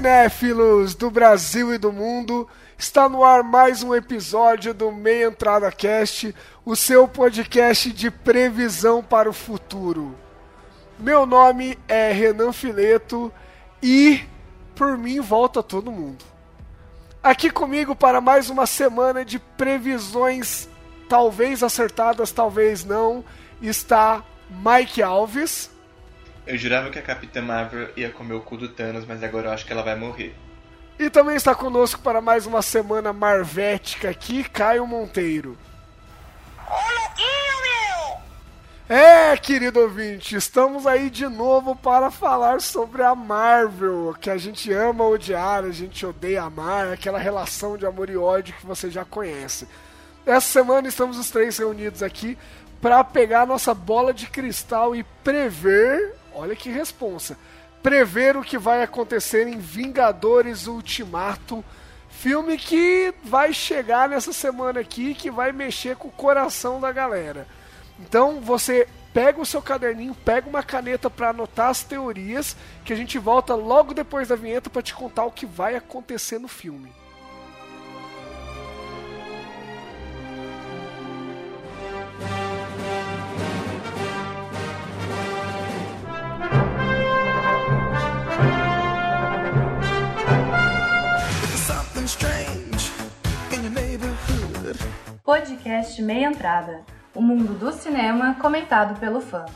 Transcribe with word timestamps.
Cinéfilos 0.00 0.94
do 0.94 1.10
Brasil 1.10 1.74
e 1.74 1.76
do 1.76 1.92
mundo, 1.92 2.48
está 2.78 3.06
no 3.06 3.22
ar 3.22 3.42
mais 3.42 3.82
um 3.82 3.94
episódio 3.94 4.72
do 4.72 4.90
Meia 4.90 5.26
Entrada 5.26 5.70
Cast, 5.70 6.34
o 6.64 6.74
seu 6.74 7.06
podcast 7.06 7.92
de 7.92 8.10
previsão 8.10 9.02
para 9.02 9.28
o 9.28 9.34
futuro. 9.34 10.16
Meu 10.98 11.26
nome 11.26 11.78
é 11.86 12.12
Renan 12.12 12.50
Fileto 12.50 13.30
e 13.82 14.24
por 14.74 14.96
mim 14.96 15.20
volta 15.20 15.62
todo 15.62 15.92
mundo. 15.92 16.24
Aqui 17.22 17.50
comigo 17.50 17.94
para 17.94 18.22
mais 18.22 18.48
uma 18.48 18.64
semana 18.64 19.22
de 19.22 19.38
previsões, 19.38 20.66
talvez 21.10 21.62
acertadas, 21.62 22.32
talvez 22.32 22.86
não, 22.86 23.22
está 23.60 24.24
Mike 24.48 25.02
Alves. 25.02 25.70
Eu 26.46 26.56
jurava 26.56 26.90
que 26.90 26.98
a 26.98 27.02
Capitã 27.02 27.42
Marvel 27.42 27.90
ia 27.96 28.10
comer 28.10 28.34
o 28.34 28.40
cu 28.40 28.56
do 28.56 28.68
Thanos, 28.68 29.04
mas 29.06 29.22
agora 29.22 29.48
eu 29.48 29.52
acho 29.52 29.66
que 29.66 29.72
ela 29.72 29.82
vai 29.82 29.94
morrer. 29.94 30.34
E 30.98 31.08
também 31.08 31.36
está 31.36 31.54
conosco 31.54 32.00
para 32.02 32.20
mais 32.20 32.44
uma 32.44 32.60
semana 32.60 33.12
marvética 33.12 34.10
aqui, 34.10 34.44
Caio 34.44 34.86
Monteiro. 34.86 35.56
Louquinho, 36.68 37.62
meu! 37.62 38.96
É, 38.96 39.36
querido 39.36 39.80
ouvinte, 39.80 40.36
estamos 40.36 40.86
aí 40.86 41.08
de 41.08 41.26
novo 41.26 41.74
para 41.74 42.10
falar 42.10 42.60
sobre 42.60 43.02
a 43.02 43.14
Marvel, 43.14 44.14
que 44.20 44.28
a 44.28 44.36
gente 44.36 44.72
ama 44.72 45.06
odiar, 45.06 45.64
a 45.64 45.70
gente 45.70 46.04
odeia 46.04 46.42
amar, 46.42 46.88
aquela 46.88 47.18
relação 47.18 47.78
de 47.78 47.86
amor 47.86 48.10
e 48.10 48.16
ódio 48.16 48.54
que 48.54 48.66
você 48.66 48.90
já 48.90 49.04
conhece. 49.04 49.66
Essa 50.26 50.48
semana 50.48 50.88
estamos 50.88 51.18
os 51.18 51.30
três 51.30 51.56
reunidos 51.56 52.02
aqui 52.02 52.36
para 52.80 53.02
pegar 53.02 53.46
nossa 53.46 53.72
bola 53.72 54.12
de 54.12 54.26
cristal 54.26 54.94
e 54.94 55.02
prever 55.24 56.19
Olha 56.34 56.56
que 56.56 56.70
responsa. 56.70 57.38
Prever 57.82 58.36
o 58.36 58.42
que 58.42 58.58
vai 58.58 58.82
acontecer 58.82 59.46
em 59.46 59.58
Vingadores 59.58 60.66
Ultimato. 60.66 61.64
Filme 62.08 62.58
que 62.58 63.14
vai 63.24 63.52
chegar 63.52 64.08
nessa 64.08 64.32
semana 64.32 64.80
aqui, 64.80 65.14
que 65.14 65.30
vai 65.30 65.52
mexer 65.52 65.96
com 65.96 66.08
o 66.08 66.12
coração 66.12 66.80
da 66.80 66.92
galera. 66.92 67.46
Então 67.98 68.40
você 68.40 68.86
pega 69.12 69.40
o 69.40 69.46
seu 69.46 69.60
caderninho, 69.60 70.14
pega 70.14 70.48
uma 70.48 70.62
caneta 70.62 71.10
para 71.10 71.30
anotar 71.30 71.68
as 71.68 71.82
teorias, 71.82 72.56
que 72.84 72.92
a 72.92 72.96
gente 72.96 73.18
volta 73.18 73.54
logo 73.54 73.94
depois 73.94 74.28
da 74.28 74.36
vinheta 74.36 74.70
para 74.70 74.82
te 74.82 74.94
contar 74.94 75.24
o 75.24 75.32
que 75.32 75.46
vai 75.46 75.74
acontecer 75.74 76.38
no 76.38 76.48
filme. 76.48 76.92
Podcast 95.30 96.02
Meia 96.02 96.26
Entrada. 96.26 96.80
O 97.14 97.22
mundo 97.22 97.56
do 97.56 97.70
cinema 97.70 98.34
comentado 98.34 98.98
pelo 98.98 99.20
fã. 99.20 99.46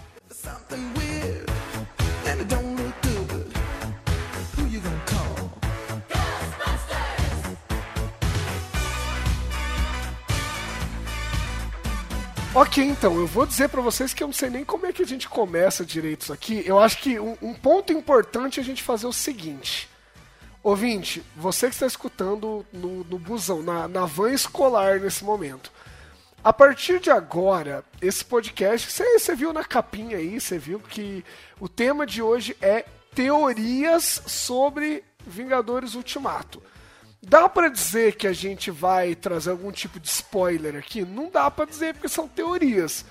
Ok, 12.54 12.84
então, 12.84 13.16
eu 13.16 13.26
vou 13.26 13.44
dizer 13.44 13.68
para 13.68 13.80
vocês 13.80 14.14
que 14.14 14.22
eu 14.22 14.28
não 14.28 14.32
sei 14.32 14.48
nem 14.50 14.64
como 14.64 14.86
é 14.86 14.92
que 14.92 15.02
a 15.02 15.06
gente 15.06 15.28
começa 15.28 15.84
direito 15.84 16.22
isso 16.22 16.32
aqui. 16.32 16.62
Eu 16.64 16.78
acho 16.78 16.98
que 16.98 17.18
um, 17.18 17.36
um 17.42 17.52
ponto 17.52 17.92
importante 17.92 18.60
é 18.60 18.62
a 18.62 18.64
gente 18.64 18.80
fazer 18.80 19.08
o 19.08 19.12
seguinte. 19.12 19.88
Ouvinte, 20.64 21.22
você 21.36 21.66
que 21.68 21.74
está 21.74 21.86
escutando 21.86 22.64
no, 22.72 23.04
no 23.04 23.18
busão, 23.18 23.62
na, 23.62 23.86
na 23.86 24.06
van 24.06 24.32
escolar 24.32 24.98
nesse 24.98 25.22
momento. 25.22 25.70
A 26.42 26.54
partir 26.54 27.00
de 27.00 27.10
agora, 27.10 27.84
esse 28.00 28.24
podcast, 28.24 28.90
você 28.90 29.36
viu 29.36 29.52
na 29.52 29.62
capinha 29.62 30.16
aí, 30.16 30.40
você 30.40 30.56
viu 30.56 30.80
que 30.80 31.22
o 31.60 31.68
tema 31.68 32.06
de 32.06 32.22
hoje 32.22 32.56
é 32.62 32.86
teorias 33.14 34.22
sobre 34.26 35.04
Vingadores 35.26 35.94
Ultimato. 35.94 36.62
Dá 37.22 37.46
para 37.46 37.68
dizer 37.68 38.16
que 38.16 38.26
a 38.26 38.32
gente 38.32 38.70
vai 38.70 39.14
trazer 39.14 39.50
algum 39.50 39.70
tipo 39.70 40.00
de 40.00 40.08
spoiler 40.08 40.76
aqui? 40.76 41.04
Não 41.04 41.28
dá 41.28 41.50
para 41.50 41.66
dizer 41.66 41.92
porque 41.92 42.08
são 42.08 42.26
teorias. 42.26 43.04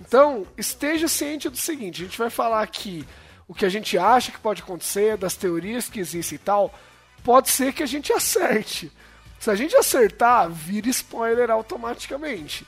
Então, 0.00 0.44
esteja 0.58 1.06
ciente 1.06 1.48
do 1.48 1.56
seguinte: 1.56 2.02
a 2.02 2.06
gente 2.06 2.18
vai 2.18 2.30
falar 2.30 2.62
aqui 2.62 3.06
o 3.46 3.54
que 3.54 3.64
a 3.64 3.68
gente 3.68 3.96
acha 3.96 4.32
que 4.32 4.40
pode 4.40 4.62
acontecer, 4.62 5.16
das 5.16 5.36
teorias 5.36 5.88
que 5.88 6.00
existem 6.00 6.34
e 6.34 6.40
tal 6.40 6.74
pode 7.26 7.50
ser 7.50 7.72
que 7.72 7.82
a 7.82 7.86
gente 7.86 8.12
acerte. 8.12 8.92
Se 9.40 9.50
a 9.50 9.56
gente 9.56 9.76
acertar, 9.76 10.48
vira 10.48 10.88
spoiler 10.88 11.50
automaticamente. 11.50 12.64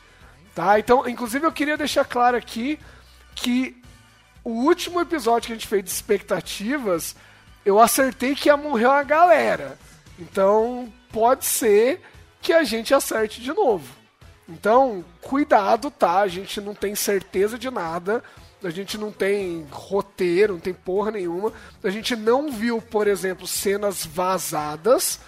Tá? 0.53 0.81
Então, 0.81 1.09
inclusive 1.09 1.47
eu 1.47 1.53
queria 1.53 1.77
deixar 1.77 2.05
claro 2.05 2.37
aqui 2.37 2.77
que 3.37 3.81
o 4.43 4.51
último 4.51 5.01
episódio 5.01 5.47
que 5.47 5.53
a 5.53 5.55
gente 5.55 5.69
fez 5.69 5.85
de 5.85 5.91
expectativas, 5.91 7.15
eu 7.65 7.79
acertei 7.79 8.35
que 8.35 8.49
ia 8.49 8.57
morrer 8.57 8.87
uma 8.87 9.05
galera. 9.05 9.79
Então, 10.19 10.93
pode 11.13 11.45
ser 11.45 12.03
que 12.43 12.53
a 12.53 12.65
gente 12.65 12.93
acerte 12.93 13.41
de 13.41 13.53
novo. 13.53 13.95
Então, 14.49 15.05
cuidado, 15.21 15.89
tá? 15.89 16.19
A 16.19 16.29
gente 16.29 16.61
não 16.61 16.75
tem 16.75 16.97
certeza 16.97 17.57
de 17.57 17.71
nada 17.71 18.25
a 18.63 18.71
gente 18.71 18.99
não 18.99 19.13
tem 19.13 19.67
roteiro, 19.71 20.55
não 20.55 20.61
tem 20.61 20.75
porra 20.75 21.13
nenhuma. 21.13 21.53
A 21.83 21.91
gente 21.91 22.17
não 22.17 22.51
viu, 22.51 22.81
por 22.83 23.07
exemplo, 23.07 23.47
cenas 23.47 24.05
vazadas. 24.05 25.21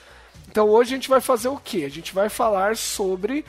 Então 0.49 0.69
hoje 0.69 0.93
a 0.93 0.97
gente 0.97 1.09
vai 1.09 1.21
fazer 1.21 1.49
o 1.49 1.57
quê? 1.57 1.85
A 1.85 1.91
gente 1.91 2.13
vai 2.13 2.29
falar 2.29 2.77
sobre 2.77 3.45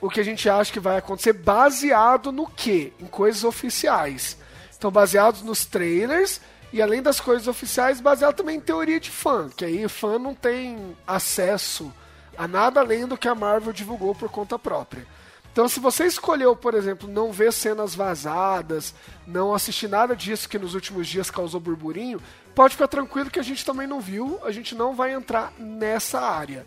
o 0.00 0.08
que 0.08 0.20
a 0.20 0.24
gente 0.24 0.48
acha 0.48 0.72
que 0.72 0.80
vai 0.80 0.96
acontecer 0.96 1.34
baseado 1.34 2.32
no 2.32 2.46
quê? 2.46 2.92
Em 2.98 3.06
coisas 3.06 3.44
oficiais. 3.44 4.38
Então 4.76 4.90
baseados 4.90 5.42
nos 5.42 5.66
trailers 5.66 6.40
e 6.72 6.80
além 6.80 7.02
das 7.02 7.20
coisas 7.20 7.46
oficiais, 7.48 8.00
baseado 8.00 8.36
também 8.36 8.56
em 8.56 8.60
teoria 8.60 8.98
de 8.98 9.10
fã, 9.10 9.50
que 9.54 9.64
aí 9.64 9.86
fã 9.88 10.18
não 10.18 10.34
tem 10.34 10.96
acesso 11.06 11.92
a 12.38 12.48
nada 12.48 12.80
além 12.80 13.06
do 13.06 13.18
que 13.18 13.28
a 13.28 13.34
Marvel 13.34 13.72
divulgou 13.72 14.14
por 14.14 14.30
conta 14.30 14.58
própria. 14.58 15.06
Então, 15.52 15.68
se 15.68 15.80
você 15.80 16.06
escolheu, 16.06 16.54
por 16.54 16.74
exemplo, 16.74 17.08
não 17.08 17.32
ver 17.32 17.52
cenas 17.52 17.94
vazadas, 17.94 18.94
não 19.26 19.52
assistir 19.52 19.88
nada 19.88 20.14
disso 20.14 20.48
que 20.48 20.58
nos 20.58 20.74
últimos 20.74 21.08
dias 21.08 21.30
causou 21.30 21.60
burburinho, 21.60 22.20
pode 22.54 22.74
ficar 22.74 22.88
tranquilo 22.88 23.30
que 23.30 23.40
a 23.40 23.44
gente 23.44 23.64
também 23.64 23.86
não 23.86 24.00
viu, 24.00 24.38
a 24.44 24.52
gente 24.52 24.74
não 24.74 24.94
vai 24.94 25.12
entrar 25.12 25.52
nessa 25.58 26.20
área. 26.20 26.64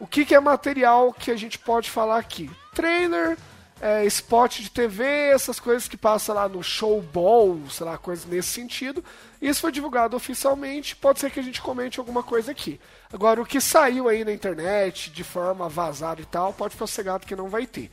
O 0.00 0.06
que, 0.06 0.24
que 0.24 0.34
é 0.34 0.40
material 0.40 1.12
que 1.12 1.30
a 1.30 1.36
gente 1.36 1.58
pode 1.58 1.88
falar 1.88 2.18
aqui? 2.18 2.50
Trailer, 2.74 3.38
é, 3.80 4.04
spot 4.06 4.60
de 4.60 4.70
TV, 4.70 5.04
essas 5.04 5.60
coisas 5.60 5.86
que 5.86 5.96
passam 5.96 6.34
lá 6.34 6.48
no 6.48 6.62
showball, 6.62 7.60
sei 7.70 7.86
lá, 7.86 7.96
coisas 7.96 8.26
nesse 8.26 8.48
sentido. 8.48 9.04
Isso 9.40 9.60
foi 9.60 9.70
divulgado 9.70 10.16
oficialmente, 10.16 10.96
pode 10.96 11.20
ser 11.20 11.30
que 11.30 11.40
a 11.40 11.42
gente 11.42 11.62
comente 11.62 12.00
alguma 12.00 12.22
coisa 12.22 12.50
aqui. 12.50 12.80
Agora, 13.12 13.40
o 13.40 13.46
que 13.46 13.60
saiu 13.60 14.08
aí 14.08 14.24
na 14.24 14.32
internet 14.32 15.10
de 15.10 15.22
forma 15.22 15.68
vazada 15.68 16.20
e 16.20 16.26
tal, 16.26 16.52
pode 16.52 16.74
ficar 16.74 16.86
cegado 16.86 17.26
que 17.26 17.36
não 17.36 17.48
vai 17.48 17.66
ter. 17.66 17.90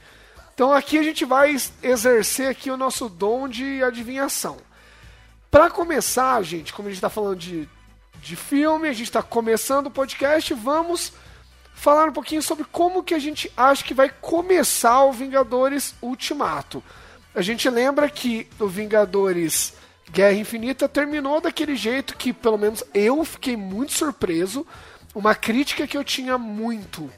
Então 0.54 0.72
aqui 0.72 1.00
a 1.00 1.04
gente 1.04 1.26
vai 1.26 1.56
exercer 1.82 2.48
aqui 2.48 2.70
o 2.70 2.78
nosso 2.78 3.10
dom 3.10 3.48
de 3.48 3.84
adivinhação. 3.84 4.58
Para 5.50 5.70
começar, 5.70 6.42
gente, 6.44 6.72
como 6.72 6.88
a 6.88 6.92
gente 6.92 6.98
está 6.98 7.10
falando 7.10 7.38
de, 7.38 7.68
de 8.22 8.36
filme, 8.36 8.88
a 8.88 8.94
gente 8.94 9.08
está 9.08 9.24
começando 9.24 9.88
o 9.88 9.92
podcast, 9.92 10.54
vamos 10.54 11.14
falar 11.74 12.10
um 12.10 12.14
pouquinho 12.14 12.42
sobre 12.42 12.66
como 12.66 13.04
que 13.04 13.14
a 13.14 13.20
gente 13.20 13.52
acha 13.58 13.84
que 13.84 13.94
vai 13.94 14.10
começar 14.10 15.04
o 15.06 15.12
Vingadores 15.12 15.96
Ultimato. 16.02 16.84
A 17.34 17.42
gente 17.42 17.68
lembra 17.68 18.08
que 18.10 18.48
o 18.60 18.68
Vingadores 18.68 19.74
Guerra 20.12 20.34
Infinita 20.34 20.88
terminou 20.88 21.42
daquele 21.42 21.76
jeito 21.76 22.16
que, 22.16 22.32
pelo 22.32 22.60
menos, 22.60 22.84
eu 22.94 23.26
fiquei 23.26 23.58
muito 23.58 23.94
surpreso. 23.94 24.66
Uma 25.16 25.34
crítica 25.34 25.88
que 25.88 25.98
eu 25.98 26.04
tinha 26.04 26.38
muito 26.38 27.12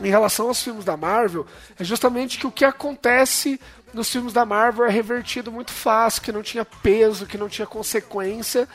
em 0.00 0.08
relação 0.08 0.48
aos 0.48 0.62
filmes 0.62 0.84
da 0.84 0.96
Marvel 0.96 1.46
é 1.78 1.84
justamente 1.84 2.38
que 2.38 2.46
o 2.46 2.52
que 2.52 2.64
acontece 2.64 3.60
nos 3.92 4.10
filmes 4.10 4.32
da 4.32 4.44
Marvel 4.44 4.84
é 4.84 4.90
revertido 4.90 5.50
muito 5.50 5.70
fácil, 5.70 6.22
que 6.22 6.32
não 6.32 6.42
tinha 6.42 6.64
peso, 6.64 7.26
que 7.26 7.38
não 7.38 7.48
tinha 7.48 7.66
consequência. 7.66 8.68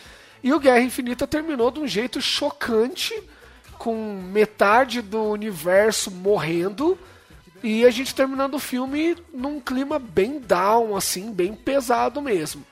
E 0.44 0.51
o 0.51 0.59
Guerra 0.59 0.81
Infinita 0.81 1.27
terminou 1.27 1.69
de 1.69 1.79
um 1.79 1.88
jeito 1.88 2.19
chocante, 2.21 3.13
com 3.77 4.21
metade 4.31 5.01
do 5.01 5.23
universo 5.23 6.12
morrendo 6.12 6.97
e 7.63 7.85
a 7.85 7.91
gente 7.91 8.15
terminando 8.15 8.56
o 8.56 8.59
filme 8.59 9.15
num 9.33 9.59
clima 9.59 10.00
bem 10.00 10.39
down, 10.39 10.95
assim, 10.95 11.31
bem 11.31 11.53
pesado 11.53 12.21
mesmo. 12.21 12.65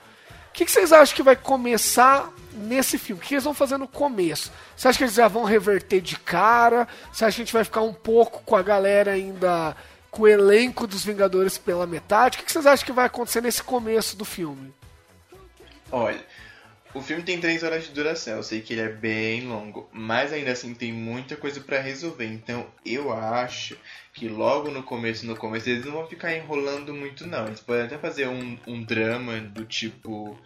O 0.50 0.51
que, 0.54 0.66
que 0.66 0.72
vocês 0.72 0.92
acham 0.92 1.16
que 1.16 1.24
vai 1.24 1.36
começar 1.36 2.31
nesse 2.54 2.98
filme? 2.98 3.22
O 3.22 3.25
que 3.25 3.34
eles 3.34 3.44
vão 3.44 3.54
fazer 3.54 3.78
no 3.78 3.88
começo? 3.88 4.51
Você 4.75 4.88
acha 4.88 4.98
que 4.98 5.04
eles 5.06 5.13
já 5.13 5.28
vão 5.28 5.44
reverter 5.44 6.01
de 6.01 6.18
cara? 6.18 6.88
Você 7.12 7.24
acha 7.24 7.36
que 7.36 7.42
a 7.42 7.46
gente 7.46 7.54
vai 7.54 7.63
ficar 7.63 7.81
um 7.81 7.94
pouco 7.94 8.42
com 8.44 8.56
a 8.56 8.62
galera 8.62 9.12
ainda 9.12 9.75
com 10.12 10.24
o 10.24 10.28
elenco 10.28 10.88
dos 10.88 11.06
Vingadores 11.06 11.57
pela 11.57 11.86
metade? 11.86 12.38
O 12.38 12.44
que 12.44 12.51
vocês 12.51 12.66
acham 12.66 12.86
que 12.86 12.92
vai 12.92 13.06
acontecer 13.06 13.42
nesse 13.42 13.63
começo 13.63 14.18
do 14.18 14.25
filme? 14.25 14.74
Olha, 15.92 16.24
o 16.94 17.02
filme 17.02 17.22
tem 17.24 17.40
três 17.40 17.63
horas 17.63 17.84
de 17.84 17.92
duração, 17.92 18.38
eu 18.38 18.44
sei 18.44 18.62
que 18.62 18.74
ele 18.74 18.81
é 18.81 18.90
bem 18.90 19.48
longo, 19.48 19.88
mas 19.92 20.34
ainda 20.34 20.52
assim 20.52 20.74
tem 20.74 20.92
muita 20.92 21.36
coisa 21.36 21.62
para 21.62 21.80
resolver. 21.80 22.25
Então 22.25 22.66
eu 22.84 23.13
acho 23.13 23.78
que 24.19 24.27
logo 24.27 24.69
no 24.69 24.83
começo, 24.83 25.25
no 25.25 25.33
começo, 25.33 25.69
eles 25.69 25.86
não 25.86 25.94
vão 25.94 26.06
ficar 26.06 26.36
enrolando 26.36 26.94
muito 26.94 27.25
não. 27.25 27.48
Eles 27.48 27.62
podem 27.62 27.86
até 27.86 27.98
fazer 27.98 28.27
um, 28.27 28.57
um 28.68 28.83
drama 28.83 29.39
do 29.39 29.63
tipo. 29.63 30.38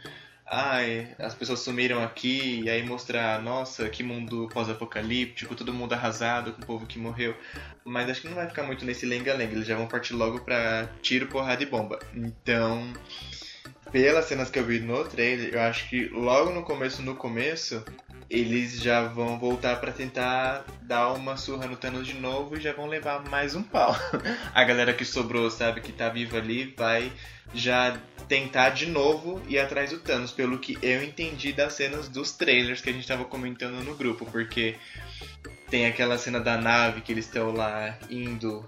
Ai, 0.46 1.16
as 1.18 1.34
pessoas 1.34 1.62
sumiram 1.62 2.04
aqui, 2.04 2.62
e 2.64 2.70
aí 2.70 2.86
mostrar, 2.86 3.42
nossa, 3.42 3.90
que 3.90 4.04
mundo 4.04 4.48
pós-apocalíptico, 4.54 5.56
todo 5.56 5.74
mundo 5.74 5.94
arrasado 5.94 6.54
com 6.54 6.62
o 6.62 6.66
povo 6.66 6.86
que 6.86 7.00
morreu. 7.00 7.36
Mas 7.84 8.08
acho 8.08 8.22
que 8.22 8.28
não 8.28 8.36
vai 8.36 8.48
ficar 8.48 8.62
muito 8.62 8.86
nesse 8.86 9.08
lenga-lenga, 9.08 9.54
eles 9.54 9.66
já 9.66 9.76
vão 9.76 9.88
partir 9.88 10.14
logo 10.14 10.42
pra 10.42 10.88
tiro, 11.02 11.26
porrada 11.26 11.64
e 11.64 11.66
bomba. 11.66 11.98
Então, 12.14 12.94
pelas 13.92 14.26
cenas 14.26 14.52
que 14.52 14.60
eu 14.60 14.66
vi 14.66 14.80
no 14.80 15.04
trailer, 15.06 15.56
eu 15.56 15.62
acho 15.62 15.90
que 15.90 16.06
logo 16.10 16.52
no 16.52 16.62
começo, 16.62 17.02
no 17.02 17.16
começo, 17.16 17.84
eles 18.34 18.82
já 18.82 19.04
vão 19.04 19.38
voltar 19.38 19.80
para 19.80 19.92
tentar 19.92 20.66
dar 20.82 21.14
uma 21.14 21.38
surra 21.38 21.68
no 21.68 21.78
Thanos 21.78 22.08
de 22.08 22.16
novo 22.16 22.58
e 22.58 22.60
já 22.60 22.74
vão 22.74 22.88
levar 22.88 23.24
mais 23.30 23.54
um 23.54 23.62
pau. 23.62 23.96
A 24.56 24.64
galera 24.64 24.92
que 24.92 25.06
sobrou, 25.06 25.52
sabe, 25.52 25.82
que 25.82 25.92
tá 25.92 26.10
viva 26.10 26.38
ali, 26.38 26.74
vai 26.76 27.12
já 27.54 27.96
tentar 28.28 28.72
de 28.72 28.88
novo 28.88 29.40
ir 29.48 29.60
atrás 29.60 29.92
do 29.92 30.00
Thanos, 30.00 30.32
pelo 30.32 30.58
que 30.58 30.80
eu 30.82 31.04
entendi 31.04 31.54
das 31.54 31.74
cenas 31.74 32.10
dos 32.10 32.32
trailers 32.32 32.82
que 32.82 32.90
a 32.90 32.94
gente 32.94 33.08
tava 33.08 33.24
comentando 33.24 33.84
no 33.84 33.94
grupo, 33.96 34.26
porque 34.26 34.78
tem 35.70 35.86
aquela 35.86 36.18
cena 36.18 36.40
da 36.40 36.58
nave 36.58 37.02
que 37.02 37.12
eles 37.12 37.26
estão 37.26 37.52
lá 37.52 38.00
indo 38.10 38.68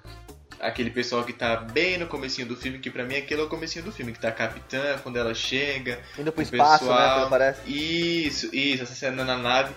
aquele 0.67 0.89
pessoal 0.89 1.23
que 1.23 1.33
tá 1.33 1.55
bem 1.55 1.97
no 1.97 2.07
comecinho 2.07 2.47
do 2.47 2.55
filme, 2.55 2.79
que 2.79 2.89
pra 2.89 3.03
mim 3.03 3.15
aquele 3.15 3.41
é 3.41 3.43
o 3.43 3.49
comecinho 3.49 3.85
do 3.85 3.91
filme, 3.91 4.11
que 4.11 4.19
tá 4.19 4.29
a 4.29 4.31
capitã, 4.31 4.97
quando 5.03 5.17
ela 5.17 5.33
chega. 5.33 5.99
Indo 6.17 6.31
pro 6.31 6.41
espaço, 6.41 6.85
pessoal... 6.85 7.21
né? 7.21 7.27
Parece. 7.29 7.61
Isso, 7.65 8.49
isso, 8.53 8.83
essa 8.83 8.95
cena 8.95 9.23
na 9.23 9.37
nave. 9.37 9.73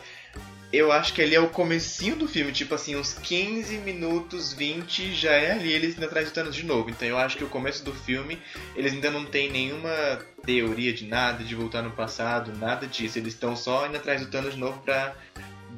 Eu 0.70 0.92
acho 0.92 1.14
que 1.14 1.22
ali 1.22 1.34
é 1.34 1.40
o 1.40 1.48
comecinho 1.48 2.14
do 2.14 2.28
filme, 2.28 2.52
tipo 2.52 2.74
assim, 2.74 2.94
uns 2.94 3.14
15 3.14 3.78
minutos, 3.78 4.52
20, 4.52 5.14
já 5.14 5.32
é 5.32 5.52
ali 5.52 5.72
eles 5.72 5.96
indo 5.96 6.04
atrás 6.04 6.28
do 6.28 6.34
Thanos 6.34 6.54
de 6.54 6.64
novo. 6.66 6.90
Então 6.90 7.08
eu 7.08 7.16
acho 7.16 7.38
que 7.38 7.44
o 7.44 7.48
começo 7.48 7.82
do 7.82 7.94
filme, 7.94 8.38
eles 8.76 8.92
ainda 8.92 9.10
não 9.10 9.24
tem 9.24 9.50
nenhuma 9.50 10.18
teoria 10.44 10.92
de 10.92 11.06
nada, 11.06 11.42
de 11.42 11.54
voltar 11.54 11.80
no 11.80 11.92
passado, 11.92 12.52
nada 12.58 12.86
disso. 12.86 13.18
Eles 13.18 13.32
estão 13.32 13.56
só 13.56 13.86
indo 13.86 13.96
atrás 13.96 14.20
do 14.20 14.30
Thanos 14.30 14.54
de 14.54 14.60
novo 14.60 14.78
pra 14.80 15.14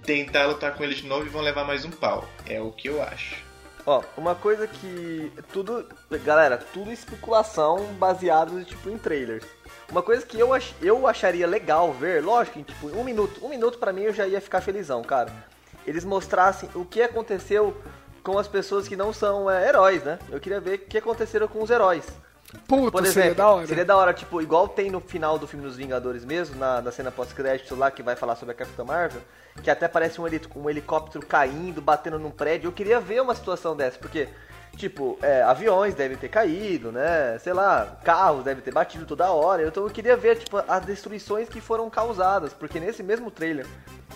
tentar 0.04 0.46
lutar 0.46 0.74
com 0.74 0.82
ele 0.82 0.94
de 0.94 1.06
novo 1.06 1.24
e 1.24 1.28
vão 1.28 1.40
levar 1.40 1.64
mais 1.64 1.84
um 1.84 1.90
pau. 1.90 2.28
É 2.44 2.60
o 2.60 2.72
que 2.72 2.88
eu 2.88 3.00
acho. 3.00 3.49
Ó, 3.90 4.04
uma 4.16 4.36
coisa 4.36 4.68
que. 4.68 5.32
Tudo. 5.52 5.84
Galera, 6.24 6.56
tudo 6.72 6.92
especulação 6.92 7.92
baseado 7.94 8.64
tipo, 8.64 8.88
em 8.88 8.96
trailers. 8.96 9.44
Uma 9.90 10.00
coisa 10.00 10.24
que 10.24 10.38
eu, 10.38 10.54
ach, 10.54 10.72
eu 10.80 11.08
acharia 11.08 11.44
legal 11.44 11.92
ver, 11.92 12.22
lógico, 12.22 12.60
em 12.60 12.62
tipo, 12.62 12.86
um 12.86 13.02
minuto. 13.02 13.44
Um 13.44 13.48
minuto 13.48 13.78
para 13.78 13.92
mim 13.92 14.02
eu 14.02 14.12
já 14.12 14.28
ia 14.28 14.40
ficar 14.40 14.60
felizão, 14.60 15.02
cara. 15.02 15.32
Eles 15.84 16.04
mostrassem 16.04 16.70
o 16.72 16.84
que 16.84 17.02
aconteceu 17.02 17.76
com 18.22 18.38
as 18.38 18.46
pessoas 18.46 18.86
que 18.86 18.94
não 18.94 19.12
são 19.12 19.50
é, 19.50 19.68
heróis, 19.68 20.04
né? 20.04 20.20
Eu 20.30 20.38
queria 20.38 20.60
ver 20.60 20.76
o 20.76 20.78
que 20.78 20.98
aconteceram 20.98 21.48
com 21.48 21.60
os 21.60 21.68
heróis. 21.68 22.04
Puta, 22.66 22.90
Por 22.90 23.06
seria 23.06 23.20
exemplo, 23.22 23.34
da 23.36 23.48
hora. 23.48 23.66
seria 23.66 23.84
da 23.84 23.96
hora, 23.96 24.12
tipo, 24.12 24.42
igual 24.42 24.66
tem 24.68 24.90
no 24.90 25.00
final 25.00 25.38
do 25.38 25.46
filme 25.46 25.64
dos 25.64 25.76
Vingadores 25.76 26.24
mesmo, 26.24 26.56
na, 26.58 26.80
na 26.82 26.90
cena 26.90 27.10
pós-crédito 27.10 27.76
lá, 27.76 27.90
que 27.90 28.02
vai 28.02 28.16
falar 28.16 28.34
sobre 28.36 28.52
a 28.52 28.56
Capitã 28.56 28.84
Marvel, 28.84 29.20
que 29.62 29.70
até 29.70 29.86
parece 29.86 30.20
um, 30.20 30.26
heli- 30.26 30.40
um 30.56 30.68
helicóptero 30.68 31.24
caindo, 31.24 31.80
batendo 31.80 32.18
num 32.18 32.30
prédio. 32.30 32.68
Eu 32.68 32.72
queria 32.72 32.98
ver 32.98 33.22
uma 33.22 33.34
situação 33.36 33.76
dessa, 33.76 33.98
porque, 33.98 34.28
tipo, 34.76 35.16
é, 35.22 35.42
aviões 35.42 35.94
devem 35.94 36.16
ter 36.16 36.28
caído, 36.28 36.90
né? 36.90 37.38
Sei 37.38 37.52
lá, 37.52 37.98
carros 38.04 38.42
devem 38.42 38.62
ter 38.62 38.72
batido 38.72 39.06
toda 39.06 39.30
hora. 39.30 39.64
Então 39.66 39.84
eu 39.84 39.90
queria 39.90 40.16
ver, 40.16 40.36
tipo, 40.38 40.56
as 40.56 40.84
destruições 40.84 41.48
que 41.48 41.60
foram 41.60 41.88
causadas, 41.88 42.52
porque 42.52 42.80
nesse 42.80 43.02
mesmo 43.02 43.30
trailer 43.30 43.66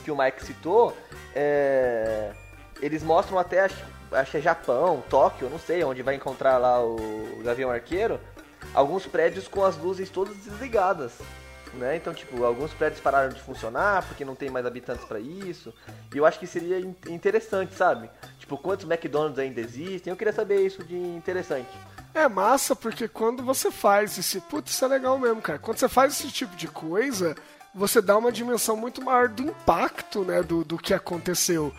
que 0.05 0.11
o 0.11 0.17
Mike 0.19 0.45
citou, 0.45 0.97
é, 1.35 2.31
eles 2.83 3.03
mostram 3.03 3.39
até, 3.39 3.61
acho, 3.61 3.77
acho 4.15 4.31
que 4.33 4.37
é 4.39 4.41
Japão, 4.41 5.03
Tóquio, 5.11 5.49
não 5.51 5.59
sei, 5.59 5.83
onde 5.85 6.03
vai 6.03 6.15
encontrar 6.15 6.59
lá 6.59 6.83
o 6.83 7.41
Gavião 7.45 7.71
Arqueiro, 7.71 8.21
alguns 8.73 9.07
prédios 9.07 9.47
com 9.49 9.65
as 9.65 9.77
luzes 9.77 10.09
todas 10.11 10.37
desligadas. 10.37 11.13
Né? 11.75 11.97
Então, 11.97 12.15
tipo, 12.15 12.45
alguns 12.45 12.73
prédios 12.73 13.01
pararam 13.01 13.31
de 13.31 13.41
funcionar 13.41 14.07
porque 14.07 14.25
não 14.25 14.37
tem 14.37 14.49
mais 14.49 14.65
habitantes 14.65 15.05
pra 15.07 15.19
isso. 15.19 15.75
E 16.15 16.19
eu 16.19 16.25
acho 16.25 16.39
que 16.39 16.47
seria 16.47 16.79
in- 16.79 16.95
interessante, 17.09 17.75
sabe? 17.75 18.09
Tipo, 18.39 18.57
quantos 18.57 18.89
McDonald's 18.89 19.41
ainda 19.41 19.61
existem? 19.61 20.13
Eu 20.13 20.17
queria 20.17 20.33
saber 20.33 20.65
isso 20.65 20.85
de 20.85 20.95
interessante. 20.97 21.69
É 22.15 22.29
massa, 22.29 22.77
porque 22.77 23.09
quando 23.09 23.43
você 23.43 23.73
faz 23.73 24.17
esse. 24.17 24.41
Putz, 24.43 24.71
isso 24.71 24.85
é 24.85 24.89
legal 24.89 25.19
mesmo, 25.19 25.43
cara. 25.43 25.59
Quando 25.59 25.79
você 25.79 25.89
faz 25.89 26.13
esse 26.13 26.31
tipo 26.31 26.55
de 26.55 26.69
coisa, 26.69 27.35
você 27.75 28.01
dá 28.01 28.17
uma 28.17 28.31
dimensão 28.31 28.77
muito 28.77 29.03
maior 29.03 29.27
do 29.29 29.43
impacto, 29.43 30.23
né? 30.25 30.45
Do, 30.45 30.63
do 30.65 30.79
que 30.79 30.95
aconteceu. 30.95 31.75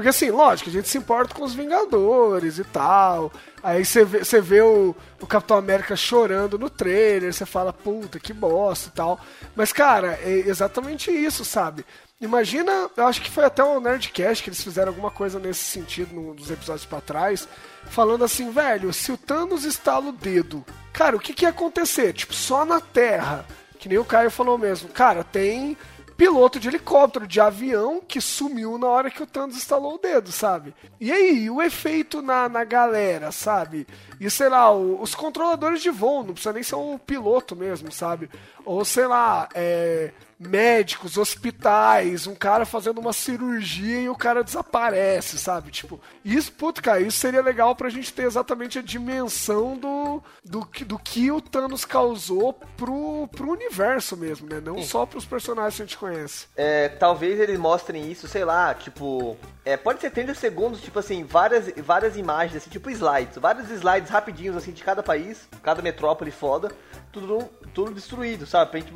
Porque 0.00 0.08
assim, 0.08 0.30
lógico, 0.30 0.70
a 0.70 0.72
gente 0.72 0.88
se 0.88 0.96
importa 0.96 1.34
com 1.34 1.44
os 1.44 1.52
Vingadores 1.52 2.58
e 2.58 2.64
tal. 2.64 3.30
Aí 3.62 3.84
você 3.84 4.02
vê, 4.02 4.24
você 4.24 4.40
vê 4.40 4.62
o, 4.62 4.96
o 5.20 5.26
Capitão 5.26 5.58
América 5.58 5.94
chorando 5.94 6.58
no 6.58 6.70
trailer, 6.70 7.34
você 7.34 7.44
fala, 7.44 7.70
puta, 7.70 8.18
que 8.18 8.32
bosta 8.32 8.88
e 8.88 8.92
tal. 8.92 9.20
Mas, 9.54 9.74
cara, 9.74 10.18
é 10.22 10.30
exatamente 10.46 11.10
isso, 11.10 11.44
sabe? 11.44 11.84
Imagina, 12.18 12.88
eu 12.96 13.06
acho 13.06 13.20
que 13.20 13.30
foi 13.30 13.44
até 13.44 13.62
o 13.62 13.78
Nerdcast 13.78 14.42
que 14.42 14.48
eles 14.48 14.64
fizeram 14.64 14.88
alguma 14.88 15.10
coisa 15.10 15.38
nesse 15.38 15.64
sentido 15.64 16.14
num 16.14 16.34
dos 16.34 16.50
episódios 16.50 16.86
pra 16.86 17.02
trás, 17.02 17.46
falando 17.84 18.24
assim, 18.24 18.50
velho, 18.50 18.94
se 18.94 19.12
o 19.12 19.18
Thanos 19.18 19.64
estala 19.66 20.08
o 20.08 20.12
dedo, 20.12 20.64
cara, 20.94 21.14
o 21.14 21.20
que, 21.20 21.34
que 21.34 21.44
ia 21.44 21.50
acontecer? 21.50 22.14
Tipo, 22.14 22.32
só 22.32 22.64
na 22.64 22.80
Terra, 22.80 23.44
que 23.78 23.86
nem 23.86 23.98
o 23.98 24.04
Caio 24.04 24.30
falou 24.30 24.56
mesmo, 24.56 24.88
cara, 24.88 25.22
tem 25.22 25.76
piloto 26.20 26.60
de 26.60 26.68
helicóptero, 26.68 27.26
de 27.26 27.40
avião, 27.40 28.02
que 28.06 28.20
sumiu 28.20 28.76
na 28.76 28.86
hora 28.86 29.10
que 29.10 29.22
o 29.22 29.26
Thanos 29.26 29.56
instalou 29.56 29.94
o 29.94 29.98
dedo, 29.98 30.30
sabe? 30.30 30.74
E 31.00 31.10
aí, 31.10 31.48
o 31.48 31.62
efeito 31.62 32.20
na, 32.20 32.46
na 32.46 32.62
galera, 32.62 33.32
sabe? 33.32 33.86
E 34.20 34.28
sei 34.28 34.50
lá, 34.50 34.70
o- 34.70 35.00
os 35.00 35.14
controladores 35.14 35.80
de 35.80 35.88
voo, 35.88 36.18
não 36.22 36.34
precisa 36.34 36.52
nem 36.52 36.62
ser 36.62 36.74
um 36.74 36.98
piloto 36.98 37.56
mesmo, 37.56 37.90
sabe? 37.90 38.28
Ou 38.70 38.84
sei 38.84 39.06
lá, 39.06 39.48
é, 39.52 40.12
médicos, 40.38 41.18
hospitais, 41.18 42.26
um 42.26 42.34
cara 42.36 42.64
fazendo 42.64 42.98
uma 43.00 43.12
cirurgia 43.12 44.00
e 44.00 44.08
o 44.08 44.14
cara 44.14 44.44
desaparece, 44.44 45.38
sabe? 45.38 45.70
Tipo, 45.70 46.00
isso, 46.24 46.52
puto, 46.52 46.80
cara, 46.82 47.00
isso 47.00 47.18
seria 47.18 47.42
legal 47.42 47.74
pra 47.74 47.88
gente 47.90 48.12
ter 48.12 48.22
exatamente 48.22 48.78
a 48.78 48.82
dimensão 48.82 49.76
do, 49.76 50.22
do, 50.44 50.64
que- 50.64 50.84
do 50.84 50.98
que 50.98 51.30
o 51.32 51.40
Thanos 51.40 51.84
causou 51.84 52.52
pro, 52.76 53.28
pro 53.28 53.50
universo 53.50 54.16
mesmo, 54.16 54.48
né? 54.48 54.60
Não 54.64 54.80
só 54.82 55.04
pros 55.04 55.24
personagens 55.26 55.74
que 55.76 55.82
a 55.82 55.86
gente 55.86 55.98
conhece. 55.98 56.46
É, 56.56 56.88
talvez 56.88 57.38
eles 57.40 57.58
mostrem 57.58 58.10
isso, 58.10 58.28
sei 58.28 58.44
lá, 58.44 58.72
tipo. 58.72 59.36
É, 59.64 59.76
pode 59.76 60.00
ser 60.00 60.10
30 60.10 60.32
segundos, 60.34 60.80
tipo 60.80 60.98
assim, 60.98 61.22
várias, 61.22 61.70
várias 61.78 62.16
imagens, 62.16 62.56
assim, 62.62 62.70
tipo 62.70 62.88
slides. 62.90 63.36
Vários 63.36 63.68
slides 63.70 64.08
rapidinhos, 64.10 64.56
assim, 64.56 64.72
de 64.72 64.82
cada 64.82 65.02
país, 65.02 65.48
cada 65.62 65.82
metrópole 65.82 66.30
foda, 66.30 66.70
tudo, 67.12 67.48
tudo 67.74 67.92
destruído, 67.92 68.46
sabe? 68.46 68.70
Pra 68.70 68.80
gente 68.80 68.92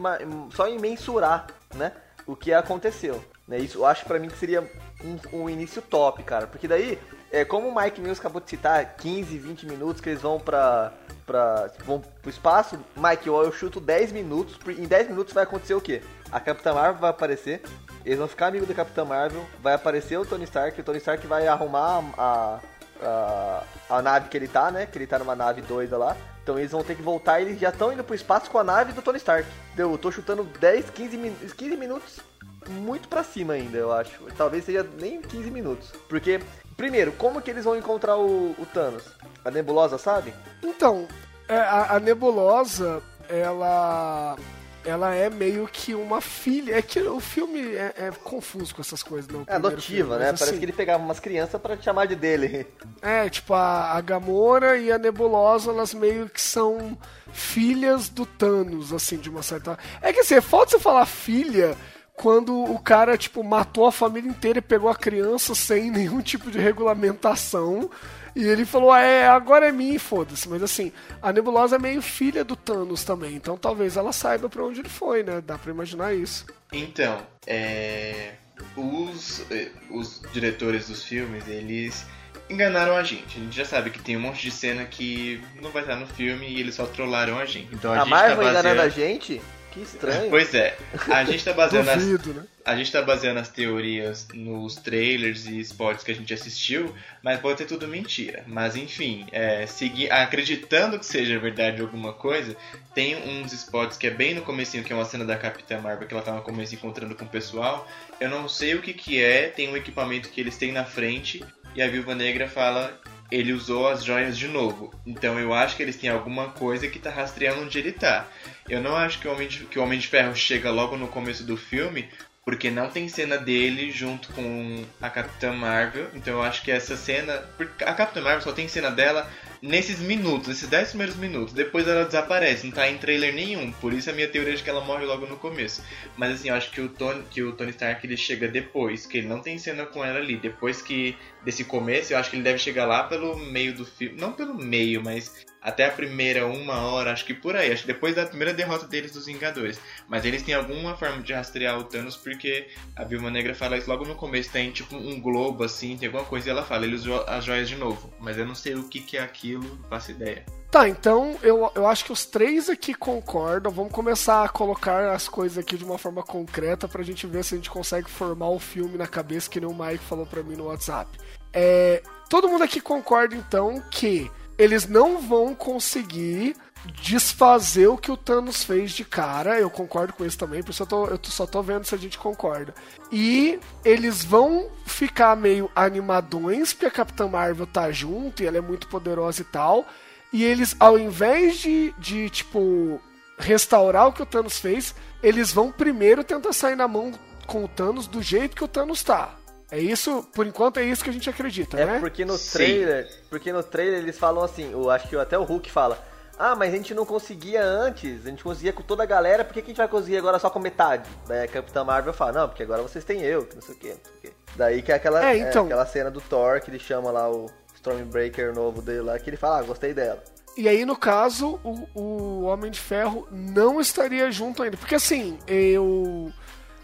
só 0.54 0.70
mensurar, 0.78 1.46
né? 1.74 1.92
O 2.26 2.34
que 2.34 2.52
aconteceu. 2.52 3.22
Né? 3.46 3.58
Isso 3.58 3.78
eu 3.78 3.86
acho 3.86 4.04
pra 4.06 4.18
mim 4.18 4.28
que 4.28 4.38
seria 4.38 4.62
um, 5.02 5.42
um 5.42 5.50
início 5.50 5.82
top, 5.82 6.22
cara. 6.22 6.46
Porque 6.46 6.66
daí, 6.66 6.98
é, 7.30 7.44
como 7.44 7.68
o 7.68 7.74
Mike 7.74 8.00
Mills 8.00 8.20
acabou 8.20 8.40
de 8.40 8.48
citar, 8.48 8.96
15, 8.96 9.38
20 9.38 9.66
minutos 9.66 10.00
que 10.00 10.10
eles 10.10 10.22
vão 10.22 10.38
pra. 10.38 10.92
Pra, 11.26 11.70
vão 11.86 12.00
pro 12.20 12.28
espaço, 12.28 12.78
Mike, 12.94 13.26
eu, 13.26 13.42
eu 13.42 13.50
chuto 13.50 13.80
10 13.80 14.12
minutos. 14.12 14.58
Em 14.68 14.84
10 14.84 15.08
minutos 15.08 15.32
vai 15.32 15.44
acontecer 15.44 15.72
o 15.72 15.80
quê? 15.80 16.02
A 16.30 16.38
Capitã 16.38 16.74
Marvel 16.74 17.00
vai 17.00 17.08
aparecer, 17.08 17.62
eles 18.04 18.18
vão 18.18 18.28
ficar 18.28 18.48
amigos 18.48 18.68
da 18.68 18.74
Capitã 18.74 19.06
Marvel, 19.06 19.42
vai 19.62 19.72
aparecer 19.72 20.18
o 20.18 20.26
Tony 20.26 20.44
Stark, 20.44 20.78
o 20.78 20.84
Tony 20.84 20.98
Stark 20.98 21.26
vai 21.26 21.46
arrumar 21.46 22.04
a, 22.18 22.60
a, 23.02 23.62
a 23.90 24.02
nave 24.02 24.28
que 24.28 24.36
ele 24.36 24.48
tá, 24.48 24.70
né? 24.70 24.86
Que 24.86 24.98
ele 24.98 25.06
tá 25.06 25.18
numa 25.18 25.36
nave 25.36 25.62
doida 25.62 25.96
lá. 25.96 26.16
Então 26.42 26.58
eles 26.58 26.72
vão 26.72 26.84
ter 26.84 26.94
que 26.94 27.02
voltar 27.02 27.40
e 27.40 27.44
eles 27.44 27.60
já 27.60 27.70
estão 27.70 27.92
indo 27.92 28.04
pro 28.04 28.14
espaço 28.14 28.50
com 28.50 28.58
a 28.58 28.64
nave 28.64 28.92
do 28.92 29.02
Tony 29.02 29.16
Stark. 29.18 29.48
Deu, 29.74 29.92
eu 29.92 29.98
tô 29.98 30.10
chutando 30.10 30.44
10, 30.44 30.90
15, 30.90 31.16
min 31.16 31.34
15 31.56 31.76
minutos 31.76 32.20
muito 32.68 33.08
pra 33.08 33.22
cima 33.22 33.54
ainda, 33.54 33.78
eu 33.78 33.92
acho. 33.92 34.24
Talvez 34.36 34.64
seja 34.64 34.86
nem 34.98 35.20
15 35.20 35.50
minutos. 35.50 35.92
Porque, 36.08 36.40
primeiro, 36.76 37.12
como 37.12 37.40
que 37.40 37.50
eles 37.50 37.64
vão 37.64 37.76
encontrar 37.76 38.16
o, 38.16 38.52
o 38.58 38.66
Thanos? 38.72 39.04
A 39.44 39.50
nebulosa, 39.50 39.98
sabe? 39.98 40.34
Então, 40.62 41.06
é, 41.48 41.56
a, 41.56 41.96
a 41.96 42.00
nebulosa, 42.00 43.02
ela. 43.28 44.36
Ela 44.84 45.14
é 45.14 45.30
meio 45.30 45.66
que 45.66 45.94
uma 45.94 46.20
filha. 46.20 46.76
É 46.76 46.82
que 46.82 47.00
o 47.00 47.20
filme 47.20 47.60
é, 47.74 47.94
é 47.96 48.10
confuso 48.22 48.74
com 48.74 48.80
essas 48.80 49.02
coisas, 49.02 49.30
não. 49.30 49.44
É 49.46 49.54
adotiva, 49.54 49.80
filme, 49.80 50.24
né? 50.24 50.24
Parece 50.26 50.44
assim, 50.44 50.58
que 50.58 50.64
ele 50.64 50.72
pegava 50.72 51.02
umas 51.02 51.20
crianças 51.20 51.60
pra 51.60 51.76
chamar 51.76 52.06
de 52.06 52.16
dele. 52.16 52.66
É, 53.02 53.28
tipo, 53.28 53.52
a, 53.52 53.92
a 53.92 54.00
Gamora 54.00 54.78
e 54.78 54.90
a 54.90 54.96
Nebulosa, 54.96 55.70
elas 55.70 55.92
meio 55.92 56.28
que 56.28 56.40
são 56.40 56.96
filhas 57.32 58.08
do 58.08 58.24
Thanos, 58.24 58.92
assim, 58.92 59.18
de 59.18 59.28
uma 59.28 59.42
certa. 59.42 59.78
É 60.00 60.12
que 60.12 60.20
assim, 60.20 60.36
é 60.36 60.40
falta 60.40 60.70
você 60.70 60.78
falar 60.78 61.04
filha 61.04 61.76
quando 62.16 62.54
o 62.54 62.78
cara, 62.78 63.18
tipo, 63.18 63.42
matou 63.42 63.86
a 63.86 63.92
família 63.92 64.30
inteira 64.30 64.58
e 64.58 64.62
pegou 64.62 64.88
a 64.88 64.94
criança 64.94 65.54
sem 65.54 65.90
nenhum 65.92 66.20
tipo 66.22 66.50
de 66.50 66.58
regulamentação. 66.58 67.90
E 68.34 68.44
ele 68.44 68.64
falou, 68.64 68.90
ah, 68.90 69.00
é, 69.00 69.28
agora 69.28 69.68
é 69.68 69.72
mim, 69.72 69.98
foda-se. 69.98 70.48
Mas 70.48 70.62
assim, 70.62 70.92
a 71.22 71.32
Nebulosa 71.32 71.76
é 71.76 71.78
meio 71.78 72.02
filha 72.02 72.44
do 72.44 72.56
Thanos 72.56 73.04
também. 73.04 73.34
Então 73.34 73.56
talvez 73.56 73.96
ela 73.96 74.12
saiba 74.12 74.48
pra 74.48 74.64
onde 74.64 74.80
ele 74.80 74.88
foi, 74.88 75.22
né? 75.22 75.40
Dá 75.40 75.56
pra 75.56 75.70
imaginar 75.70 76.14
isso. 76.14 76.46
Então, 76.72 77.24
é, 77.46 78.32
os, 78.76 79.44
eh, 79.50 79.70
os 79.90 80.20
diretores 80.32 80.88
dos 80.88 81.04
filmes, 81.04 81.46
eles 81.46 82.06
enganaram 82.50 82.96
a 82.96 83.02
gente. 83.02 83.38
A 83.38 83.40
gente 83.40 83.56
já 83.56 83.64
sabe 83.64 83.90
que 83.90 84.00
tem 84.00 84.16
um 84.16 84.20
monte 84.20 84.42
de 84.42 84.50
cena 84.50 84.84
que 84.84 85.40
não 85.60 85.70
vai 85.70 85.82
estar 85.82 85.96
no 85.96 86.06
filme 86.06 86.48
e 86.48 86.60
eles 86.60 86.74
só 86.74 86.86
trollaram 86.86 87.38
a 87.38 87.44
gente. 87.44 87.74
Então 87.74 87.92
a, 87.92 87.96
A 87.96 87.98
gente 88.00 88.10
Marvel 88.10 88.36
tá 88.36 88.50
enganando 88.50 88.80
a 88.80 88.84
baseando... 88.84 89.12
gente? 89.12 89.42
Que 89.74 89.80
estranho. 89.82 90.30
Pois 90.30 90.54
é, 90.54 90.76
a 91.10 91.24
gente 91.24 91.44
tá 91.44 91.52
baseando 91.52 91.90
as, 91.90 92.04
Duvido, 92.04 92.32
né? 92.32 92.44
a 92.64 92.76
gente 92.76 92.92
tá 92.92 93.02
baseando 93.02 93.40
as 93.40 93.48
teorias 93.48 94.28
nos 94.32 94.76
trailers 94.76 95.46
e 95.46 95.58
spots 95.60 96.04
que 96.04 96.12
a 96.12 96.14
gente 96.14 96.32
assistiu, 96.32 96.94
mas 97.22 97.40
pode 97.40 97.58
ser 97.58 97.66
tudo 97.66 97.88
mentira. 97.88 98.44
Mas 98.46 98.76
enfim, 98.76 99.26
é, 99.32 99.66
segui- 99.66 100.08
acreditando 100.10 100.96
que 100.98 101.04
seja 101.04 101.38
verdade 101.40 101.80
alguma 101.82 102.12
coisa, 102.12 102.56
tem 102.94 103.16
uns 103.16 103.52
spots 103.52 103.96
que 103.98 104.06
é 104.06 104.10
bem 104.10 104.32
no 104.32 104.42
comecinho, 104.42 104.84
que 104.84 104.92
é 104.92 104.96
uma 104.96 105.04
cena 105.04 105.24
da 105.24 105.36
Capitã 105.36 105.80
Marvel 105.80 106.06
que 106.06 106.14
ela 106.14 106.22
tá 106.22 106.32
no 106.32 106.42
começo 106.42 106.74
encontrando 106.74 107.14
com 107.16 107.24
o 107.24 107.28
pessoal. 107.28 107.88
Eu 108.20 108.30
não 108.30 108.48
sei 108.48 108.76
o 108.76 108.80
que 108.80 108.94
que 108.94 109.20
é, 109.20 109.48
tem 109.48 109.68
um 109.68 109.76
equipamento 109.76 110.28
que 110.28 110.40
eles 110.40 110.56
têm 110.56 110.70
na 110.70 110.84
frente 110.84 111.44
e 111.74 111.82
a 111.82 111.88
Viúva 111.88 112.14
Negra 112.14 112.46
fala 112.48 112.96
ele 113.30 113.52
usou 113.52 113.88
as 113.88 114.04
joias 114.04 114.36
de 114.36 114.48
novo. 114.48 114.92
Então 115.06 115.38
eu 115.38 115.52
acho 115.52 115.76
que 115.76 115.82
eles 115.82 115.96
têm 115.96 116.10
alguma 116.10 116.50
coisa 116.50 116.88
que 116.88 116.98
tá 116.98 117.10
rastreando 117.10 117.62
onde 117.62 117.78
ele 117.78 117.92
tá. 117.92 118.26
Eu 118.68 118.80
não 118.80 118.96
acho 118.96 119.18
que 119.18 119.28
o 119.28 119.32
Homem 119.32 119.48
de, 119.48 119.64
que 119.64 119.78
o 119.78 119.82
Homem 119.82 119.98
de 119.98 120.08
Ferro 120.08 120.34
chega 120.34 120.70
logo 120.70 120.96
no 120.96 121.08
começo 121.08 121.44
do 121.44 121.56
filme, 121.56 122.08
porque 122.44 122.70
não 122.70 122.90
tem 122.90 123.08
cena 123.08 123.38
dele 123.38 123.90
junto 123.90 124.32
com 124.32 124.84
a 125.00 125.08
Capitã 125.08 125.52
Marvel. 125.52 126.08
Então 126.14 126.34
eu 126.34 126.42
acho 126.42 126.62
que 126.62 126.70
essa 126.70 126.96
cena. 126.96 127.42
A 127.84 127.94
Capitã 127.94 128.20
Marvel 128.20 128.42
só 128.42 128.52
tem 128.52 128.68
cena 128.68 128.90
dela 128.90 129.30
nesses 129.64 129.98
minutos, 129.98 130.48
nesses 130.48 130.68
10 130.68 130.90
primeiros 130.90 131.16
minutos. 131.16 131.54
Depois 131.54 131.88
ela 131.88 132.04
desaparece, 132.04 132.66
não 132.66 132.72
tá 132.72 132.88
em 132.88 132.98
trailer 132.98 133.34
nenhum. 133.34 133.72
Por 133.72 133.94
isso 133.94 134.10
a 134.10 134.12
minha 134.12 134.28
teoria 134.28 134.54
de 134.54 134.62
que 134.62 134.68
ela 134.68 134.84
morre 134.84 135.06
logo 135.06 135.26
no 135.26 135.38
começo. 135.38 135.82
Mas 136.16 136.34
assim, 136.34 136.50
eu 136.50 136.54
acho 136.54 136.70
que 136.70 136.82
o 136.82 136.88
Tony, 136.88 137.24
que 137.30 137.42
o 137.42 137.52
Tony 137.52 137.70
Stark 137.70 138.06
ele 138.06 138.16
chega 138.16 138.46
depois, 138.46 139.06
que 139.06 139.18
ele 139.18 139.26
não 139.26 139.40
tem 139.40 139.56
cena 139.58 139.86
com 139.86 140.04
ela 140.04 140.18
ali. 140.18 140.36
Depois 140.36 140.82
que 140.82 141.16
desse 141.42 141.64
começo, 141.64 142.12
eu 142.12 142.18
acho 142.18 142.28
que 142.28 142.36
ele 142.36 142.42
deve 142.42 142.58
chegar 142.58 142.84
lá 142.84 143.04
pelo 143.04 143.36
meio 143.36 143.74
do 143.74 143.86
filme. 143.86 144.20
Não 144.20 144.32
pelo 144.32 144.54
meio, 144.54 145.02
mas 145.02 145.32
até 145.64 145.86
a 145.86 145.90
primeira 145.90 146.46
uma 146.46 146.82
hora, 146.82 147.10
acho 147.10 147.24
que 147.24 147.32
por 147.32 147.56
aí. 147.56 147.72
Acho 147.72 147.82
que 147.82 147.92
depois 147.92 148.14
da 148.14 148.26
primeira 148.26 148.52
derrota 148.52 148.86
deles 148.86 149.12
dos 149.12 149.24
Vingadores. 149.24 149.80
Mas 150.06 150.26
eles 150.26 150.42
têm 150.42 150.54
alguma 150.54 150.94
forma 150.94 151.22
de 151.22 151.32
rastrear 151.32 151.78
o 151.78 151.84
Thanos 151.84 152.16
porque 152.16 152.68
a 152.94 153.02
Viúva 153.02 153.30
Negra 153.30 153.54
fala 153.54 153.78
isso 153.78 153.88
logo 153.88 154.04
no 154.04 154.14
começo. 154.14 154.52
Tem 154.52 154.70
tipo 154.70 154.94
um 154.94 155.18
globo 155.18 155.64
assim, 155.64 155.96
tem 155.96 156.08
alguma 156.08 156.26
coisa 156.26 156.48
e 156.48 156.50
ela 156.50 156.62
fala, 156.62 156.84
ele 156.84 156.94
usou 156.94 157.24
as 157.26 157.42
joias 157.42 157.66
de 157.66 157.76
novo. 157.76 158.12
Mas 158.20 158.36
eu 158.36 158.44
não 158.44 158.54
sei 158.54 158.74
o 158.74 158.84
que, 158.84 159.00
que 159.00 159.16
é 159.16 159.22
aquilo, 159.22 159.64
não 159.64 159.88
faço 159.88 160.10
ideia. 160.10 160.44
Tá, 160.70 160.86
então 160.86 161.38
eu, 161.42 161.70
eu 161.74 161.86
acho 161.86 162.04
que 162.04 162.12
os 162.12 162.26
três 162.26 162.68
aqui 162.68 162.92
concordam. 162.92 163.72
Vamos 163.72 163.92
começar 163.92 164.44
a 164.44 164.48
colocar 164.50 165.14
as 165.14 165.28
coisas 165.28 165.56
aqui 165.56 165.78
de 165.78 165.84
uma 165.84 165.96
forma 165.96 166.22
concreta 166.22 166.86
pra 166.86 167.02
gente 167.02 167.26
ver 167.26 167.42
se 167.42 167.54
a 167.54 167.56
gente 167.56 167.70
consegue 167.70 168.10
formar 168.10 168.50
o 168.50 168.58
filme 168.58 168.98
na 168.98 169.06
cabeça, 169.06 169.48
que 169.48 169.60
nem 169.60 169.70
o 169.70 169.74
Mike 169.74 170.04
falou 170.04 170.26
pra 170.26 170.42
mim 170.42 170.56
no 170.56 170.66
WhatsApp. 170.66 171.16
É, 171.54 172.02
todo 172.28 172.48
mundo 172.48 172.64
aqui 172.64 172.80
concorda 172.80 173.34
então 173.34 173.80
que 173.90 174.30
eles 174.58 174.86
não 174.88 175.20
vão 175.20 175.54
conseguir 175.54 176.56
desfazer 177.02 177.86
o 177.88 177.96
que 177.96 178.10
o 178.12 178.16
Thanos 178.16 178.62
fez 178.62 178.92
de 178.92 179.04
cara. 179.04 179.58
Eu 179.58 179.70
concordo 179.70 180.12
com 180.12 180.24
isso 180.24 180.38
também, 180.38 180.62
por 180.62 180.70
isso 180.70 180.82
eu, 180.82 180.86
tô, 180.86 181.06
eu 181.06 181.18
tô- 181.18 181.30
só 181.30 181.46
tô 181.46 181.62
vendo 181.62 181.84
se 181.84 181.94
a 181.94 181.98
gente 181.98 182.18
concorda. 182.18 182.74
E 183.10 183.58
eles 183.84 184.24
vão 184.24 184.68
ficar 184.86 185.34
meio 185.36 185.70
animadões, 185.74 186.72
porque 186.72 186.86
a 186.86 186.90
Capitã 186.90 187.26
Marvel 187.26 187.66
tá 187.66 187.90
junto 187.90 188.42
e 188.42 188.46
ela 188.46 188.58
é 188.58 188.60
muito 188.60 188.86
poderosa 188.88 189.40
e 189.40 189.44
tal. 189.44 189.86
E 190.32 190.42
eles, 190.44 190.76
ao 190.78 190.98
invés 190.98 191.58
de, 191.58 191.94
de 191.98 192.28
tipo, 192.28 193.00
restaurar 193.38 194.08
o 194.08 194.12
que 194.12 194.22
o 194.22 194.26
Thanos 194.26 194.58
fez, 194.58 194.94
eles 195.22 195.52
vão 195.52 195.72
primeiro 195.72 196.22
tentar 196.24 196.52
sair 196.52 196.76
na 196.76 196.88
mão 196.88 197.12
com 197.46 197.64
o 197.64 197.68
Thanos 197.68 198.06
do 198.06 198.20
jeito 198.22 198.56
que 198.56 198.64
o 198.64 198.68
Thanos 198.68 199.02
tá. 199.02 199.34
É 199.74 199.80
isso, 199.80 200.22
por 200.32 200.46
enquanto 200.46 200.78
é 200.78 200.84
isso 200.84 201.02
que 201.02 201.10
a 201.10 201.12
gente 201.12 201.28
acredita, 201.28 201.76
É 201.80 201.84
né? 201.84 201.98
porque 201.98 202.24
no 202.24 202.38
Sim. 202.38 202.52
trailer, 202.58 203.08
porque 203.28 203.52
no 203.52 203.60
trailer 203.62 203.98
eles 204.00 204.16
falam 204.16 204.44
assim, 204.44 204.70
eu 204.72 204.88
acho 204.88 205.08
que 205.08 205.16
até 205.16 205.36
o 205.36 205.42
Hulk 205.42 205.68
fala: 205.68 205.98
"Ah, 206.38 206.54
mas 206.54 206.72
a 206.72 206.76
gente 206.76 206.94
não 206.94 207.04
conseguia 207.04 207.60
antes, 207.64 208.24
a 208.24 208.30
gente 208.30 208.44
conseguia 208.44 208.72
com 208.72 208.82
toda 208.82 209.02
a 209.02 209.06
galera, 209.06 209.44
por 209.44 209.52
que, 209.52 209.60
que 209.62 209.66
a 209.66 209.70
gente 209.70 209.78
vai 209.78 209.88
conseguir 209.88 210.16
agora 210.18 210.38
só 210.38 210.48
com 210.48 210.60
metade?" 210.60 211.08
Daí 211.26 211.42
a 211.44 211.48
Capitã 211.48 211.82
Marvel 211.82 212.12
fala: 212.12 212.32
"Não, 212.32 212.48
porque 212.48 212.62
agora 212.62 212.82
vocês 212.82 213.04
têm 213.04 213.22
eu, 213.22 213.44
que 213.44 213.56
não 213.56 213.62
sei 213.62 213.74
o 213.74 213.78
que, 213.78 213.88
não 213.88 213.94
sei 214.04 214.12
o 214.12 214.20
quê." 214.22 214.32
Daí 214.54 214.80
que 214.80 214.92
é 214.92 214.94
aquela 214.94 215.24
É, 215.28 215.32
é, 215.34 215.38
então. 215.38 215.64
aquela 215.64 215.84
cena 215.86 216.08
do 216.10 216.20
Thor 216.20 216.60
que 216.60 216.70
ele 216.70 216.78
chama 216.78 217.10
lá 217.10 217.28
o 217.28 217.50
Stormbreaker 217.74 218.54
novo 218.54 218.80
dele 218.80 219.00
lá, 219.00 219.18
que 219.18 219.28
ele 219.28 219.36
fala: 219.36 219.58
"Ah, 219.58 219.62
gostei 219.64 219.92
dela." 219.92 220.22
E 220.56 220.68
aí, 220.68 220.84
no 220.84 220.96
caso, 220.96 221.58
o, 221.64 221.88
o 222.00 222.42
Homem 222.44 222.70
de 222.70 222.78
Ferro 222.78 223.26
não 223.32 223.80
estaria 223.80 224.30
junto 224.30 224.62
ainda. 224.62 224.76
Porque 224.76 224.94
assim, 224.94 225.36
eu. 225.48 226.32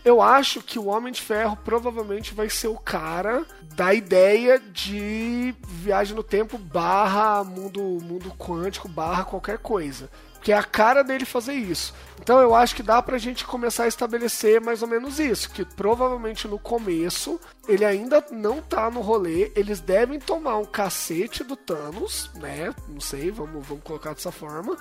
Eu 0.04 0.22
acho 0.22 0.62
que 0.62 0.78
o 0.78 0.86
Homem 0.86 1.12
de 1.12 1.20
Ferro 1.20 1.56
provavelmente 1.56 2.32
vai 2.32 2.48
ser 2.48 2.68
o 2.68 2.78
cara 2.78 3.44
da 3.74 3.92
ideia 3.92 4.58
de 4.58 5.54
viagem 5.68 6.16
no 6.16 6.22
tempo 6.22 6.56
barra 6.56 7.44
mundo, 7.44 7.80
mundo 7.80 8.32
quântico 8.38 8.88
barra 8.88 9.24
qualquer 9.24 9.58
coisa. 9.58 10.10
Que 10.42 10.52
é 10.52 10.56
a 10.56 10.62
cara 10.62 11.02
dele 11.02 11.26
fazer 11.26 11.52
isso. 11.52 11.94
Então 12.18 12.40
eu 12.40 12.54
acho 12.54 12.74
que 12.74 12.82
dá 12.82 13.02
pra 13.02 13.18
gente 13.18 13.44
começar 13.44 13.84
a 13.84 13.88
estabelecer 13.88 14.58
mais 14.58 14.80
ou 14.80 14.88
menos 14.88 15.20
isso. 15.20 15.50
Que 15.50 15.66
provavelmente 15.66 16.48
no 16.48 16.58
começo 16.58 17.38
ele 17.68 17.84
ainda 17.84 18.24
não 18.30 18.62
tá 18.62 18.90
no 18.90 19.02
rolê. 19.02 19.52
Eles 19.54 19.80
devem 19.80 20.18
tomar 20.18 20.56
um 20.56 20.64
cacete 20.64 21.44
do 21.44 21.56
Thanos, 21.56 22.30
né? 22.36 22.74
Não 22.88 23.02
sei, 23.02 23.30
vamos, 23.30 23.66
vamos 23.66 23.84
colocar 23.84 24.14
dessa 24.14 24.32
forma. 24.32 24.78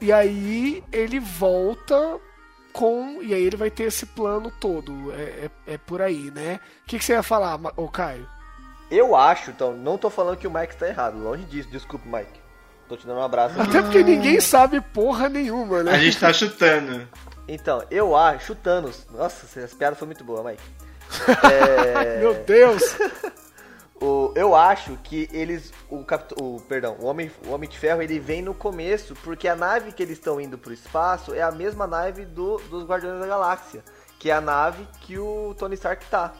E 0.00 0.12
aí 0.12 0.82
ele 0.92 1.20
volta 1.20 2.20
com. 2.76 3.22
E 3.22 3.32
aí 3.32 3.42
ele 3.42 3.56
vai 3.56 3.70
ter 3.70 3.84
esse 3.84 4.04
plano 4.04 4.52
todo. 4.60 5.10
É, 5.14 5.48
é, 5.66 5.74
é 5.74 5.78
por 5.78 6.02
aí, 6.02 6.30
né? 6.30 6.60
O 6.84 6.86
que, 6.86 6.98
que 6.98 7.04
você 7.04 7.14
ia 7.14 7.22
falar, 7.22 7.58
ô 7.74 7.88
Caio? 7.88 8.28
Eu 8.90 9.16
acho, 9.16 9.50
então, 9.50 9.72
não 9.72 9.98
tô 9.98 10.10
falando 10.10 10.36
que 10.36 10.46
o 10.46 10.50
Mike 10.50 10.74
está 10.74 10.86
errado, 10.86 11.18
longe 11.18 11.42
disso, 11.44 11.68
desculpa, 11.70 12.06
Mike. 12.06 12.38
Tô 12.88 12.96
te 12.96 13.04
dando 13.04 13.18
um 13.18 13.24
abraço. 13.24 13.60
Até 13.60 13.82
porque 13.82 14.02
ninguém 14.04 14.40
sabe 14.40 14.80
porra 14.80 15.28
nenhuma, 15.28 15.82
né? 15.82 15.92
A 15.92 15.98
gente 15.98 16.20
tá 16.20 16.32
chutando. 16.32 17.08
Então, 17.48 17.82
eu 17.90 18.14
acho, 18.14 18.46
chutanos. 18.46 19.06
Nossa, 19.10 19.58
essa 19.58 19.74
piada 19.74 19.96
foi 19.96 20.06
muito 20.06 20.22
boa, 20.22 20.44
Mike. 20.44 20.62
É, 21.50 22.20
Meu 22.20 22.34
Deus! 22.44 22.82
o, 24.00 24.32
eu 24.34 24.54
acho 24.54 24.96
que 25.02 25.28
eles. 25.32 25.72
O, 25.88 26.04
o 26.42 26.60
Perdão, 26.62 26.96
o 27.00 27.06
Homem, 27.06 27.30
o 27.46 27.50
Homem 27.50 27.68
de 27.68 27.78
Ferro 27.78 28.02
ele 28.02 28.18
vem 28.18 28.42
no 28.42 28.54
começo, 28.54 29.14
porque 29.22 29.48
a 29.48 29.56
nave 29.56 29.92
que 29.92 30.02
eles 30.02 30.18
estão 30.18 30.40
indo 30.40 30.58
pro 30.58 30.72
espaço 30.72 31.34
é 31.34 31.42
a 31.42 31.50
mesma 31.50 31.86
nave 31.86 32.24
do, 32.24 32.58
dos 32.68 32.84
Guardiões 32.84 33.20
da 33.20 33.26
Galáxia. 33.26 33.82
Que 34.18 34.30
é 34.30 34.34
a 34.34 34.40
nave 34.40 34.86
que 35.00 35.18
o 35.18 35.54
Tony 35.58 35.74
Stark 35.74 36.04
tá. 36.06 36.34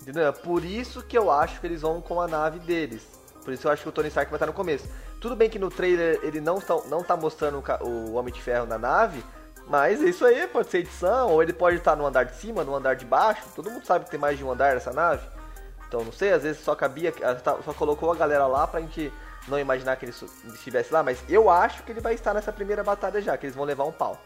Entendeu? 0.00 0.26
É 0.26 0.32
por 0.32 0.64
isso 0.64 1.02
que 1.02 1.16
eu 1.16 1.30
acho 1.30 1.60
que 1.60 1.66
eles 1.66 1.82
vão 1.82 2.00
com 2.00 2.20
a 2.20 2.26
nave 2.26 2.58
deles. 2.60 3.06
Por 3.44 3.52
isso 3.52 3.66
eu 3.66 3.72
acho 3.72 3.82
que 3.82 3.88
o 3.88 3.92
Tony 3.92 4.08
Stark 4.08 4.30
vai 4.30 4.36
estar 4.36 4.46
no 4.46 4.52
começo. 4.52 4.88
Tudo 5.20 5.36
bem 5.36 5.50
que 5.50 5.58
no 5.58 5.70
trailer 5.70 6.18
ele 6.22 6.40
não 6.40 6.58
tá, 6.60 6.76
não 6.88 7.02
tá 7.02 7.16
mostrando 7.16 7.62
o, 7.82 8.14
Homem 8.14 8.32
de 8.32 8.40
Ferro 8.40 8.66
na 8.66 8.78
nave, 8.78 9.22
mas 9.66 10.00
isso 10.00 10.24
aí 10.24 10.46
pode 10.46 10.70
ser 10.70 10.78
edição, 10.78 11.30
ou 11.30 11.42
ele 11.42 11.52
pode 11.52 11.76
estar 11.76 11.94
no 11.94 12.06
andar 12.06 12.24
de 12.24 12.36
cima, 12.36 12.64
no 12.64 12.74
andar 12.74 12.94
de 12.94 13.04
baixo. 13.04 13.42
Todo 13.54 13.70
mundo 13.70 13.84
sabe 13.84 14.06
que 14.06 14.10
tem 14.10 14.20
mais 14.20 14.38
de 14.38 14.44
um 14.44 14.50
andar 14.50 14.74
nessa 14.74 14.92
nave. 14.92 15.22
Então 15.90 16.04
não 16.04 16.12
sei, 16.12 16.32
às 16.32 16.44
vezes 16.44 16.62
só 16.62 16.76
cabia, 16.76 17.12
só 17.64 17.74
colocou 17.74 18.12
a 18.12 18.14
galera 18.14 18.46
lá 18.46 18.64
pra 18.64 18.80
gente 18.80 19.12
não 19.48 19.58
imaginar 19.58 19.96
que 19.96 20.04
ele 20.04 20.14
estivesse 20.54 20.92
lá, 20.92 21.02
mas 21.02 21.18
eu 21.28 21.50
acho 21.50 21.82
que 21.82 21.90
ele 21.90 22.00
vai 22.00 22.14
estar 22.14 22.32
nessa 22.32 22.52
primeira 22.52 22.84
batalha 22.84 23.20
já, 23.20 23.36
que 23.36 23.46
eles 23.46 23.56
vão 23.56 23.64
levar 23.64 23.82
um 23.82 23.90
pau. 23.90 24.16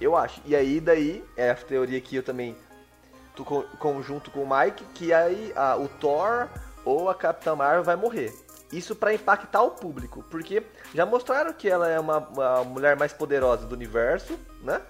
Eu 0.00 0.16
acho. 0.16 0.40
E 0.44 0.56
aí 0.56 0.80
daí, 0.80 1.24
é 1.36 1.50
a 1.50 1.54
teoria 1.54 2.00
que 2.00 2.16
eu 2.16 2.24
também 2.24 2.56
tu 3.36 3.44
co- 3.44 3.62
conjunto 3.78 4.32
com 4.32 4.42
o 4.42 4.48
Mike, 4.58 4.82
que 4.94 5.12
aí 5.12 5.52
ah, 5.54 5.76
o 5.76 5.86
Thor 5.88 6.48
ou 6.84 7.08
a 7.08 7.14
Capitã 7.14 7.54
Marvel 7.54 7.84
vai 7.84 7.94
morrer. 7.94 8.34
Isso 8.72 8.96
pra 8.96 9.14
impactar 9.14 9.62
o 9.62 9.70
público, 9.70 10.24
porque 10.28 10.66
já 10.92 11.06
mostraram 11.06 11.52
que 11.52 11.68
ela 11.68 11.88
é 11.88 12.00
uma, 12.00 12.18
uma 12.18 12.64
mulher 12.64 12.96
mais 12.96 13.12
poderosa 13.12 13.64
do 13.64 13.76
universo, 13.76 14.36
né? 14.60 14.82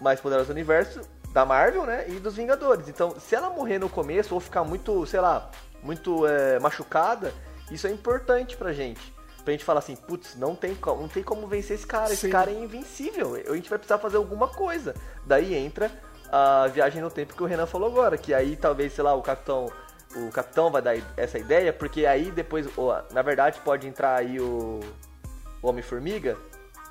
Mais 0.00 0.20
poderosa 0.20 0.48
do 0.48 0.52
universo 0.52 1.00
da 1.36 1.44
Marvel, 1.44 1.84
né? 1.84 2.06
E 2.08 2.12
dos 2.12 2.34
Vingadores. 2.34 2.88
Então, 2.88 3.14
se 3.20 3.34
ela 3.34 3.50
morrer 3.50 3.78
no 3.78 3.90
começo 3.90 4.32
ou 4.32 4.40
ficar 4.40 4.64
muito, 4.64 5.04
sei 5.04 5.20
lá, 5.20 5.50
muito 5.82 6.26
é, 6.26 6.58
machucada, 6.58 7.30
isso 7.70 7.86
é 7.86 7.90
importante 7.90 8.56
pra 8.56 8.72
gente. 8.72 9.12
pra 9.44 9.52
gente 9.52 9.62
falar 9.62 9.80
assim, 9.80 9.94
putz, 9.94 10.34
não 10.34 10.56
tem, 10.56 10.74
como, 10.74 11.02
não 11.02 11.08
tem 11.08 11.22
como 11.22 11.46
vencer 11.46 11.76
esse 11.76 11.86
cara, 11.86 12.10
esse 12.10 12.22
Sim. 12.22 12.30
cara 12.30 12.50
é 12.50 12.54
invencível, 12.54 13.34
a 13.34 13.54
gente 13.54 13.68
vai 13.68 13.78
precisar 13.78 13.98
fazer 13.98 14.16
alguma 14.16 14.48
coisa. 14.48 14.94
Daí 15.26 15.54
entra 15.54 15.90
a 16.32 16.68
viagem 16.68 17.02
no 17.02 17.10
tempo 17.10 17.34
que 17.34 17.42
o 17.42 17.46
Renan 17.46 17.66
falou 17.66 17.90
agora, 17.90 18.16
que 18.16 18.32
aí 18.32 18.56
talvez, 18.56 18.94
sei 18.94 19.04
lá, 19.04 19.14
o 19.14 19.20
capitão 19.20 19.70
o 20.14 20.30
capitão 20.30 20.70
vai 20.70 20.80
dar 20.80 20.96
essa 21.18 21.38
ideia, 21.38 21.70
porque 21.70 22.06
aí 22.06 22.30
depois, 22.30 22.66
ó, 22.78 23.02
na 23.12 23.20
verdade, 23.20 23.60
pode 23.62 23.86
entrar 23.86 24.16
aí 24.16 24.40
o, 24.40 24.80
o 25.60 25.68
Homem-Formiga. 25.68 26.38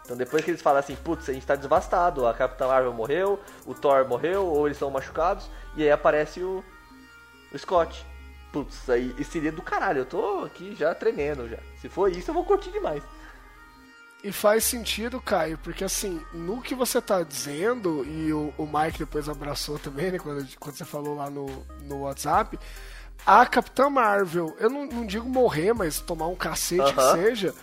Então 0.05 0.15
depois 0.15 0.45
que 0.45 0.51
eles 0.51 0.61
falam 0.61 0.79
assim, 0.79 0.95
putz, 0.95 1.27
a 1.27 1.33
gente 1.33 1.45
tá 1.45 1.55
devastado, 1.55 2.27
a 2.27 2.33
Capitã 2.33 2.67
Marvel 2.67 2.93
morreu, 2.93 3.39
o 3.65 3.73
Thor 3.73 4.07
morreu, 4.07 4.45
ou 4.45 4.67
eles 4.67 4.77
estão 4.77 4.91
machucados, 4.91 5.49
e 5.75 5.83
aí 5.83 5.91
aparece 5.91 6.41
o, 6.41 6.63
o 7.51 7.57
Scott. 7.57 8.05
Putz, 8.53 8.89
aí 8.89 9.11
seria 9.25 9.51
do 9.51 9.61
caralho, 9.61 9.99
eu 9.99 10.05
tô 10.05 10.45
aqui 10.45 10.75
já 10.75 10.93
tremendo 10.93 11.49
já. 11.49 11.57
Se 11.81 11.89
for 11.89 12.09
isso, 12.11 12.29
eu 12.29 12.35
vou 12.35 12.45
curtir 12.45 12.71
demais. 12.71 13.03
E 14.23 14.31
faz 14.31 14.63
sentido, 14.63 15.19
Caio, 15.21 15.57
porque 15.57 15.83
assim, 15.83 16.21
no 16.33 16.61
que 16.61 16.73
você 16.73 17.01
tá 17.01 17.21
dizendo, 17.21 18.05
e 18.05 18.31
o, 18.31 18.53
o 18.57 18.65
Mike 18.65 18.99
depois 18.99 19.27
abraçou 19.27 19.77
também, 19.77 20.11
né, 20.11 20.19
quando, 20.19 20.47
quando 20.59 20.75
você 20.75 20.85
falou 20.85 21.15
lá 21.15 21.29
no, 21.29 21.45
no 21.83 22.01
WhatsApp, 22.01 22.57
a 23.25 23.45
Capitã 23.45 23.89
Marvel, 23.89 24.55
eu 24.59 24.69
não, 24.69 24.85
não 24.85 25.05
digo 25.05 25.27
morrer, 25.27 25.73
mas 25.73 25.99
tomar 25.99 26.27
um 26.27 26.35
cacete 26.35 26.93
que 26.93 26.99
Aham. 26.99 27.15
seja, 27.15 27.55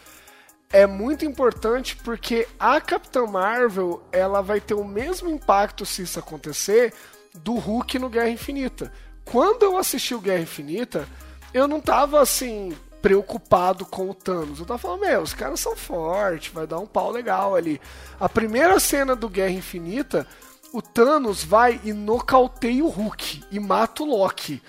é 0.73 0.87
muito 0.87 1.25
importante 1.25 1.97
porque 1.97 2.49
a 2.59 2.81
Capitã 2.81 3.27
Marvel, 3.27 4.03
ela 4.11 4.41
vai 4.41 4.61
ter 4.61 4.75
o 4.75 4.85
mesmo 4.85 5.29
impacto 5.29 5.85
se 5.85 6.03
isso 6.03 6.19
acontecer 6.19 6.93
do 7.35 7.55
Hulk 7.55 7.99
no 7.99 8.09
Guerra 8.09 8.31
Infinita. 8.31 8.91
Quando 9.25 9.63
eu 9.63 9.77
assisti 9.77 10.15
o 10.15 10.21
Guerra 10.21 10.43
Infinita, 10.43 11.07
eu 11.53 11.69
não 11.69 11.81
tava 11.81 12.21
assim 12.21 12.75
preocupado 13.03 13.85
com 13.85 14.09
o 14.09 14.15
Thanos. 14.15 14.61
Eu 14.61 14.67
tava 14.67 14.79
falando, 14.79 15.01
meu, 15.01 15.23
os 15.23 15.35
caras 15.35 15.61
são 15.61 15.77
fortes, 15.77 16.53
vai 16.53 16.67
dar 16.67 16.79
um 16.79 16.87
pau 16.87 17.11
legal 17.11 17.55
ali. 17.55 17.81
A 18.19 18.29
primeira 18.29 18.79
cena 18.81 19.15
do 19.15 19.29
Guerra 19.29 19.51
Infinita, 19.51 20.27
o 20.73 20.81
Thanos 20.81 21.45
vai 21.45 21.81
e 21.85 21.93
nocauteia 21.93 22.85
o 22.85 22.89
Hulk 22.89 23.45
e 23.51 23.61
mata 23.61 24.03
o 24.03 24.07
Loki. 24.07 24.63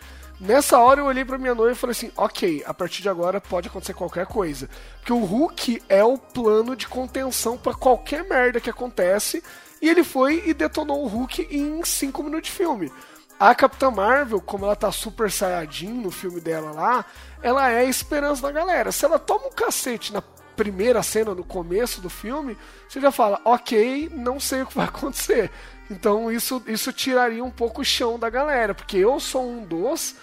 Nessa 0.44 0.78
hora 0.78 1.00
eu 1.00 1.06
olhei 1.06 1.24
pra 1.24 1.38
minha 1.38 1.56
noiva 1.56 1.72
e 1.72 1.76
falei 1.76 1.94
assim: 1.94 2.12
ok, 2.18 2.64
a 2.66 2.74
partir 2.74 3.02
de 3.02 3.08
agora 3.08 3.40
pode 3.40 3.70
acontecer 3.70 3.94
qualquer 3.94 4.26
coisa. 4.26 4.70
Porque 4.98 5.14
o 5.14 5.24
Hulk 5.24 5.82
é 5.88 6.04
o 6.04 6.18
plano 6.18 6.76
de 6.76 6.86
contenção 6.86 7.58
pra 7.58 7.74
qualquer 7.74 8.28
merda 8.28 8.60
que 8.60 8.70
acontece. 8.70 9.42
E 9.82 9.88
ele 9.88 10.04
foi 10.04 10.44
e 10.46 10.54
detonou 10.54 11.02
o 11.02 11.08
Hulk 11.08 11.48
em 11.50 11.82
5 11.84 12.24
minutos 12.24 12.50
de 12.50 12.56
filme. 12.58 12.92
A 13.40 13.56
Capitã 13.56 13.90
Marvel, 13.90 14.42
como 14.42 14.66
ela 14.66 14.76
tá 14.76 14.92
super 14.92 15.32
saiyajin 15.32 15.94
no 15.94 16.12
filme 16.12 16.42
dela 16.42 16.72
lá, 16.72 17.06
ela 17.42 17.70
é 17.70 17.80
a 17.80 17.86
esperança 17.86 18.42
da 18.42 18.52
galera. 18.52 18.92
Se 18.92 19.06
ela 19.06 19.18
toma 19.18 19.48
um 19.48 19.52
cacete 19.52 20.12
na 20.12 20.22
primeira 20.58 21.02
cena, 21.02 21.34
no 21.34 21.44
começo 21.46 22.02
do 22.02 22.10
filme, 22.10 22.58
você 22.88 23.00
já 23.00 23.12
fala, 23.12 23.40
ok, 23.46 24.10
não 24.14 24.42
sei 24.42 24.62
o 24.62 24.68
que 24.68 24.76
vai 24.76 24.88
acontecer. 24.92 25.50
Então 25.90 26.30
isso, 26.30 26.62
isso 26.68 26.92
tiraria 26.92 27.44
um 27.44 27.52
pouco 27.52 27.80
o 27.82 27.86
chão 27.86 28.20
da 28.20 28.30
galera, 28.30 28.76
porque 28.76 28.98
eu 28.98 29.22
sou 29.22 29.50
um 29.50 29.64
dos 29.64 30.16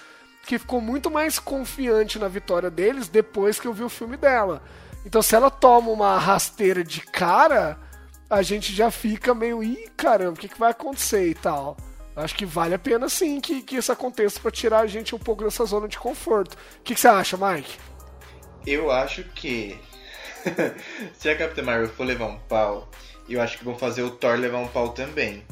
que 0.46 0.58
ficou 0.58 0.80
muito 0.80 1.10
mais 1.10 1.38
confiante 1.38 2.18
na 2.18 2.28
vitória 2.28 2.70
deles 2.70 3.08
depois 3.08 3.60
que 3.60 3.66
eu 3.66 3.72
vi 3.72 3.84
o 3.84 3.88
filme 3.88 4.16
dela. 4.16 4.62
Então 5.04 5.22
se 5.22 5.34
ela 5.34 5.50
toma 5.50 5.90
uma 5.90 6.18
rasteira 6.18 6.84
de 6.84 7.00
cara, 7.00 7.78
a 8.28 8.42
gente 8.42 8.72
já 8.72 8.90
fica 8.90 9.34
meio, 9.34 9.62
ih, 9.62 9.88
caramba, 9.96 10.32
o 10.32 10.36
que, 10.36 10.48
que 10.48 10.58
vai 10.58 10.70
acontecer 10.70 11.28
e 11.28 11.34
tal. 11.34 11.76
Acho 12.14 12.34
que 12.34 12.44
vale 12.44 12.74
a 12.74 12.78
pena 12.78 13.08
sim 13.08 13.40
que, 13.40 13.62
que 13.62 13.76
isso 13.76 13.92
aconteça 13.92 14.40
pra 14.40 14.50
tirar 14.50 14.80
a 14.80 14.86
gente 14.86 15.14
um 15.14 15.18
pouco 15.18 15.44
dessa 15.44 15.64
zona 15.64 15.88
de 15.88 15.98
conforto. 15.98 16.54
O 16.54 16.82
que, 16.82 16.94
que 16.94 17.00
você 17.00 17.08
acha, 17.08 17.36
Mike? 17.36 17.78
Eu 18.66 18.90
acho 18.90 19.24
que 19.24 19.78
se 21.14 21.28
a 21.28 21.36
Capitã 21.36 21.62
Marvel 21.62 21.88
for 21.88 22.04
levar 22.04 22.26
um 22.26 22.38
pau, 22.40 22.90
eu 23.28 23.40
acho 23.40 23.58
que 23.58 23.64
vão 23.64 23.78
fazer 23.78 24.02
o 24.02 24.10
Thor 24.10 24.36
levar 24.36 24.58
um 24.58 24.68
pau 24.68 24.90
também. 24.90 25.44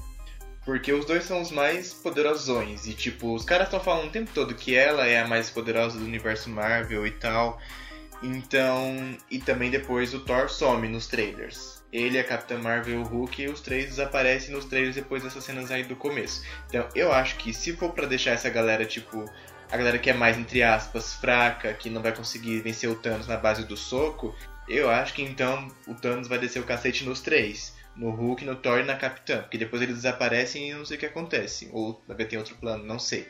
Porque 0.69 0.93
os 0.93 1.07
dois 1.07 1.25
são 1.25 1.41
os 1.41 1.51
mais 1.51 1.95
poderosões. 1.95 2.87
E 2.87 2.93
tipo, 2.93 3.35
os 3.35 3.43
caras 3.43 3.69
estão 3.69 3.81
falando 3.81 4.09
o 4.09 4.11
tempo 4.11 4.31
todo 4.35 4.55
que 4.55 4.75
ela 4.75 5.07
é 5.07 5.19
a 5.19 5.27
mais 5.27 5.49
poderosa 5.49 5.99
do 5.99 6.05
universo 6.05 6.51
Marvel 6.51 7.07
e 7.07 7.11
tal. 7.11 7.59
Então. 8.23 9.17
E 9.31 9.39
também 9.39 9.71
depois 9.71 10.13
o 10.13 10.21
Thor 10.21 10.51
some 10.51 10.87
nos 10.87 11.07
trailers. 11.07 11.83
Ele, 11.91 12.19
a 12.19 12.25
Capitã 12.25 12.59
Marvel 12.59 12.97
e 12.97 12.99
o 12.99 13.03
Hulk, 13.03 13.41
e 13.41 13.49
os 13.49 13.63
três 13.63 13.87
desaparecem 13.87 14.55
nos 14.55 14.67
trailers 14.67 14.95
depois 14.95 15.23
dessas 15.23 15.43
cenas 15.43 15.71
aí 15.71 15.85
do 15.85 15.97
começo. 15.97 16.45
Então 16.69 16.87
eu 16.95 17.15
acho 17.15 17.37
que 17.37 17.51
se 17.55 17.73
for 17.73 17.93
pra 17.93 18.05
deixar 18.05 18.33
essa 18.33 18.51
galera, 18.51 18.85
tipo, 18.85 19.25
a 19.73 19.77
galera 19.79 19.99
que 19.99 20.11
é 20.11 20.13
mais, 20.13 20.37
entre 20.37 20.63
aspas, 20.63 21.15
fraca, 21.15 21.73
que 21.73 21.89
não 21.89 22.03
vai 22.03 22.15
conseguir 22.15 22.61
vencer 22.61 22.91
o 22.91 22.95
Thanos 22.95 23.27
na 23.27 23.39
base 23.39 23.65
do 23.65 23.75
soco, 23.75 24.37
eu 24.69 24.91
acho 24.91 25.15
que 25.15 25.23
então 25.23 25.67
o 25.87 25.95
Thanos 25.95 26.29
vai 26.29 26.39
descer 26.39 26.61
o 26.61 26.67
cacete 26.67 27.07
nos 27.07 27.23
três. 27.23 27.78
No 27.99 28.11
Hulk, 28.11 28.45
no 28.45 28.57
Thor 28.57 28.79
e 28.79 28.85
na 28.85 28.97
Capitã. 28.97 29.41
Porque 29.41 29.59
depois 29.59 29.83
eles 29.83 29.97
desaparecem 29.97 30.71
e 30.71 30.75
não 30.75 30.85
sei 30.85 30.97
o 30.97 31.01
que 31.01 31.07
acontece. 31.07 31.69
Ou 31.73 31.95
ter 32.29 32.39
outro 32.39 32.55
plano, 32.57 32.85
não 32.85 32.99
sei. 32.99 33.27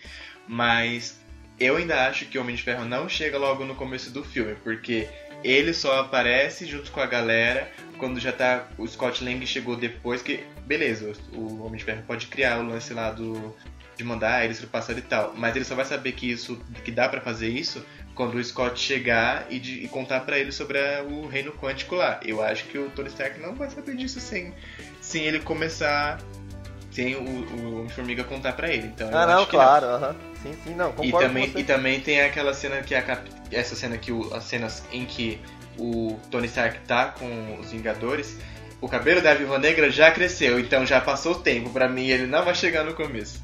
Mas 0.47 1.19
eu 1.59 1.77
ainda 1.77 2.07
acho 2.07 2.27
que 2.27 2.39
o 2.39 2.43
Homem 2.43 2.55
de 2.55 2.63
Ferro 2.63 2.85
não 2.85 3.09
chega 3.09 3.39
logo 3.39 3.65
no 3.65 3.75
começo 3.75 4.11
do 4.11 4.23
filme. 4.23 4.55
Porque 4.63 5.09
ele 5.43 5.73
só 5.73 6.01
aparece 6.01 6.67
junto 6.67 6.91
com 6.91 7.01
a 7.01 7.07
galera 7.07 7.71
quando 7.99 8.21
já 8.21 8.33
tá. 8.33 8.69
O 8.77 8.87
Scott 8.87 9.25
Lang 9.25 9.45
chegou 9.47 9.77
depois 9.77 10.23
que. 10.23 10.45
Beleza, 10.67 11.13
o 11.33 11.65
Homem 11.65 11.79
de 11.79 11.85
Ferro 11.85 12.03
pode 12.07 12.27
criar 12.27 12.59
o 12.59 12.69
lance 12.69 12.93
lá 12.93 13.11
do. 13.11 13.55
De 13.97 14.05
mandar 14.05 14.45
eles 14.45 14.61
pro 14.61 14.69
passado 14.69 14.99
e 14.99 15.03
tal. 15.03 15.35
Mas 15.37 15.57
ele 15.57 15.65
só 15.65 15.75
vai 15.75 15.85
saber 15.85 16.13
que 16.13 16.31
isso. 16.31 16.63
que 16.85 16.91
dá 16.91 17.09
pra 17.09 17.21
fazer 17.21 17.49
isso 17.49 17.85
quando 18.19 18.35
o 18.35 18.45
Scott 18.45 18.79
chegar 18.81 19.47
e, 19.49 19.61
de- 19.61 19.85
e 19.85 19.89
contar 19.89 20.21
pra 20.21 20.37
ele 20.37 20.51
sobre 20.51 20.77
a- 20.77 21.05
o 21.05 21.29
reino 21.29 21.53
quântico 21.53 21.95
lá. 21.95 22.19
Eu 22.25 22.43
acho 22.43 22.65
que 22.65 22.77
o 22.77 22.91
Tony 22.91 23.09
Stark 23.09 23.39
não 23.41 23.55
vai 23.55 23.71
saber 23.71 23.95
disso 23.97 24.19
sem, 24.19 24.53
sem 25.01 25.23
ele 25.25 25.39
começar. 25.39 26.19
Sem 26.91 27.15
o, 27.15 27.21
o 27.21 27.77
Homem-Formiga 27.79 28.25
contar 28.25 28.55
pra 28.55 28.69
ele. 28.69 28.89
Então, 28.89 29.09
Ah, 29.13 29.25
não, 29.25 29.37
acho 29.39 29.45
que 29.47 29.53
claro, 29.53 29.87
aham. 29.87 30.17
Sim, 30.43 30.53
sim, 30.65 30.75
não, 30.75 30.93
e 31.03 31.13
também, 31.13 31.53
e 31.57 31.63
também 31.65 32.01
tem 32.01 32.21
aquela 32.23 32.53
cena 32.55 32.83
que 32.83 32.95
a 32.95 33.03
cap... 33.03 33.23
essa 33.53 33.77
cena 33.77 33.97
que 33.97 34.11
o... 34.11 34.35
as 34.35 34.43
cenas 34.45 34.83
em 34.93 35.05
que 35.05 35.41
o 35.79 36.19
Tony 36.31 36.47
Stark 36.49 36.81
tá 36.89 37.07
com 37.07 37.59
os 37.61 37.71
Vingadores, 37.71 38.37
o 38.81 38.89
cabelo 38.89 39.21
da 39.21 39.33
Viúva 39.35 39.59
Negra 39.61 39.91
já 39.91 40.11
cresceu, 40.11 40.59
então 40.59 40.85
já 40.85 41.01
passou 41.01 41.33
o 41.33 41.39
tempo. 41.41 41.71
Pra 41.71 41.89
mim 41.89 42.09
ele 42.09 42.27
não 42.27 42.45
vai 42.45 42.55
chegar 42.55 42.83
no 42.85 42.95
começo. 42.95 43.41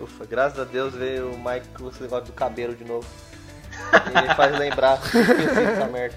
Ufa, 0.00 0.24
graças 0.24 0.58
a 0.60 0.64
Deus 0.64 0.94
veio 0.94 1.30
o 1.32 1.38
Mike 1.38 1.66
com 1.76 1.88
esse 1.88 2.00
negócio 2.02 2.26
do 2.26 2.32
cabelo 2.32 2.74
de 2.76 2.84
novo. 2.84 3.06
E 4.30 4.34
faz 4.34 4.58
lembrar, 4.58 4.98
dessa 4.98 5.86
merda. 5.86 6.16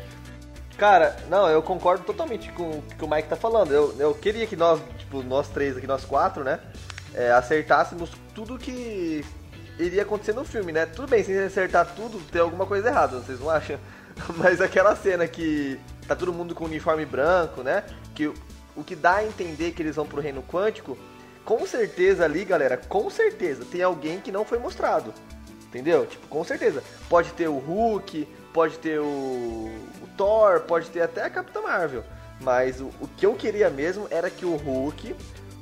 Cara, 0.78 1.16
não, 1.28 1.50
eu 1.50 1.62
concordo 1.62 2.04
totalmente 2.04 2.52
com 2.52 2.70
o 2.70 2.82
que 2.82 3.04
o 3.04 3.10
Mike 3.10 3.28
tá 3.28 3.36
falando. 3.36 3.72
Eu, 3.72 3.96
eu 3.98 4.14
queria 4.14 4.46
que 4.46 4.56
nós, 4.56 4.80
tipo, 4.98 5.24
nós 5.24 5.48
três 5.50 5.76
aqui, 5.76 5.88
nós 5.88 6.06
quatro, 6.06 6.44
né, 6.44 6.60
é, 7.16 7.32
acertássemos 7.32 8.12
tudo 8.36 8.58
que 8.60 9.26
iria 9.80 10.04
acontecer 10.04 10.34
no 10.34 10.46
filme, 10.46 10.72
né? 10.72 10.86
Tudo 10.86 11.08
bem, 11.08 11.24
se 11.24 11.38
acertar 11.38 11.88
tudo, 11.96 12.20
tem 12.32 12.42
alguma 12.42 12.66
coisa 12.66 12.90
errada, 12.90 13.20
vocês 13.20 13.40
não 13.40 13.50
acham? 13.50 13.80
Mas 14.38 14.62
aquela 14.62 14.96
cena 14.96 15.28
que 15.28 15.80
tá 16.08 16.16
todo 16.16 16.34
mundo 16.34 16.54
com 16.54 16.66
uniforme 16.66 17.06
branco, 17.06 17.64
né? 17.64 17.84
Que 18.14 18.28
o 18.76 18.84
que 18.84 18.96
dá 18.96 19.16
a 19.16 19.26
entender 19.26 19.72
que 19.72 19.82
eles 19.82 19.96
vão 19.96 20.06
pro 20.06 20.22
reino 20.22 20.44
quântico, 20.44 20.98
com 21.44 21.66
certeza 21.66 22.24
ali, 22.24 22.46
galera, 22.46 22.78
com 22.78 23.10
certeza 23.10 23.66
tem 23.66 23.82
alguém 23.82 24.20
que 24.20 24.32
não 24.32 24.46
foi 24.46 24.60
mostrado. 24.60 25.14
Entendeu? 25.68 26.06
Tipo, 26.06 26.28
com 26.28 26.44
certeza. 26.44 26.84
Pode 27.10 27.32
ter 27.34 27.48
o 27.48 27.58
Hulk, 27.58 28.28
pode 28.54 28.78
ter 28.78 29.00
o, 29.00 29.06
o 29.06 30.08
Thor, 30.16 30.62
pode 30.62 30.90
ter 30.90 31.02
até 31.02 31.24
a 31.24 31.30
Capitã 31.30 31.62
Marvel. 31.62 32.04
Mas 32.40 32.80
o, 32.80 32.86
o 33.02 33.08
que 33.18 33.26
eu 33.26 33.34
queria 33.36 33.70
mesmo 33.70 34.08
era 34.10 34.30
que 34.30 34.46
o 34.46 34.56
Hulk, 34.56 35.16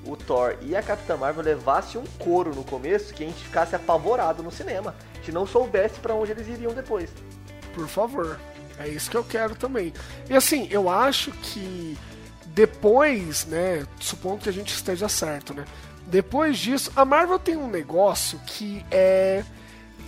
o 0.05 0.15
Thor 0.15 0.57
e 0.61 0.75
a 0.75 0.83
Capitã 0.83 1.17
Marvel 1.17 1.43
levassem 1.43 1.99
um 1.99 2.05
couro 2.19 2.53
no 2.53 2.63
começo 2.63 3.13
que 3.13 3.23
a 3.23 3.27
gente 3.27 3.43
ficasse 3.43 3.75
apavorado 3.75 4.43
no 4.43 4.51
cinema. 4.51 4.95
A 5.13 5.17
gente 5.17 5.31
não 5.31 5.47
soubesse 5.47 5.99
pra 5.99 6.13
onde 6.13 6.31
eles 6.31 6.47
iriam 6.47 6.73
depois. 6.73 7.09
Por 7.73 7.87
favor. 7.87 8.39
É 8.77 8.87
isso 8.87 9.09
que 9.09 9.17
eu 9.17 9.23
quero 9.23 9.55
também. 9.55 9.93
E 10.29 10.35
assim, 10.35 10.67
eu 10.69 10.89
acho 10.89 11.31
que 11.31 11.97
depois, 12.47 13.45
né, 13.45 13.85
supondo 13.99 14.43
que 14.43 14.49
a 14.49 14.53
gente 14.53 14.73
esteja 14.73 15.07
certo, 15.09 15.53
né? 15.53 15.65
Depois 16.07 16.57
disso, 16.57 16.91
a 16.95 17.03
Marvel 17.03 17.39
tem 17.39 17.57
um 17.57 17.67
negócio 17.67 18.39
que 18.45 18.85
é 18.91 19.43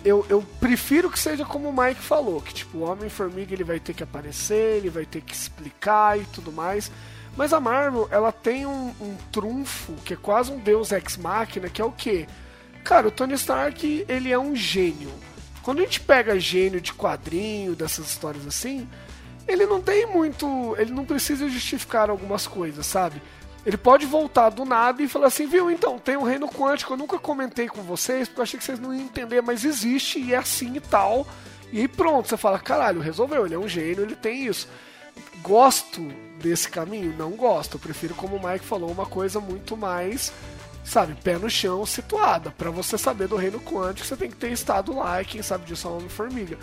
eu, 0.08 0.26
eu 0.30 0.42
prefiro 0.60 1.10
que 1.10 1.20
seja 1.20 1.44
como 1.44 1.70
o 1.70 1.76
Mike 1.76 2.02
falou, 2.02 2.42
que 2.42 2.54
tipo, 2.54 2.80
o 2.80 2.82
Homem-Formiga 2.84 3.54
ele 3.54 3.64
vai 3.64 3.80
ter 3.80 3.94
que 3.94 4.04
aparecer, 4.04 4.78
ele 4.78 4.90
vai 4.90 5.06
ter 5.06 5.22
que 5.22 5.34
explicar 5.34 6.20
e 6.20 6.26
tudo 6.26 6.52
mais. 6.52 6.92
Mas 7.36 7.54
a 7.54 7.60
Marvel, 7.60 8.08
ela 8.10 8.32
tem 8.32 8.66
um, 8.66 8.94
um 9.00 9.16
trunfo 9.32 9.94
que 10.04 10.14
é 10.14 10.18
quase 10.18 10.52
um 10.52 10.60
deus 10.60 10.92
ex-máquina, 10.92 11.70
que 11.70 11.82
é 11.82 11.86
o 11.86 11.92
quê? 11.92 12.28
Cara, 12.84 13.08
o 13.08 13.12
Tony 13.12 13.34
Stark, 13.34 14.06
ele 14.08 14.32
é 14.32 14.40
um 14.40 14.56
gênio. 14.56 15.12
Quando 15.62 15.80
a 15.80 15.82
gente 15.84 16.00
pega 16.00 16.40
gênio 16.40 16.80
de 16.80 16.94
quadrinho, 16.94 17.76
dessas 17.76 18.08
histórias 18.08 18.48
assim, 18.48 18.88
ele 19.48 19.66
não 19.66 19.82
tem 19.82 20.06
muito. 20.06 20.76
Ele 20.78 20.92
não 20.92 21.06
precisa 21.06 21.50
justificar 21.50 22.10
algumas 22.10 22.48
coisas, 22.48 22.86
sabe? 22.86 23.22
Ele 23.68 23.76
pode 23.76 24.06
voltar 24.06 24.48
do 24.50 24.64
nada 24.64 25.04
e 25.04 25.10
falar 25.10 25.28
assim, 25.28 25.46
viu, 25.46 25.70
então, 25.70 26.00
tem 26.00 26.16
um 26.16 26.24
reino 26.24 26.48
quântico, 26.48 26.94
eu 26.94 26.98
nunca 26.98 27.20
comentei 27.20 27.68
com 27.68 27.82
vocês, 27.82 28.26
porque 28.26 28.40
eu 28.40 28.44
achei 28.44 28.58
que 28.58 28.64
vocês 28.64 28.80
não 28.80 28.94
iam 28.94 29.04
entender, 29.04 29.42
mas 29.42 29.66
existe 29.66 30.22
e 30.22 30.34
é 30.34 30.38
assim 30.38 30.78
e 30.78 30.80
tal. 30.80 31.28
E 31.70 31.86
pronto, 31.86 32.30
você 32.30 32.38
fala, 32.38 32.60
caralho, 32.60 33.02
resolveu, 33.02 33.46
ele 33.46 33.56
é 33.56 33.60
um 33.60 33.68
gênio, 33.68 34.04
ele 34.04 34.16
tem 34.16 34.46
isso. 34.46 34.70
gosto 35.42 36.02
desse 36.40 36.70
caminho? 36.70 37.14
Não 37.18 37.32
gosto. 37.32 37.76
Eu 37.76 37.82
prefiro, 37.82 38.16
como 38.16 38.38
o 38.38 38.48
Mike 38.48 38.64
falou, 38.64 38.90
uma 38.90 39.06
coisa 39.06 39.42
muito 39.42 39.76
mais, 39.76 40.32
sabe, 40.82 41.14
pé 41.22 41.38
no 41.38 41.50
chão, 41.50 41.86
situada. 41.86 42.52
Para 42.52 42.72
você 42.72 42.98
saber 42.98 43.28
do 43.28 43.36
reino 43.36 43.60
quântico, 43.60 44.08
você 44.08 44.16
tem 44.16 44.30
que 44.30 44.38
ter 44.38 44.54
estado 44.54 44.96
lá, 44.96 45.22
e 45.22 45.26
quem 45.26 45.42
sabe 45.42 45.66
disso 45.66 45.90
é 45.90 45.92
o 45.92 45.98
Homem-Formiga. 45.98 46.58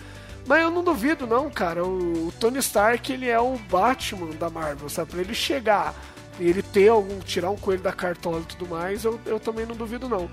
Mas 0.46 0.62
eu 0.62 0.70
não 0.70 0.82
duvido, 0.82 1.26
não, 1.26 1.50
cara. 1.50 1.84
O 1.84 2.32
Tony 2.40 2.60
Stark, 2.60 3.12
ele 3.12 3.28
é 3.28 3.38
o 3.38 3.58
Batman 3.58 4.30
da 4.36 4.48
Marvel, 4.48 4.88
sabe? 4.88 5.10
Pra 5.10 5.20
ele 5.20 5.34
chegar 5.34 5.94
e 6.38 6.48
ele 6.48 6.62
ter 6.62 6.88
algum. 6.88 7.18
tirar 7.20 7.50
um 7.50 7.56
coelho 7.56 7.82
da 7.82 7.92
cartola 7.92 8.40
e 8.40 8.44
tudo 8.44 8.68
mais, 8.68 9.04
eu, 9.04 9.20
eu 9.26 9.38
também 9.38 9.66
não 9.66 9.74
duvido, 9.74 10.08
não. 10.08 10.28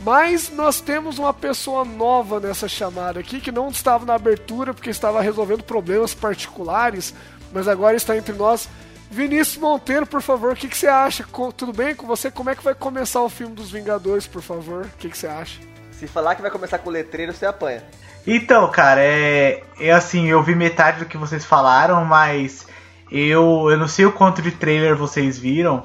Mas 0.00 0.50
nós 0.50 0.80
temos 0.80 1.18
uma 1.18 1.32
pessoa 1.32 1.84
nova 1.84 2.40
nessa 2.40 2.68
chamada 2.68 3.20
aqui 3.20 3.40
que 3.40 3.52
não 3.52 3.68
estava 3.68 4.04
na 4.04 4.14
abertura 4.14 4.74
porque 4.74 4.90
estava 4.90 5.20
resolvendo 5.20 5.62
problemas 5.62 6.12
particulares, 6.12 7.14
mas 7.52 7.68
agora 7.68 7.96
está 7.96 8.16
entre 8.16 8.34
nós. 8.34 8.68
Vinícius 9.10 9.58
Monteiro, 9.58 10.06
por 10.06 10.22
favor, 10.22 10.52
o 10.52 10.56
que, 10.56 10.66
que 10.66 10.76
você 10.76 10.88
acha? 10.88 11.24
Tudo 11.56 11.72
bem 11.72 11.94
com 11.94 12.06
você? 12.06 12.30
Como 12.30 12.48
é 12.48 12.56
que 12.56 12.64
vai 12.64 12.74
começar 12.74 13.20
o 13.20 13.28
filme 13.28 13.54
dos 13.54 13.70
Vingadores, 13.70 14.26
por 14.26 14.42
favor? 14.42 14.86
O 14.86 14.98
que, 14.98 15.10
que 15.10 15.18
você 15.18 15.26
acha? 15.26 15.60
Se 15.92 16.06
falar 16.08 16.34
que 16.34 16.42
vai 16.42 16.50
começar 16.50 16.78
com 16.78 16.88
letreiro, 16.88 17.32
você 17.32 17.44
apanha. 17.44 17.84
Então, 18.26 18.70
cara, 18.70 19.02
é, 19.02 19.62
é 19.78 19.92
assim, 19.92 20.28
eu 20.28 20.42
vi 20.42 20.54
metade 20.54 21.00
do 21.00 21.04
que 21.04 21.18
vocês 21.18 21.44
falaram, 21.44 22.04
mas 22.04 22.66
eu, 23.12 23.68
eu 23.70 23.76
não 23.76 23.86
sei 23.86 24.06
o 24.06 24.12
quanto 24.12 24.40
de 24.40 24.50
trailer 24.50 24.96
vocês 24.96 25.38
viram. 25.38 25.82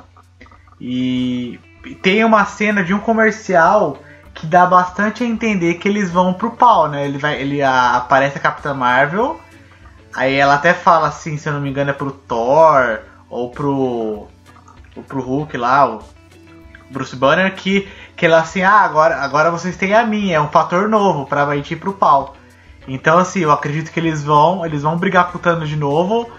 E 0.79 1.59
tem 2.01 2.23
uma 2.23 2.45
cena 2.45 2.83
de 2.83 2.93
um 2.93 2.99
comercial 2.99 3.97
que 4.33 4.45
dá 4.45 4.65
bastante 4.65 5.23
a 5.23 5.27
entender 5.27 5.75
que 5.75 5.89
eles 5.89 6.09
vão 6.09 6.33
pro 6.33 6.51
pau, 6.51 6.87
né? 6.87 7.05
Ele 7.05 7.17
vai, 7.17 7.41
ele 7.41 7.61
a, 7.61 7.97
aparece 7.97 8.37
a 8.37 8.41
Capitã 8.41 8.73
Marvel, 8.73 9.41
aí 10.15 10.35
ela 10.35 10.53
até 10.55 10.73
fala 10.73 11.07
assim, 11.07 11.37
se 11.37 11.49
eu 11.49 11.53
não 11.53 11.59
me 11.59 11.69
engano 11.69 11.89
é 11.89 11.93
pro 11.93 12.11
Thor 12.11 12.99
ou 13.29 13.51
pro 13.51 14.27
ou 14.95 15.03
pro 15.03 15.21
Hulk 15.21 15.57
lá, 15.57 15.95
o 15.95 16.03
Bruce 16.89 17.15
Banner 17.15 17.53
que 17.55 17.87
que 18.15 18.25
ela 18.25 18.39
assim, 18.39 18.61
ah, 18.61 18.81
agora 18.81 19.17
agora 19.17 19.51
vocês 19.51 19.75
têm 19.75 19.93
a 19.93 20.05
minha, 20.05 20.37
é 20.37 20.41
um 20.41 20.49
fator 20.49 20.87
novo 20.87 21.25
para 21.25 21.55
gente 21.55 21.73
ir 21.73 21.77
pro 21.77 21.93
pau. 21.93 22.35
Então 22.87 23.17
assim, 23.17 23.39
eu 23.39 23.51
acredito 23.51 23.91
que 23.91 23.99
eles 23.99 24.23
vão, 24.23 24.65
eles 24.65 24.83
vão 24.83 24.97
brigar 24.97 25.31
com 25.31 25.37
o 25.37 25.41
Thanos 25.41 25.67
de 25.67 25.75
novo, 25.75 26.31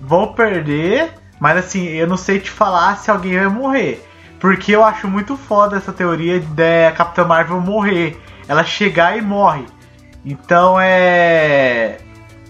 vão 0.00 0.32
perder, 0.32 1.12
mas 1.38 1.56
assim, 1.56 1.86
eu 1.86 2.06
não 2.06 2.16
sei 2.16 2.40
te 2.40 2.50
falar 2.50 2.96
se 2.96 3.10
alguém 3.10 3.38
vai 3.38 3.48
morrer. 3.48 4.06
Porque 4.38 4.72
eu 4.72 4.84
acho 4.84 5.08
muito 5.08 5.36
foda 5.36 5.76
essa 5.76 5.92
teoria 5.92 6.40
de 6.40 6.86
a 6.86 6.92
Capitã 6.92 7.24
Marvel 7.24 7.60
morrer. 7.60 8.20
Ela 8.46 8.64
chegar 8.64 9.16
e 9.16 9.22
morre. 9.22 9.64
Então 10.24 10.78
é. 10.80 11.98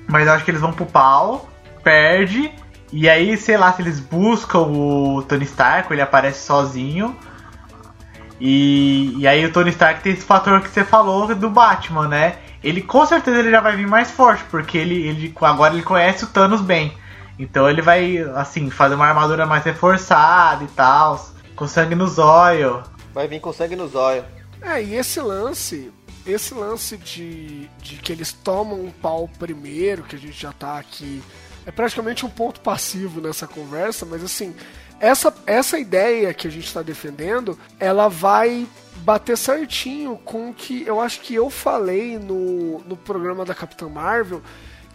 Mas 0.07 0.27
eu 0.27 0.33
acho 0.33 0.45
que 0.45 0.51
eles 0.51 0.61
vão 0.61 0.73
pro 0.73 0.87
pau, 0.87 1.49
perde. 1.83 2.53
E 2.93 3.09
aí, 3.09 3.37
sei 3.37 3.57
lá, 3.57 3.73
se 3.73 3.83
eles 3.83 4.01
buscam 4.01 4.61
o 4.61 5.23
Tony 5.23 5.45
Stark, 5.45 5.93
ele 5.93 6.03
aparece 6.03 6.45
sozinho. 6.47 7.17
E, 8.41 9.15
e 9.19 9.27
aí 9.27 9.45
o 9.45 9.53
Tony 9.53 9.71
Stark 9.71 10.03
tem 10.03 10.13
esse 10.13 10.25
fator 10.25 10.61
que 10.61 10.69
você 10.69 10.85
falou 10.85 11.35
do 11.35 11.51
Batman, 11.51 12.09
né? 12.09 12.37
Ele 12.63 12.83
com 12.83 13.05
certeza 13.07 13.39
ele 13.39 13.51
já 13.51 13.61
vai 13.61 13.77
vir 13.77 13.87
mais 13.87 14.11
forte, 14.11 14.45
porque 14.51 14.77
ele, 14.77 15.07
ele 15.07 15.35
agora 15.41 15.75
ele 15.75 15.83
conhece 15.83 16.25
o 16.25 16.29
Thanos 16.29 16.61
bem. 16.61 16.93
Então 17.39 17.69
ele 17.69 17.83
vai, 17.83 18.19
assim, 18.35 18.71
fazer 18.71 18.95
uma 18.95 19.07
armadura 19.07 19.45
mais 19.47 19.65
reforçada 19.65 20.65
e 20.65 20.69
tal. 20.69 21.31
Com 21.55 21.67
sangue 21.67 21.95
no 21.95 22.07
zóio. 22.07 22.83
Vai 23.13 23.29
vir 23.29 23.41
com 23.41 23.53
sangue 23.53 23.77
no 23.77 23.89
zóio. 23.89 24.25
É, 24.61 24.83
e 24.83 24.95
esse 24.95 25.21
lance, 25.21 25.93
esse 26.27 26.55
lance 26.55 26.97
de, 26.97 27.69
de 27.79 27.97
que 27.97 28.13
eles 28.13 28.33
tomam 28.33 28.81
um 28.85 28.91
pau 28.91 29.29
primeiro, 29.39 30.03
que 30.03 30.17
a 30.17 30.19
gente 30.19 30.39
já 30.39 30.53
tá 30.53 30.79
aqui, 30.79 31.23
é 31.65 31.71
praticamente 31.71 32.25
um 32.25 32.31
ponto 32.31 32.61
passivo 32.61 33.21
nessa 33.21 33.47
conversa, 33.47 34.07
mas 34.07 34.23
assim, 34.23 34.55
essa, 35.01 35.35
essa 35.47 35.79
ideia 35.79 36.33
que 36.33 36.47
a 36.47 36.51
gente 36.51 36.67
está 36.67 36.83
defendendo, 36.83 37.59
ela 37.79 38.09
vai 38.09 38.67
bater 38.99 39.37
certinho 39.37 40.17
com 40.25 40.51
o 40.51 40.55
que 40.55 40.87
eu 40.87 41.01
acho 41.01 41.21
que 41.21 41.35
eu 41.35 41.51
falei 41.51 42.19
no, 42.19 42.81
no 42.81 42.97
programa 42.97 43.45
da 43.45 43.55
Capitã 43.55 43.89
Marvel, 43.89 44.43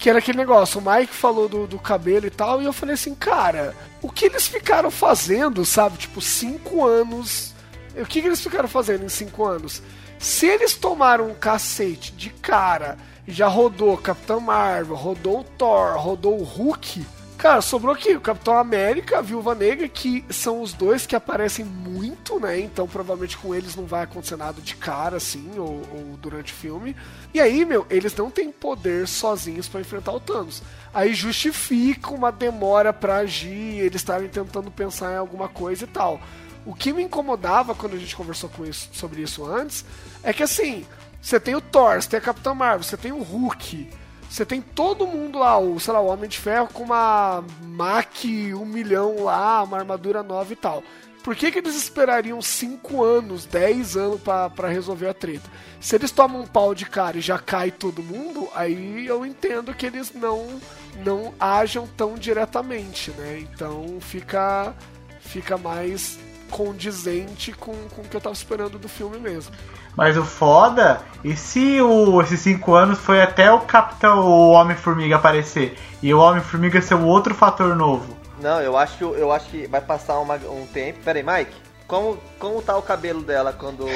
que 0.02 0.10
era 0.10 0.18
aquele 0.18 0.40
negócio, 0.40 0.82
o 0.82 0.84
Mike 0.84 1.14
falou 1.14 1.48
do, 1.48 1.68
do 1.68 1.78
cabelo 1.78 2.26
e 2.26 2.32
tal, 2.32 2.60
e 2.60 2.66
eu 2.66 2.74
falei 2.74 2.96
assim, 2.96 3.14
cara, 3.14 3.76
o 4.02 4.10
que 4.10 4.26
eles 4.26 4.48
ficaram 4.48 4.90
fazendo, 4.90 5.64
sabe? 5.64 5.96
Tipo, 5.96 6.20
cinco 6.20 6.84
anos. 6.84 7.54
O 7.96 8.04
que, 8.08 8.20
que 8.20 8.28
eles 8.28 8.42
ficaram 8.42 8.68
fazendo 8.68 9.06
em 9.06 9.10
cinco 9.10 9.46
anos? 9.46 9.80
Se 10.18 10.48
eles 10.48 10.74
tomaram 10.74 11.30
um 11.30 11.36
cacete 11.36 12.14
de 12.14 12.32
cara, 12.32 12.98
já 13.28 13.48
rodou 13.48 13.96
Capitão 13.96 14.40
Marvel, 14.40 14.96
rodou 14.96 15.42
o 15.42 15.44
Thor, 15.44 15.96
rodou 15.98 16.40
o 16.40 16.44
Hulk 16.44 17.06
Cara, 17.42 17.60
sobrou 17.60 17.96
aqui 17.96 18.16
o 18.16 18.22
Capitão 18.22 18.56
América, 18.56 19.18
a 19.18 19.22
Viúva 19.24 19.56
Negra, 19.56 19.88
que 19.90 20.24
são 20.30 20.62
os 20.62 20.74
dois 20.74 21.08
que 21.08 21.16
aparecem 21.16 21.66
muito, 21.66 22.40
né? 22.40 22.60
Então 22.60 22.88
provavelmente 22.88 23.36
com 23.36 23.56
eles 23.56 23.76
não 23.76 23.88
vai 23.88 24.04
acontecer 24.04 24.36
nada 24.36 24.62
de 24.62 24.76
cara, 24.76 25.18
assim, 25.18 25.50
ou, 25.58 25.82
ou 25.92 26.18
durante 26.22 26.54
o 26.54 26.56
filme. 26.56 26.96
E 27.34 27.42
aí, 27.42 27.66
meu, 27.66 27.84
eles 27.90 28.16
não 28.16 28.30
têm 28.30 28.52
poder 28.52 29.08
sozinhos 29.08 29.68
para 29.68 29.82
enfrentar 29.82 30.12
o 30.12 30.20
Thanos. 30.20 30.62
Aí 30.94 31.16
justifica 31.16 32.12
uma 32.12 32.32
demora 32.32 32.94
para 32.94 33.18
agir, 33.18 33.80
eles 33.80 33.96
estarem 33.96 34.30
tentando 34.30 34.70
pensar 34.70 35.12
em 35.12 35.18
alguma 35.18 35.50
coisa 35.50 35.86
e 35.86 35.88
tal. 35.88 36.22
O 36.64 36.76
que 36.76 36.94
me 36.94 37.02
incomodava 37.02 37.74
quando 37.74 37.96
a 37.96 37.98
gente 38.00 38.16
conversou 38.16 38.52
com 38.52 38.64
isso, 38.64 38.88
sobre 38.94 39.20
isso 39.20 39.44
antes 39.44 39.84
é 40.22 40.32
que 40.32 40.44
assim, 40.44 40.86
você 41.20 41.40
tem 41.40 41.56
o 41.56 41.62
Thor, 41.62 42.00
você 42.00 42.08
tem 42.08 42.20
a 42.20 42.22
Capitã 42.22 42.54
Marvel, 42.54 42.84
você 42.84 42.98
tem 42.98 43.12
o 43.12 43.24
Hulk 43.24 43.90
você 44.32 44.46
tem 44.46 44.62
todo 44.62 45.06
mundo 45.06 45.40
lá, 45.40 45.60
o, 45.60 45.78
sei 45.78 45.92
lá, 45.94 46.00
o 46.00 46.06
Homem 46.06 46.30
de 46.30 46.40
Ferro 46.40 46.70
com 46.72 46.84
uma 46.84 47.44
Mac 47.62 48.24
1 48.24 48.66
milhão 48.66 49.26
lá, 49.26 49.62
uma 49.62 49.78
armadura 49.78 50.24
nova 50.24 50.54
e 50.54 50.56
tal. 50.56 50.82
Por 51.22 51.36
que, 51.36 51.52
que 51.52 51.60
eles 51.60 51.76
esperariam 51.76 52.42
5 52.42 53.04
anos, 53.04 53.46
10 53.46 53.98
anos 53.98 54.22
para 54.22 54.70
resolver 54.70 55.10
a 55.10 55.14
treta? 55.14 55.50
Se 55.82 55.98
eles 55.98 56.12
tomam 56.12 56.44
um 56.44 56.48
pau 56.48 56.74
de 56.74 56.86
cara 56.86 57.18
e 57.18 57.22
já 57.22 57.38
cai 57.38 57.72
todo 57.72 58.02
mundo, 58.02 58.48
aí 58.56 59.06
eu 59.06 59.26
entendo 59.26 59.74
que 59.74 59.86
eles 59.86 60.14
não 60.14 60.62
não 61.04 61.34
ajam 61.38 61.86
tão 61.98 62.16
diretamente, 62.16 63.12
né? 63.12 63.40
Então 63.40 63.98
fica 64.00 64.74
fica 65.20 65.58
mais 65.58 66.18
condizente 66.52 67.54
com, 67.54 67.74
com 67.96 68.02
o 68.02 68.06
que 68.06 68.16
eu 68.16 68.22
tava 68.22 68.36
esperando 68.36 68.78
do 68.78 68.88
filme 68.88 69.18
mesmo. 69.18 69.56
Mas 69.96 70.18
o 70.18 70.24
foda, 70.24 71.02
e 71.24 71.36
se 71.36 71.82
o, 71.82 72.22
esses 72.22 72.42
cinco 72.42 72.76
anos 72.76 73.00
foi 73.00 73.22
até 73.22 73.52
o 73.52 73.62
Capitão, 73.62 74.20
o 74.20 74.52
Homem-Formiga 74.52 75.16
aparecer, 75.16 75.78
e 76.04 76.14
o 76.14 76.20
Homem-Formiga 76.20 76.82
ser 76.82 76.96
o 76.96 77.06
outro 77.06 77.34
fator 77.34 77.76
novo? 77.76 78.16
Não, 78.42 78.60
eu 78.60 78.76
acho, 78.78 79.04
eu 79.04 79.32
acho 79.32 79.50
que 79.50 79.68
vai 79.68 79.82
passar 79.82 80.20
uma, 80.20 80.36
um 80.36 80.68
tempo. 80.68 81.00
Pera 81.04 81.20
aí, 81.20 81.24
Mike, 81.24 81.56
como, 81.92 82.18
como 82.40 82.62
tá 82.62 82.78
o 82.78 82.82
cabelo 82.82 83.22
dela 83.22 83.52
quando 83.52 83.82
o, 83.84 83.86
o, 83.86 83.90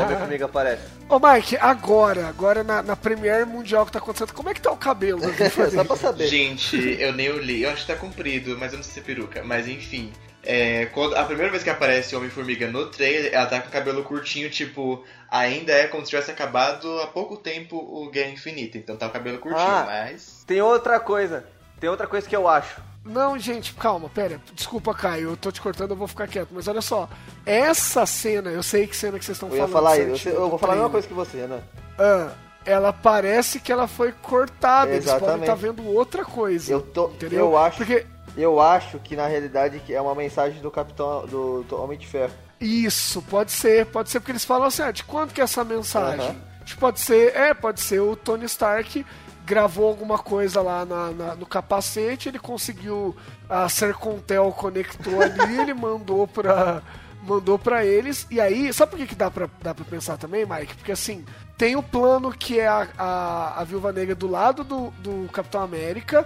o 0.00 0.02
Homem-Formiga 0.02 0.46
aparece? 0.46 0.82
Ô 1.08 1.20
Mike, 1.20 1.56
agora, 1.58 2.26
agora 2.26 2.64
na, 2.64 2.82
na 2.82 2.96
Premiere 2.96 3.44
Mundial 3.44 3.86
que 3.86 3.92
tá 3.92 4.00
acontecendo, 4.00 4.32
como 4.32 4.48
é 4.48 4.54
que 4.54 4.60
tá 4.60 4.72
o 4.72 4.76
cabelo? 4.76 5.20
Só 5.72 5.84
pra 5.84 5.94
saber. 5.94 6.26
Gente, 6.26 7.00
eu 7.00 7.12
nem 7.12 7.30
li. 7.38 7.62
Eu 7.62 7.70
acho 7.70 7.82
que 7.82 7.92
tá 7.92 7.94
comprido, 7.96 8.58
mas 8.58 8.72
eu 8.72 8.78
não 8.78 8.82
sei 8.82 8.94
se 8.94 8.98
é 8.98 9.02
peruca. 9.04 9.44
Mas 9.44 9.68
enfim, 9.68 10.12
é, 10.42 10.86
quando, 10.86 11.14
a 11.14 11.22
primeira 11.22 11.52
vez 11.52 11.62
que 11.62 11.70
aparece 11.70 12.16
o 12.16 12.18
Homem-Formiga 12.18 12.66
no 12.66 12.86
trailer, 12.86 13.32
ela 13.32 13.46
tá 13.46 13.60
com 13.60 13.68
o 13.68 13.72
cabelo 13.72 14.02
curtinho, 14.02 14.50
tipo, 14.50 15.04
ainda 15.30 15.72
é 15.72 15.86
como 15.86 16.02
se 16.04 16.10
tivesse 16.10 16.32
acabado 16.32 16.98
há 16.98 17.06
pouco 17.06 17.36
tempo 17.36 17.76
o 17.76 18.10
Guerra 18.10 18.30
Infinita. 18.30 18.76
Então 18.76 18.96
tá 18.96 19.06
o 19.06 19.10
cabelo 19.10 19.38
curtinho, 19.38 19.64
Ah. 19.64 19.84
mas. 19.86 20.42
Tem 20.48 20.60
outra 20.60 20.98
coisa. 20.98 21.44
Tem 21.78 21.88
outra 21.88 22.08
coisa 22.08 22.28
que 22.28 22.34
eu 22.34 22.48
acho. 22.48 22.89
Não, 23.04 23.38
gente, 23.38 23.72
calma, 23.74 24.08
pera. 24.10 24.40
Desculpa, 24.52 24.92
Caio, 24.94 25.30
eu 25.30 25.36
tô 25.36 25.50
te 25.50 25.60
cortando, 25.60 25.90
eu 25.90 25.96
vou 25.96 26.06
ficar 26.06 26.28
quieto. 26.28 26.48
Mas 26.52 26.68
olha 26.68 26.82
só, 26.82 27.08
essa 27.46 28.04
cena, 28.04 28.50
eu 28.50 28.62
sei 28.62 28.86
que 28.86 28.94
cena 28.96 29.18
que 29.18 29.24
vocês 29.24 29.36
estão 29.36 29.48
falando. 29.50 29.72
falar 29.72 29.98
Eu, 29.98 30.16
eu 30.16 30.50
vou 30.50 30.58
falar 30.58 30.72
a 30.74 30.76
mesma 30.76 30.90
coisa 30.90 31.08
que 31.08 31.14
você, 31.14 31.38
né? 31.46 31.62
Ah, 31.98 32.30
ela 32.64 32.92
parece 32.92 33.58
que 33.58 33.72
ela 33.72 33.88
foi 33.88 34.12
cortada. 34.12 34.90
Eles 34.90 35.04
podem 35.06 35.16
Exatamente. 35.18 35.40
estar 35.42 35.54
vendo 35.54 35.86
outra 35.88 36.24
coisa. 36.24 36.70
Eu 36.72 36.82
tô- 36.82 37.08
entendeu? 37.08 37.40
eu 37.40 37.58
acho- 37.58 37.78
Porque 37.78 38.06
Eu 38.36 38.60
acho 38.60 38.98
que 39.00 39.16
na 39.16 39.26
realidade 39.26 39.82
é 39.92 40.00
uma 40.00 40.14
mensagem 40.14 40.60
do 40.62 40.70
Capitão 40.70 41.26
do, 41.26 41.62
do 41.64 41.82
Homem 41.82 41.98
de 41.98 42.06
Ferro. 42.06 42.32
Isso, 42.60 43.20
pode 43.22 43.50
ser, 43.50 43.86
pode 43.86 44.08
ser 44.10 44.20
porque 44.20 44.30
eles 44.32 44.44
falam 44.44 44.66
assim, 44.68 44.82
ah, 44.82 44.90
de 44.92 45.02
quanto 45.02 45.32
que 45.34 45.40
é 45.40 45.44
essa 45.44 45.64
mensagem? 45.64 46.38
Tipo, 46.64 46.80
Pode 46.80 47.00
ser, 47.00 47.34
é, 47.34 47.52
pode 47.54 47.80
ser 47.80 47.98
o 48.00 48.14
Tony 48.14 48.44
Stark 48.44 49.04
gravou 49.50 49.88
alguma 49.88 50.16
coisa 50.16 50.62
lá 50.62 50.84
na- 50.84 51.10
na- 51.10 51.34
no 51.34 51.44
capacete, 51.44 52.28
ele 52.28 52.38
conseguiu, 52.38 53.16
a 53.48 53.68
Sercontel 53.68 54.52
conectou 54.56 55.20
ali, 55.20 55.58
ele 55.60 55.74
mandou 55.74 56.24
pra, 56.28 56.80
mandou 57.24 57.58
pra 57.58 57.84
eles, 57.84 58.28
e 58.30 58.40
aí, 58.40 58.72
sabe 58.72 58.92
por 58.92 58.98
que, 59.00 59.06
que 59.08 59.14
dá, 59.16 59.28
pra, 59.28 59.48
dá 59.60 59.74
pra 59.74 59.84
pensar 59.84 60.16
também, 60.16 60.46
Mike? 60.46 60.76
Porque 60.76 60.92
assim, 60.92 61.24
tem 61.58 61.74
o 61.74 61.82
plano 61.82 62.30
que 62.30 62.60
é 62.60 62.68
a, 62.68 62.86
a, 62.96 63.60
a 63.60 63.64
Viúva 63.64 63.92
Negra 63.92 64.14
do 64.14 64.28
lado 64.28 64.62
do, 64.62 64.90
do 65.02 65.28
Capitão 65.32 65.62
América, 65.62 66.24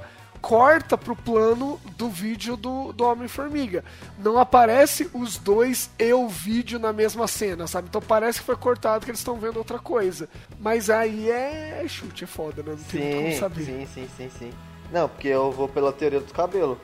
corta 0.48 0.98
pro 0.98 1.16
plano 1.16 1.80
do 1.96 2.06
vídeo 2.10 2.54
do, 2.54 2.92
do 2.92 3.02
Homem-Formiga. 3.04 3.82
Não 4.18 4.38
aparece 4.38 5.08
os 5.14 5.38
dois 5.38 5.88
e 5.98 6.12
o 6.12 6.28
vídeo 6.28 6.78
na 6.78 6.92
mesma 6.92 7.26
cena, 7.26 7.66
sabe? 7.66 7.88
Então 7.88 8.02
parece 8.02 8.40
que 8.40 8.44
foi 8.44 8.54
cortado 8.56 9.06
que 9.06 9.10
eles 9.10 9.20
estão 9.20 9.36
vendo 9.38 9.56
outra 9.56 9.78
coisa. 9.78 10.28
Mas 10.60 10.90
aí 10.90 11.30
é 11.30 11.82
chute, 11.88 12.24
é 12.24 12.26
foda, 12.26 12.62
né? 12.62 12.72
Não 12.76 12.84
tem 12.84 13.00
muito 13.00 13.16
como 13.16 13.32
Sim, 13.32 13.38
saber. 13.40 13.64
sim, 13.64 13.88
sim, 13.94 14.08
sim, 14.18 14.30
sim. 14.38 14.50
Não, 14.92 15.08
porque 15.08 15.28
eu 15.28 15.50
vou 15.50 15.66
pela 15.66 15.90
teoria 15.94 16.20
dos 16.20 16.32
cabelos. 16.32 16.76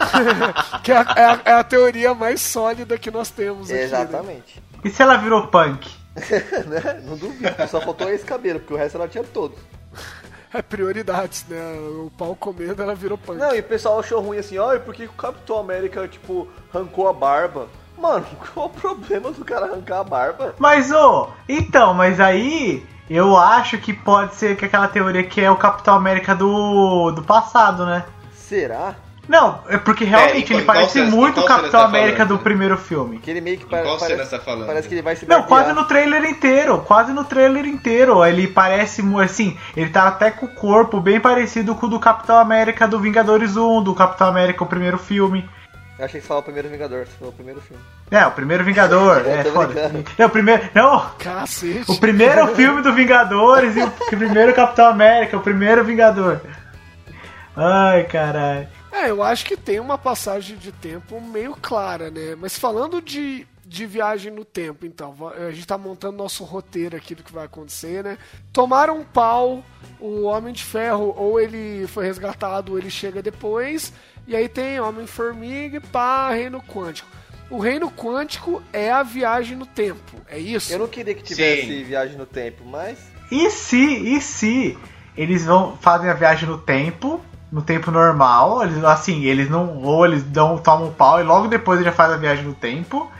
Que 0.82 0.92
é 0.92 0.96
a, 0.96 1.14
é 1.16 1.24
a- 1.24 1.40
é 1.44 1.52
a 1.52 1.64
teoria 1.64 2.14
mais 2.14 2.40
sólida 2.40 2.98
que 2.98 3.10
nós 3.10 3.30
temos 3.30 3.70
aqui. 3.70 3.78
né? 3.78 3.84
Exatamente. 3.84 4.62
E 4.84 4.90
se 4.90 5.00
ela 5.02 5.16
virou 5.16 5.46
punk? 5.48 5.88
Né? 6.66 7.02
Não 7.04 7.16
duvido. 7.16 7.48
Só 7.70 7.80
faltou 7.80 8.10
esse 8.10 8.24
cabelo, 8.24 8.58
porque 8.60 8.74
o 8.74 8.76
resto 8.76 8.96
ela 8.96 9.06
tinha 9.08 9.22
todos. 9.24 9.58
É 10.52 10.62
prioridades, 10.62 11.44
né? 11.48 11.58
O 12.04 12.10
pau 12.16 12.34
comendo, 12.36 12.82
ela 12.82 12.94
virou 12.94 13.18
punk. 13.18 13.38
Não, 13.38 13.54
e 13.54 13.60
o 13.60 13.64
pessoal 13.64 13.98
achou 13.98 14.20
ruim 14.20 14.38
assim, 14.38 14.58
ai, 14.58 14.78
por 14.78 14.94
que 14.94 15.04
o 15.04 15.12
Capitão 15.12 15.58
América, 15.58 16.06
tipo, 16.08 16.48
arrancou 16.72 17.08
a 17.08 17.12
barba? 17.12 17.68
Mano, 17.98 18.26
qual 18.54 18.66
o 18.66 18.70
problema 18.70 19.30
do 19.30 19.44
cara 19.44 19.66
arrancar 19.66 20.00
a 20.00 20.04
barba? 20.04 20.54
Mas, 20.58 20.90
ô, 20.92 21.28
então, 21.48 21.94
mas 21.94 22.20
aí 22.20 22.86
eu 23.08 23.36
acho 23.36 23.78
que 23.78 23.92
pode 23.92 24.34
ser 24.34 24.56
que 24.56 24.64
aquela 24.64 24.88
teoria 24.88 25.24
que 25.24 25.40
é 25.40 25.50
o 25.50 25.56
Capitão 25.56 25.94
América 25.94 26.34
do, 26.34 27.10
do 27.12 27.22
passado, 27.22 27.86
né? 27.86 28.04
Será? 28.34 28.94
Não, 29.28 29.60
é 29.68 29.76
porque 29.78 30.04
realmente 30.04 30.52
em 30.52 30.56
ele 30.56 30.64
qual- 30.64 30.76
parece 30.76 30.98
qual 30.98 31.04
cena- 31.06 31.16
muito 31.16 31.38
o 31.40 31.42
cena 31.42 31.54
Capitão 31.56 31.80
tá 31.80 31.86
América 31.86 32.18
falando? 32.18 32.38
do 32.38 32.42
primeiro 32.44 32.76
filme. 32.78 33.18
Que 33.18 33.30
ele 33.30 33.40
meio 33.40 33.58
que 33.58 33.64
qual 33.64 33.82
cena 33.98 33.98
parece, 33.98 34.30
você 34.30 34.38
tá 34.38 34.44
falando? 34.44 34.66
parece 34.66 34.88
que 34.88 34.94
ele 34.94 35.02
vai 35.02 35.16
se 35.16 35.26
Não, 35.28 35.42
quase 35.42 35.72
no 35.72 35.84
trailer 35.84 36.24
inteiro, 36.24 36.78
quase 36.86 37.12
no 37.12 37.24
trailer 37.24 37.66
inteiro. 37.66 38.24
Ele 38.24 38.46
parece, 38.46 39.02
assim, 39.22 39.56
ele 39.76 39.90
tá 39.90 40.06
até 40.08 40.30
com 40.30 40.46
o 40.46 40.54
corpo 40.54 41.00
bem 41.00 41.18
parecido 41.18 41.74
com 41.74 41.86
o 41.86 41.88
do 41.90 41.98
Capitão 41.98 42.38
América 42.38 42.86
do 42.86 42.98
Vingadores 43.00 43.56
1, 43.56 43.82
do 43.82 43.94
Capitão 43.94 44.28
América, 44.28 44.62
o 44.62 44.66
primeiro 44.66 44.98
filme. 44.98 45.48
Eu 45.98 46.04
achei 46.04 46.20
que 46.20 46.26
você 46.26 46.28
falava 46.28 46.42
o 46.42 46.44
primeiro 46.44 46.68
Vingador, 46.68 47.06
você 47.06 47.12
falou 47.18 47.32
o 47.32 47.36
primeiro 47.36 47.60
filme. 47.62 47.82
É, 48.10 48.26
o 48.26 48.30
primeiro 48.30 48.62
Vingador, 48.62 49.22
é 49.26 49.42
foda. 49.44 49.90
Não, 50.18 50.26
o 50.26 50.30
primeiro, 50.30 50.62
não, 50.74 51.06
Cacete. 51.18 51.90
o 51.90 51.98
primeiro 51.98 52.46
filme 52.54 52.82
do 52.82 52.92
Vingadores 52.92 53.74
e 53.76 53.82
o 53.82 53.90
primeiro 53.90 54.52
Capitão 54.54 54.86
América, 54.88 55.36
o 55.36 55.40
primeiro 55.40 55.82
Vingador. 55.82 56.40
Ai, 57.56 58.04
caralho. 58.04 58.68
É, 58.96 59.10
eu 59.10 59.22
acho 59.22 59.44
que 59.44 59.58
tem 59.58 59.78
uma 59.78 59.98
passagem 59.98 60.56
de 60.56 60.72
tempo 60.72 61.20
meio 61.20 61.54
clara, 61.54 62.10
né? 62.10 62.34
Mas 62.34 62.58
falando 62.58 63.02
de, 63.02 63.46
de 63.64 63.84
viagem 63.84 64.32
no 64.32 64.42
tempo, 64.42 64.86
então, 64.86 65.14
a 65.36 65.50
gente 65.50 65.66
tá 65.66 65.76
montando 65.76 66.16
nosso 66.16 66.42
roteiro 66.44 66.96
aqui 66.96 67.14
do 67.14 67.22
que 67.22 67.30
vai 67.30 67.44
acontecer, 67.44 68.02
né? 68.02 68.16
Tomaram 68.54 69.00
um 69.00 69.04
pau, 69.04 69.62
o 70.00 70.22
Homem 70.22 70.54
de 70.54 70.64
Ferro, 70.64 71.14
ou 71.14 71.38
ele 71.38 71.86
foi 71.88 72.06
resgatado, 72.06 72.72
ou 72.72 72.78
ele 72.78 72.88
chega 72.88 73.20
depois, 73.20 73.92
e 74.26 74.34
aí 74.34 74.48
tem 74.48 74.80
Homem-Formiga 74.80 75.76
e 75.76 75.80
pá, 75.80 76.30
Reino 76.30 76.62
Quântico. 76.62 77.08
O 77.50 77.58
Reino 77.58 77.90
Quântico 77.90 78.62
é 78.72 78.90
a 78.90 79.02
viagem 79.02 79.58
no 79.58 79.66
tempo, 79.66 80.16
é 80.26 80.38
isso? 80.38 80.72
Eu 80.72 80.78
não 80.78 80.88
queria 80.88 81.14
que 81.14 81.22
tivesse 81.22 81.66
Sim. 81.66 81.84
viagem 81.84 82.16
no 82.16 82.26
tempo, 82.26 82.64
mas. 82.64 82.98
E 83.30 83.50
se, 83.50 83.76
e 83.76 84.20
se 84.22 84.78
eles 85.14 85.44
vão 85.44 85.76
fazem 85.76 86.08
a 86.08 86.14
viagem 86.14 86.48
no 86.48 86.58
tempo, 86.58 87.20
no 87.50 87.62
tempo 87.62 87.90
normal, 87.90 88.64
eles 88.64 88.82
assim, 88.84 89.24
eles 89.24 89.48
não 89.48 89.82
ou 89.82 90.04
eles 90.04 90.22
dão 90.22 90.58
tomam 90.58 90.88
um 90.88 90.92
pau 90.92 91.20
e 91.20 91.24
logo 91.24 91.48
depois 91.48 91.84
já 91.84 91.92
faz 91.92 92.12
a 92.12 92.16
viagem 92.16 92.44
no 92.44 92.54
tempo 92.54 93.10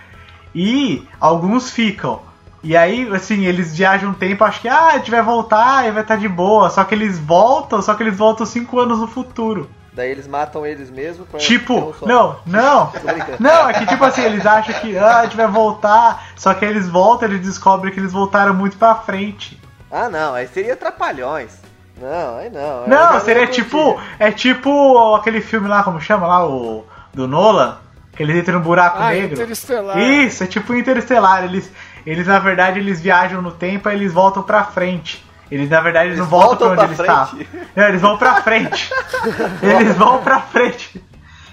e 0.54 1.06
alguns 1.20 1.70
ficam. 1.70 2.20
E 2.62 2.76
aí, 2.76 3.08
assim, 3.14 3.44
eles 3.44 3.76
viajam 3.76 4.10
um 4.10 4.14
tempo, 4.14 4.42
acho 4.42 4.60
que 4.60 4.68
ah, 4.68 4.88
a 4.88 4.98
gente 4.98 5.10
vai 5.10 5.22
voltar 5.22 5.86
e 5.86 5.92
vai 5.92 6.02
estar 6.02 6.16
de 6.16 6.28
boa, 6.28 6.68
só 6.68 6.82
que 6.82 6.94
eles 6.94 7.18
voltam, 7.18 7.80
só 7.80 7.94
que 7.94 8.02
eles 8.02 8.16
voltam 8.16 8.44
cinco 8.44 8.80
anos 8.80 8.98
no 8.98 9.06
futuro. 9.06 9.70
Daí 9.92 10.10
eles 10.10 10.26
matam 10.26 10.66
eles 10.66 10.90
mesmos 10.90 11.26
pra. 11.28 11.38
Tipo, 11.38 11.74
um 11.74 12.06
não, 12.06 12.36
não. 12.44 12.92
Não, 13.40 13.70
é 13.70 13.72
que 13.72 13.86
tipo 13.86 14.04
assim, 14.04 14.22
eles 14.22 14.44
acham 14.44 14.74
que 14.80 14.98
ah, 14.98 15.20
a 15.20 15.24
gente 15.24 15.36
vai 15.36 15.46
voltar, 15.46 16.26
só 16.36 16.52
que 16.52 16.64
aí 16.64 16.70
eles 16.70 16.88
voltam, 16.88 17.28
eles 17.28 17.40
descobrem 17.40 17.92
que 17.92 18.00
eles 18.00 18.12
voltaram 18.12 18.52
muito 18.52 18.76
pra 18.76 18.94
frente. 18.96 19.58
Ah, 19.90 20.08
não, 20.08 20.34
aí 20.34 20.48
seria 20.48 20.76
Trapalhões. 20.76 21.52
Não, 22.00 22.36
aí 22.36 22.50
não. 22.50 22.82
Já 22.82 22.86
Não, 22.86 23.12
não 23.14 23.20
seria 23.20 23.46
curti. 23.46 23.62
tipo. 23.62 24.00
É 24.18 24.30
tipo 24.30 25.14
aquele 25.14 25.40
filme 25.40 25.66
lá, 25.68 25.82
como 25.82 26.00
chama 26.00 26.26
lá? 26.26 26.46
O. 26.46 26.84
Do 27.14 27.26
Nolan? 27.26 27.78
Que 28.14 28.22
eles 28.22 28.36
entram 28.36 28.58
no 28.58 28.64
buraco 28.64 28.98
Ah, 29.00 29.10
negro. 29.10 29.34
Interestelar. 29.34 29.98
Isso, 29.98 30.42
é 30.44 30.46
tipo 30.46 30.74
Interestelar. 30.74 31.44
Eles, 31.44 31.70
eles, 32.06 32.26
na 32.26 32.38
verdade, 32.38 32.78
eles 32.78 33.00
viajam 33.00 33.40
no 33.42 33.50
tempo 33.50 33.88
e 33.88 33.92
eles 33.94 34.12
voltam 34.12 34.42
pra 34.42 34.64
frente. 34.64 35.24
Eles, 35.50 35.70
na 35.70 35.80
verdade, 35.80 36.08
eles 36.08 36.18
não 36.18 36.24
Eles 36.24 36.30
voltam 36.30 36.68
pra 36.74 36.76
voltam 36.76 36.84
onde 36.86 36.94
pra 36.96 37.04
eles 37.14 37.36
frente? 37.36 37.46
estavam. 37.46 37.70
Não, 37.76 37.84
eles 37.88 38.00
vão 38.02 38.18
pra 38.18 38.34
frente. 38.42 38.90
eles 39.62 39.96
vão 39.96 40.22
pra 40.22 40.40
frente. 40.40 41.04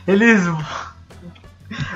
Eles. 0.08 0.42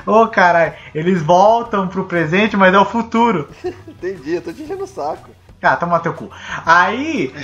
Ô 0.06 0.26
caralho, 0.28 0.72
eles 0.94 1.22
voltam 1.22 1.86
pro 1.86 2.04
presente, 2.04 2.56
mas 2.56 2.72
é 2.74 2.78
o 2.78 2.84
futuro. 2.84 3.48
Entendi, 3.86 4.34
eu 4.34 4.42
tô 4.42 4.52
te 4.52 4.62
enchendo 4.62 4.84
o 4.84 4.86
saco. 4.86 5.28
Ah, 5.62 5.76
toma 5.76 6.00
teu 6.00 6.14
cu. 6.14 6.30
Aí, 6.64 7.34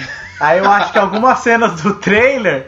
aí 0.40 0.58
eu 0.58 0.70
acho 0.70 0.92
que 0.92 0.98
algumas 0.98 1.40
cenas 1.40 1.82
do 1.82 1.94
trailer, 1.94 2.66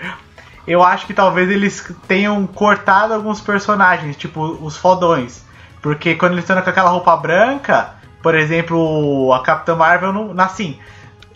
eu 0.67 0.83
acho 0.83 1.07
que 1.07 1.15
talvez 1.15 1.49
eles 1.49 1.95
tenham 2.09 2.47
cortado 2.47 3.15
alguns 3.15 3.41
personagens, 3.41 4.17
tipo 4.17 4.41
os 4.43 4.77
fodões. 4.77 5.45
Porque 5.81 6.17
quando 6.17 6.33
eles 6.33 6.45
estão 6.45 6.61
com 6.61 6.69
aquela 6.69 6.91
roupa 6.91 7.17
branca, 7.17 7.95
por 8.21 8.35
exemplo, 8.35 9.33
a 9.33 9.41
Capitã 9.41 9.77
Marvel, 9.77 10.13
não, 10.13 10.35
assim, 10.43 10.79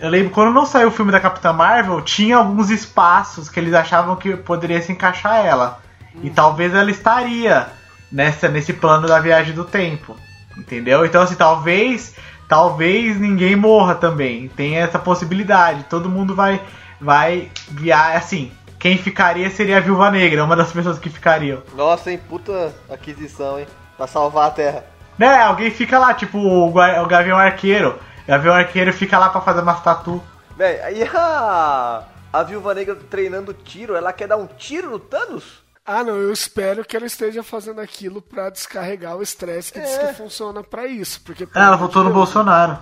eu 0.01 0.11
lembro 0.11 0.31
quando 0.31 0.53
não 0.53 0.67
saiu 0.67 0.89
o 0.89 0.91
filme 0.91 1.13
da 1.13 1.21
Capitã 1.21 1.53
Marvel, 1.53 2.01
tinha 2.01 2.37
alguns 2.37 2.71
espaços 2.71 3.49
que 3.49 3.61
eles 3.61 3.75
achavam 3.75 4.17
que 4.17 4.37
poderia 4.37 4.83
se 4.83 4.91
encaixar 4.91 5.45
ela. 5.45 5.79
E 6.23 6.31
talvez 6.31 6.75
ela 6.75 6.91
estaria 6.91 7.69
nessa, 8.11 8.49
nesse 8.49 8.73
plano 8.73 9.07
da 9.07 9.21
viagem 9.21 9.55
do 9.55 9.65
tempo. 9.65 10.17
Entendeu? 10.57 11.07
Então, 11.07 11.23
assim, 11.23 11.37
talvez 11.37 12.17
talvez 12.51 13.19
ninguém 13.19 13.55
morra 13.55 13.95
também. 13.95 14.49
Tem 14.49 14.77
essa 14.77 14.99
possibilidade. 14.99 15.85
Todo 15.85 16.11
mundo 16.11 16.35
vai 16.35 16.61
vai 17.01 17.51
viajar 17.69 18.17
assim. 18.19 18.53
Quem 18.79 18.99
ficaria 18.99 19.49
seria 19.49 19.77
a 19.77 19.81
Viúva 19.81 20.11
Negra, 20.11 20.45
uma 20.45 20.57
das 20.57 20.73
pessoas 20.75 20.99
que 20.99 21.09
ficariam. 21.09 21.63
Nossa, 21.75 22.11
hein, 22.11 22.21
puta 22.29 22.75
aquisição, 22.91 23.59
hein? 23.59 23.67
Pra 23.97 24.07
salvar 24.07 24.49
a 24.49 24.51
Terra. 24.51 24.85
Né? 25.17 25.41
Alguém 25.41 25.71
fica 25.71 25.99
lá, 25.99 26.13
tipo 26.13 26.39
o, 26.39 26.69
o 26.69 27.07
Gavião 27.07 27.39
Arqueiro. 27.39 27.99
O 28.25 28.29
Gavião 28.29 28.55
Arqueiro 28.55 28.93
fica 28.93 29.17
lá 29.17 29.29
pra 29.31 29.41
fazer 29.41 29.61
umas 29.61 29.83
tatu. 29.83 30.21
Véi, 30.57 30.81
aí 30.83 31.09
a. 31.15 32.03
A 32.33 32.45
viúva 32.45 32.73
negra 32.75 32.95
treinando 32.95 33.53
tiro, 33.53 33.97
ela 33.97 34.13
quer 34.13 34.29
dar 34.29 34.37
um 34.37 34.47
tiro 34.47 34.89
no 34.89 35.01
Thanos? 35.01 35.65
Ah, 35.93 36.05
não, 36.05 36.15
eu 36.17 36.33
espero 36.33 36.85
que 36.85 36.97
ela 36.97 37.07
esteja 37.07 37.43
fazendo 37.43 37.81
aquilo 37.81 38.23
pra 38.23 38.49
descarregar 38.51 39.17
o 39.17 39.23
estresse 39.23 39.73
que 39.73 39.81
diz 39.81 39.91
É. 39.91 40.07
que 40.09 40.15
funciona 40.15 40.63
pra 40.63 40.87
isso. 40.87 41.21
Porque, 41.23 41.49
Ah, 41.55 41.65
ela 41.67 41.77
votou 41.77 42.05
no 42.05 42.13
Bolsonaro. 42.13 42.79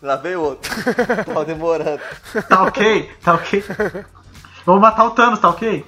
Lá 0.00 0.14
veio 0.16 0.40
outro. 0.42 0.70
Tava 1.26 1.44
demorando. 1.44 2.00
Tá 2.48 2.62
ok? 2.62 3.10
Tá 3.22 3.34
ok? 3.34 3.64
Vamos 4.64 4.80
matar 4.80 5.04
o 5.06 5.10
Thanos, 5.10 5.40
tá 5.40 5.48
ok? 5.48 5.84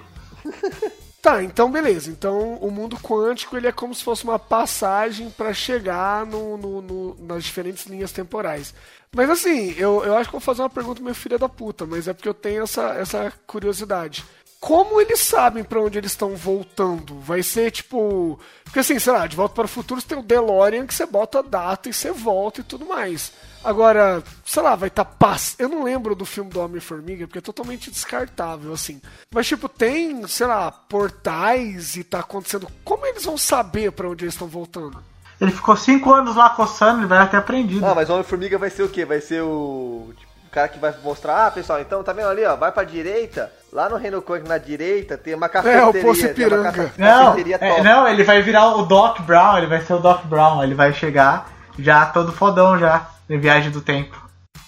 Tá, 1.21 1.43
então 1.43 1.71
beleza. 1.71 2.11
Então 2.11 2.55
o 2.55 2.71
mundo 2.71 2.97
quântico 2.97 3.57
ele 3.57 3.67
é 3.67 3.73
como 3.73 3.95
se 3.95 4.03
fosse 4.05 4.25
uma 4.25 4.39
passagem 4.39 5.31
pra 5.31 5.53
chegar 5.53 6.25
no, 6.25 6.57
no- 6.57 6.83
no- 6.83 7.17
nas 7.21 7.45
diferentes 7.45 7.87
linhas 7.87 8.13
temporais. 8.13 8.75
Mas 9.15 9.29
assim, 9.31 9.75
eu, 9.79 10.05
eu 10.05 10.17
acho 10.17 10.29
que 10.31 10.37
eu 10.37 10.41
vou 10.41 10.45
fazer 10.45 10.63
uma 10.63 10.71
pergunta 10.71 11.03
meio 11.03 11.15
filha 11.15 11.39
da 11.39 11.49
puta, 11.49 11.87
mas 11.87 12.07
é 12.09 12.13
porque 12.13 12.29
eu 12.29 12.35
tenho 12.35 12.63
essa, 12.63 12.95
essa 12.95 13.33
curiosidade. 13.47 14.25
Como 14.61 15.01
eles 15.01 15.21
sabem 15.21 15.63
pra 15.63 15.81
onde 15.81 15.99
eles 15.99 16.11
estão 16.11 16.35
voltando? 16.35 17.21
Vai 17.21 17.43
ser 17.43 17.71
tipo. 17.71 18.39
Porque 18.65 18.81
assim, 18.81 18.99
sei 18.99 19.13
lá, 19.13 19.27
de 19.27 19.37
volta 19.37 19.55
para 19.55 19.67
o 19.67 19.69
futuro 19.69 20.01
você 20.01 20.09
tem 20.09 20.19
o 20.19 20.23
DeLorean 20.23 20.87
que 20.87 20.95
você 20.95 21.07
bota 21.07 21.39
a 21.39 21.43
data 21.43 21.89
e 21.89 21.93
você 21.93 22.11
volta 22.11 22.61
e 22.61 22.65
tudo 22.65 22.85
mais. 22.85 23.33
Agora, 23.63 24.23
sei 24.45 24.63
lá, 24.63 24.75
vai 24.75 24.89
estar 24.89 25.05
tá 25.05 25.11
paz. 25.11 25.55
Eu 25.59 25.69
não 25.69 25.85
lembro 25.85 26.15
do 26.15 26.25
filme 26.25 26.51
do 26.51 26.61
Homem-Formiga, 26.61 27.27
porque 27.27 27.39
é 27.39 27.43
totalmente 27.43 27.91
descartável, 27.91 28.73
assim. 28.73 29.01
Mas, 29.33 29.47
tipo, 29.47 29.69
tem, 29.69 30.27
sei 30.27 30.47
lá, 30.47 30.71
portais 30.71 31.97
e 31.97 32.03
tá 32.03 32.21
acontecendo. 32.21 32.69
Como 32.85 33.07
eles 33.07 33.25
vão 33.25 33.37
saber 33.37 33.93
pra 33.93 34.09
onde 34.09 34.25
eles 34.25 34.35
estão 34.35 34.49
voltando? 34.49 35.03
Ele 35.41 35.53
ficou 35.53 35.77
cinco 35.77 36.13
anos 36.13 36.35
lá 36.35 36.51
coçando, 36.51 37.01
ele 37.01 37.07
vai 37.07 37.29
ter 37.29 37.37
aprendido. 37.37 37.87
Ah, 37.87 37.95
mas 37.95 38.09
o 38.11 38.13
Homem-Formiga 38.13 38.59
vai 38.59 38.71
ser 38.71 38.83
o 38.83 38.89
quê? 38.89 39.05
Vai 39.05 39.21
ser 39.21 39.43
o. 39.43 40.13
tipo, 40.17 40.28
o 40.49 40.51
cara 40.51 40.69
que 40.69 40.79
vai 40.79 40.95
mostrar, 41.03 41.47
ah, 41.47 41.51
pessoal, 41.51 41.81
então 41.81 42.03
tá 42.03 42.13
vendo 42.13 42.29
ali, 42.29 42.45
ó, 42.45 42.57
vai 42.57 42.73
pra 42.73 42.83
direita, 42.83 43.53
lá 43.73 43.89
no 43.89 43.97
Reino 43.97 44.23
Quântico 44.23 44.49
na 44.49 44.59
direita 44.59 45.17
tem 45.19 45.35
uma 45.35 45.49
cafeteria. 45.49 46.03
Poço 46.03 46.21
tem 46.23 46.31
uma 46.31 46.33
Ipiranga. 46.33 46.73
cafe- 46.73 47.01
Não, 47.01 47.35
é, 47.61 47.83
não, 47.83 48.09
ele 48.09 48.25
vai 48.25 48.41
virar 48.43 48.75
o 48.77 48.87
Doc 48.87 49.21
Brown, 49.21 49.59
ele 49.59 49.67
vai 49.67 49.81
ser 49.83 49.93
o 49.95 49.99
Doc 49.99 50.25
Brown, 50.25 50.63
ele 50.63 50.75
vai 50.75 50.93
chegar 50.93 51.51
já 51.79 52.07
todo 52.07 52.33
fodão 52.33 52.79
já, 52.79 53.09
em 53.29 53.39
viagem 53.39 53.71
do 53.71 53.81
tempo. 53.83 54.17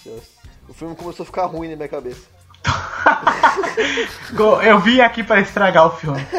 Deus. 0.05 0.23
O 0.69 0.73
filme 0.73 0.95
começou 0.95 1.23
a 1.23 1.25
ficar 1.25 1.45
ruim 1.45 1.69
na 1.69 1.75
minha 1.75 1.87
cabeça. 1.89 2.21
Eu 4.63 4.79
vim 4.79 5.01
aqui 5.01 5.23
pra 5.23 5.41
estragar 5.41 5.87
o 5.87 5.91
filme. 5.91 6.25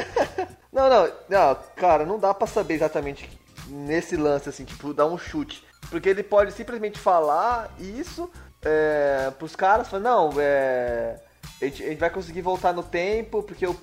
Não, 0.73 0.89
não, 0.89 1.07
não, 1.29 1.57
cara, 1.77 2.07
não 2.07 2.19
dá 2.19 2.33
pra 2.33 2.47
saber 2.47 2.73
exatamente 2.73 3.29
nesse 3.69 4.17
lance, 4.17 4.49
assim, 4.49 4.65
tipo, 4.65 4.95
dar 4.95 5.05
um 5.05 5.19
chute. 5.19 5.63
Porque 5.91 6.09
ele 6.09 6.23
pode 6.23 6.51
simplesmente 6.53 6.99
falar 6.99 7.69
isso 7.79 8.31
é, 8.65 9.31
pros 9.39 9.55
caras, 9.57 9.89
falar, 9.89 10.03
não, 10.03 10.31
é, 10.39 11.17
a, 11.61 11.65
gente, 11.65 11.83
a 11.85 11.89
gente 11.89 11.99
vai 11.99 12.11
conseguir 12.11 12.43
voltar 12.43 12.73
no 12.73 12.83
tempo, 12.83 13.43
porque 13.43 13.67
eu. 13.67 13.77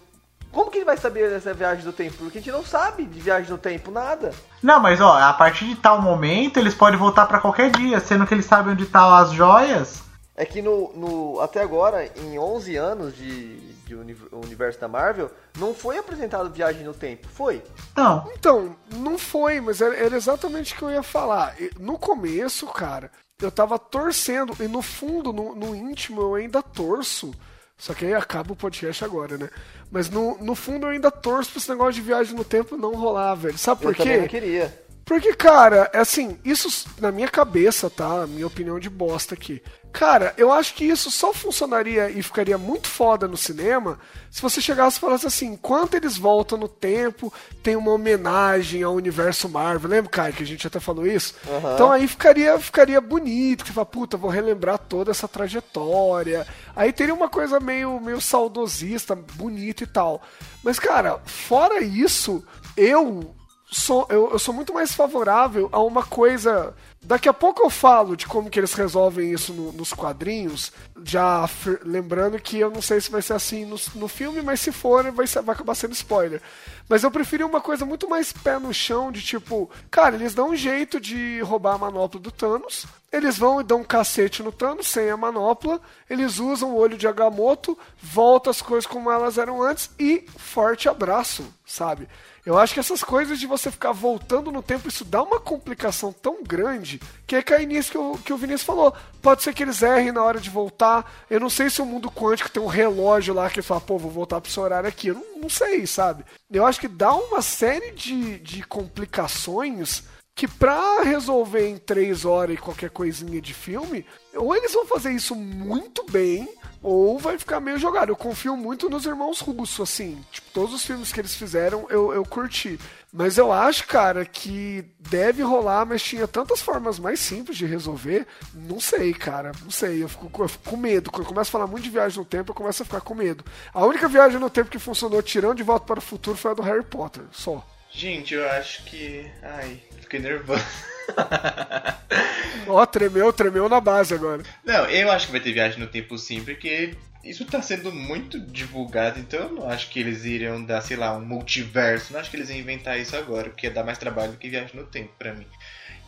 Como 0.51 0.71
que 0.71 0.79
ele 0.79 0.85
vai 0.85 0.97
saber 0.97 1.29
dessa 1.29 1.53
viagem 1.53 1.83
do 1.83 1.93
tempo? 1.93 2.17
Porque 2.17 2.39
a 2.39 2.41
gente 2.41 2.51
não 2.51 2.65
sabe 2.65 3.05
de 3.05 3.19
viagem 3.19 3.51
no 3.51 3.57
tempo, 3.59 3.91
nada. 3.91 4.33
Não, 4.63 4.79
mas 4.79 4.99
ó, 4.99 5.13
a 5.15 5.31
partir 5.31 5.65
de 5.65 5.75
tal 5.75 6.01
momento 6.01 6.57
eles 6.57 6.73
podem 6.73 6.97
voltar 6.97 7.27
pra 7.27 7.39
qualquer 7.39 7.69
dia, 7.69 7.99
sendo 7.99 8.25
que 8.25 8.33
eles 8.33 8.45
sabem 8.45 8.73
onde 8.73 8.81
estão 8.83 9.13
as 9.13 9.31
joias. 9.31 10.01
é 10.35 10.43
que 10.45 10.59
no, 10.59 10.91
no, 10.93 11.39
até 11.39 11.61
agora, 11.61 12.03
em 12.17 12.39
11 12.39 12.75
anos 12.77 13.15
de, 13.15 13.57
de 13.85 13.93
uni- 13.93 14.17
universo 14.31 14.79
da 14.79 14.87
Marvel, 14.87 15.29
não 15.55 15.71
foi 15.75 15.99
apresentado 15.99 16.49
Viagem 16.49 16.83
no 16.83 16.95
Tempo, 16.95 17.27
foi? 17.27 17.61
Não. 17.95 18.27
Então, 18.33 18.75
não 18.95 19.19
foi, 19.19 19.61
mas 19.61 19.81
era, 19.81 19.95
era 19.95 20.15
exatamente 20.17 20.73
o 20.73 20.77
que 20.77 20.81
eu 20.81 20.89
ia 20.89 21.03
falar. 21.03 21.53
No 21.79 21.99
começo, 21.99 22.65
cara, 22.65 23.11
eu 23.41 23.51
tava 23.51 23.79
torcendo, 23.79 24.55
e 24.59 24.67
no 24.67 24.81
fundo, 24.81 25.31
no, 25.31 25.55
no 25.55 25.75
íntimo, 25.75 26.21
eu 26.21 26.35
ainda 26.35 26.61
torço. 26.61 27.33
Só 27.77 27.93
que 27.93 28.05
aí 28.05 28.13
acaba 28.13 28.51
o 28.51 28.55
podcast 28.57 29.05
agora, 29.05 29.37
né? 29.37 29.49
Mas 29.89 30.09
no, 30.09 30.37
no 30.39 30.53
fundo 30.53 30.85
eu 30.85 30.91
ainda 30.91 31.09
torço 31.09 31.51
pra 31.51 31.59
esse 31.59 31.69
negócio 31.69 31.93
de 31.93 32.01
viagem 32.01 32.35
no 32.35 32.43
tempo 32.43 32.75
não 32.75 32.93
rolar, 32.93 33.35
velho. 33.35 33.57
Sabe 33.57 33.81
por 33.81 33.91
eu 33.97 34.03
quê? 34.03 34.17
não 34.17 34.27
queria. 34.27 34.88
Porque, 35.09 35.33
cara, 35.33 35.89
é 35.91 35.97
assim, 35.97 36.37
isso 36.45 36.87
na 37.01 37.11
minha 37.11 37.27
cabeça, 37.27 37.89
tá? 37.89 38.27
Minha 38.27 38.45
opinião 38.45 38.79
de 38.79 38.91
bosta 38.91 39.33
aqui. 39.33 39.59
Cara, 39.91 40.35
eu 40.37 40.51
acho 40.51 40.75
que 40.75 40.85
isso 40.85 41.09
só 41.09 41.33
funcionaria 41.33 42.11
e 42.11 42.21
ficaria 42.21 42.59
muito 42.59 42.87
foda 42.87 43.27
no 43.27 43.35
cinema 43.35 43.97
se 44.29 44.39
você 44.39 44.61
chegasse 44.61 44.97
e 44.97 44.99
falasse 44.99 45.25
assim: 45.25 45.53
enquanto 45.53 45.95
eles 45.95 46.15
voltam 46.15 46.59
no 46.59 46.67
tempo, 46.67 47.33
tem 47.63 47.75
uma 47.75 47.91
homenagem 47.91 48.83
ao 48.83 48.93
universo 48.93 49.49
Marvel. 49.49 49.89
Lembra, 49.89 50.11
Kai, 50.11 50.31
que 50.31 50.43
a 50.43 50.45
gente 50.45 50.67
até 50.67 50.79
falou 50.79 51.07
isso? 51.07 51.33
Aham. 51.49 51.73
Então 51.73 51.91
aí 51.91 52.07
ficaria, 52.07 52.59
ficaria 52.59 53.01
bonito, 53.01 53.63
que 53.63 53.69
você 53.69 53.73
fala, 53.73 53.87
puta, 53.87 54.15
vou 54.15 54.29
relembrar 54.29 54.77
toda 54.77 55.09
essa 55.09 55.27
trajetória. 55.27 56.45
Aí 56.75 56.93
teria 56.93 57.15
uma 57.15 57.29
coisa 57.29 57.59
meio, 57.59 57.99
meio 57.99 58.21
saudosista, 58.21 59.15
bonita 59.15 59.83
e 59.83 59.87
tal. 59.87 60.21
Mas, 60.63 60.77
cara, 60.77 61.19
fora 61.25 61.81
isso, 61.81 62.45
eu 62.77 63.33
sou, 63.71 64.07
eu, 64.09 64.31
eu 64.31 64.39
sou 64.39 64.53
muito 64.53 64.73
mais 64.73 64.93
favorável 64.93 65.69
a 65.71 65.79
uma 65.81 66.03
coisa. 66.03 66.73
Daqui 67.01 67.29
a 67.29 67.33
pouco 67.33 67.61
eu 67.63 67.69
falo 67.69 68.17
de 68.17 68.27
como 68.27 68.49
que 68.49 68.59
eles 68.59 68.73
resolvem 68.73 69.31
isso 69.31 69.53
no- 69.53 69.71
nos 69.71 69.93
quadrinhos, 69.93 70.71
já 71.03 71.47
lembrando 71.85 72.37
que 72.39 72.59
eu 72.59 72.69
não 72.69 72.81
sei 72.81 72.99
se 72.99 73.09
vai 73.09 73.21
ser 73.21 73.33
assim 73.33 73.63
no, 73.65 73.77
no 73.95 74.07
filme, 74.07 74.41
mas 74.41 74.59
se 74.59 74.71
for, 74.71 75.09
vai, 75.11 75.25
ser- 75.25 75.41
vai 75.41 75.55
acabar 75.55 75.75
sendo 75.75 75.93
spoiler. 75.93 76.41
Mas 76.89 77.03
eu 77.03 77.11
preferi 77.11 77.43
uma 77.43 77.61
coisa 77.61 77.85
muito 77.85 78.09
mais 78.09 78.33
pé 78.33 78.59
no 78.59 78.73
chão, 78.73 79.11
de 79.11 79.21
tipo, 79.21 79.69
cara, 79.89 80.15
eles 80.15 80.33
dão 80.33 80.49
um 80.49 80.55
jeito 80.55 80.99
de 80.99 81.39
roubar 81.41 81.75
a 81.75 81.77
manopla 81.77 82.19
do 82.19 82.31
Thanos, 82.31 82.85
eles 83.11 83.37
vão 83.37 83.61
e 83.61 83.63
dão 83.63 83.79
um 83.81 83.83
cacete 83.85 84.43
no 84.43 84.51
Thanos 84.51 84.87
sem 84.87 85.09
a 85.09 85.15
manopla, 85.15 85.79
eles 86.09 86.37
usam 86.39 86.71
o 86.71 86.77
olho 86.77 86.97
de 86.97 87.07
Agamotto, 87.07 87.77
volta 88.01 88.49
as 88.49 88.61
coisas 88.61 88.85
como 88.85 89.09
elas 89.09 89.37
eram 89.37 89.61
antes 89.63 89.89
e 89.97 90.25
forte 90.37 90.89
abraço, 90.89 91.45
sabe? 91.65 92.09
Eu 92.49 92.57
acho 92.57 92.73
que 92.73 92.79
essas 92.79 93.03
coisas 93.03 93.39
de 93.39 93.45
você 93.45 93.69
ficar 93.69 93.91
voltando 93.91 94.51
no 94.51 94.63
tempo, 94.63 94.89
isso 94.89 95.05
dá 95.05 95.21
uma 95.21 95.39
complicação 95.39 96.11
tão 96.11 96.43
grande 96.43 96.99
que 97.27 97.35
é 97.35 97.43
cair 97.43 97.67
nisso 97.67 97.91
que 97.91 97.97
o, 97.99 98.17
que 98.17 98.33
o 98.33 98.37
Vinícius 98.37 98.63
falou. 98.63 98.91
Pode 99.21 99.43
ser 99.43 99.53
que 99.53 99.61
eles 99.61 99.83
errem 99.83 100.11
na 100.11 100.23
hora 100.23 100.39
de 100.39 100.49
voltar. 100.49 101.27
Eu 101.29 101.39
não 101.39 101.47
sei 101.47 101.69
se 101.69 101.79
o 101.79 101.85
mundo 101.85 102.09
quântico 102.09 102.49
tem 102.49 102.59
um 102.59 102.65
relógio 102.65 103.35
lá 103.35 103.51
que 103.51 103.61
fala, 103.61 103.79
pô, 103.79 103.99
vou 103.99 104.09
voltar 104.09 104.41
pro 104.41 104.49
seu 104.51 104.63
horário 104.63 104.89
aqui. 104.89 105.09
Eu 105.09 105.13
não, 105.13 105.41
não 105.43 105.49
sei, 105.49 105.85
sabe? 105.85 106.25
Eu 106.49 106.65
acho 106.65 106.79
que 106.79 106.87
dá 106.87 107.13
uma 107.13 107.43
série 107.43 107.91
de, 107.91 108.39
de 108.39 108.63
complicações 108.63 110.05
que 110.33 110.47
pra 110.47 111.03
resolver 111.03 111.67
em 111.67 111.77
três 111.77 112.25
horas 112.25 112.55
e 112.55 112.59
qualquer 112.59 112.89
coisinha 112.89 113.39
de 113.39 113.53
filme, 113.53 114.05
ou 114.33 114.55
eles 114.55 114.73
vão 114.73 114.85
fazer 114.85 115.11
isso 115.11 115.35
muito 115.35 116.03
bem, 116.09 116.49
ou 116.81 117.17
vai 117.19 117.37
ficar 117.37 117.59
meio 117.59 117.77
jogado. 117.77 118.09
Eu 118.09 118.15
confio 118.15 118.55
muito 118.55 118.89
nos 118.89 119.05
irmãos 119.05 119.39
Russo, 119.39 119.83
assim. 119.83 120.23
Tipo, 120.31 120.47
todos 120.53 120.73
os 120.73 120.85
filmes 120.85 121.11
que 121.11 121.19
eles 121.19 121.35
fizeram 121.35 121.85
eu, 121.89 122.13
eu 122.13 122.23
curti. 122.23 122.79
Mas 123.11 123.37
eu 123.37 123.51
acho, 123.51 123.87
cara, 123.87 124.23
que 124.23 124.85
deve 124.99 125.41
rolar, 125.41 125.85
mas 125.85 126.03
tinha 126.03 126.27
tantas 126.27 126.61
formas 126.61 126.99
mais 126.99 127.19
simples 127.19 127.57
de 127.57 127.65
resolver. 127.65 128.27
Não 128.53 128.79
sei, 128.79 129.13
cara. 129.13 129.51
Não 129.63 129.71
sei. 129.71 130.03
Eu 130.03 130.09
fico, 130.09 130.43
eu 130.43 130.47
fico 130.47 130.69
com 130.69 130.77
medo. 130.77 131.11
Quando 131.11 131.23
eu 131.23 131.29
começo 131.29 131.49
a 131.49 131.51
falar 131.51 131.67
muito 131.67 131.83
de 131.83 131.89
viagem 131.89 132.19
no 132.19 132.25
tempo, 132.25 132.51
eu 132.51 132.55
começo 132.55 132.81
a 132.83 132.85
ficar 132.85 133.01
com 133.01 133.15
medo. 133.15 133.43
A 133.73 133.85
única 133.85 134.07
viagem 134.07 134.39
no 134.39 134.49
tempo 134.49 134.69
que 134.69 134.79
funcionou 134.79 135.21
tirando 135.21 135.57
de 135.57 135.63
volta 135.63 135.85
para 135.85 135.99
o 135.99 136.01
futuro 136.01 136.37
foi 136.37 136.51
a 136.51 136.53
do 136.53 136.61
Harry 136.61 136.83
Potter. 136.83 137.23
Só. 137.31 137.65
Gente, 137.91 138.35
eu 138.35 138.47
acho 138.51 138.85
que. 138.85 139.29
Ai, 139.41 139.81
fiquei 140.01 140.19
nervoso. 140.19 140.63
Ó, 142.67 142.85
tremeu, 142.85 143.33
tremeu 143.33 143.67
na 143.67 143.81
base 143.81 144.13
agora. 144.13 144.43
Não, 144.63 144.85
eu 144.85 145.11
acho 145.11 145.25
que 145.25 145.31
vai 145.31 145.41
ter 145.41 145.53
viagem 145.53 145.79
no 145.79 145.87
tempo 145.87 146.17
sim, 146.17 146.43
porque 146.43 146.93
isso 147.23 147.43
tá 147.45 147.61
sendo 147.61 147.91
muito 147.91 148.39
divulgado, 148.39 149.19
então 149.19 149.39
eu 149.41 149.51
não 149.51 149.69
acho 149.69 149.89
que 149.89 149.99
eles 149.99 150.23
iriam 150.23 150.63
dar, 150.63 150.81
sei 150.81 150.95
lá, 150.95 151.15
um 151.17 151.25
multiverso. 151.25 152.13
Não 152.13 152.19
acho 152.19 152.29
que 152.29 152.37
eles 152.37 152.49
iam 152.49 152.59
inventar 152.59 152.99
isso 152.99 153.15
agora, 153.15 153.49
porque 153.49 153.67
ia 153.67 153.73
dar 153.73 153.83
mais 153.83 153.97
trabalho 153.97 154.31
do 154.31 154.37
que 154.37 154.49
viagem 154.49 154.75
no 154.75 154.85
tempo 154.85 155.11
pra 155.17 155.33
mim. 155.33 155.45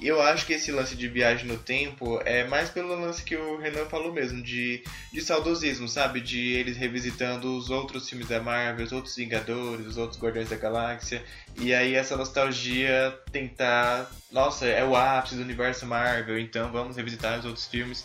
Eu 0.01 0.19
acho 0.19 0.47
que 0.47 0.53
esse 0.53 0.71
lance 0.71 0.95
de 0.95 1.07
viagem 1.07 1.45
no 1.45 1.57
tempo 1.57 2.19
é 2.25 2.43
mais 2.43 2.69
pelo 2.71 2.99
lance 2.99 3.23
que 3.23 3.35
o 3.35 3.57
Renan 3.59 3.85
falou 3.85 4.11
mesmo, 4.11 4.41
de, 4.41 4.83
de 5.13 5.21
saudosismo, 5.21 5.87
sabe? 5.87 6.19
De 6.19 6.53
eles 6.53 6.75
revisitando 6.75 7.55
os 7.55 7.69
outros 7.69 8.09
filmes 8.09 8.27
da 8.27 8.41
Marvel, 8.41 8.83
os 8.83 8.91
outros 8.91 9.15
Vingadores, 9.15 9.85
os 9.85 9.97
outros 9.97 10.19
Guardiões 10.19 10.49
da 10.49 10.55
Galáxia. 10.55 11.23
E 11.59 11.71
aí 11.71 11.93
essa 11.93 12.17
nostalgia 12.17 13.15
tentar. 13.31 14.11
Nossa, 14.31 14.65
é 14.65 14.83
o 14.83 14.95
ápice 14.95 15.35
do 15.35 15.43
universo 15.43 15.85
Marvel, 15.85 16.39
então 16.39 16.71
vamos 16.71 16.97
revisitar 16.97 17.37
os 17.37 17.45
outros 17.45 17.67
filmes. 17.67 18.03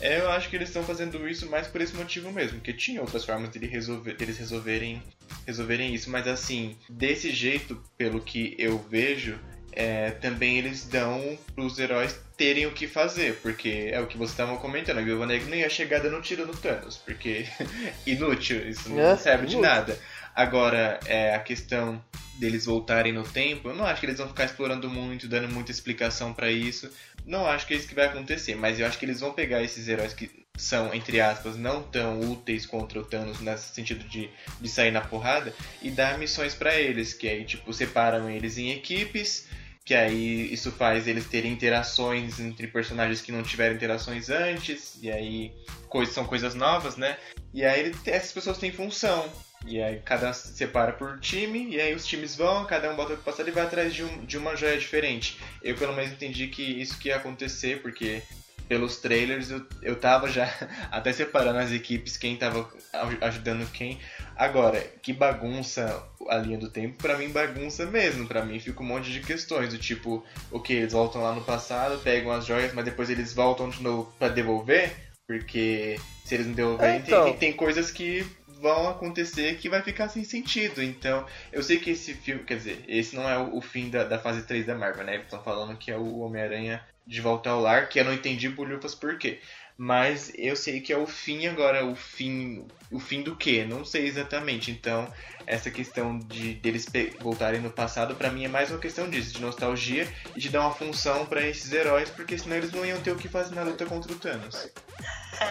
É, 0.00 0.18
Eu 0.18 0.30
acho 0.30 0.48
que 0.48 0.56
eles 0.56 0.68
estão 0.68 0.82
fazendo 0.82 1.28
isso 1.28 1.48
mais 1.48 1.66
por 1.66 1.80
esse 1.80 1.94
motivo 1.94 2.32
mesmo, 2.32 2.58
porque 2.58 2.72
tinha 2.72 3.00
outras 3.00 3.24
formas 3.24 3.50
de 3.50 3.66
resolver, 3.66 4.16
resolverem, 4.18 5.02
resolverem 5.46 5.94
isso, 5.94 6.10
mas 6.10 6.26
assim, 6.26 6.76
desse 6.88 7.30
jeito, 7.30 7.82
pelo 7.98 8.20
que 8.20 8.54
eu 8.58 8.78
vejo, 8.78 9.38
é, 9.72 10.10
também 10.12 10.58
eles 10.58 10.84
dão 10.86 11.38
pros 11.54 11.78
heróis 11.78 12.18
terem 12.36 12.66
o 12.66 12.72
que 12.72 12.86
fazer, 12.86 13.36
porque 13.42 13.90
é 13.92 14.00
o 14.00 14.06
que 14.06 14.16
você 14.16 14.32
estava 14.32 14.56
comentando, 14.56 14.98
a 14.98 15.02
Viúva 15.02 15.26
Negra 15.26 15.48
não 15.48 15.56
ia 15.56 15.68
chegar 15.68 16.00
dando 16.00 16.20
tiro 16.22 16.46
no 16.46 16.54
Thanos, 16.56 16.96
porque 16.96 17.46
inútil, 18.06 18.68
isso 18.68 18.88
não 18.90 19.00
É, 19.00 19.16
serve 19.16 19.46
de 19.46 19.54
inútil. 19.54 19.70
nada. 19.70 19.98
Agora, 20.34 20.98
é, 21.06 21.34
a 21.34 21.40
questão 21.40 22.02
deles 22.38 22.64
voltarem 22.64 23.12
no 23.12 23.22
tempo, 23.24 23.68
eu 23.68 23.74
não 23.74 23.84
acho 23.84 24.00
que 24.00 24.06
eles 24.06 24.16
vão 24.18 24.28
ficar 24.28 24.44
explorando 24.44 24.88
muito, 24.88 25.28
dando 25.28 25.52
muita 25.52 25.70
explicação 25.70 26.32
pra 26.32 26.50
isso. 26.50 26.90
Não 27.26 27.46
acho 27.46 27.66
que 27.66 27.74
é 27.74 27.76
isso 27.76 27.86
que 27.88 27.94
vai 27.94 28.06
acontecer, 28.06 28.54
mas 28.54 28.80
eu 28.80 28.86
acho 28.86 28.98
que 28.98 29.04
eles 29.04 29.20
vão 29.20 29.32
pegar 29.34 29.62
esses 29.62 29.86
heróis 29.86 30.14
que 30.14 30.30
são, 30.56 30.94
entre 30.94 31.20
aspas, 31.20 31.56
não 31.56 31.82
tão 31.82 32.20
úteis 32.20 32.64
contra 32.64 32.98
o 32.98 33.04
Thanos 33.04 33.40
nesse 33.40 33.74
sentido 33.74 34.06
de, 34.08 34.30
de 34.60 34.68
sair 34.68 34.90
na 34.90 35.00
porrada 35.02 35.52
e 35.82 35.90
dar 35.90 36.18
missões 36.18 36.54
pra 36.54 36.74
eles, 36.74 37.12
que 37.12 37.28
aí, 37.28 37.44
tipo, 37.44 37.70
separam 37.72 38.30
eles 38.30 38.56
em 38.56 38.70
equipes, 38.70 39.46
que 39.84 39.94
aí 39.94 40.52
isso 40.52 40.70
faz 40.70 41.08
eles 41.08 41.26
terem 41.26 41.52
interações 41.52 42.38
entre 42.38 42.66
personagens 42.66 43.20
que 43.20 43.32
não 43.32 43.42
tiveram 43.42 43.74
interações 43.74 44.28
antes, 44.30 44.98
e 45.02 45.10
aí 45.10 45.52
coisas, 45.88 46.14
são 46.14 46.24
coisas 46.24 46.54
novas, 46.54 46.96
né? 46.96 47.16
E 47.52 47.64
aí 47.64 47.92
essas 48.06 48.32
pessoas 48.32 48.58
têm 48.58 48.72
função. 48.72 49.30
E 49.66 49.80
aí 49.82 50.00
cada 50.04 50.30
um 50.30 50.32
se 50.32 50.48
separa 50.48 50.92
por 50.92 51.18
time, 51.20 51.74
e 51.74 51.80
aí 51.80 51.94
os 51.94 52.06
times 52.06 52.34
vão, 52.34 52.64
cada 52.64 52.90
um 52.90 52.96
bota 52.96 53.14
o 53.14 53.18
passado 53.18 53.48
e 53.48 53.52
vai 53.52 53.64
atrás 53.64 53.92
de, 53.92 54.02
um, 54.04 54.24
de 54.24 54.38
uma 54.38 54.56
joia 54.56 54.78
diferente. 54.78 55.38
Eu 55.62 55.74
pelo 55.76 55.94
menos 55.94 56.12
entendi 56.12 56.46
que 56.46 56.62
isso 56.62 56.98
que 56.98 57.08
ia 57.08 57.16
acontecer, 57.16 57.82
porque 57.82 58.22
pelos 58.70 58.98
trailers 58.98 59.50
eu, 59.50 59.66
eu 59.82 59.96
tava 59.96 60.30
já 60.30 60.48
até 60.92 61.12
separando 61.12 61.58
as 61.58 61.72
equipes, 61.72 62.16
quem 62.16 62.36
tava 62.36 62.72
aj- 62.92 63.18
ajudando 63.20 63.68
quem. 63.72 63.98
Agora, 64.40 64.80
que 65.02 65.12
bagunça 65.12 66.02
a 66.26 66.38
linha 66.38 66.56
do 66.56 66.70
tempo, 66.70 66.96
pra 66.96 67.18
mim 67.18 67.28
bagunça 67.28 67.84
mesmo, 67.84 68.26
pra 68.26 68.42
mim 68.42 68.58
fica 68.58 68.82
um 68.82 68.86
monte 68.86 69.12
de 69.12 69.20
questões, 69.20 69.68
do 69.68 69.78
tipo, 69.78 70.24
ok, 70.50 70.78
eles 70.78 70.94
voltam 70.94 71.22
lá 71.22 71.34
no 71.34 71.42
passado, 71.42 72.00
pegam 72.02 72.32
as 72.32 72.46
joias, 72.46 72.72
mas 72.72 72.86
depois 72.86 73.10
eles 73.10 73.34
voltam 73.34 73.68
de 73.68 73.82
novo 73.82 74.10
pra 74.18 74.30
devolver, 74.30 74.96
porque 75.26 76.00
se 76.24 76.36
eles 76.36 76.46
não 76.46 76.54
devolverem, 76.54 76.94
É, 76.94 76.98
então. 77.00 77.24
tem, 77.24 77.36
tem 77.36 77.52
coisas 77.52 77.90
que 77.90 78.26
vão 78.62 78.88
acontecer 78.88 79.58
que 79.58 79.68
vai 79.68 79.82
ficar 79.82 80.08
sem 80.08 80.24
sentido. 80.24 80.82
Então, 80.82 81.26
eu 81.52 81.62
sei 81.62 81.78
que 81.78 81.90
esse 81.90 82.14
filme, 82.14 82.42
quer 82.44 82.56
dizer, 82.56 82.82
esse 82.88 83.14
não 83.14 83.28
é 83.28 83.36
o, 83.36 83.58
o 83.58 83.60
fim 83.60 83.90
da, 83.90 84.04
da 84.04 84.18
fase 84.18 84.42
3 84.44 84.64
da 84.64 84.74
Marvel, 84.74 85.04
né? 85.04 85.16
Eles 85.16 85.24
estão 85.26 85.42
falando 85.42 85.76
que 85.76 85.90
é 85.90 85.98
o 85.98 86.20
Homem-Aranha 86.20 86.82
de 87.06 87.20
volta 87.20 87.50
ao 87.50 87.60
lar, 87.60 87.88
que 87.88 87.98
eu 87.98 88.04
não 88.04 88.14
entendi 88.14 88.48
bolhufas 88.48 88.94
por 88.94 89.18
quê. 89.18 89.40
Mas 89.82 90.30
eu 90.36 90.54
sei 90.56 90.78
que 90.78 90.92
é 90.92 90.98
o 90.98 91.06
fim 91.06 91.46
agora, 91.46 91.86
o 91.86 91.96
fim. 91.96 92.66
O 92.92 93.00
fim 93.00 93.22
do 93.22 93.34
quê? 93.34 93.64
Não 93.66 93.82
sei 93.82 94.06
exatamente. 94.06 94.70
Então, 94.70 95.08
essa 95.46 95.70
questão 95.70 96.18
de 96.18 96.52
deles 96.52 96.86
voltarem 97.18 97.62
no 97.62 97.70
passado, 97.70 98.14
pra 98.14 98.28
mim 98.30 98.44
é 98.44 98.48
mais 98.48 98.70
uma 98.70 98.78
questão 98.78 99.08
disso, 99.08 99.32
de 99.32 99.40
nostalgia 99.40 100.06
e 100.36 100.38
de 100.38 100.50
dar 100.50 100.60
uma 100.60 100.70
função 100.70 101.24
pra 101.24 101.40
esses 101.40 101.72
heróis, 101.72 102.10
porque 102.10 102.36
senão 102.36 102.56
eles 102.56 102.70
não 102.72 102.84
iam 102.84 103.00
ter 103.00 103.10
o 103.12 103.16
que 103.16 103.26
fazer 103.26 103.54
na 103.54 103.62
luta 103.62 103.86
contra 103.86 104.12
o 104.12 104.16
Thanos. 104.16 104.68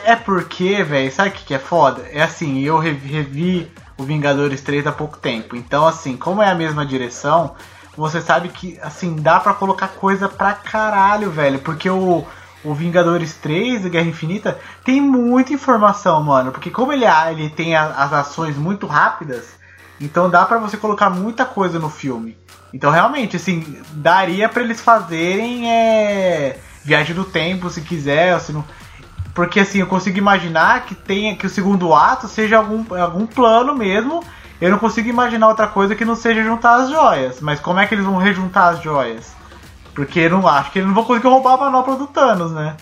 É 0.05 0.15
porque, 0.15 0.83
velho, 0.83 1.11
sabe 1.11 1.29
o 1.29 1.33
que, 1.33 1.45
que 1.45 1.55
é 1.55 1.59
foda? 1.59 2.07
É 2.11 2.21
assim, 2.21 2.59
eu 2.59 2.77
revi, 2.77 3.67
o 3.97 4.03
Vingadores 4.03 4.61
3 4.61 4.85
há 4.85 4.91
pouco 4.91 5.17
tempo. 5.17 5.55
Então, 5.55 5.87
assim, 5.87 6.15
como 6.15 6.39
é 6.43 6.51
a 6.51 6.55
mesma 6.55 6.85
direção, 6.85 7.55
você 7.97 8.21
sabe 8.21 8.49
que, 8.49 8.77
assim, 8.79 9.15
dá 9.15 9.39
pra 9.39 9.55
colocar 9.55 9.87
coisa 9.87 10.29
pra 10.29 10.53
caralho, 10.53 11.31
velho. 11.31 11.57
Porque 11.57 11.89
o, 11.89 12.27
o 12.63 12.73
Vingadores 12.73 13.33
3, 13.35 13.85
a 13.85 13.89
Guerra 13.89 14.07
Infinita, 14.07 14.59
tem 14.83 14.99
muita 15.01 15.53
informação, 15.53 16.21
mano. 16.23 16.51
Porque 16.51 16.69
como 16.69 16.91
ele, 16.91 17.05
ele 17.31 17.49
tem 17.49 17.75
a- 17.75 17.93
as 17.97 18.11
ações 18.13 18.57
muito 18.57 18.85
rápidas, 18.85 19.57
então 19.99 20.29
dá 20.29 20.45
pra 20.45 20.57
você 20.57 20.77
colocar 20.77 21.09
muita 21.09 21.45
coisa 21.45 21.79
no 21.79 21.89
filme. 21.89 22.37
Então, 22.73 22.91
realmente, 22.91 23.35
assim, 23.35 23.81
daria 23.93 24.47
pra 24.47 24.61
eles 24.61 24.79
fazerem 24.81 25.71
é, 25.71 26.59
viagem 26.83 27.15
do 27.15 27.23
tempo, 27.25 27.69
se 27.69 27.81
quiser, 27.81 28.39
se 28.39 28.51
não... 28.53 28.63
Porque 29.33 29.59
assim, 29.59 29.79
eu 29.79 29.87
consigo 29.87 30.17
imaginar 30.17 30.85
que 30.85 30.93
tenha 30.93 31.35
que 31.35 31.45
o 31.45 31.49
segundo 31.49 31.93
ato 31.93 32.27
seja 32.27 32.57
algum, 32.57 32.83
algum 33.01 33.25
plano 33.25 33.73
mesmo. 33.75 34.23
Eu 34.59 34.69
não 34.71 34.77
consigo 34.77 35.07
imaginar 35.07 35.47
outra 35.47 35.67
coisa 35.67 35.95
que 35.95 36.03
não 36.03 36.15
seja 36.15 36.43
juntar 36.43 36.75
as 36.75 36.89
joias. 36.89 37.39
Mas 37.39 37.59
como 37.59 37.79
é 37.79 37.87
que 37.87 37.95
eles 37.95 38.05
vão 38.05 38.17
rejuntar 38.17 38.69
as 38.73 38.83
joias? 38.83 39.33
Porque 39.93 40.29
não 40.29 40.47
acho 40.47 40.71
que 40.71 40.79
eles 40.79 40.87
não 40.87 40.95
vão 40.95 41.03
conseguir 41.05 41.27
roubar 41.27 41.53
a 41.55 41.57
manopla 41.57 41.95
do 41.95 42.07
Thanos, 42.07 42.51
né? 42.51 42.75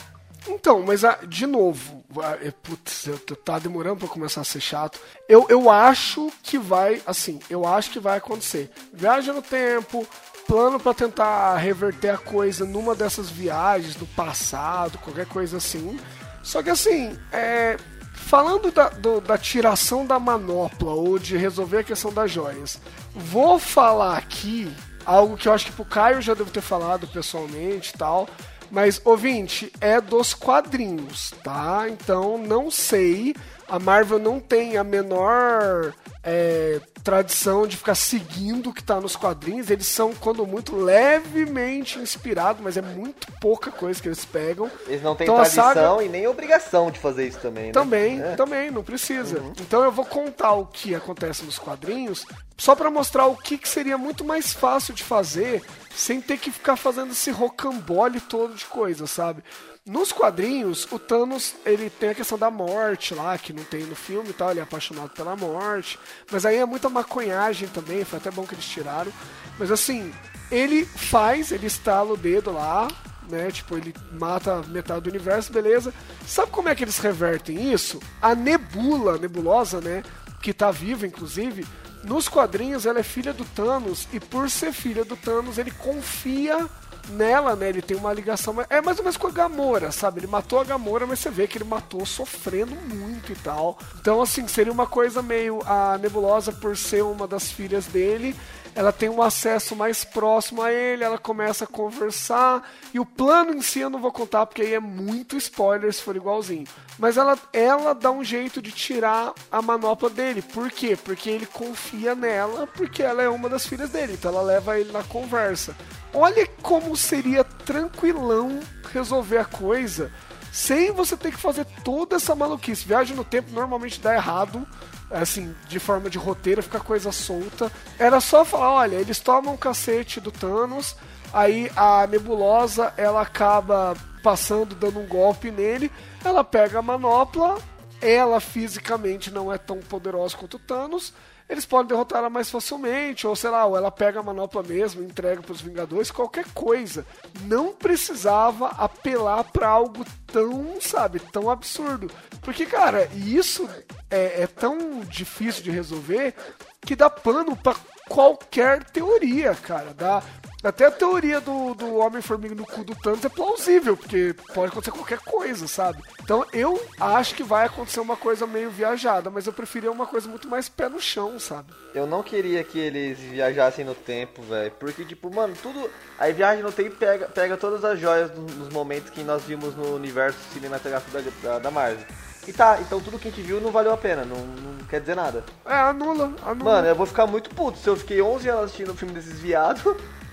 Então, 0.48 0.82
mas 0.86 1.04
ah, 1.04 1.18
de 1.28 1.46
novo, 1.46 2.04
ah, 2.22 2.38
é, 2.42 2.52
putz, 2.52 3.10
tá 3.44 3.60
demorando 3.60 3.98
pra 3.98 4.08
começar 4.08 4.42
a 4.42 4.46
ser 4.46 4.62
chato. 4.62 5.00
Eu, 5.28 5.46
eu 5.50 5.70
acho 5.70 6.32
que 6.42 6.58
vai, 6.58 7.02
assim, 7.06 7.40
eu 7.50 7.68
acho 7.68 7.90
que 7.92 8.00
vai 8.00 8.18
acontecer. 8.18 8.72
Viagem 8.94 9.34
no 9.34 9.42
tempo, 9.42 10.08
plano 10.48 10.80
pra 10.80 10.94
tentar 10.94 11.58
reverter 11.58 12.10
a 12.12 12.18
coisa 12.18 12.66
numa 12.66 12.96
dessas 12.96 13.30
viagens 13.30 13.98
no 13.98 14.06
passado, 14.08 14.98
qualquer 15.00 15.26
coisa 15.26 15.58
assim. 15.58 16.00
Só 16.42 16.64
que 16.64 16.70
assim, 16.70 17.18
é, 17.34 17.76
falando 18.14 18.72
da, 18.72 18.88
do- 18.88 19.20
da 19.20 19.38
tiração 19.38 20.06
da 20.06 20.18
manopla 20.18 20.94
ou 20.94 21.20
de 21.20 21.36
resolver 21.36 21.80
a 21.80 21.84
questão 21.84 22.14
das 22.14 22.32
joias, 22.32 22.80
vou 23.14 23.60
falar 23.60 24.18
aqui 24.18 24.72
algo 25.08 25.38
que 25.38 25.48
eu 25.48 25.54
acho 25.54 25.68
que 25.68 25.72
pro 25.72 25.86
Caio 25.86 26.22
já 26.22 26.34
devo 26.34 26.52
ter 26.52 26.62
falado 26.62 27.08
pessoalmente 27.08 27.94
e 27.96 27.98
tal. 27.98 28.28
Mas, 28.70 29.02
ouvinte, 29.06 29.72
é 29.80 30.02
dos 30.02 30.34
quadrinhos, 30.34 31.34
tá? 31.42 31.86
Então, 31.90 32.38
não 32.38 32.70
sei. 32.70 33.34
A 33.70 33.78
Marvel 33.80 34.18
não 34.20 34.40
tem 34.40 34.78
a 34.78 34.84
menor 34.84 35.94
é, 36.24 36.80
tradição 37.04 37.68
de 37.68 37.76
ficar 37.76 37.96
seguindo 37.96 38.70
o 38.70 38.74
que 38.74 38.82
tá 38.84 39.00
nos 39.02 39.16
quadrinhos. 39.16 39.70
Eles 39.70 39.88
são, 39.88 40.14
quando 40.16 40.46
muito, 40.48 40.76
levemente 40.76 42.00
inspirados, 42.00 42.62
mas 42.62 42.78
é 42.78 42.82
muito 42.82 43.28
pouca 43.42 43.70
coisa 43.72 44.02
que 44.02 44.08
eles 44.08 44.24
pegam. 44.24 44.72
Eles 44.88 45.02
não 45.04 45.16
têm 45.16 45.26
Então, 45.26 45.36
tradição 45.36 45.64
saga- 45.74 46.04
e 46.04 46.10
nem 46.10 46.28
obrigação 46.28 46.90
de 46.92 47.00
fazer 47.00 47.28
isso 47.28 47.40
também, 47.40 47.66
né? 47.68 47.72
Também, 47.74 48.22
É. 48.22 48.36
também, 48.36 48.72
não 48.72 48.84
precisa. 48.84 49.42
Então 49.60 49.84
eu 49.84 49.92
vou 49.92 50.06
contar 50.06 50.54
o 50.54 50.66
que 50.66 50.96
acontece 50.96 51.44
nos 51.44 51.60
quadrinhos, 51.60 52.26
só 52.58 52.76
pra 52.76 52.90
mostrar 52.90 53.26
o 53.28 53.36
que, 53.36 53.58
que 53.58 53.68
seria 53.68 53.98
muito 53.98 54.24
mais 54.24 54.54
fácil 54.54 54.94
de 54.94 55.04
fazer, 55.04 55.62
sem 55.96 56.22
ter 56.22 56.38
que 56.38 56.52
ficar 56.52 56.76
fazendo 56.78 57.12
esse 57.12 57.32
rocambole 57.32 58.20
todo 58.22 58.54
de 58.56 58.66
coisa, 58.66 59.06
sabe? 59.08 59.44
Nos 59.88 60.12
quadrinhos, 60.12 60.86
o 60.92 61.00
Thanos, 61.00 61.56
ele 61.66 61.90
tem 61.90 62.10
a 62.10 62.16
questão 62.16 62.38
da 62.38 62.52
morte 62.52 63.16
lá, 63.16 63.38
que 63.38 63.54
não 63.54 63.64
tem 63.64 63.86
no 63.86 63.96
filme 63.96 64.32
e 64.32 64.34
tal, 64.34 64.52
ele 64.52 64.60
é 64.60 64.64
apaixonado 64.64 65.12
pela 65.12 65.34
morte. 65.34 65.98
Mas 66.30 66.46
aí 66.46 66.58
é 66.58 66.66
muita 66.66 66.90
maconhagem 66.90 67.70
também, 67.70 68.04
foi 68.04 68.20
até 68.20 68.30
bom 68.30 68.46
que 68.46 68.54
eles 68.54 68.66
tiraram. 68.66 69.14
Mas 69.58 69.72
assim, 69.72 70.14
ele 70.52 70.84
faz, 70.84 71.54
ele 71.54 71.68
estala 71.68 72.12
o 72.12 72.18
dedo 72.18 72.52
lá, 72.52 72.90
né? 73.30 73.50
Tipo, 73.50 73.78
ele 73.78 73.96
mata 74.12 74.62
metade 74.68 75.00
do 75.00 75.10
universo, 75.10 75.54
beleza. 75.54 75.94
Sabe 76.26 76.52
como 76.52 76.68
é 76.68 76.76
que 76.76 76.84
eles 76.84 76.98
revertem 76.98 77.72
isso? 77.72 78.02
A 78.22 78.36
Nebula, 78.36 79.16
a 79.16 79.18
Nebulosa, 79.18 79.80
né? 79.80 80.04
Que 80.42 80.54
tá 80.54 80.70
viva, 80.70 81.08
inclusive. 81.08 81.66
Nos 82.04 82.28
quadrinhos, 82.28 82.86
ela 82.86 83.00
é 83.00 83.04
filha 83.04 83.32
do 83.32 83.46
Thanos. 83.46 84.06
E 84.12 84.20
por 84.20 84.50
ser 84.50 84.74
filha 84.74 85.06
do 85.06 85.16
Thanos, 85.16 85.58
ele 85.58 85.72
confia 85.72 86.68
nela, 87.10 87.56
né? 87.56 87.70
Ele 87.70 87.82
tem 87.82 87.98
uma 87.98 88.14
ligação. 88.14 88.56
É 88.70 88.82
mais 88.82 88.98
ou 88.98 89.04
menos 89.04 89.18
com 89.18 89.28
a 89.28 89.32
Gamora, 89.32 89.92
sabe? 89.92 90.20
Ele 90.20 90.28
matou 90.28 90.60
a 90.60 90.64
Gamora, 90.64 91.06
mas 91.06 91.20
você 91.20 91.30
vê 91.30 91.48
que 91.48 91.58
ele 91.58 91.66
matou 91.66 92.06
sofrendo 92.06 92.76
muito 92.76 93.32
e 93.32 93.36
tal. 93.36 93.78
Então, 94.00 94.22
assim, 94.22 94.48
seria 94.48 94.72
uma 94.72 94.88
coisa 94.88 95.22
meio. 95.22 95.62
A 95.66 95.98
Nebulosa, 95.98 96.52
por 96.52 96.78
ser 96.78 97.04
uma 97.04 97.28
das 97.28 97.52
filhas 97.52 97.86
dele, 97.88 98.36
ela 98.78 98.92
tem 98.92 99.10
um 99.10 99.24
acesso 99.24 99.76
mais 99.76 100.06
próximo 100.06 100.62
a 100.62 100.72
ele, 100.72 101.04
ela 101.04 101.18
começa 101.18 101.64
a 101.64 101.68
conversar. 101.68 102.62
E 102.94 103.00
o 103.00 103.06
plano 103.06 103.56
em 103.56 103.62
si 103.62 103.80
eu 103.80 103.90
não 103.90 104.00
vou 104.00 104.12
contar, 104.12 104.46
porque 104.46 104.62
aí 104.62 104.76
é 104.76 104.80
muito 104.80 105.36
spoiler 105.36 105.92
se 105.92 106.04
for 106.04 106.16
igualzinho. 106.16 106.68
Mas 107.00 107.18
ela, 107.18 107.36
ela 107.52 107.94
dá 107.96 108.12
um 108.12 108.24
jeito 108.24 108.62
de 108.62 108.72
tirar 108.72 109.34
a 109.52 109.64
manopla 109.64 110.12
dele. 110.12 110.44
Por 110.44 110.70
quê? 110.70 110.96
Porque 110.96 111.28
ele 111.28 111.48
confia 111.48 112.14
nela, 112.14 112.68
porque 112.68 113.02
ela 113.02 113.24
é 113.24 113.28
uma 113.28 113.50
das 113.50 113.66
filhas 113.66 113.90
dele. 113.90 114.14
Então 114.14 114.30
ela 114.30 114.44
leva 114.44 114.80
ele 114.80 114.92
na 114.92 115.04
conversa. 115.04 115.76
Olha 116.14 116.46
como 116.62 116.96
seria 116.96 117.44
tranquilão 117.44 118.60
resolver 118.94 119.40
a 119.40 119.46
coisa 119.46 120.12
sem 120.52 120.92
você 120.92 121.18
ter 121.18 121.32
que 121.32 121.40
fazer 121.40 121.66
toda 121.84 122.16
essa 122.16 122.36
maluquice. 122.36 122.88
Viagem 122.88 123.16
no 123.16 123.24
tempo 123.24 123.52
normalmente 123.52 124.00
dá 124.00 124.14
errado, 124.14 124.68
assim, 125.10 125.56
de 125.68 125.80
forma 125.80 126.10
de 126.10 126.18
roteiro, 126.18 126.64
fica 126.64 126.80
coisa 126.80 127.12
solta. 127.12 127.72
Era 127.98 128.20
só 128.20 128.44
falar, 128.44 128.72
olha, 128.74 128.96
eles 128.96 129.20
tomam 129.20 129.54
o 129.54 129.58
cacete 129.58 130.20
do 130.20 130.32
Thanos, 130.32 130.96
aí 131.34 131.72
a 131.76 132.06
nebulosa 132.08 132.94
ela 132.98 133.22
acaba 133.22 133.96
passando, 134.22 134.76
dando 134.76 135.00
um 135.00 135.08
golpe 135.08 135.52
nele, 135.52 135.92
ela 136.24 136.44
pega 136.44 136.80
a 136.80 136.82
manopla, 136.82 137.58
ela 138.02 138.40
fisicamente 138.40 139.32
não 139.32 139.52
é 139.52 139.58
tão 139.58 139.80
poderosa 139.80 140.36
quanto 140.36 140.56
o 140.56 140.60
Thanos. 140.60 141.14
Eles 141.50 141.66
podem 141.66 141.88
derrotar 141.88 142.20
ela 142.20 142.30
mais 142.30 142.50
facilmente, 142.50 143.26
ou 143.26 143.36
sei 143.36 143.50
lá, 143.50 143.66
ou 143.66 143.78
ela 143.78 143.90
pega 143.90 144.20
a 144.20 144.24
manopla 144.24 144.62
mesmo, 144.62 145.04
entrega 145.04 145.42
para 145.42 145.54
os 145.54 145.62
Vingadores, 145.62 146.12
qualquer 146.12 146.46
coisa. 146.54 147.06
Não 147.44 147.74
precisava 147.74 148.68
apelar 148.70 149.46
para 149.46 149.68
algo 149.68 150.06
tão, 150.26 150.80
sabe, 150.82 151.20
tão 151.20 151.50
absurdo. 151.50 152.12
Porque, 152.42 152.66
cara, 152.66 153.10
isso 153.16 153.70
é, 154.12 154.44
é 154.44 154.48
tão 154.48 155.00
difícil 155.02 155.64
de 155.64 155.72
resolver 155.72 156.34
que 156.82 156.96
dá 156.96 157.10
pano 157.10 157.56
para 157.56 157.76
qualquer 158.10 158.84
teoria, 158.84 159.56
cara. 159.56 159.94
Dá, 159.94 160.22
até 160.68 160.86
a 160.86 160.92
teoria 160.92 161.40
do, 161.40 161.74
do 161.74 161.96
Homem-Formiga 161.96 162.54
no 162.54 162.66
cu 162.66 162.84
do 162.84 162.96
Thanos 162.96 163.24
é 163.24 163.30
plausível, 163.30 163.96
porque 163.96 164.36
pode 164.54 164.72
acontecer 164.72 164.92
qualquer 164.92 165.20
coisa, 165.20 165.68
sabe? 165.68 166.02
Então 166.22 166.46
eu 166.52 166.82
acho 167.00 167.36
que 167.36 167.44
vai 167.44 167.66
acontecer 167.66 168.00
uma 168.00 168.18
coisa 168.18 168.46
meio 168.46 168.70
viajada, 168.70 169.30
mas 169.30 169.48
eu 169.48 169.54
preferia 169.54 169.92
uma 169.92 170.06
coisa 170.06 170.28
muito 170.28 170.48
mais 170.50 170.68
pé 170.68 170.90
no 170.90 171.00
chão, 171.00 171.40
sabe? 171.40 171.72
Eu 171.94 172.06
não 172.06 172.22
queria 172.22 172.64
que 172.64 172.78
eles 172.78 173.18
viajassem 173.18 173.86
no 173.86 173.96
tempo, 173.96 174.42
velho. 174.42 174.72
Porque, 174.80 175.06
tipo, 175.06 175.34
mano, 175.34 175.56
tudo. 175.62 175.90
Aí 176.20 176.34
viagem 176.34 176.64
no 176.64 176.72
tempo 176.72 176.96
pega, 176.96 177.28
pega 177.28 177.58
todas 177.58 177.84
as 177.86 178.00
joias 178.00 178.30
nos 178.36 178.70
momentos 178.70 179.10
que 179.10 179.24
nós 179.24 179.44
vimos 179.44 179.76
no 179.76 179.96
universo 179.96 180.38
cinematográfico 180.54 181.12
da, 181.12 181.24
da, 181.44 181.60
da 181.60 181.72
Marvel. 181.72 182.06
E 182.48 182.54
tá, 182.54 182.78
então 182.82 183.02
tudo 183.02 183.20
que 183.20 183.28
a 183.28 183.32
gente 183.32 183.42
viu 183.42 183.60
não 183.60 183.72
valeu 183.72 183.92
a 183.92 183.98
pena, 183.98 184.24
não, 184.24 184.38
não 184.38 184.86
quer 184.88 185.02
dizer 185.02 185.16
nada. 185.16 185.44
É, 185.66 185.74
anula, 185.74 186.34
anula. 186.46 186.76
Mano, 186.76 186.88
eu 186.88 186.96
vou 186.96 187.06
ficar 187.06 187.28
muito 187.28 187.50
puto 187.50 187.78
se 187.78 187.90
eu 187.90 187.98
fiquei 187.98 188.22
11 188.22 188.48
anos 188.48 188.64
assistindo 188.66 188.92
um 188.92 188.96
filme 188.96 189.14
desses 189.14 189.38
viados 189.40 189.84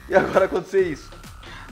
e 0.09 0.15
agora 0.15 0.45
acontecer 0.47 0.83
isso. 0.83 1.11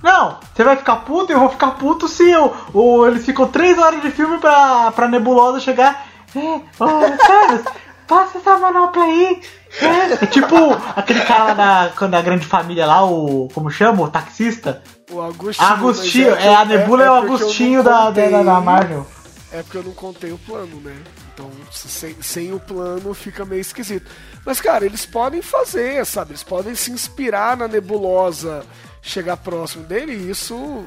Não, 0.02 0.38
você 0.52 0.64
vai 0.64 0.76
ficar 0.76 0.96
puto 0.96 1.30
e 1.30 1.34
eu 1.34 1.38
vou 1.40 1.48
ficar 1.48 1.72
puto 1.72 2.08
se 2.08 2.34
o, 2.36 2.52
o, 2.74 3.06
eles 3.06 3.24
ficam 3.24 3.46
três 3.46 3.78
horas 3.78 4.02
de 4.02 4.10
filme 4.10 4.38
pra, 4.38 4.90
pra 4.90 5.06
nebulosa 5.08 5.60
chegar. 5.60 6.06
É, 6.34 6.40
ô, 6.40 6.88
Thanos, 7.26 7.62
passa 8.08 8.38
essa 8.38 8.58
manopla 8.58 9.04
aí. 9.04 9.40
É, 9.80 10.24
É 10.24 10.26
tipo 10.26 10.56
aquele 10.96 11.20
cara 11.20 11.44
lá 11.44 11.54
da, 11.54 12.06
da 12.08 12.20
grande 12.22 12.44
família 12.46 12.84
lá, 12.86 13.04
o. 13.04 13.48
Como 13.54 13.70
chama? 13.70 14.02
O 14.02 14.08
taxista? 14.08 14.82
o 15.10 15.20
Agostinho. 15.22 15.68
Agostinho, 15.68 16.36
que 16.36 16.42
é, 16.42 16.54
a 16.54 16.62
eu- 16.62 16.66
Nebula 16.66 17.04
é, 17.04 17.10
o 17.10 17.14
eu 17.16 17.22
não 17.22 17.34
Agostinho 17.34 17.82
da, 17.82 18.10
da, 18.10 18.42
da, 18.42 18.60
Marvel. 18.60 19.06
É 19.52 19.62
porque 19.62 19.76
eu 19.78 19.82
não 19.84 19.92
contei 19.92 20.32
o 20.32 20.38
plano, 20.38 20.80
né? 20.80 20.96
Então, 21.42 21.50
sem, 21.72 22.22
sem 22.22 22.52
o 22.52 22.60
plano 22.60 23.12
fica 23.14 23.44
meio 23.44 23.60
esquisito. 23.60 24.08
Mas, 24.44 24.60
cara, 24.60 24.86
eles 24.86 25.04
podem 25.04 25.42
fazer, 25.42 26.04
sabe? 26.06 26.32
Eles 26.32 26.42
podem 26.42 26.74
se 26.74 26.90
inspirar 26.90 27.56
na 27.56 27.66
nebulosa, 27.66 28.64
chegar 29.00 29.36
próximo 29.36 29.84
dele, 29.84 30.12
e 30.12 30.30
isso. 30.30 30.84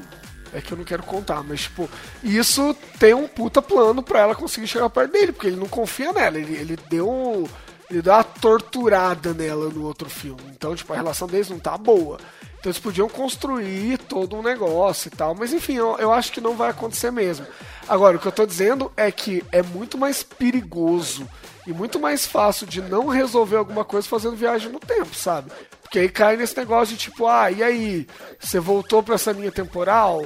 É 0.52 0.60
que 0.60 0.72
eu 0.72 0.78
não 0.78 0.84
quero 0.84 1.02
contar, 1.02 1.42
mas, 1.42 1.62
tipo, 1.62 1.90
isso 2.22 2.74
tem 2.98 3.12
um 3.12 3.26
puta 3.26 3.60
plano 3.60 4.02
pra 4.02 4.20
ela 4.20 4.34
conseguir 4.34 4.68
chegar 4.68 4.88
perto 4.88 5.12
dele, 5.12 5.32
porque 5.32 5.48
ele 5.48 5.56
não 5.56 5.68
confia 5.68 6.12
nela. 6.12 6.38
Ele, 6.38 6.54
ele 6.54 6.78
deu. 6.88 7.48
Ele 7.90 8.00
deu 8.00 8.14
uma 8.14 8.24
torturada 8.24 9.34
nela 9.34 9.68
no 9.68 9.84
outro 9.84 10.08
filme. 10.08 10.42
Então, 10.50 10.74
tipo, 10.74 10.92
a 10.92 10.96
relação 10.96 11.28
deles 11.28 11.50
não 11.50 11.58
tá 11.58 11.76
boa. 11.76 12.18
Então 12.66 12.72
eles 12.72 12.80
podiam 12.82 13.08
construir 13.08 13.96
todo 13.96 14.34
um 14.34 14.42
negócio 14.42 15.06
e 15.06 15.10
tal. 15.12 15.36
Mas 15.36 15.52
enfim, 15.52 15.74
eu, 15.74 15.96
eu 16.00 16.12
acho 16.12 16.32
que 16.32 16.40
não 16.40 16.56
vai 16.56 16.70
acontecer 16.70 17.12
mesmo. 17.12 17.46
Agora, 17.88 18.16
o 18.16 18.18
que 18.18 18.26
eu 18.26 18.32
tô 18.32 18.44
dizendo 18.44 18.90
é 18.96 19.08
que 19.12 19.44
é 19.52 19.62
muito 19.62 19.96
mais 19.96 20.24
perigoso 20.24 21.28
e 21.64 21.72
muito 21.72 22.00
mais 22.00 22.26
fácil 22.26 22.66
de 22.66 22.82
não 22.82 23.06
resolver 23.06 23.54
alguma 23.54 23.84
coisa 23.84 24.08
fazendo 24.08 24.34
viagem 24.34 24.68
no 24.72 24.80
tempo, 24.80 25.14
sabe? 25.14 25.52
Porque 25.80 26.00
aí 26.00 26.08
cai 26.08 26.36
nesse 26.36 26.56
negócio 26.56 26.96
de 26.96 27.02
tipo, 27.02 27.28
ah, 27.28 27.52
e 27.52 27.62
aí? 27.62 28.04
Você 28.40 28.58
voltou 28.58 29.00
pra 29.00 29.14
essa 29.14 29.30
linha 29.30 29.52
temporal? 29.52 30.22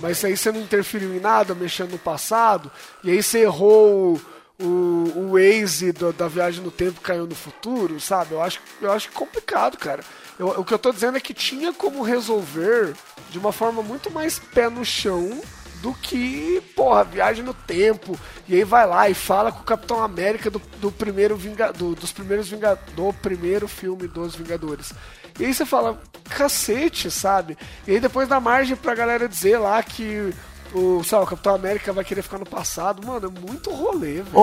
Mas 0.00 0.24
aí 0.24 0.38
você 0.38 0.50
não 0.50 0.62
interferiu 0.62 1.14
em 1.14 1.20
nada, 1.20 1.54
mexendo 1.54 1.90
no 1.92 1.98
passado, 1.98 2.72
e 3.02 3.10
aí 3.10 3.22
você 3.22 3.40
errou 3.40 4.18
o, 4.58 4.64
o 4.64 5.32
Waze 5.32 5.92
do- 5.92 6.14
da 6.14 6.28
viagem 6.28 6.64
no 6.64 6.70
tempo 6.70 7.02
caiu 7.02 7.26
no 7.26 7.34
futuro, 7.34 8.00
sabe? 8.00 8.32
Eu 8.32 8.42
acho, 8.42 8.60
eu 8.80 8.90
acho 8.90 9.12
complicado, 9.12 9.76
cara. 9.76 10.02
Eu- 10.38 10.48
o 10.60 10.64
que 10.64 10.74
eu 10.74 10.78
tô 10.78 10.92
dizendo 10.92 11.16
é 11.16 11.20
que 11.20 11.32
tinha 11.34 11.72
como 11.72 12.02
resolver 12.02 12.94
de 13.30 13.38
uma 13.38 13.52
forma 13.52 13.82
muito 13.82 14.10
mais 14.10 14.38
pé 14.38 14.68
no 14.68 14.84
chão 14.84 15.40
do 15.80 15.92
que, 15.92 16.62
porra, 16.74 17.04
viagem 17.04 17.44
no 17.44 17.52
tempo. 17.54 18.18
E 18.48 18.54
aí 18.54 18.64
vai 18.64 18.86
lá 18.86 19.08
e 19.08 19.14
fala 19.14 19.52
com 19.52 19.60
o 19.60 19.64
Capitão 19.64 20.02
América 20.02 20.50
do, 20.50 20.60
do 20.80 20.90
primeiro 20.90 21.36
Vinga, 21.36 21.72
do- 21.72 21.94
dos 21.94 22.10
primeiros 22.10 22.48
Vinga, 22.48 22.78
do 22.96 23.12
primeiro 23.12 23.68
filme 23.68 24.08
dos 24.08 24.34
Vingadores. 24.34 24.92
E 25.38 25.44
aí 25.44 25.52
você 25.54 25.66
fala, 25.66 26.00
cacete, 26.30 27.10
sabe? 27.10 27.56
E 27.86 27.92
aí 27.92 28.00
depois 28.00 28.28
dá 28.28 28.40
margem 28.40 28.76
pra 28.76 28.94
galera 28.94 29.28
dizer 29.28 29.58
lá 29.58 29.82
que 29.82 30.32
o, 30.72 31.02
sabe, 31.04 31.24
o 31.24 31.26
Capitão 31.26 31.54
América 31.54 31.92
vai 31.92 32.04
querer 32.04 32.22
ficar 32.22 32.38
no 32.38 32.46
passado. 32.46 33.06
Mano, 33.06 33.26
é 33.36 33.40
muito 33.50 33.70
rolê, 33.70 34.22
velho. 34.22 34.26
Ô, 34.32 34.40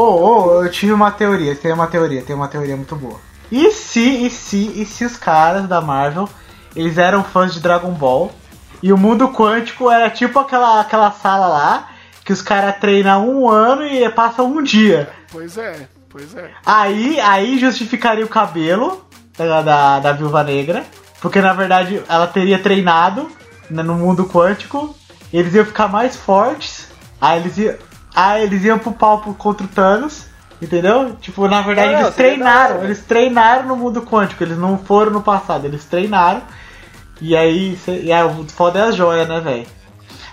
ô, 0.57 0.63
eu 0.63 0.71
tive 0.71 0.93
uma 0.93 1.11
teoria, 1.11 1.55
tem 1.55 1.73
uma 1.73 1.87
teoria, 1.87 2.21
tem 2.21 2.35
uma 2.35 2.47
teoria 2.47 2.75
muito 2.77 2.95
boa. 2.95 3.19
E 3.51 3.71
se, 3.71 4.25
e 4.25 4.29
se, 4.29 4.81
e 4.81 4.85
se 4.85 5.03
os 5.03 5.17
caras 5.17 5.67
da 5.67 5.81
Marvel, 5.81 6.29
eles 6.75 6.97
eram 6.97 7.23
fãs 7.23 7.53
de 7.53 7.59
Dragon 7.59 7.91
Ball, 7.91 8.31
e 8.81 8.91
o 8.93 8.97
mundo 8.97 9.29
quântico 9.29 9.91
era 9.91 10.09
tipo 10.09 10.39
aquela, 10.39 10.79
aquela 10.79 11.11
sala 11.11 11.47
lá, 11.47 11.89
que 12.23 12.31
os 12.31 12.41
caras 12.41 12.77
treinam 12.77 13.27
um 13.29 13.49
ano 13.49 13.85
e 13.85 14.07
passam 14.09 14.45
um 14.45 14.63
dia. 14.63 15.11
Pois 15.31 15.57
é, 15.57 15.87
pois 16.09 16.35
é. 16.35 16.49
Aí, 16.65 17.19
aí 17.19 17.59
justificaria 17.59 18.25
o 18.25 18.29
cabelo 18.29 19.05
da, 19.37 19.61
da, 19.61 19.99
da 19.99 20.11
Viúva 20.13 20.43
Negra, 20.43 20.85
porque 21.21 21.41
na 21.41 21.53
verdade 21.53 22.01
ela 22.07 22.27
teria 22.27 22.57
treinado 22.57 23.29
né, 23.69 23.83
no 23.83 23.95
mundo 23.95 24.25
quântico, 24.25 24.95
eles 25.31 25.53
iam 25.53 25.65
ficar 25.65 25.87
mais 25.87 26.15
fortes, 26.15 26.87
aí 27.19 27.39
eles 27.39 27.57
iam, 27.57 27.75
aí 28.15 28.43
eles 28.43 28.63
iam 28.63 28.79
pro 28.79 28.91
palco 28.91 29.33
contra 29.33 29.65
o 29.65 29.69
Thanos, 29.69 30.25
entendeu? 30.61 31.15
Tipo, 31.15 31.47
na 31.47 31.61
verdade 31.61 31.93
Não, 31.93 31.99
eles 32.01 32.15
treinaram, 32.15 32.83
eles 32.83 33.03
treinaram 33.05 33.67
no 33.67 33.75
mundo 33.75 34.01
quântico, 34.03 34.43
eles 34.43 34.57
não 34.57 34.77
foram 34.77 35.11
no 35.11 35.21
passado, 35.21 35.65
eles 35.65 35.85
treinaram, 35.85 36.41
e 37.19 37.35
aí, 37.35 37.75
cê- 37.77 38.01
e 38.01 38.11
aí 38.11 38.23
o 38.23 38.47
foda 38.49 38.79
é 38.79 38.81
a 38.83 38.91
joia, 38.91 39.25
né, 39.25 39.39
velho? 39.39 39.67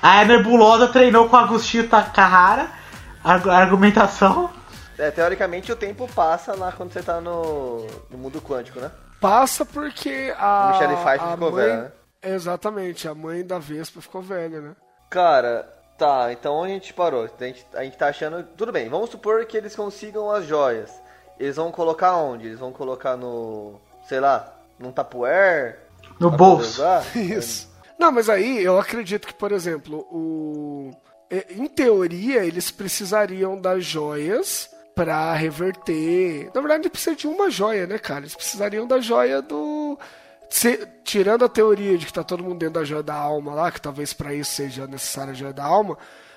A 0.02 0.24
Nebulosa 0.24 0.88
treinou 0.88 1.28
com 1.28 1.36
o 1.36 1.38
Agostinho 1.38 1.88
Takahara, 1.88 2.68
argu- 3.24 3.50
argumentação. 3.50 4.50
É, 4.96 5.10
teoricamente 5.10 5.70
o 5.72 5.76
tempo 5.76 6.08
passa 6.14 6.54
lá 6.54 6.72
quando 6.72 6.92
você 6.92 7.02
tá 7.02 7.20
no, 7.20 7.86
no 8.10 8.18
mundo 8.18 8.40
quântico, 8.40 8.80
né? 8.80 8.90
Passa 9.20 9.64
porque 9.64 10.32
a. 10.38 10.66
O 10.66 10.72
Michelle 10.72 10.96
Pfeiffer 10.96 11.28
a 11.28 11.32
ficou 11.32 11.50
mãe, 11.52 11.64
velha, 11.66 11.82
né? 11.82 11.90
Exatamente, 12.22 13.08
a 13.08 13.14
mãe 13.14 13.44
da 13.46 13.58
Vespa 13.58 14.00
ficou 14.00 14.22
velha, 14.22 14.60
né? 14.60 14.70
Cara, 15.10 15.68
tá, 15.98 16.32
então 16.32 16.54
onde 16.54 16.72
a 16.72 16.74
gente 16.74 16.94
parou? 16.94 17.24
A 17.24 17.44
gente, 17.44 17.66
a 17.74 17.84
gente 17.84 17.96
tá 17.98 18.08
achando. 18.08 18.42
Tudo 18.56 18.72
bem, 18.72 18.88
vamos 18.88 19.10
supor 19.10 19.44
que 19.44 19.56
eles 19.56 19.76
consigam 19.76 20.30
as 20.30 20.46
joias. 20.46 20.90
Eles 21.38 21.56
vão 21.56 21.70
colocar 21.70 22.16
onde? 22.16 22.46
Eles 22.46 22.58
vão 22.58 22.72
colocar 22.72 23.16
no. 23.16 23.80
sei 24.08 24.20
lá, 24.20 24.56
num 24.78 24.90
tapuer? 24.92 25.80
No 26.18 26.30
bolso. 26.30 26.80
Isso. 27.14 27.68
Não, 27.98 28.12
mas 28.12 28.28
aí 28.28 28.62
eu 28.62 28.78
acredito 28.78 29.26
que, 29.26 29.34
por 29.34 29.52
exemplo, 29.52 30.06
o. 30.10 30.90
é, 31.30 31.46
Em 31.50 31.66
teoria, 31.66 32.44
eles 32.44 32.70
precisariam 32.70 33.60
das 33.60 33.84
joias 33.84 34.70
pra 34.94 35.32
reverter. 35.34 36.50
Na 36.54 36.60
verdade, 36.60 36.88
precisa 36.90 37.14
de 37.14 37.26
uma 37.28 37.50
joia, 37.50 37.86
né, 37.86 37.98
cara? 37.98 38.20
Eles 38.20 38.34
precisariam 38.34 38.86
da 38.86 38.98
joia 39.00 39.40
do. 39.42 39.98
Se- 40.50 40.86
Tirando 41.04 41.42
a 41.44 41.48
teoria 41.48 41.96
de 41.96 42.04
que 42.04 42.12
tá 42.12 42.22
todo 42.22 42.42
mundo 42.44 42.58
dentro 42.58 42.74
da 42.74 42.84
joia 42.84 43.02
da 43.02 43.14
alma 43.14 43.54
lá, 43.54 43.70
que 43.72 43.80
talvez 43.80 44.12
pra 44.12 44.34
isso 44.34 44.52
seja 44.52 44.86
necessária 44.86 45.30
a 45.30 45.34
joia 45.34 45.54
da 45.54 45.64
alma, 45.64 45.96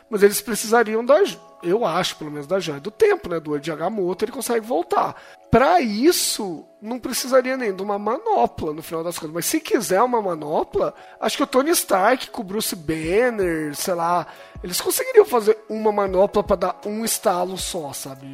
mas 0.10 0.24
eles 0.24 0.40
precisariam 0.40 1.04
da. 1.04 1.16
Eu 1.62 1.86
acho, 1.86 2.16
pelo 2.16 2.32
menos, 2.32 2.48
da 2.48 2.58
joia 2.60 2.80
do 2.80 2.90
tempo, 2.90 3.28
né? 3.30 3.38
Do 3.40 3.52
olho 3.52 3.60
de 3.62 3.70
ele 3.70 4.32
consegue 4.32 4.66
voltar. 4.66 5.16
Pra 5.52 5.82
isso, 5.82 6.66
não 6.82 6.98
precisaria 7.00 7.56
nem 7.58 7.76
de 7.76 7.84
uma 7.84 8.00
manopla, 8.00 8.74
no 8.74 8.82
final 8.82 9.04
das 9.04 9.20
contas. 9.20 9.34
Mas 9.34 9.46
se 9.46 9.60
quiser 9.60 10.02
uma 10.02 10.22
manopla, 10.22 10.94
acho 11.20 11.36
que 11.38 11.44
o 11.44 11.48
Tony 11.48 11.70
Stark 11.72 12.30
com 12.32 12.42
o 12.42 12.46
Bruce 12.46 12.76
Banner, 12.76 13.76
sei 13.76 13.94
lá, 13.94 14.26
eles 14.64 14.80
conseguiriam 14.82 15.26
fazer 15.26 15.58
uma 15.70 15.92
manopla 15.92 16.42
pra 16.44 16.56
dar 16.56 16.80
um 16.86 17.04
estalo 17.06 17.58
só, 17.58 17.92
sabe? 17.94 18.32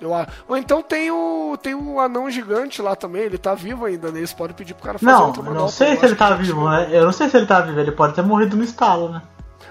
Eu, 0.00 0.10
ou 0.46 0.56
então 0.56 0.80
tem 0.82 1.10
o, 1.10 1.56
tem 1.60 1.74
o 1.74 1.98
anão 1.98 2.30
gigante 2.30 2.80
lá 2.80 2.94
também, 2.94 3.22
ele 3.22 3.36
tá 3.38 3.54
vivo 3.54 3.84
ainda, 3.84 4.12
né? 4.12 4.18
Eles 4.18 4.32
podem 4.32 4.54
pedir 4.54 4.74
pro 4.74 4.84
cara 4.84 4.98
fazer 4.98 5.10
Não, 5.10 5.26
outra 5.26 5.40
eu 5.40 5.44
manopla. 5.44 5.62
não 5.62 5.68
sei 5.68 5.96
se 5.96 6.04
ele 6.06 6.14
tá 6.14 6.30
vivo, 6.34 6.46
chegou. 6.46 6.70
né? 6.70 6.88
Eu 6.92 7.04
não 7.04 7.12
sei 7.12 7.28
se 7.28 7.36
ele 7.36 7.46
tá 7.46 7.60
vivo, 7.60 7.80
ele 7.80 7.92
pode 7.92 8.14
ter 8.14 8.22
morrido 8.22 8.56
no 8.56 8.62
estalo, 8.64 9.08
né? 9.10 9.22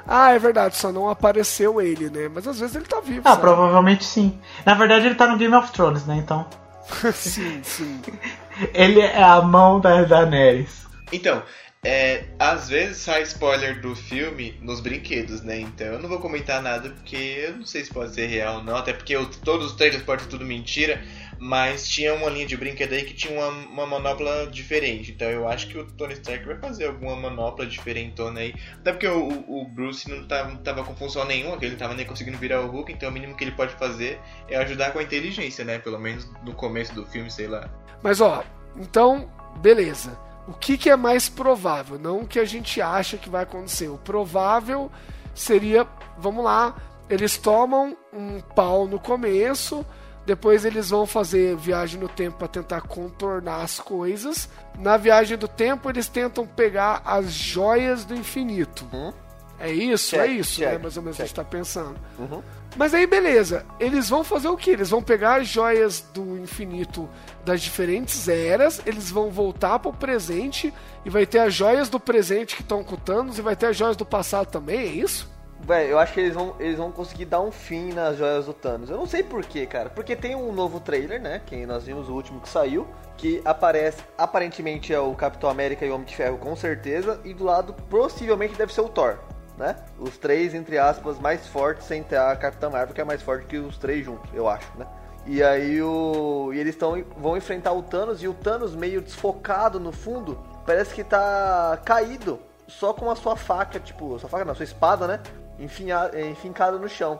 Ah, 0.05 0.32
é 0.32 0.39
verdade, 0.39 0.75
só 0.78 0.91
não 0.91 1.09
apareceu 1.09 1.82
ele, 1.82 2.09
né? 2.09 2.30
Mas 2.34 2.47
às 2.47 2.59
vezes 2.59 2.75
ele 2.75 2.86
tá 2.86 2.99
vivo. 3.01 3.21
Ah, 3.25 3.32
sabe? 3.32 3.41
provavelmente 3.41 4.03
sim. 4.05 4.38
Na 4.65 4.73
verdade 4.73 5.05
ele 5.05 5.15
tá 5.15 5.28
no 5.28 5.38
Game 5.38 5.53
of 5.55 5.71
Thrones, 5.71 6.05
né? 6.05 6.15
Então. 6.17 6.45
sim, 7.13 7.59
sim. 7.63 8.01
Ele 8.73 9.01
é 9.01 9.21
a 9.21 9.41
mão 9.41 9.80
da 9.80 10.03
Daenerys. 10.03 10.88
Então, 11.11 11.43
é, 11.88 12.26
às 12.38 12.68
vezes 12.68 12.98
sai 12.98 13.22
spoiler 13.24 13.80
do 13.82 13.96
filme 13.96 14.58
nos 14.62 14.82
brinquedos, 14.82 15.42
né? 15.42 15.60
Então 15.60 15.88
eu 15.88 16.00
não 16.00 16.10
vou 16.10 16.20
comentar 16.20 16.62
nada 16.62 16.90
porque 16.90 17.16
eu 17.16 17.56
não 17.58 17.66
sei 17.66 17.86
se 17.86 17.94
pode 17.94 18.14
ser 18.14 18.28
real 18.28 18.58
ou 18.58 18.64
não, 18.64 18.76
até 18.76 18.92
porque 18.92 19.16
eu- 19.16 19.26
todos 19.26 19.68
os 19.68 19.74
trailers 19.78 20.04
podem 20.04 20.26
ser 20.26 20.30
tudo 20.30 20.44
mentira, 20.46 21.02
mas 21.40 21.88
tinha 21.88 22.14
uma 22.14 22.30
linha 22.30 22.46
de 22.46 22.58
brinquedo 22.58 22.92
aí 22.94 23.04
que 23.06 23.14
tinha 23.14 23.34
uma, 23.34 23.48
uma 23.70 23.86
manopla 23.86 24.48
diferente. 24.48 25.12
Então 25.12 25.30
eu 25.30 25.48
acho 25.48 25.68
que 25.68 25.78
o 25.78 25.86
Tony 25.86 26.14
Stark 26.14 26.46
vai 26.46 26.58
fazer 26.60 26.88
alguma 26.88 27.16
manopla 27.16 27.66
diferentona 27.66 28.42
aí. 28.42 28.54
Até 28.80 28.92
porque 28.92 29.08
o, 29.08 29.28
o- 29.48 29.66
Bruce 29.70 30.10
não 30.10 30.28
tava, 30.28 30.50
não 30.50 30.58
tava 30.58 30.84
com 30.84 30.96
função 30.96 31.24
nenhuma, 31.26 31.56
ele 31.62 31.72
não 31.72 31.78
tava 31.78 31.94
nem 31.94 32.06
conseguindo 32.06 32.38
virar 32.38 32.62
o 32.62 32.68
Hulk, 32.68 32.92
então 32.92 33.10
o 33.10 33.12
mínimo 33.14 33.36
que 33.38 33.44
ele 33.44 33.52
pode 33.52 33.74
fazer 33.76 34.20
é 34.50 34.58
ajudar 34.58 34.92
com 34.92 35.00
a 35.00 35.04
inteligência, 35.04 35.64
né? 35.64 35.78
Pelo 35.80 36.00
menos 36.00 36.28
no 36.44 36.54
começo 36.54 36.94
do 36.96 37.06
filme, 37.06 37.30
sei 37.32 37.48
lá. 37.48 37.70
Mas 38.04 38.20
ó, 38.20 38.44
então, 38.76 39.32
beleza. 39.62 40.26
O 40.48 40.54
que, 40.54 40.78
que 40.78 40.89
é 40.89 40.95
mais 40.95 41.28
provável? 41.28 42.00
Não 42.00 42.22
o 42.22 42.28
que 42.28 42.39
a 42.39 42.45
gente 42.45 42.82
acha 42.82 43.18
que 43.18 43.30
vai 43.30 43.43
acontecer. 43.43 43.89
O 43.89 43.98
provável 43.98 44.89
seria, 45.36 45.86
vamos 46.18 46.43
lá, 46.43 46.76
eles 47.10 47.38
tomam 47.38 47.95
um 48.14 48.39
pau 48.39 48.88
no 48.88 49.00
começo, 49.00 49.86
depois 50.26 50.66
eles 50.66 50.89
vão 50.89 51.06
fazer 51.06 51.56
viagem 51.56 52.00
no 52.00 52.10
tempo 52.10 52.38
para 52.38 52.48
tentar 52.48 52.82
contornar 52.82 53.62
as 53.62 53.80
coisas. 53.80 54.50
Na 54.78 54.98
viagem 54.98 55.38
do 55.38 55.48
tempo, 55.48 55.89
eles 55.89 56.08
tentam 56.08 56.45
pegar 56.45 57.02
as 57.06 57.32
joias 57.32 58.04
do 58.04 58.16
infinito. 58.16 58.86
Uhum. 58.91 59.14
É 59.60 59.72
isso? 59.72 60.12
Check, 60.12 60.20
é 60.22 60.28
isso, 60.28 60.62
né? 60.62 60.72
check, 60.72 60.82
Mais 60.82 60.98
ou 60.98 61.04
menos 61.04 61.20
a 61.20 61.24
gente 61.24 61.34
check. 61.34 61.45
tá 61.45 61.50
pensando. 61.50 61.98
Uhum. 62.20 62.43
Mas 62.76 62.93
aí, 62.93 63.07
beleza. 63.07 63.65
Eles 63.80 64.09
vão 64.09 64.24
fazer 64.24 64.47
o 64.47 64.57
que? 64.57 64.72
Eles 64.72 64.89
vão 64.89 65.01
pegar 65.01 65.41
as 65.41 65.47
joias 65.47 66.01
do 66.13 66.38
infinito 66.38 67.09
das 67.43 67.61
diferentes 67.61 68.28
eras, 68.28 68.82
eles 68.86 69.09
vão 69.09 69.32
voltar 69.32 69.80
pro 69.80 69.93
presente 69.93 70.74
e 71.05 71.09
vai 71.09 71.26
ter 71.26 71.39
as 71.39 71.53
joias 71.53 71.89
do 71.89 71.99
presente 71.99 72.55
que 72.55 72.61
estão 72.61 72.84
com 72.84 72.95
Thanos 72.97 73.39
e 73.39 73.41
vai 73.41 73.55
ter 73.55 73.68
as 73.68 73.78
joias 73.78 73.95
do 73.95 74.05
passado 74.05 74.47
também, 74.47 74.80
é 74.80 74.86
isso? 74.86 75.38
Véi, 75.59 75.91
eu 75.91 75.97
acho 75.97 76.13
que 76.13 76.20
eles 76.20 76.34
vão, 76.34 76.55
eles 76.59 76.78
vão 76.78 76.91
conseguir 76.91 77.26
dar 77.26 77.41
um 77.41 77.51
fim 77.51 77.91
nas 77.91 78.18
joias 78.18 78.45
do 78.45 78.53
Thanos. 78.53 78.89
Eu 78.89 78.97
não 78.97 79.07
sei 79.07 79.24
porquê, 79.24 79.65
cara. 79.65 79.89
Porque 79.89 80.15
tem 80.15 80.36
um 80.36 80.51
novo 80.53 80.80
trailer, 80.80 81.22
né? 81.22 81.41
Que 81.45 81.65
nós 81.65 81.84
vimos 81.84 82.07
o 82.09 82.13
último 82.13 82.39
que 82.39 82.47
saiu. 82.47 82.88
Que 83.18 83.41
aparece, 83.43 84.03
aparentemente 84.18 84.93
é 84.93 84.99
o 84.99 85.13
Capitão 85.15 85.49
América 85.49 85.86
e 85.86 85.89
o 85.89 85.95
Homem 85.95 86.05
de 86.05 86.15
Ferro, 86.15 86.38
com 86.38 86.55
certeza. 86.55 87.20
E 87.26 87.34
do 87.34 87.43
lado, 87.43 87.74
possivelmente, 87.89 88.55
deve 88.55 88.74
ser 88.74 88.82
o 88.82 88.88
Thor, 88.88 89.18
né? 89.58 89.76
Os 89.97 90.18
três, 90.18 90.53
entre 90.53 90.78
aspas, 90.78 91.20
mais 91.20 91.47
fortes 91.47 91.88
sem 91.88 92.03
ter 92.03 92.18
a 92.18 92.36
Capitã 92.36 92.70
Marvel, 92.70 92.93
que 92.93 93.01
é 93.01 93.03
mais 93.03 93.22
forte 93.22 93.47
que 93.47 93.58
os 93.58 93.78
três 93.78 94.05
juntos, 94.05 94.30
eu 94.34 94.47
acho, 94.47 94.72
né? 94.78 94.86
E 95.26 95.43
aí 95.43 95.82
o. 95.82 96.51
E 96.53 96.60
eles 96.60 96.76
tão, 96.76 97.03
vão 97.18 97.36
enfrentar 97.36 97.74
o 97.74 97.84
Thanos 97.84 98.24
e 98.24 98.28
o 98.28 98.34
Thanos 98.34 98.74
meio 98.74 99.01
desfocado 99.01 99.78
no 99.78 99.91
fundo. 99.91 100.39
Parece 100.66 100.93
que 100.93 101.03
tá 101.03 101.78
caído. 101.84 102.39
Só 102.66 102.93
com 102.93 103.10
a 103.10 103.16
sua 103.16 103.36
faca, 103.36 103.80
tipo, 103.80 104.18
sua 104.20 104.30
faca 104.30 104.45
não, 104.45 104.55
sua 104.55 104.64
espada, 104.64 105.08
né? 105.08 105.22
Enfincada 105.60 106.78
no 106.78 106.88
chão. 106.88 107.20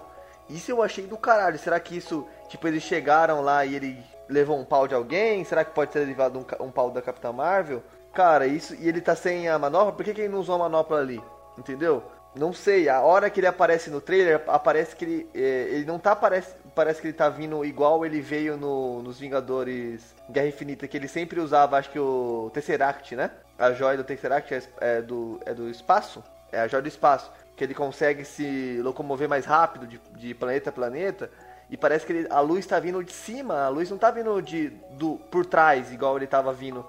Isso 0.50 0.72
eu 0.72 0.82
achei 0.82 1.06
do 1.06 1.18
caralho. 1.18 1.58
Será 1.58 1.80
que 1.80 1.98
isso, 1.98 2.26
tipo, 2.48 2.68
eles 2.68 2.84
chegaram 2.84 3.42
lá 3.42 3.66
e 3.66 3.76
ele 3.76 4.04
levou 4.30 4.58
um 4.58 4.66
pau 4.66 4.88
de 4.88 4.96
alguém? 4.96 5.44
Será 5.44 5.66
que 5.66 5.72
pode 5.72 5.92
ter 5.92 6.00
levado 6.00 6.38
um, 6.40 6.66
um 6.66 6.72
pau 6.72 6.92
da 6.92 7.02
Capitã 7.02 7.32
Marvel? 7.32 7.84
Cara, 8.14 8.48
isso. 8.48 8.74
E 8.76 8.88
ele 8.88 9.02
tá 9.02 9.16
sem 9.16 9.50
a 9.50 9.60
manopla? 9.60 9.92
Por 9.92 10.06
que, 10.06 10.14
que 10.14 10.22
ele 10.22 10.34
não 10.34 10.40
usou 10.40 10.56
a 10.56 10.60
manopla 10.60 11.00
ali? 11.00 11.22
Entendeu? 11.58 12.04
Não 12.38 12.54
sei, 12.54 12.88
a 12.90 13.02
hora 13.02 13.30
que 13.30 13.40
ele 13.40 13.48
aparece 13.48 13.90
no 13.90 14.00
trailer, 14.02 14.44
aparece 14.48 14.96
que 14.96 15.06
ele. 15.06 15.30
é, 15.34 15.68
ele 15.72 15.86
não 15.86 15.98
tá. 15.98 16.16
Parece, 16.16 16.54
parece 16.76 17.02
que 17.02 17.08
ele 17.08 17.14
tá 17.14 17.30
vindo 17.30 17.64
igual 17.66 18.06
ele 18.06 18.22
veio 18.22 18.58
no, 18.58 19.02
nos 19.02 19.20
Vingadores 19.20 20.14
Guerra 20.30 20.48
Infinita, 20.48 20.88
que 20.88 20.98
ele 20.98 21.08
sempre 21.08 21.40
usava, 21.40 21.78
acho 21.78 21.90
que 21.90 22.00
o 22.00 22.52
Tesseract, 22.54 23.16
né? 23.16 23.32
A 23.58 23.72
joia 23.72 23.98
do 23.98 24.04
Tesseract 24.04 24.54
é, 24.54 24.62
é 24.80 25.02
do, 25.02 25.40
é 25.46 25.54
do 25.54 25.70
espaço? 25.70 26.24
É 26.52 26.60
a 26.60 26.68
joia 26.68 26.82
do 26.82 26.88
espaço. 26.88 27.32
Que 27.56 27.64
ele 27.64 27.74
consegue 27.74 28.24
se 28.24 28.80
locomover 28.84 29.28
mais 29.28 29.46
rápido 29.46 29.88
de, 29.88 30.00
de 30.16 30.34
planeta 30.36 30.70
a 30.70 30.74
planeta. 30.74 31.32
E 31.70 31.76
parece 31.76 32.06
que 32.06 32.14
ele- 32.14 32.28
a 32.30 32.40
luz 32.40 32.66
tá 32.66 32.80
vindo 32.80 33.04
de 33.04 33.12
cima, 33.12 33.64
a 33.66 33.70
luz 33.70 33.90
não 33.90 33.98
tá 33.98 34.12
vindo 34.12 34.40
de, 34.42 34.70
do, 34.92 35.16
por 35.32 35.46
trás, 35.46 35.92
igual 35.92 36.16
ele 36.18 36.28
tava 36.28 36.54
vindo 36.54 36.86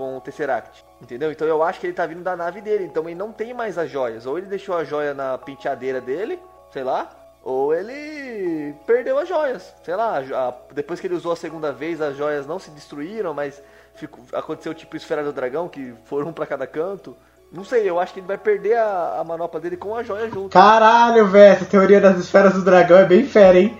com 0.00 0.16
o 0.16 0.20
Tesseract. 0.22 0.82
Entendeu? 1.02 1.30
Então 1.30 1.46
eu 1.46 1.62
acho 1.62 1.78
que 1.78 1.86
ele 1.86 1.92
tá 1.92 2.06
vindo 2.06 2.22
da 2.22 2.34
nave 2.34 2.62
dele. 2.62 2.84
Então 2.84 3.04
ele 3.06 3.14
não 3.14 3.30
tem 3.32 3.52
mais 3.52 3.76
as 3.76 3.90
joias. 3.90 4.24
Ou 4.24 4.38
ele 4.38 4.46
deixou 4.46 4.74
a 4.74 4.82
joia 4.82 5.12
na 5.12 5.36
penteadeira 5.36 6.00
dele, 6.00 6.38
sei 6.72 6.82
lá. 6.82 7.10
Ou 7.42 7.74
ele 7.74 8.74
perdeu 8.86 9.18
as 9.18 9.28
joias. 9.28 9.74
Sei 9.84 9.94
lá, 9.94 10.18
a 10.18 10.54
depois 10.72 11.00
que 11.00 11.06
ele 11.06 11.14
usou 11.14 11.32
a 11.32 11.36
segunda 11.36 11.70
vez, 11.70 12.00
as 12.00 12.16
joias 12.16 12.46
não 12.46 12.58
se 12.58 12.70
destruíram, 12.70 13.34
mas 13.34 13.62
ficou- 13.94 14.24
aconteceu 14.32 14.72
tipo 14.72 14.96
esfera 14.96 15.22
do 15.22 15.32
dragão, 15.34 15.68
que 15.68 15.94
foram 16.06 16.28
um 16.28 16.32
pra 16.32 16.46
cada 16.46 16.66
canto. 16.66 17.14
Não 17.52 17.64
sei, 17.64 17.88
eu 17.88 17.98
acho 18.00 18.14
que 18.14 18.20
ele 18.20 18.26
vai 18.26 18.38
perder 18.38 18.78
a, 18.78 19.18
a 19.20 19.24
manopla 19.24 19.58
dele 19.60 19.76
com 19.76 19.94
a 19.94 20.02
joia 20.02 20.30
junto. 20.30 20.50
Caralho, 20.50 21.26
velho, 21.26 21.52
essa 21.56 21.64
teoria 21.66 22.00
das 22.00 22.16
esferas 22.18 22.54
do 22.54 22.62
dragão 22.62 22.96
é 22.98 23.04
bem 23.04 23.24
fera, 23.24 23.58
hein? 23.58 23.78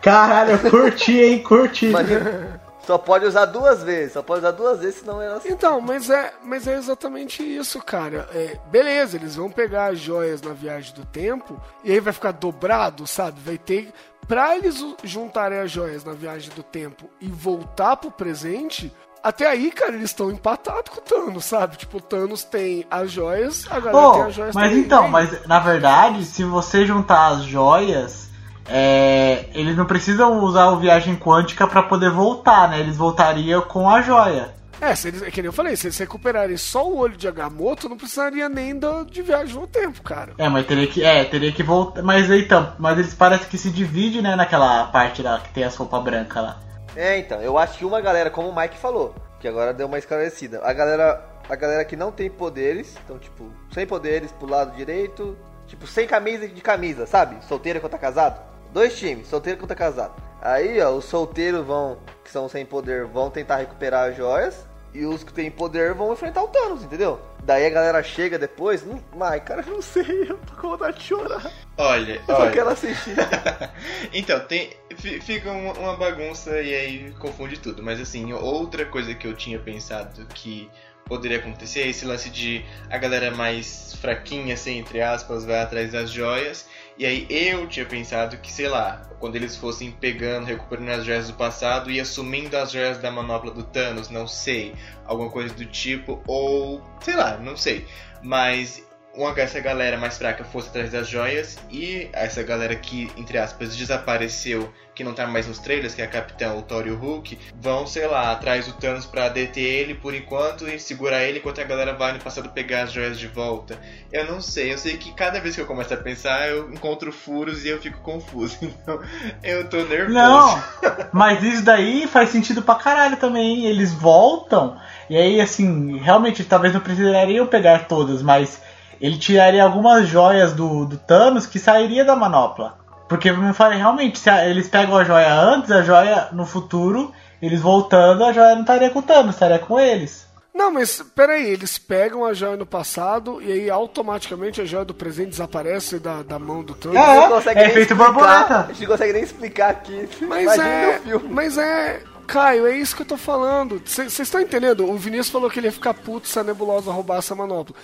Caralho, 0.00 0.52
eu 0.52 0.70
curti, 0.70 1.18
hein? 1.20 1.42
Curti. 1.42 1.86
Imagina. 1.86 2.59
Só 2.90 2.98
pode 2.98 3.24
usar 3.24 3.44
duas 3.44 3.84
vezes, 3.84 4.14
só 4.14 4.20
pode 4.20 4.40
usar 4.40 4.50
duas 4.50 4.80
vezes, 4.80 4.96
senão 4.96 5.22
ela. 5.22 5.40
Então, 5.44 5.80
mas 5.80 6.10
é, 6.10 6.34
mas 6.42 6.66
é 6.66 6.74
exatamente 6.76 7.40
isso, 7.40 7.80
cara. 7.80 8.28
É, 8.34 8.58
beleza, 8.66 9.16
eles 9.16 9.36
vão 9.36 9.48
pegar 9.48 9.92
as 9.92 10.00
joias 10.00 10.42
na 10.42 10.52
viagem 10.52 10.92
do 10.92 11.04
tempo 11.04 11.56
e 11.84 11.92
aí 11.92 12.00
vai 12.00 12.12
ficar 12.12 12.32
dobrado, 12.32 13.06
sabe? 13.06 13.38
Vai 13.44 13.56
ter. 13.56 13.92
Pra 14.26 14.56
eles 14.56 14.84
juntarem 15.04 15.60
as 15.60 15.70
joias 15.70 16.02
na 16.02 16.14
viagem 16.14 16.50
do 16.52 16.64
tempo 16.64 17.08
e 17.20 17.28
voltar 17.28 17.96
pro 17.96 18.10
presente, 18.10 18.92
até 19.22 19.46
aí, 19.46 19.70
cara, 19.70 19.94
eles 19.94 20.10
estão 20.10 20.28
empatados 20.28 20.90
com 20.90 20.98
o 20.98 21.00
Thanos, 21.00 21.44
sabe? 21.44 21.76
Tipo, 21.76 21.98
o 21.98 22.00
Thanos 22.00 22.42
tem 22.42 22.84
as 22.90 23.12
joias, 23.12 23.66
a 23.70 23.78
galera 23.78 23.92
Pô, 23.92 24.12
tem 24.14 24.22
as 24.22 24.34
joias 24.34 24.54
mas 24.56 24.68
também. 24.68 24.84
então, 24.84 25.04
aí? 25.04 25.10
mas 25.12 25.46
na 25.46 25.60
verdade, 25.60 26.24
se 26.24 26.42
você 26.42 26.84
juntar 26.84 27.28
as 27.28 27.44
joias, 27.44 28.29
é, 28.68 29.46
eles 29.54 29.76
não 29.76 29.84
precisam 29.84 30.42
usar 30.42 30.70
o 30.70 30.78
viagem 30.78 31.16
quântica 31.16 31.66
pra 31.66 31.82
poder 31.82 32.10
voltar, 32.10 32.68
né? 32.68 32.80
Eles 32.80 32.96
voltariam 32.96 33.62
com 33.62 33.88
a 33.88 34.02
joia. 34.02 34.54
É, 34.80 34.94
se 34.94 35.08
eles, 35.08 35.22
é 35.22 35.30
que 35.30 35.42
nem 35.42 35.46
eu 35.46 35.52
falei, 35.52 35.76
se 35.76 35.86
eles 35.86 35.98
recuperarem 35.98 36.56
só 36.56 36.88
o 36.88 36.96
olho 36.96 37.14
de 37.14 37.28
Agamotto, 37.28 37.88
não 37.88 37.98
precisaria 37.98 38.48
nem 38.48 38.78
da, 38.78 39.02
de 39.02 39.20
viagem 39.20 39.54
no 39.54 39.66
tempo, 39.66 40.02
cara. 40.02 40.32
É, 40.38 40.48
mas 40.48 40.66
teria 40.66 40.86
que, 40.86 41.04
é, 41.04 41.22
teria 41.24 41.52
que 41.52 41.62
voltar. 41.62 42.02
Mas 42.02 42.30
então, 42.30 42.74
mas 42.78 42.98
eles 42.98 43.12
parecem 43.12 43.46
que 43.46 43.58
se 43.58 43.70
dividem, 43.70 44.22
né, 44.22 44.34
naquela 44.34 44.86
parte 44.86 45.22
lá 45.22 45.38
que 45.38 45.52
tem 45.52 45.64
as 45.64 45.76
roupas 45.76 46.02
brancas 46.02 46.42
lá. 46.42 46.60
É, 46.96 47.18
então, 47.18 47.40
eu 47.42 47.58
acho 47.58 47.78
que 47.78 47.84
uma 47.84 48.00
galera, 48.00 48.30
como 48.30 48.48
o 48.48 48.56
Mike 48.56 48.78
falou, 48.78 49.14
que 49.38 49.46
agora 49.46 49.74
deu 49.74 49.86
uma 49.86 49.98
esclarecida. 49.98 50.60
A 50.64 50.72
galera, 50.72 51.24
a 51.48 51.56
galera 51.56 51.84
que 51.84 51.94
não 51.94 52.10
tem 52.10 52.30
poderes, 52.30 52.96
então, 53.04 53.18
tipo, 53.18 53.50
sem 53.72 53.86
poderes 53.86 54.32
pro 54.32 54.48
lado 54.48 54.74
direito, 54.74 55.36
tipo, 55.66 55.86
sem 55.86 56.06
camisa 56.06 56.48
de 56.48 56.60
camisa, 56.62 57.06
sabe? 57.06 57.36
Solteiro 57.44 57.82
contra 57.82 57.98
casado. 57.98 58.49
Dois 58.72 58.98
times, 58.98 59.26
solteiro 59.28 59.58
contra 59.58 59.74
casado. 59.76 60.20
Aí, 60.40 60.80
ó, 60.80 60.90
os 60.90 61.04
solteiros 61.04 61.66
vão, 61.66 61.98
que 62.24 62.30
são 62.30 62.48
sem 62.48 62.64
poder, 62.64 63.04
vão 63.04 63.30
tentar 63.30 63.56
recuperar 63.56 64.10
as 64.10 64.16
joias. 64.16 64.68
E 64.92 65.04
os 65.06 65.22
que 65.22 65.32
têm 65.32 65.48
poder 65.52 65.94
vão 65.94 66.12
enfrentar 66.12 66.42
o 66.42 66.48
Thanos, 66.48 66.82
entendeu? 66.82 67.20
Daí 67.44 67.64
a 67.64 67.70
galera 67.70 68.02
chega 68.02 68.36
depois. 68.36 68.82
Hum, 68.82 68.98
Mike, 69.14 69.46
cara, 69.46 69.62
eu 69.64 69.74
não 69.74 69.82
sei, 69.82 70.02
eu 70.28 70.36
tô 70.38 70.54
com 70.60 70.70
vontade 70.70 70.98
de 70.98 71.04
chorar. 71.04 71.48
Olha, 71.78 72.20
Eu 72.26 72.34
só 72.36 72.42
olha. 72.42 72.50
quero 72.50 72.68
assistir. 72.70 73.14
então, 74.12 74.40
tem, 74.40 74.70
fi- 74.96 75.20
fica 75.20 75.52
uma, 75.52 75.72
uma 75.74 75.96
bagunça 75.96 76.60
e 76.60 76.74
aí 76.74 77.12
confunde 77.20 77.56
tudo. 77.58 77.82
Mas 77.84 78.00
assim, 78.00 78.32
outra 78.32 78.84
coisa 78.84 79.14
que 79.14 79.28
eu 79.28 79.34
tinha 79.34 79.60
pensado 79.60 80.26
que 80.34 80.68
poderia 81.04 81.38
acontecer 81.38 81.82
é 81.82 81.88
esse 81.88 82.04
lance 82.04 82.28
de 82.28 82.64
a 82.88 82.98
galera 82.98 83.30
mais 83.30 83.94
fraquinha, 84.00 84.54
assim, 84.54 84.78
entre 84.78 85.00
aspas, 85.00 85.44
vai 85.44 85.60
atrás 85.60 85.92
das 85.92 86.10
joias. 86.10 86.66
E 86.98 87.06
aí 87.06 87.26
eu 87.30 87.66
tinha 87.66 87.86
pensado 87.86 88.36
que, 88.38 88.52
sei 88.52 88.68
lá, 88.68 89.08
quando 89.18 89.36
eles 89.36 89.56
fossem 89.56 89.90
pegando, 89.90 90.46
recuperando 90.46 90.90
as 90.90 91.04
joias 91.04 91.28
do 91.28 91.34
passado 91.34 91.90
e 91.90 92.00
assumindo 92.00 92.56
as 92.56 92.72
joias 92.72 92.98
da 92.98 93.10
manopla 93.10 93.50
do 93.50 93.62
Thanos, 93.62 94.10
não 94.10 94.26
sei, 94.26 94.74
alguma 95.04 95.30
coisa 95.30 95.54
do 95.54 95.64
tipo, 95.64 96.22
ou 96.26 96.82
sei 97.00 97.16
lá, 97.16 97.36
não 97.38 97.56
sei. 97.56 97.86
Mas 98.22 98.84
uma, 99.14 99.38
essa 99.40 99.60
galera 99.60 99.96
mais 99.98 100.18
fraca 100.18 100.44
fosse 100.44 100.68
atrás 100.68 100.92
das 100.92 101.08
joias 101.08 101.58
e 101.70 102.08
essa 102.12 102.42
galera 102.42 102.76
que, 102.76 103.10
entre 103.16 103.38
aspas, 103.38 103.76
desapareceu, 103.76 104.72
que 105.00 105.04
não 105.04 105.14
tá 105.14 105.26
mais 105.26 105.46
nos 105.46 105.58
trailers, 105.58 105.94
que 105.94 106.02
é 106.02 106.04
a 106.04 106.08
Capitão, 106.08 106.58
o 106.58 106.62
Thor 106.62 106.86
e 106.86 106.90
o 106.90 106.96
Hulk, 106.96 107.38
vão, 107.58 107.86
sei 107.86 108.06
lá, 108.06 108.32
atrás 108.32 108.66
do 108.66 108.74
Thanos 108.74 109.06
pra 109.06 109.30
deter 109.30 109.64
ele 109.64 109.94
por 109.94 110.14
enquanto 110.14 110.68
e 110.68 110.78
segurar 110.78 111.22
ele 111.22 111.38
enquanto 111.38 111.58
a 111.58 111.64
galera 111.64 111.94
vai 111.94 112.12
no 112.12 112.18
passado 112.18 112.50
pegar 112.50 112.82
as 112.82 112.92
joias 112.92 113.18
de 113.18 113.26
volta. 113.26 113.78
Eu 114.12 114.30
não 114.30 114.42
sei, 114.42 114.74
eu 114.74 114.76
sei 114.76 114.98
que 114.98 115.14
cada 115.14 115.40
vez 115.40 115.54
que 115.54 115.62
eu 115.62 115.66
começo 115.66 115.94
a 115.94 115.96
pensar 115.96 116.50
eu 116.50 116.70
encontro 116.70 117.10
furos 117.10 117.64
e 117.64 117.70
eu 117.70 117.80
fico 117.80 118.02
confuso, 118.02 118.58
então 118.60 119.00
eu 119.42 119.66
tô 119.70 119.78
nervoso. 119.84 120.12
Não, 120.12 120.62
mas 121.10 121.42
isso 121.42 121.64
daí 121.64 122.06
faz 122.06 122.28
sentido 122.28 122.60
pra 122.60 122.74
caralho 122.74 123.16
também. 123.16 123.64
Eles 123.64 123.94
voltam, 123.94 124.78
e 125.08 125.16
aí, 125.16 125.40
assim, 125.40 125.96
realmente, 125.96 126.44
talvez 126.44 126.74
não 126.74 126.80
precisariam 126.82 127.46
pegar 127.46 127.86
todas, 127.88 128.20
mas 128.20 128.60
ele 129.00 129.16
tiraria 129.16 129.64
algumas 129.64 130.06
joias 130.06 130.52
do, 130.52 130.84
do 130.84 130.98
Thanos 130.98 131.46
que 131.46 131.58
sairia 131.58 132.04
da 132.04 132.14
manopla. 132.14 132.79
Porque 133.10 133.32
não 133.32 133.52
faria 133.52 133.76
realmente, 133.78 134.20
se 134.20 134.30
a- 134.30 134.46
eles 134.48 134.68
pegam 134.68 134.96
a 134.96 135.02
joia 135.02 135.34
antes, 135.34 135.70
a 135.72 135.82
joia 135.82 136.28
no 136.32 136.46
futuro, 136.46 137.12
eles 137.42 137.60
voltando, 137.60 138.24
a 138.24 138.32
joia 138.32 138.54
não 138.54 138.60
estaria 138.60 138.88
com 138.88 139.00
o 139.00 139.02
Thanos, 139.02 139.34
estaria 139.34 139.58
com 139.58 139.78
eles. 139.80 140.26
Não, 140.54 140.70
mas 140.72 141.02
peraí, 141.14 141.46
eles 141.50 141.76
pegam 141.76 142.24
a 142.24 142.32
joia 142.32 142.56
no 142.56 142.64
passado 142.66 143.42
e 143.42 143.50
aí 143.50 143.68
automaticamente 143.70 144.60
a 144.60 144.64
joia 144.64 144.84
do 144.84 144.94
presente 144.94 145.30
desaparece 145.30 145.98
da, 145.98 146.22
da 146.22 146.38
mão 146.38 146.62
do 146.62 146.72
Thanos. 146.74 146.96
É, 146.98 147.28
consegue 147.28 147.60
é 147.60 147.66
efeito 147.66 147.92
explicar. 147.92 148.04
borboleta. 148.12 148.58
A 148.60 148.66
gente 148.68 148.80
não 148.82 148.88
consegue 148.88 149.12
nem 149.12 149.22
explicar 149.24 149.70
aqui. 149.70 150.08
Mas 150.22 150.42
Imagina 150.44 150.66
é. 150.68 151.00
Mas 151.28 151.58
é. 151.58 152.02
Caio, 152.28 152.64
é 152.68 152.76
isso 152.76 152.94
que 152.94 153.02
eu 153.02 153.06
tô 153.06 153.16
falando. 153.16 153.82
Vocês 153.84 154.16
estão 154.20 154.40
entendendo? 154.40 154.88
O 154.88 154.96
Vinícius 154.96 155.30
falou 155.30 155.50
que 155.50 155.58
ele 155.58 155.66
ia 155.66 155.72
ficar 155.72 155.94
puto 155.94 156.28
se 156.28 156.38
a 156.38 156.44
nebulosa 156.44 156.92
roubasse 156.92 157.32
a 157.32 157.36
manopla. 157.36 157.74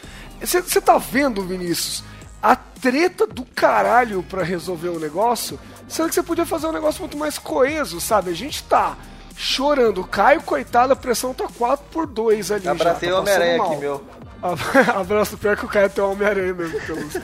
Você 0.41 0.81
tá 0.81 0.99
vendo, 0.99 1.43
Vinícius? 1.43 2.05
A 2.47 2.55
treta 2.55 3.27
do 3.27 3.45
caralho 3.45 4.23
pra 4.23 4.45
resolver 4.45 4.91
o 4.91 5.01
negócio, 5.01 5.59
sendo 5.89 6.11
que 6.11 6.15
você 6.15 6.23
podia 6.23 6.47
fazer 6.47 6.69
um 6.69 6.73
negócio 6.73 7.01
muito 7.01 7.17
mais 7.17 7.39
coeso, 7.39 8.01
sabe? 8.01 8.31
A 8.31 8.35
gente 8.35 8.63
tá 8.63 8.97
chorando. 9.37 10.03
O 10.03 10.07
Caio, 10.07 10.41
coitado, 10.43 10.93
a 10.93 10.97
pressão 10.97 11.35
tá 11.35 11.49
4 11.59 11.87
por 11.91 12.07
2 12.07 12.53
ali. 12.53 12.69
Abracei 12.69 13.09
já, 13.09 13.15
o 13.17 13.25
tá 13.25 13.25
passando 13.25 13.43
Homem-Aranha 13.43 13.63
aqui, 13.65 13.77
meu. 13.79 14.05
Abraço, 14.95 15.37
pior 15.37 15.57
que 15.57 15.65
o 15.65 15.69
Caio 15.69 15.91
tem 15.91 16.05
o 16.05 16.13
Homem-Aranha 16.13 16.55
mesmo, 16.55 16.81
Pelúcio. 16.83 17.21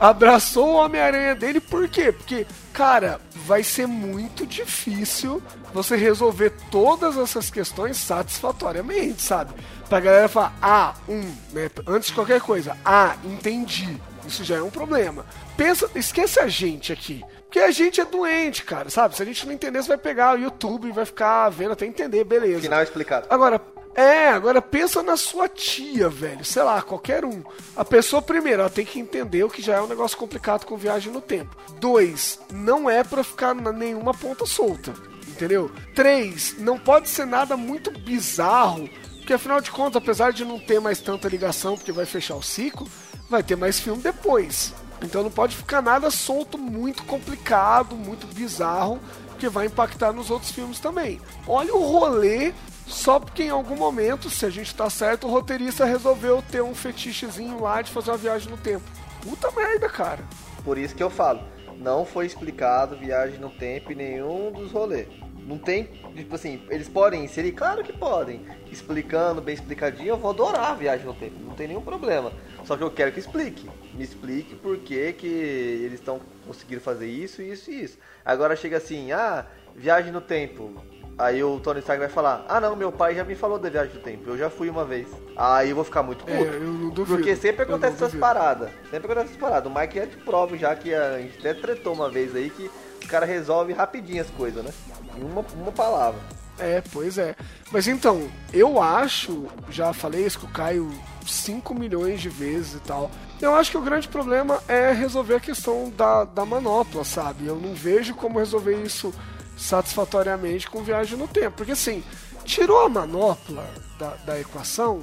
Abraçou 0.00 0.70
o 0.70 0.74
Homem-Aranha 0.74 1.36
dele, 1.36 1.60
por 1.60 1.88
quê? 1.88 2.10
Porque, 2.10 2.44
cara, 2.72 3.20
vai 3.46 3.62
ser 3.62 3.86
muito 3.86 4.44
difícil 4.44 5.40
você 5.72 5.94
resolver 5.94 6.50
todas 6.68 7.16
essas 7.16 7.48
questões 7.48 7.96
satisfatoriamente, 7.96 9.22
sabe? 9.22 9.54
Pra 9.88 10.00
galera 10.00 10.28
falar, 10.28 10.52
ah, 10.60 10.94
um, 11.08 11.32
né? 11.52 11.70
Antes 11.86 12.08
de 12.08 12.14
qualquer 12.14 12.40
coisa, 12.40 12.76
ah, 12.84 13.14
entendi. 13.22 14.00
Isso 14.26 14.44
já 14.44 14.56
é 14.56 14.62
um 14.62 14.70
problema. 14.70 15.26
Pensa, 15.56 15.90
esquece 15.94 16.40
a 16.40 16.48
gente 16.48 16.92
aqui. 16.92 17.24
Porque 17.44 17.58
a 17.60 17.70
gente 17.70 18.00
é 18.00 18.04
doente, 18.04 18.64
cara, 18.64 18.90
sabe? 18.90 19.14
Se 19.14 19.22
a 19.22 19.26
gente 19.26 19.46
não 19.46 19.52
entender, 19.52 19.80
você 19.80 19.88
vai 19.88 19.98
pegar 19.98 20.34
o 20.34 20.38
YouTube 20.38 20.88
e 20.88 20.92
vai 20.92 21.04
ficar 21.04 21.48
vendo 21.50 21.72
até 21.72 21.86
entender, 21.86 22.24
beleza. 22.24 22.62
Final 22.62 22.82
explicado. 22.82 23.26
Agora, 23.30 23.60
é, 23.94 24.28
agora 24.30 24.60
pensa 24.60 25.02
na 25.02 25.16
sua 25.16 25.48
tia, 25.48 26.08
velho. 26.08 26.44
Sei 26.44 26.62
lá, 26.62 26.82
qualquer 26.82 27.24
um. 27.24 27.44
A 27.76 27.84
pessoa, 27.84 28.20
primeiro, 28.20 28.62
ela 28.62 28.70
tem 28.70 28.84
que 28.84 28.98
entender 28.98 29.44
o 29.44 29.50
que 29.50 29.62
já 29.62 29.76
é 29.76 29.80
um 29.80 29.86
negócio 29.86 30.18
complicado 30.18 30.66
com 30.66 30.76
viagem 30.76 31.12
no 31.12 31.20
tempo. 31.20 31.56
Dois, 31.78 32.40
não 32.52 32.90
é 32.90 33.04
pra 33.04 33.22
ficar 33.22 33.54
na 33.54 33.72
nenhuma 33.72 34.12
ponta 34.12 34.44
solta. 34.46 34.92
Entendeu? 35.28 35.70
Três, 35.94 36.56
não 36.58 36.78
pode 36.78 37.08
ser 37.08 37.24
nada 37.24 37.56
muito 37.56 37.90
bizarro. 37.92 38.88
Porque 39.18 39.32
afinal 39.32 39.60
de 39.60 39.70
contas, 39.70 40.02
apesar 40.02 40.32
de 40.32 40.44
não 40.44 40.58
ter 40.58 40.80
mais 40.80 41.00
tanta 41.00 41.28
ligação, 41.28 41.76
porque 41.76 41.92
vai 41.92 42.04
fechar 42.04 42.34
o 42.34 42.42
ciclo, 42.42 42.86
vai 43.34 43.42
ter 43.42 43.56
mais 43.56 43.80
filme 43.80 44.00
depois. 44.00 44.72
Então 45.02 45.24
não 45.24 45.30
pode 45.30 45.56
ficar 45.56 45.82
nada 45.82 46.08
solto, 46.08 46.56
muito 46.56 47.02
complicado, 47.02 47.96
muito 47.96 48.26
bizarro, 48.28 49.00
porque 49.28 49.48
vai 49.48 49.66
impactar 49.66 50.12
nos 50.12 50.30
outros 50.30 50.52
filmes 50.52 50.78
também. 50.78 51.20
Olha 51.46 51.74
o 51.74 51.84
rolê 51.84 52.52
só 52.86 53.18
porque 53.18 53.42
em 53.42 53.50
algum 53.50 53.76
momento, 53.76 54.30
se 54.30 54.46
a 54.46 54.50
gente 54.50 54.72
tá 54.72 54.88
certo, 54.88 55.26
o 55.26 55.30
roteirista 55.30 55.84
resolveu 55.84 56.42
ter 56.42 56.62
um 56.62 56.74
fetichezinho 56.74 57.60
lá 57.60 57.82
de 57.82 57.90
fazer 57.90 58.12
uma 58.12 58.16
viagem 58.16 58.50
no 58.50 58.56
tempo. 58.56 58.84
Puta 59.20 59.50
merda, 59.50 59.88
cara. 59.88 60.22
Por 60.64 60.78
isso 60.78 60.94
que 60.94 61.02
eu 61.02 61.10
falo, 61.10 61.40
não 61.76 62.04
foi 62.04 62.26
explicado 62.26 62.96
viagem 62.96 63.40
no 63.40 63.50
tempo 63.50 63.90
em 63.90 63.96
nenhum 63.96 64.52
dos 64.52 64.70
rolês. 64.70 65.08
Não 65.46 65.58
tem, 65.58 65.84
tipo 66.14 66.34
assim, 66.36 66.62
eles 66.70 66.88
podem 66.88 67.24
inserir? 67.24 67.52
Claro 67.52 67.82
que 67.82 67.92
podem. 67.92 68.46
Explicando, 68.70 69.42
bem 69.42 69.54
explicadinho, 69.54 70.10
eu 70.10 70.16
vou 70.16 70.30
adorar 70.30 70.70
a 70.70 70.74
viagem 70.74 71.04
no 71.04 71.14
tempo, 71.14 71.34
não 71.40 71.54
tem 71.54 71.68
nenhum 71.68 71.82
problema. 71.82 72.32
Só 72.64 72.76
que 72.76 72.82
eu 72.82 72.90
quero 72.90 73.12
que 73.12 73.20
explique. 73.20 73.68
Me 73.92 74.04
explique 74.04 74.54
por 74.54 74.78
que, 74.78 75.12
que 75.12 75.26
eles 75.26 76.00
estão 76.00 76.20
conseguindo 76.46 76.80
fazer 76.80 77.06
isso, 77.06 77.42
isso 77.42 77.70
e 77.70 77.84
isso. 77.84 77.98
Agora 78.24 78.56
chega 78.56 78.78
assim, 78.78 79.12
ah, 79.12 79.46
viagem 79.74 80.12
no 80.12 80.20
tempo. 80.20 80.72
Aí 81.16 81.44
o 81.44 81.60
Tony 81.60 81.78
Stark 81.78 82.00
vai 82.00 82.08
falar, 82.08 82.44
ah 82.48 82.60
não, 82.60 82.74
meu 82.74 82.90
pai 82.90 83.14
já 83.14 83.22
me 83.22 83.36
falou 83.36 83.56
da 83.56 83.70
viagem 83.70 83.92
do 83.94 84.00
tempo, 84.00 84.28
eu 84.30 84.36
já 84.36 84.50
fui 84.50 84.68
uma 84.68 84.84
vez. 84.84 85.06
Aí 85.36 85.70
eu 85.70 85.76
vou 85.76 85.84
ficar 85.84 86.02
muito 86.02 86.24
puto. 86.24 86.32
É, 86.32 86.56
eu 86.56 86.60
não 86.60 86.90
duvido. 86.90 87.16
Porque 87.16 87.36
sempre 87.36 87.62
acontece 87.62 87.94
essas 87.94 88.14
paradas. 88.14 88.70
Sempre 88.90 89.06
acontece 89.06 89.26
essas 89.26 89.36
paradas. 89.36 89.70
O 89.70 89.74
Mike 89.74 89.98
é 89.98 90.06
de 90.06 90.16
prova 90.16 90.56
já 90.56 90.74
que 90.74 90.92
a 90.92 91.20
gente 91.20 91.38
até 91.38 91.54
tretou 91.54 91.94
uma 91.94 92.10
vez 92.10 92.34
aí 92.34 92.50
que 92.50 92.68
o 93.04 93.06
cara 93.06 93.24
resolve 93.24 93.72
rapidinho 93.72 94.22
as 94.22 94.30
coisas, 94.30 94.64
né? 94.64 94.72
Em 95.16 95.22
uma, 95.22 95.44
uma 95.54 95.70
palavra. 95.70 96.20
É, 96.58 96.82
pois 96.92 97.16
é. 97.18 97.36
Mas 97.70 97.86
então, 97.86 98.28
eu 98.52 98.80
acho, 98.80 99.46
já 99.70 99.92
falei 99.92 100.24
isso 100.26 100.40
com 100.40 100.46
o 100.46 100.50
Caio 100.50 100.90
5 101.26 101.74
milhões 101.74 102.20
de 102.20 102.28
vezes 102.28 102.74
e 102.74 102.80
tal. 102.80 103.10
Eu 103.40 103.54
acho 103.54 103.70
que 103.70 103.78
o 103.78 103.82
grande 103.82 104.08
problema 104.08 104.62
é 104.68 104.92
resolver 104.92 105.36
a 105.36 105.40
questão 105.40 105.92
da, 105.96 106.24
da 106.24 106.44
manopla, 106.44 107.04
sabe? 107.04 107.46
Eu 107.46 107.56
não 107.56 107.74
vejo 107.74 108.14
como 108.14 108.38
resolver 108.38 108.82
isso 108.82 109.12
satisfatoriamente 109.56 110.68
com 110.68 110.82
viagem 110.82 111.18
no 111.18 111.28
tempo. 111.28 111.56
Porque 111.56 111.72
assim, 111.72 112.02
tirou 112.44 112.84
a 112.84 112.88
manopla 112.88 113.68
da, 113.98 114.10
da 114.26 114.40
equação, 114.40 115.02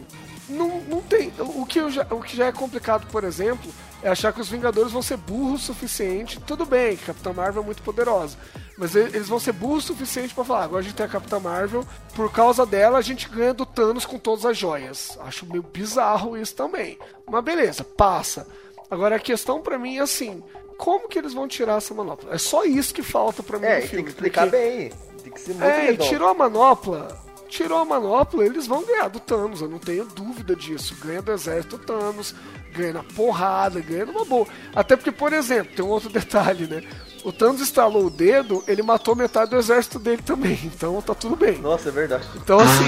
não, 0.50 0.82
não 0.82 1.02
tem. 1.02 1.32
O 1.40 1.66
que, 1.66 1.90
já, 1.90 2.06
o 2.10 2.22
que 2.22 2.36
já 2.36 2.48
é 2.48 2.52
complicado, 2.52 3.08
por 3.08 3.24
exemplo, 3.24 3.72
é 4.04 4.10
achar 4.10 4.34
que 4.34 4.42
os 4.42 4.50
Vingadores 4.50 4.92
vão 4.92 5.02
ser 5.02 5.18
burros 5.18 5.64
o 5.64 5.66
suficiente. 5.66 6.40
Tudo 6.42 6.66
bem, 6.66 6.98
que 6.98 7.04
a 7.04 7.08
Capitã 7.08 7.34
Marvel 7.34 7.64
é 7.64 7.66
muito 7.66 7.82
poderosa. 7.84 8.38
Mas 8.82 8.96
eles 8.96 9.28
vão 9.30 9.38
ser 9.40 9.52
burros 9.52 9.84
o 9.84 9.88
suficiente 9.90 10.34
pra 10.34 10.44
falar, 10.44 10.64
agora 10.64 10.80
a 10.80 10.84
gente 10.84 10.96
tem 10.96 11.06
a 11.06 11.10
Capitã 11.10 11.40
Marvel, 11.40 11.86
por 12.16 12.32
causa 12.32 12.66
dela 12.66 12.98
a 12.98 13.02
gente 13.02 13.30
ganha 13.30 13.54
do 13.54 13.64
Thanos 13.64 14.06
com 14.08 14.18
todas 14.18 14.44
as 14.44 14.58
joias. 14.58 15.20
Acho 15.22 15.46
meio 15.46 15.62
bizarro 15.62 16.36
isso 16.36 16.56
também. 16.56 16.98
Mas 17.30 17.44
beleza, 17.44 17.84
passa. 17.84 18.48
Agora 18.90 19.18
a 19.18 19.20
questão 19.20 19.62
pra 19.62 19.78
mim 19.78 19.98
é 19.98 20.02
assim, 20.02 20.44
como 20.80 21.08
que 21.08 21.20
eles 21.20 21.32
vão 21.32 21.48
tirar 21.48 21.78
essa 21.78 21.94
manopla? 21.94 22.34
É 22.34 22.40
só 22.40 22.66
isso 22.66 22.92
que 22.92 23.04
falta 23.04 23.44
pra 23.44 23.60
mim 23.60 23.68
É, 23.68 23.76
no 23.76 23.82
filme. 23.82 23.96
tem 23.98 24.04
que 24.06 24.10
explicar 24.10 24.42
porque- 24.50 24.58
bem. 24.58 24.92
Tem 25.24 25.32
que 25.32 25.40
ser 25.40 25.52
muito 25.54 25.64
é, 25.64 25.92
e 25.92 25.98
tirou 25.98 26.28
a 26.30 26.34
manopla. 26.34 27.22
Tirou 27.48 27.78
a 27.78 27.86
manopla, 27.86 28.44
eles 28.44 28.66
vão 28.66 28.82
ganhar 28.84 29.10
do 29.10 29.20
Thanos, 29.20 29.62
eu 29.62 29.70
não 29.70 29.78
tenho 29.78 30.06
dúvida 30.06 30.56
disso. 30.56 30.96
Ganha 31.00 31.22
do 31.22 31.32
exército 31.32 31.78
Thanos, 31.78 32.34
ganha 32.74 32.94
na 32.94 33.04
porrada, 33.04 33.80
ganha 33.80 34.06
numa 34.08 34.26
boa. 34.26 34.48
Até 34.74 34.96
porque, 34.96 35.12
por 35.12 35.32
exemplo, 35.34 35.76
tem 35.76 35.86
um 35.86 35.90
outro 35.90 36.10
detalhe, 36.10 36.66
né? 36.66 36.82
O 37.24 37.32
Thanos 37.32 37.62
estalou 37.62 38.06
o 38.06 38.10
dedo, 38.10 38.64
ele 38.68 38.82
matou 38.82 39.16
metade 39.16 39.52
do 39.52 39.58
exército 39.58 40.00
dele 40.00 40.22
também, 40.22 40.60
então 40.66 41.02
tá 41.02 41.14
tudo 41.14 41.36
bem. 41.36 41.58
Nossa, 41.60 41.90
é 41.90 41.92
verdade. 41.92 42.28
Então, 42.36 42.60
assim. 42.60 42.84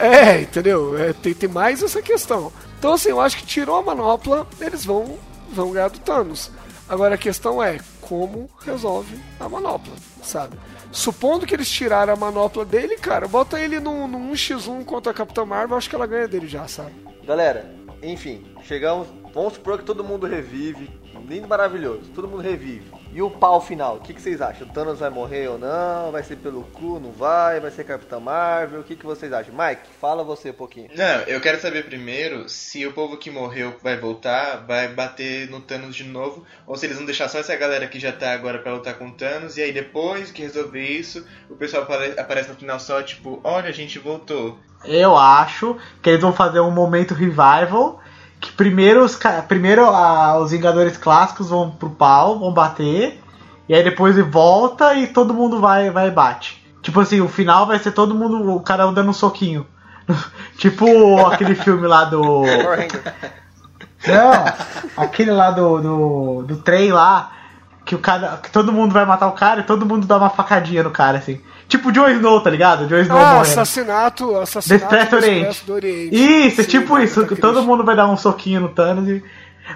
É, 0.00 0.42
entendeu? 0.42 0.96
É, 0.98 1.12
tem, 1.12 1.34
tem 1.34 1.48
mais 1.48 1.82
essa 1.82 2.02
questão. 2.02 2.52
Então, 2.78 2.92
assim, 2.92 3.08
eu 3.08 3.20
acho 3.20 3.38
que 3.38 3.46
tirou 3.46 3.76
a 3.76 3.82
manopla, 3.82 4.46
eles 4.60 4.84
vão, 4.84 5.18
vão 5.50 5.72
ganhar 5.72 5.88
do 5.88 5.98
Thanos. 5.98 6.50
Agora 6.88 7.14
a 7.14 7.18
questão 7.18 7.62
é 7.62 7.78
como 8.00 8.48
resolve 8.60 9.18
a 9.40 9.48
manopla, 9.48 9.94
sabe? 10.22 10.56
Supondo 10.92 11.46
que 11.46 11.54
eles 11.54 11.68
tiraram 11.68 12.12
a 12.12 12.16
manopla 12.16 12.64
dele, 12.64 12.96
cara, 12.96 13.26
bota 13.26 13.60
ele 13.60 13.80
no, 13.80 14.06
no 14.06 14.18
1x1 14.32 14.84
contra 14.84 15.10
a 15.10 15.14
Capitã 15.14 15.44
Marvel, 15.44 15.76
acho 15.76 15.90
que 15.90 15.96
ela 15.96 16.06
ganha 16.06 16.28
dele 16.28 16.46
já, 16.46 16.68
sabe? 16.68 16.94
Galera, 17.26 17.74
enfim, 18.02 18.46
chegamos. 18.62 19.08
Vamos 19.34 19.54
supor 19.54 19.78
que 19.78 19.84
todo 19.84 20.04
mundo 20.04 20.26
revive. 20.26 20.88
Lindo, 21.28 21.48
maravilhoso. 21.48 22.02
Todo 22.14 22.28
mundo 22.28 22.40
revive. 22.40 22.90
E 23.16 23.22
o 23.22 23.30
pau 23.30 23.62
final, 23.62 23.96
o 23.96 24.00
que, 24.00 24.12
que 24.12 24.20
vocês 24.20 24.42
acham? 24.42 24.66
O 24.66 24.70
Thanos 24.70 24.98
vai 24.98 25.08
morrer 25.08 25.48
ou 25.48 25.56
não? 25.56 26.12
Vai 26.12 26.22
ser 26.22 26.36
pelo 26.36 26.62
cu? 26.64 27.00
Não 27.00 27.10
vai? 27.10 27.58
Vai 27.60 27.70
ser 27.70 27.82
Capitã 27.84 28.20
Marvel? 28.20 28.80
O 28.80 28.84
que, 28.84 28.94
que 28.94 29.06
vocês 29.06 29.32
acham? 29.32 29.54
Mike, 29.56 29.88
fala 29.98 30.22
você 30.22 30.50
um 30.50 30.52
pouquinho. 30.52 30.90
Não, 30.94 31.20
eu 31.26 31.40
quero 31.40 31.58
saber 31.58 31.86
primeiro 31.86 32.46
se 32.46 32.84
o 32.86 32.92
povo 32.92 33.16
que 33.16 33.30
morreu 33.30 33.74
vai 33.82 33.96
voltar, 33.96 34.66
vai 34.66 34.88
bater 34.88 35.48
no 35.48 35.62
Thanos 35.62 35.96
de 35.96 36.04
novo, 36.04 36.44
ou 36.66 36.76
se 36.76 36.84
eles 36.84 36.98
vão 36.98 37.06
deixar 37.06 37.30
só 37.30 37.38
essa 37.38 37.56
galera 37.56 37.86
que 37.86 37.98
já 37.98 38.12
tá 38.12 38.34
agora 38.34 38.58
pra 38.58 38.74
lutar 38.74 38.98
com 38.98 39.08
o 39.08 39.12
Thanos, 39.12 39.56
e 39.56 39.62
aí 39.62 39.72
depois 39.72 40.30
que 40.30 40.42
resolver 40.42 40.84
isso, 40.84 41.26
o 41.48 41.56
pessoal 41.56 41.84
apare- 41.84 42.20
aparece 42.20 42.50
no 42.50 42.54
final 42.56 42.78
só, 42.78 43.00
tipo, 43.02 43.40
olha, 43.42 43.70
a 43.70 43.72
gente 43.72 43.98
voltou. 43.98 44.58
Eu 44.84 45.16
acho 45.16 45.78
que 46.02 46.10
eles 46.10 46.20
vão 46.20 46.34
fazer 46.34 46.60
um 46.60 46.70
momento 46.70 47.14
revival. 47.14 47.98
Que 48.46 48.52
primeiro 48.52 49.04
os, 49.04 49.18
primeiro 49.48 49.84
ah, 49.86 50.38
os 50.38 50.52
Vingadores 50.52 50.96
clássicos 50.96 51.50
vão 51.50 51.68
pro 51.68 51.90
pau, 51.90 52.38
vão 52.38 52.52
bater. 52.52 53.20
E 53.68 53.74
aí 53.74 53.82
depois 53.82 54.16
ele 54.16 54.28
volta 54.28 54.94
e 54.94 55.08
todo 55.08 55.34
mundo 55.34 55.60
vai, 55.60 55.90
vai 55.90 56.06
e 56.06 56.12
bate. 56.12 56.64
Tipo 56.80 57.00
assim, 57.00 57.20
o 57.20 57.28
final 57.28 57.66
vai 57.66 57.80
ser 57.80 57.90
todo 57.90 58.14
mundo, 58.14 58.54
o 58.54 58.60
cara 58.60 58.86
dando 58.92 59.10
um 59.10 59.12
soquinho. 59.12 59.66
tipo 60.58 61.26
aquele 61.26 61.56
filme 61.58 61.88
lá 61.88 62.04
do. 62.04 62.44
Não, 64.06 65.04
aquele 65.04 65.32
lá 65.32 65.50
do, 65.50 65.80
do, 65.80 66.42
do 66.42 66.56
trem 66.58 66.92
lá, 66.92 67.32
que 67.84 67.96
o 67.96 67.98
cara. 67.98 68.38
que 68.40 68.50
todo 68.52 68.72
mundo 68.72 68.92
vai 68.92 69.04
matar 69.04 69.26
o 69.26 69.32
cara 69.32 69.62
e 69.62 69.64
todo 69.64 69.84
mundo 69.84 70.06
dá 70.06 70.18
uma 70.18 70.30
facadinha 70.30 70.84
no 70.84 70.92
cara, 70.92 71.18
assim. 71.18 71.40
Tipo 71.68 71.90
Jon 71.90 72.08
Snow, 72.10 72.40
tá 72.40 72.50
ligado? 72.50 72.86
Jon 72.86 72.98
Snow 73.00 73.18
Ah, 73.18 73.20
morrendo. 73.36 73.42
assassinato, 73.42 74.36
assassinato 74.36 74.84
Expresso 74.84 75.10
do 75.10 75.16
Oriente. 75.16 75.38
Expresso 75.40 75.66
do 75.66 75.72
Oriente. 75.74 76.16
Isso, 76.46 76.62
Sim, 76.62 76.68
tipo 76.68 76.98
isso, 76.98 77.26
que 77.26 77.36
todo 77.36 77.62
mundo 77.62 77.82
vai 77.84 77.96
dar 77.96 78.06
um 78.08 78.16
soquinho 78.16 78.60
no 78.60 78.68
Thanos. 78.68 79.08
E... 79.08 79.22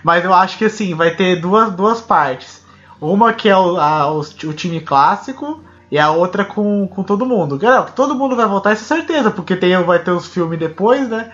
Mas 0.05 0.25
eu 0.25 0.33
acho 0.33 0.57
que 0.57 0.65
assim, 0.67 0.95
vai 0.95 1.11
ter 1.17 1.41
duas, 1.41 1.73
duas 1.73 2.01
partes. 2.01 2.65
Uma 3.01 3.33
que 3.33 3.49
é 3.49 3.57
o, 3.57 3.77
a- 3.77 4.13
o, 4.13 4.21
o 4.21 4.53
time 4.53 4.81
clássico 4.81 5.65
e 5.91 5.99
a 5.99 6.11
outra 6.13 6.45
com, 6.45 6.87
com 6.87 7.03
todo 7.03 7.27
mundo. 7.27 7.59
Galera, 7.59 7.83
que 7.85 7.93
todo 7.93 8.15
mundo 8.15 8.37
vai 8.37 8.47
voltar, 8.47 8.73
isso 8.73 8.85
é 8.93 8.97
certeza, 8.97 9.31
porque 9.31 9.57
tem, 9.57 9.77
vai 9.83 9.99
ter 9.99 10.13
os 10.13 10.29
filmes 10.29 10.59
depois, 10.59 11.09
né? 11.09 11.33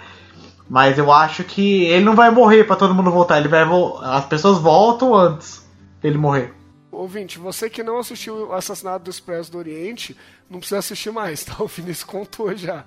Mas 0.71 0.97
eu 0.99 1.13
acho 1.13 1.45
que 1.45 1.85
ele 1.85 2.05
não 2.05 2.15
vai 2.15 2.31
morrer 2.31 2.65
pra 2.65 2.77
todo 2.77 2.95
mundo 2.95 3.11
voltar. 3.11 3.39
Ele 3.39 3.49
vai 3.49 3.65
As 4.03 4.25
pessoas 4.25 4.59
voltam 4.59 5.15
antes 5.15 5.65
dele 6.01 6.17
morrer. 6.19 6.55
Ouvinte, 6.97 7.39
você 7.39 7.69
que 7.71 7.83
não 7.83 7.99
assistiu 7.99 8.49
o 8.49 8.53
Assassinato 8.53 9.05
do 9.05 9.11
Expresso 9.11 9.51
do 9.53 9.59
Oriente, 9.59 10.17
não 10.49 10.59
precisa 10.59 10.79
assistir 10.79 11.11
mais, 11.13 11.43
tá? 11.47 11.63
O 11.63 11.67
Vinícius 11.67 12.05
contou 12.05 12.55
já. 12.57 12.85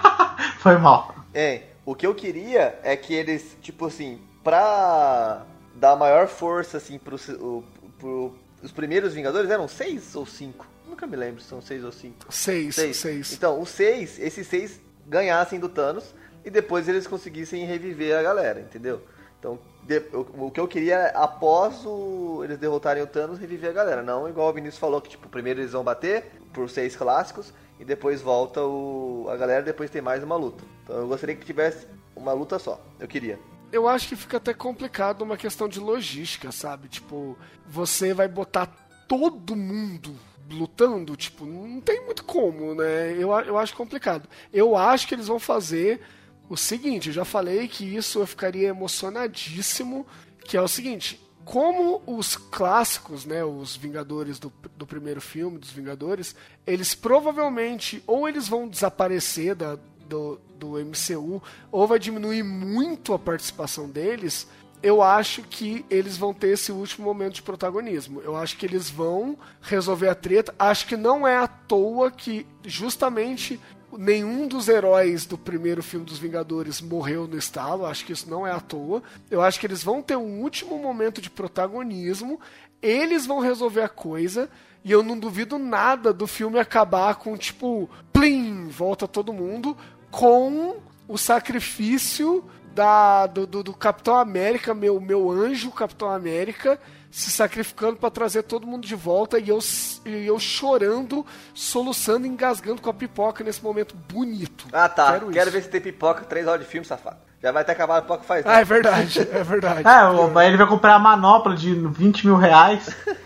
Foi 0.60 0.76
mal. 0.78 1.14
É, 1.34 1.62
o 1.84 1.94
que 1.94 2.06
eu 2.06 2.14
queria 2.14 2.78
é 2.82 2.96
que 2.96 3.12
eles, 3.14 3.56
tipo 3.60 3.86
assim, 3.86 4.20
pra 4.42 5.44
dar 5.74 5.96
maior 5.96 6.28
força, 6.28 6.76
assim, 6.76 6.98
pro, 6.98 7.16
o- 7.40 7.64
pro- 7.98 8.34
os 8.62 8.70
primeiros 8.72 9.14
Vingadores, 9.14 9.50
eram 9.50 9.66
seis 9.68 10.14
ou 10.14 10.24
cinco? 10.26 10.66
Nunca 10.88 11.06
me 11.06 11.16
lembro 11.16 11.40
se 11.40 11.48
são 11.48 11.60
seis 11.62 11.82
ou 11.84 11.90
cinco. 11.92 12.26
Seis, 12.30 12.74
Seis. 12.74 12.96
seis. 12.96 13.32
Então, 13.32 13.60
os 13.60 13.70
seis, 13.70 14.18
esses 14.18 14.46
seis 14.46 14.80
ganhassem 15.06 15.58
do 15.58 15.68
Thanos 15.68 16.14
e 16.44 16.50
depois 16.50 16.88
eles 16.88 17.06
conseguissem 17.06 17.64
reviver 17.64 18.16
a 18.16 18.22
galera, 18.22 18.60
entendeu? 18.60 19.02
Então, 19.38 19.58
de- 19.82 20.02
o, 20.12 20.46
o 20.46 20.50
que 20.50 20.60
eu 20.60 20.68
queria 20.68 20.94
é, 20.96 21.12
após 21.16 21.84
o, 21.84 22.42
eles 22.44 22.58
derrotarem 22.58 23.02
o 23.02 23.06
Thanos, 23.06 23.38
reviver 23.38 23.70
a 23.70 23.74
galera. 23.74 24.02
Não 24.02 24.28
igual 24.28 24.48
o 24.48 24.52
Vinícius 24.52 24.78
falou, 24.78 25.00
que 25.00 25.10
tipo, 25.10 25.28
primeiro 25.28 25.60
eles 25.60 25.72
vão 25.72 25.82
bater 25.84 26.30
por 26.52 26.68
seis 26.70 26.94
clássicos 26.96 27.52
e 27.80 27.84
depois 27.84 28.20
volta 28.22 28.62
o, 28.62 29.26
a 29.30 29.36
galera 29.36 29.62
depois 29.62 29.90
tem 29.90 30.00
mais 30.02 30.22
uma 30.22 30.36
luta. 30.36 30.64
Então 30.84 30.96
eu 30.96 31.08
gostaria 31.08 31.34
que 31.34 31.44
tivesse 31.44 31.86
uma 32.14 32.32
luta 32.32 32.58
só. 32.58 32.80
Eu 33.00 33.08
queria. 33.08 33.38
Eu 33.72 33.88
acho 33.88 34.08
que 34.08 34.16
fica 34.16 34.36
até 34.36 34.52
complicado 34.52 35.22
uma 35.22 35.36
questão 35.36 35.66
de 35.66 35.80
logística, 35.80 36.52
sabe? 36.52 36.88
Tipo, 36.88 37.36
você 37.66 38.12
vai 38.12 38.28
botar 38.28 38.66
todo 39.08 39.56
mundo 39.56 40.14
lutando, 40.50 41.16
tipo, 41.16 41.46
não 41.46 41.80
tem 41.80 42.04
muito 42.04 42.22
como, 42.24 42.74
né? 42.74 43.12
Eu, 43.18 43.30
eu 43.30 43.56
acho 43.56 43.74
complicado. 43.74 44.28
Eu 44.52 44.76
acho 44.76 45.08
que 45.08 45.14
eles 45.14 45.26
vão 45.26 45.38
fazer 45.38 46.02
o 46.48 46.56
seguinte, 46.56 47.08
eu 47.08 47.14
já 47.14 47.24
falei 47.24 47.68
que 47.68 47.84
isso 47.84 48.18
eu 48.18 48.26
ficaria 48.26 48.68
emocionadíssimo, 48.68 50.06
que 50.44 50.56
é 50.56 50.60
o 50.60 50.68
seguinte, 50.68 51.20
como 51.44 52.02
os 52.06 52.36
clássicos, 52.36 53.24
né, 53.24 53.44
os 53.44 53.76
Vingadores 53.76 54.38
do, 54.38 54.52
do 54.76 54.86
primeiro 54.86 55.20
filme, 55.20 55.58
dos 55.58 55.70
Vingadores, 55.70 56.34
eles 56.66 56.94
provavelmente, 56.94 58.02
ou 58.06 58.28
eles 58.28 58.48
vão 58.48 58.68
desaparecer 58.68 59.54
da, 59.54 59.78
do, 60.08 60.40
do 60.58 60.72
MCU, 60.78 61.42
ou 61.70 61.86
vai 61.86 61.98
diminuir 61.98 62.42
muito 62.42 63.12
a 63.12 63.18
participação 63.18 63.88
deles, 63.88 64.46
eu 64.82 65.00
acho 65.00 65.42
que 65.42 65.84
eles 65.88 66.16
vão 66.16 66.34
ter 66.34 66.48
esse 66.48 66.72
último 66.72 67.06
momento 67.06 67.34
de 67.34 67.42
protagonismo. 67.42 68.20
Eu 68.20 68.36
acho 68.36 68.56
que 68.56 68.66
eles 68.66 68.90
vão 68.90 69.38
resolver 69.60 70.08
a 70.08 70.14
treta. 70.14 70.52
Acho 70.58 70.88
que 70.88 70.96
não 70.96 71.26
é 71.26 71.36
à 71.36 71.46
toa 71.46 72.10
que 72.10 72.44
justamente 72.64 73.60
nenhum 73.98 74.46
dos 74.46 74.68
heróis 74.68 75.26
do 75.26 75.36
primeiro 75.38 75.82
filme 75.82 76.06
dos 76.06 76.18
Vingadores 76.18 76.80
morreu 76.80 77.26
no 77.26 77.36
estalo. 77.36 77.86
Acho 77.86 78.04
que 78.04 78.12
isso 78.12 78.28
não 78.28 78.46
é 78.46 78.52
à 78.52 78.60
toa. 78.60 79.02
Eu 79.30 79.40
acho 79.42 79.58
que 79.58 79.66
eles 79.66 79.82
vão 79.82 80.02
ter 80.02 80.16
um 80.16 80.40
último 80.40 80.78
momento 80.78 81.20
de 81.20 81.30
protagonismo. 81.30 82.40
Eles 82.80 83.26
vão 83.26 83.40
resolver 83.40 83.82
a 83.82 83.88
coisa. 83.88 84.48
E 84.84 84.90
eu 84.90 85.02
não 85.02 85.18
duvido 85.18 85.58
nada 85.58 86.12
do 86.12 86.26
filme 86.26 86.58
acabar 86.58 87.14
com 87.16 87.36
tipo, 87.36 87.88
plim, 88.12 88.68
volta 88.68 89.06
todo 89.06 89.32
mundo 89.32 89.76
com 90.10 90.76
o 91.06 91.16
sacrifício 91.16 92.44
da, 92.74 93.26
do, 93.26 93.46
do, 93.46 93.62
do 93.62 93.74
Capitão 93.74 94.16
América, 94.16 94.74
meu, 94.74 95.00
meu 95.00 95.30
anjo 95.30 95.70
Capitão 95.70 96.10
América, 96.10 96.80
se 97.12 97.30
sacrificando 97.30 97.96
para 97.96 98.10
trazer 98.10 98.42
todo 98.42 98.66
mundo 98.66 98.86
de 98.86 98.94
volta 98.94 99.38
e 99.38 99.50
eu, 99.50 99.58
e 100.06 100.26
eu 100.26 100.38
chorando, 100.38 101.24
soluçando, 101.54 102.26
engasgando 102.26 102.80
com 102.80 102.88
a 102.88 102.94
pipoca 102.94 103.44
nesse 103.44 103.62
momento 103.62 103.94
bonito. 104.10 104.66
Ah 104.72 104.88
tá, 104.88 105.12
Quero 105.12 105.30
quero, 105.30 105.50
ver 105.50 105.62
se 105.62 105.68
tem 105.68 105.80
pipoca, 105.80 106.24
três 106.24 106.46
horas 106.48 106.64
de 106.64 106.66
filme, 106.66 106.86
safado. 106.86 107.18
Já 107.42 107.52
vai 107.52 107.64
ter 107.64 107.72
acabado 107.72 107.98
a 107.98 108.02
pipoca 108.02 108.22
faz 108.24 108.46
Ah, 108.46 108.60
é 108.60 108.64
verdade, 108.64 109.20
é 109.30 109.44
verdade. 109.44 109.86
É, 109.86 110.04
o- 110.08 110.38
aí 110.38 110.48
ele 110.48 110.56
vai 110.56 110.66
comprar 110.66 110.94
a 110.94 110.98
manopla 110.98 111.54
de 111.54 111.74
20 111.74 112.26
mil 112.26 112.36
reais. 112.36 112.88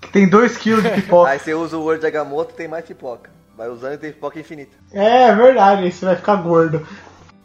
Que 0.00 0.12
tem 0.12 0.28
2 0.28 0.56
quilos 0.56 0.84
de 0.84 0.90
pipoca. 0.90 1.28
Aí 1.28 1.40
você 1.40 1.52
usa 1.54 1.76
o 1.76 1.82
Word 1.82 2.00
de 2.00 2.06
Agamotto 2.06 2.54
tem 2.54 2.68
mais 2.68 2.84
pipoca. 2.84 3.30
Vai 3.56 3.68
usando 3.68 3.94
e 3.94 3.98
tem 3.98 4.12
pipoca 4.12 4.38
infinita. 4.38 4.76
É, 4.92 5.24
é 5.24 5.34
verdade, 5.34 5.82
aí 5.82 5.90
você 5.92 6.04
vai 6.06 6.14
ficar 6.14 6.36
gordo. 6.36 6.86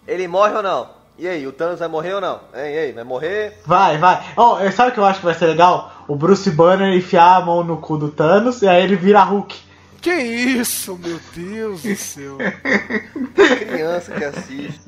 Ele 0.08 0.28
morre 0.28 0.54
ou 0.54 0.62
não? 0.62 0.90
E 1.18 1.28
aí, 1.28 1.46
o 1.46 1.52
Thanos 1.52 1.80
vai 1.80 1.88
morrer 1.88 2.14
ou 2.14 2.22
não? 2.22 2.36
Hein, 2.56 2.74
e 2.74 2.78
aí, 2.80 2.92
vai 2.92 3.04
morrer? 3.04 3.60
Vai, 3.66 3.98
vai. 4.00 4.34
Ó, 4.36 4.60
oh, 4.60 4.72
sabe 4.72 4.90
o 4.90 4.94
que 4.94 5.00
eu 5.00 5.06
acho 5.06 5.20
que 5.20 5.26
vai 5.26 5.36
ser 5.36 5.46
legal? 5.46 6.04
O 6.08 6.16
Bruce 6.16 6.50
Banner 6.50 6.92
enfiar 6.96 7.38
a 7.38 7.46
mão 7.46 7.64
no 7.64 7.78
cu 7.78 7.98
do 7.98 8.10
Thanos 8.10 8.62
e 8.64 8.68
aí 8.68 8.84
ele 8.84 8.96
vira 8.96 9.24
Hulk. 9.24 9.56
Que 10.02 10.12
isso, 10.16 10.98
meu 10.98 11.20
Deus 11.34 11.84
do 11.84 11.96
céu. 11.96 12.38
Criança 13.60 14.12
que 14.14 14.24
assiste. 14.26 14.82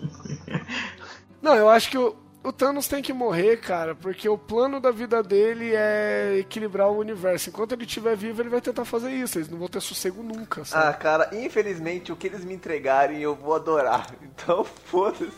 Não, 1.41 1.55
eu 1.55 1.69
acho 1.69 1.89
que 1.89 1.97
o, 1.97 2.15
o 2.43 2.51
Thanos 2.51 2.87
tem 2.87 3.01
que 3.01 3.13
morrer, 3.13 3.57
cara, 3.57 3.95
porque 3.95 4.27
o 4.27 4.37
plano 4.37 4.79
da 4.81 4.91
vida 4.91 5.23
dele 5.23 5.71
é 5.73 6.37
equilibrar 6.39 6.89
o 6.89 6.97
universo. 6.99 7.49
Enquanto 7.49 7.71
ele 7.73 7.85
estiver 7.85 8.17
vivo, 8.17 8.41
ele 8.41 8.49
vai 8.49 8.59
tentar 8.59 8.83
fazer 8.83 9.11
isso. 9.11 9.37
Eles 9.37 9.49
não 9.49 9.57
vão 9.57 9.67
ter 9.67 9.79
sossego 9.79 10.21
nunca, 10.21 10.61
Ah, 10.63 10.65
sabe? 10.65 10.97
cara, 10.97 11.29
infelizmente 11.33 12.11
o 12.11 12.15
que 12.15 12.27
eles 12.27 12.43
me 12.43 12.53
entregarem 12.53 13.21
eu 13.21 13.35
vou 13.35 13.55
adorar. 13.55 14.07
Então, 14.21 14.65
foda-se. 14.65 15.31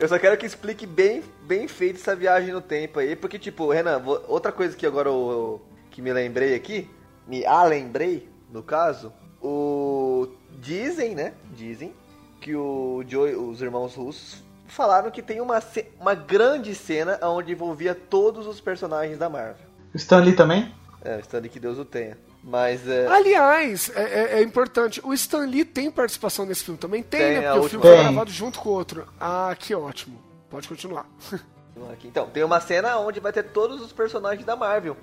Eu 0.00 0.08
só 0.08 0.18
quero 0.18 0.38
que 0.38 0.46
explique 0.46 0.86
bem, 0.86 1.22
bem 1.42 1.68
feito 1.68 1.96
essa 1.96 2.16
viagem 2.16 2.54
no 2.54 2.62
tempo 2.62 2.98
aí, 2.98 3.14
porque, 3.14 3.38
tipo, 3.38 3.70
Renan, 3.70 3.98
vou- 3.98 4.24
outra 4.28 4.50
coisa 4.50 4.74
que 4.74 4.86
agora 4.86 5.10
eu, 5.10 5.60
que 5.90 6.00
me 6.00 6.10
lembrei 6.10 6.54
aqui, 6.54 6.88
me 7.26 7.44
ah, 7.44 7.64
lembrei, 7.64 8.26
no 8.50 8.62
caso, 8.62 9.12
o. 9.42 10.26
Dizem, 10.58 11.14
né? 11.14 11.34
Dizem 11.54 11.92
que 12.40 12.56
o 12.56 13.04
Joey, 13.06 13.34
os 13.34 13.60
irmãos 13.60 13.94
russos 13.94 14.42
falaram 14.66 15.10
que 15.10 15.20
tem 15.20 15.40
uma, 15.40 15.62
uma 16.00 16.14
grande 16.14 16.74
cena 16.74 17.18
onde 17.22 17.52
envolvia 17.52 17.94
todos 17.94 18.46
os 18.46 18.58
personagens 18.58 19.18
da 19.18 19.28
Marvel. 19.28 19.66
O 19.92 19.96
Stan 19.96 20.20
Lee 20.20 20.34
também? 20.34 20.74
É, 21.02 21.18
Stanley 21.20 21.50
que 21.50 21.60
Deus 21.60 21.78
o 21.78 21.84
tenha. 21.84 22.16
Mas 22.42 22.86
é. 22.88 23.06
Aliás, 23.06 23.90
é, 23.94 24.02
é- 24.02 24.38
é 24.38 24.42
importante. 24.42 25.00
O 25.04 25.12
Stan 25.12 25.44
Lee 25.46 25.64
tem 25.64 25.90
participação 25.90 26.46
nesse 26.46 26.64
filme 26.64 26.78
também? 26.78 27.02
Tem, 27.02 27.20
Tem, 27.20 27.40
né? 27.40 27.52
Porque 27.52 27.66
o 27.66 27.68
filme 27.68 27.86
foi 27.86 27.96
gravado 27.98 28.30
junto 28.30 28.58
com 28.60 28.70
o 28.70 28.72
outro. 28.72 29.06
Ah, 29.20 29.54
que 29.58 29.74
ótimo. 29.74 30.18
Pode 30.48 30.68
continuar. 30.68 31.06
Então, 32.04 32.26
tem 32.28 32.44
uma 32.44 32.60
cena 32.60 32.98
onde 32.98 33.20
vai 33.20 33.32
ter 33.32 33.42
todos 33.44 33.80
os 33.80 33.90
personagens 33.90 34.44
da 34.44 34.54
Marvel. 34.54 34.94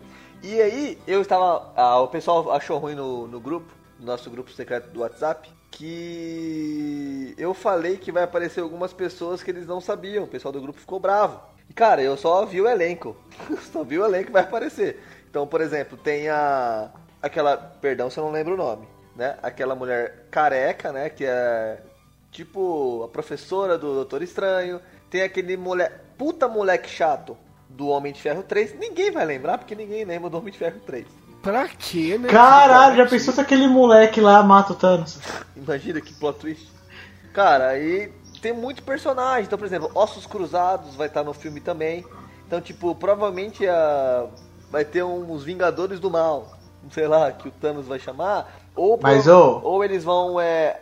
E 0.43 0.61
aí, 0.61 0.99
eu 1.07 1.21
estava. 1.23 1.71
ah, 1.75 1.99
o 2.01 2.07
pessoal 2.07 2.51
achou 2.51 2.77
ruim 2.77 2.93
no, 2.93 3.25
no 3.27 3.39
grupo, 3.39 3.73
no 3.99 4.05
nosso 4.05 4.29
grupo 4.29 4.51
secreto 4.51 4.89
do 4.91 4.99
WhatsApp, 4.99 5.49
que 5.71 7.33
eu 7.37 7.53
falei 7.53 7.97
que 7.97 8.11
vai 8.11 8.23
aparecer 8.23 8.61
algumas 8.61 8.93
pessoas 8.93 9.41
que 9.41 9.49
eles 9.49 9.65
não 9.65 9.81
sabiam. 9.81 10.25
O 10.25 10.27
pessoal 10.27 10.51
do 10.51 10.61
grupo 10.61 10.79
ficou 10.79 10.99
bravo. 10.99 11.39
E, 11.69 11.73
cara, 11.73 12.01
eu 12.03 12.15
só 12.15 12.45
vi 12.45 12.61
o 12.61 12.67
elenco. 12.67 13.15
só 13.71 13.83
vi 13.83 13.97
o 13.97 14.05
elenco 14.05 14.27
que 14.27 14.31
vai 14.31 14.43
aparecer. 14.43 15.01
Então, 15.29 15.47
por 15.47 15.61
exemplo, 15.61 15.97
tem 15.97 16.29
a. 16.29 16.91
Aquela. 17.21 17.57
Perdão 17.57 18.09
se 18.09 18.19
eu 18.19 18.23
não 18.23 18.31
lembro 18.31 18.53
o 18.53 18.57
nome. 18.57 18.87
Né? 19.15 19.37
Aquela 19.41 19.75
mulher 19.75 20.27
careca, 20.29 20.91
né? 20.91 21.09
Que 21.09 21.25
é 21.25 21.81
tipo 22.31 23.03
a 23.03 23.07
professora 23.07 23.77
do 23.77 23.93
Doutor 23.93 24.21
Estranho. 24.21 24.79
Tem 25.09 25.21
aquele 25.21 25.57
mulher, 25.57 26.03
puta 26.17 26.47
moleque 26.47 26.89
chato 26.89 27.37
do 27.69 27.87
Homem 27.87 28.13
de 28.13 28.21
Ferro 28.21 28.43
3. 28.43 28.77
Ninguém 28.77 29.11
vai 29.11 29.25
lembrar, 29.25 29.57
porque 29.57 29.75
ninguém 29.75 30.03
lembra 30.03 30.29
do 30.29 30.37
Homem 30.37 30.51
de 30.51 30.59
Ferro 30.59 30.79
3. 30.85 31.05
Pra 31.41 31.67
quê, 31.67 32.17
né? 32.17 32.27
Caralho, 32.29 32.97
já 32.97 33.05
pensou 33.05 33.33
se 33.33 33.39
aquele 33.39 33.67
moleque 33.67 34.19
lá 34.19 34.43
mata 34.43 34.73
o 34.73 34.75
Thanos? 34.75 35.19
Imagina 35.55 36.01
que 36.01 36.13
plot 36.13 36.39
twist. 36.39 36.67
Cara, 37.33 37.69
aí 37.69 38.11
tem 38.41 38.51
muito 38.51 38.83
personagem. 38.83 39.45
Então, 39.45 39.57
por 39.57 39.65
exemplo, 39.65 39.91
Ossos 39.93 40.25
Cruzados 40.25 40.95
vai 40.95 41.07
estar 41.07 41.23
no 41.23 41.33
filme 41.33 41.61
também. 41.61 42.05
Então, 42.45 42.59
tipo, 42.59 42.93
provavelmente 42.95 43.67
a... 43.67 44.27
vai 44.69 44.83
ter 44.83 45.03
uns 45.03 45.43
Vingadores 45.43 45.99
do 45.99 46.09
Mal. 46.09 46.56
Sei 46.91 47.07
lá, 47.07 47.31
que 47.31 47.47
o 47.47 47.51
Thanos 47.51 47.87
vai 47.87 47.99
chamar. 47.99 48.49
Ou, 48.75 48.99
Mas, 49.01 49.23
pro- 49.23 49.61
ou 49.63 49.83
eles 49.83 50.03
vão. 50.03 50.39
É... 50.39 50.81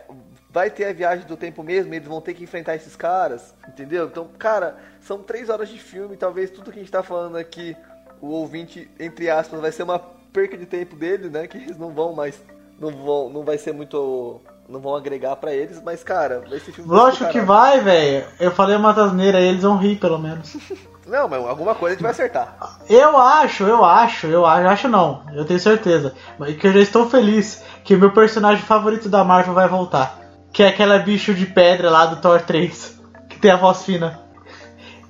Vai 0.50 0.70
ter 0.70 0.86
a 0.86 0.92
viagem 0.92 1.26
do 1.26 1.36
tempo 1.36 1.62
mesmo, 1.62 1.92
eles 1.92 2.08
vão 2.08 2.20
ter 2.20 2.32
que 2.32 2.42
enfrentar 2.42 2.74
esses 2.74 2.96
caras, 2.96 3.54
entendeu? 3.68 4.06
Então, 4.06 4.26
cara, 4.38 4.76
são 5.02 5.18
três 5.18 5.50
horas 5.50 5.68
de 5.68 5.78
filme, 5.78 6.16
talvez 6.16 6.50
tudo 6.50 6.72
que 6.72 6.78
a 6.78 6.82
gente 6.82 6.90
tá 6.90 7.02
falando 7.02 7.36
aqui, 7.36 7.76
o 8.22 8.28
ouvinte, 8.28 8.90
entre 8.98 9.28
aspas, 9.28 9.60
vai 9.60 9.70
ser 9.70 9.82
uma 9.82 9.98
perca 10.32 10.56
de 10.56 10.64
tempo 10.64 10.96
dele, 10.96 11.28
né? 11.28 11.46
Que 11.46 11.58
eles 11.58 11.76
não 11.76 11.90
vão 11.90 12.14
mais. 12.14 12.42
Não 12.78 12.90
vão. 12.90 13.28
Não 13.28 13.44
vai 13.44 13.58
ser 13.58 13.72
muito. 13.72 14.40
Não 14.68 14.80
vão 14.80 14.96
agregar 14.96 15.36
pra 15.36 15.52
eles, 15.54 15.80
mas, 15.82 16.02
cara, 16.02 16.42
esse 16.50 16.72
filme. 16.72 16.90
Lógico 16.90 17.30
que 17.30 17.40
vai, 17.40 17.80
velho. 17.80 18.26
Eu 18.40 18.50
falei 18.50 18.76
uma 18.76 18.90
asneira 18.90 19.38
aí, 19.38 19.48
eles 19.48 19.62
vão 19.62 19.76
rir 19.76 19.96
pelo 19.96 20.18
menos. 20.18 20.56
Não, 21.06 21.28
mas 21.28 21.44
alguma 21.46 21.74
coisa 21.74 21.92
a 21.92 21.96
gente 21.96 22.02
vai 22.02 22.10
acertar. 22.10 22.56
Eu 22.90 23.16
acho, 23.16 23.62
eu 23.64 23.84
acho, 23.84 24.26
eu 24.26 24.44
acho, 24.44 24.68
acho 24.68 24.88
não, 24.88 25.22
eu 25.32 25.44
tenho 25.44 25.60
certeza. 25.60 26.14
Mas 26.38 26.56
que 26.56 26.66
eu 26.66 26.72
já 26.72 26.80
estou 26.80 27.08
feliz 27.08 27.62
que 27.84 27.94
o 27.94 27.98
meu 27.98 28.10
personagem 28.12 28.62
favorito 28.64 29.08
da 29.08 29.22
Marvel 29.22 29.54
vai 29.54 29.68
voltar. 29.68 30.18
Que 30.52 30.62
é 30.62 30.68
aquela 30.68 30.98
bicho 30.98 31.32
de 31.34 31.46
pedra 31.46 31.90
lá 31.90 32.06
do 32.06 32.16
Thor 32.16 32.40
3, 32.42 32.98
que 33.28 33.38
tem 33.38 33.50
a 33.50 33.56
voz 33.56 33.84
fina. 33.84 34.20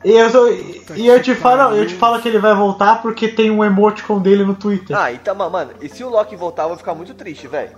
E 0.05 0.11
eu, 0.13 0.31
sou- 0.31 0.51
e 0.95 1.07
eu 1.07 1.21
te 1.23 1.35
falo, 1.35 1.75
eu 1.75 1.87
te 1.87 1.95
falo 1.95 2.21
que 2.21 2.29
ele 2.29 2.39
vai 2.39 2.55
voltar 2.55 3.01
porque 3.03 3.27
tem 3.29 3.51
um 3.51 3.65
emoticon 3.65 4.21
dele 4.21 4.45
no 4.45 4.55
Twitter. 4.55 4.97
Ah, 4.97 5.11
então, 5.11 5.35
ma- 5.35 5.49
mano, 5.51 5.73
e 5.81 5.89
se 5.89 6.05
o 6.05 6.09
Loki 6.11 6.37
voltar, 6.37 6.65
eu 6.65 6.69
vou 6.69 6.77
ficar 6.79 6.95
muito 6.95 7.15
triste, 7.15 7.49
velho. 7.49 7.71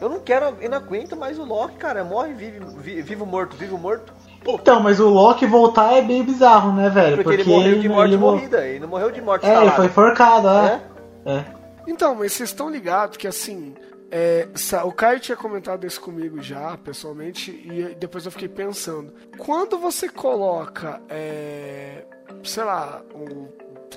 Eu 0.00 0.08
não 0.08 0.20
quero, 0.20 0.54
eu 0.60 0.70
não 0.70 0.78
aguento 0.78 1.16
mais 1.16 1.38
o 1.38 1.44
Loki, 1.44 1.76
cara. 1.76 2.02
Morre, 2.04 2.32
vive, 2.34 2.60
vi- 2.78 3.02
vivo 3.02 3.26
morto, 3.26 3.56
vivo 3.56 3.76
morto. 3.76 4.12
Então, 4.46 4.80
mas 4.80 5.00
o 5.00 5.08
Loki 5.08 5.46
voltar 5.46 5.94
é 5.94 6.02
bem 6.02 6.22
bizarro, 6.22 6.72
né, 6.72 6.88
velho? 6.90 7.22
Porque, 7.22 7.40
ele 7.40 7.50
morreu 7.50 7.78
de 7.80 7.88
morte 7.88 8.10
ele 8.10 8.16
mo- 8.16 8.30
morrida, 8.32 8.66
ele 8.66 8.80
não 8.80 8.88
morreu 8.88 9.10
de 9.10 9.20
morte 9.22 9.46
É, 9.46 9.60
ele 9.60 9.70
foi 9.70 9.86
enforcado, 9.86 10.48
é. 10.48 10.80
É? 11.26 11.32
É. 11.32 11.44
Então, 11.86 12.14
mas 12.14 12.32
vocês 12.32 12.50
estão 12.50 12.68
ligados 12.70 13.16
que 13.16 13.26
assim. 13.26 13.74
é, 14.10 14.46
o 14.84 14.92
Caio 14.92 15.18
tinha 15.20 15.36
comentado 15.36 15.86
isso 15.86 16.00
comigo 16.00 16.40
já, 16.42 16.76
pessoalmente, 16.76 17.50
e 17.50 17.94
depois 17.98 18.24
eu 18.26 18.30
fiquei 18.32 18.48
pensando. 18.48 19.12
Quando 19.38 19.76
você 19.78 20.08
coloca, 20.08 21.00
é, 21.08 22.04
sei 22.42 22.64
lá, 22.64 23.02
um- 23.14 23.48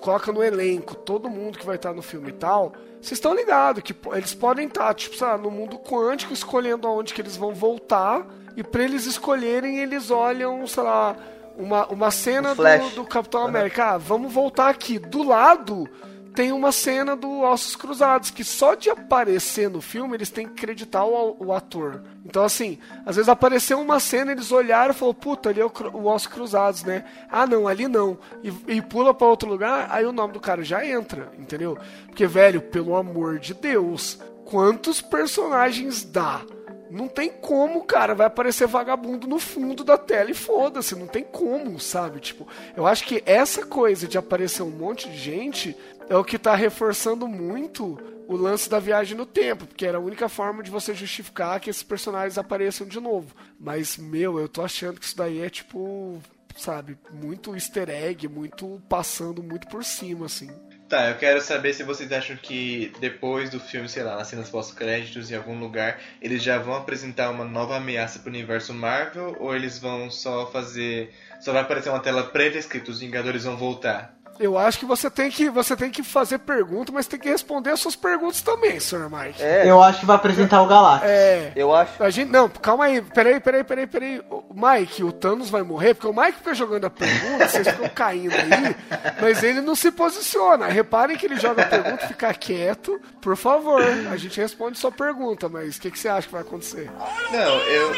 coloca 0.01 0.31
no 0.31 0.43
elenco 0.43 0.95
todo 0.95 1.29
mundo 1.29 1.57
que 1.57 1.65
vai 1.65 1.75
estar 1.75 1.91
no 1.93 2.01
filme 2.01 2.29
e 2.29 2.33
tal, 2.33 2.71
vocês 3.01 3.13
estão 3.13 3.33
ligados 3.33 3.81
que 3.83 3.95
eles 4.13 4.33
podem 4.33 4.67
estar, 4.67 4.93
tipo, 4.93 5.15
sei 5.15 5.27
lá, 5.27 5.37
no 5.37 5.49
mundo 5.51 5.77
quântico, 5.79 6.33
escolhendo 6.33 6.87
aonde 6.87 7.13
que 7.13 7.21
eles 7.21 7.35
vão 7.35 7.53
voltar, 7.53 8.25
e 8.57 8.63
pra 8.63 8.83
eles 8.83 9.05
escolherem, 9.05 9.77
eles 9.77 10.09
olham, 10.09 10.65
sei 10.65 10.81
lá, 10.81 11.15
uma, 11.55 11.85
uma 11.87 12.09
cena 12.09 12.55
do, 12.55 12.63
do 12.95 13.05
Capitão 13.05 13.45
América. 13.45 13.91
Ah, 13.91 13.97
vamos 13.99 14.33
voltar 14.33 14.69
aqui. 14.69 14.97
Do 14.97 15.21
lado 15.21 15.87
tem 16.33 16.51
uma 16.51 16.71
cena 16.71 17.15
do 17.15 17.41
Ossos 17.41 17.75
Cruzados, 17.75 18.31
que 18.31 18.43
só 18.43 18.73
de 18.73 18.89
aparecer 18.89 19.69
no 19.69 19.79
filme 19.79 20.15
eles 20.15 20.31
têm 20.31 20.47
que 20.47 20.53
acreditar 20.53 21.05
o, 21.05 21.37
o 21.39 21.53
ator. 21.53 22.01
Então, 22.25 22.43
assim, 22.43 22.79
às 23.05 23.15
vezes 23.15 23.29
apareceu 23.29 23.79
uma 23.79 23.99
cena, 23.99 24.31
eles 24.31 24.51
olharam 24.51 24.91
e 24.91 24.95
falaram, 24.95 25.19
puta, 25.19 25.49
ali 25.49 25.61
é 25.61 25.65
o, 25.65 25.71
o 25.93 26.05
Ossos 26.07 26.27
Cruzados, 26.27 26.83
né? 26.83 27.05
Ah, 27.29 27.45
não, 27.45 27.67
ali 27.67 27.87
não. 27.87 28.17
E, 28.43 28.75
e 28.75 28.81
pula 28.81 29.13
pra 29.13 29.27
outro 29.27 29.47
lugar, 29.47 29.87
aí 29.91 30.03
o 30.03 30.11
nome 30.11 30.33
do 30.33 30.39
cara 30.39 30.63
já 30.63 30.83
entra, 30.83 31.31
entendeu? 31.37 31.77
Porque, 32.07 32.25
velho, 32.25 32.61
pelo 32.61 32.95
amor 32.95 33.37
de 33.37 33.53
Deus, 33.53 34.19
quantos 34.45 34.99
personagens 34.99 36.03
dá? 36.03 36.41
Não 36.89 37.07
tem 37.07 37.29
como, 37.29 37.83
cara, 37.83 38.15
vai 38.15 38.27
aparecer 38.27 38.67
vagabundo 38.67 39.27
no 39.27 39.39
fundo 39.39 39.83
da 39.83 39.97
tela 39.97 40.31
e 40.31 40.33
foda-se, 40.33 40.95
não 40.95 41.07
tem 41.07 41.23
como, 41.23 41.79
sabe? 41.79 42.19
Tipo, 42.19 42.47
eu 42.75 42.88
acho 42.88 43.05
que 43.05 43.21
essa 43.25 43.65
coisa 43.65 44.07
de 44.07 44.17
aparecer 44.17 44.63
um 44.63 44.69
monte 44.69 45.09
de 45.09 45.17
gente 45.17 45.75
é 46.09 46.15
o 46.15 46.23
que 46.23 46.39
tá 46.39 46.55
reforçando 46.55 47.27
muito 47.27 47.97
o 48.27 48.35
lance 48.35 48.69
da 48.69 48.79
viagem 48.79 49.17
no 49.17 49.25
tempo, 49.25 49.65
porque 49.65 49.85
era 49.85 49.97
a 49.97 50.01
única 50.01 50.27
forma 50.27 50.61
de 50.61 50.69
você 50.69 50.93
justificar 50.93 51.59
que 51.59 51.69
esses 51.69 51.83
personagens 51.83 52.38
apareçam 52.38 52.85
de 52.85 52.99
novo. 52.99 53.33
Mas, 53.59 53.97
meu, 53.97 54.38
eu 54.39 54.49
tô 54.49 54.61
achando 54.61 54.99
que 54.99 55.05
isso 55.05 55.15
daí 55.15 55.41
é 55.41 55.49
tipo, 55.49 56.21
sabe, 56.57 56.97
muito 57.11 57.53
easter 57.55 57.89
egg, 57.89 58.27
muito 58.27 58.81
passando 58.89 59.41
muito 59.41 59.67
por 59.67 59.83
cima, 59.83 60.25
assim. 60.25 60.49
Tá, 60.89 61.09
eu 61.09 61.17
quero 61.17 61.41
saber 61.41 61.73
se 61.73 61.83
vocês 61.83 62.09
acham 62.13 62.38
que 62.38 62.93
depois 63.01 63.49
do 63.49 63.59
filme, 63.59 63.89
sei 63.89 64.03
lá, 64.03 64.15
nas 64.15 64.29
cenas 64.29 64.49
pós-créditos, 64.49 65.29
em 65.29 65.35
algum 65.35 65.59
lugar, 65.59 65.99
eles 66.21 66.41
já 66.41 66.57
vão 66.59 66.75
apresentar 66.75 67.29
uma 67.29 67.43
nova 67.43 67.75
ameaça 67.75 68.19
pro 68.19 68.29
universo 68.29 68.73
Marvel 68.73 69.35
ou 69.38 69.53
eles 69.53 69.77
vão 69.77 70.09
só 70.09 70.49
fazer. 70.49 71.13
Só 71.41 71.51
vai 71.51 71.61
aparecer 71.61 71.89
uma 71.89 71.99
tela 71.99 72.23
preta 72.23 72.57
escrito 72.57 72.89
os 72.89 73.01
Vingadores 73.01 73.43
vão 73.43 73.57
voltar? 73.57 74.16
Eu 74.39 74.57
acho 74.57 74.79
que 74.79 74.85
você 74.85 75.09
tem 75.09 75.29
que, 75.29 75.49
você 75.49 75.75
tem 75.75 75.89
que 75.89 76.03
fazer 76.03 76.39
pergunta, 76.39 76.91
mas 76.91 77.07
tem 77.07 77.19
que 77.19 77.29
responder 77.29 77.71
as 77.71 77.79
suas 77.79 77.95
perguntas 77.95 78.41
também, 78.41 78.79
Sr. 78.79 79.09
Mike. 79.09 79.41
É, 79.41 79.69
Eu 79.69 79.81
acho 79.81 80.01
que 80.01 80.05
vai 80.05 80.15
apresentar 80.15 80.61
o 80.61 80.67
Galactus. 80.67 81.09
É. 81.09 81.51
eu 81.55 81.73
acho. 81.73 82.01
A 82.01 82.09
gente, 82.09 82.31
não, 82.31 82.47
calma 82.49 82.85
aí, 82.85 83.01
peraí, 83.01 83.39
peraí, 83.39 83.63
peraí, 83.63 83.88
peraí. 83.88 84.21
O 84.29 84.53
Mike, 84.53 85.03
o 85.03 85.11
Thanos 85.11 85.49
vai 85.49 85.63
morrer, 85.63 85.93
porque 85.93 86.07
o 86.07 86.13
Mike 86.13 86.38
fica 86.38 86.53
jogando 86.53 86.85
a 86.85 86.89
pergunta, 86.89 87.47
vocês 87.47 87.67
ficam 87.67 87.89
caindo 87.95 88.33
aí, 88.33 88.75
mas 89.21 89.43
ele 89.43 89.61
não 89.61 89.75
se 89.75 89.91
posiciona. 89.91 90.67
Reparem 90.67 91.17
que 91.17 91.25
ele 91.25 91.38
joga 91.39 91.63
a 91.63 91.67
pergunta, 91.67 92.07
fica 92.07 92.33
quieto, 92.33 92.99
por 93.21 93.35
favor. 93.35 93.81
A 94.11 94.17
gente 94.17 94.39
responde 94.39 94.77
sua 94.77 94.91
pergunta, 94.91 95.49
mas 95.49 95.77
o 95.77 95.81
que, 95.81 95.91
que 95.91 95.99
você 95.99 96.09
acha 96.09 96.27
que 96.27 96.33
vai 96.33 96.41
acontecer? 96.41 96.89
Não, 97.31 97.39
eu. 97.39 97.91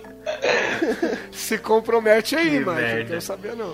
Se 1.40 1.58
compromete 1.58 2.36
aí, 2.36 2.50
Que 2.50 2.60
não 2.60 2.74
merda. 2.74 3.04
quero 3.04 3.20
saber 3.20 3.56
não. 3.56 3.72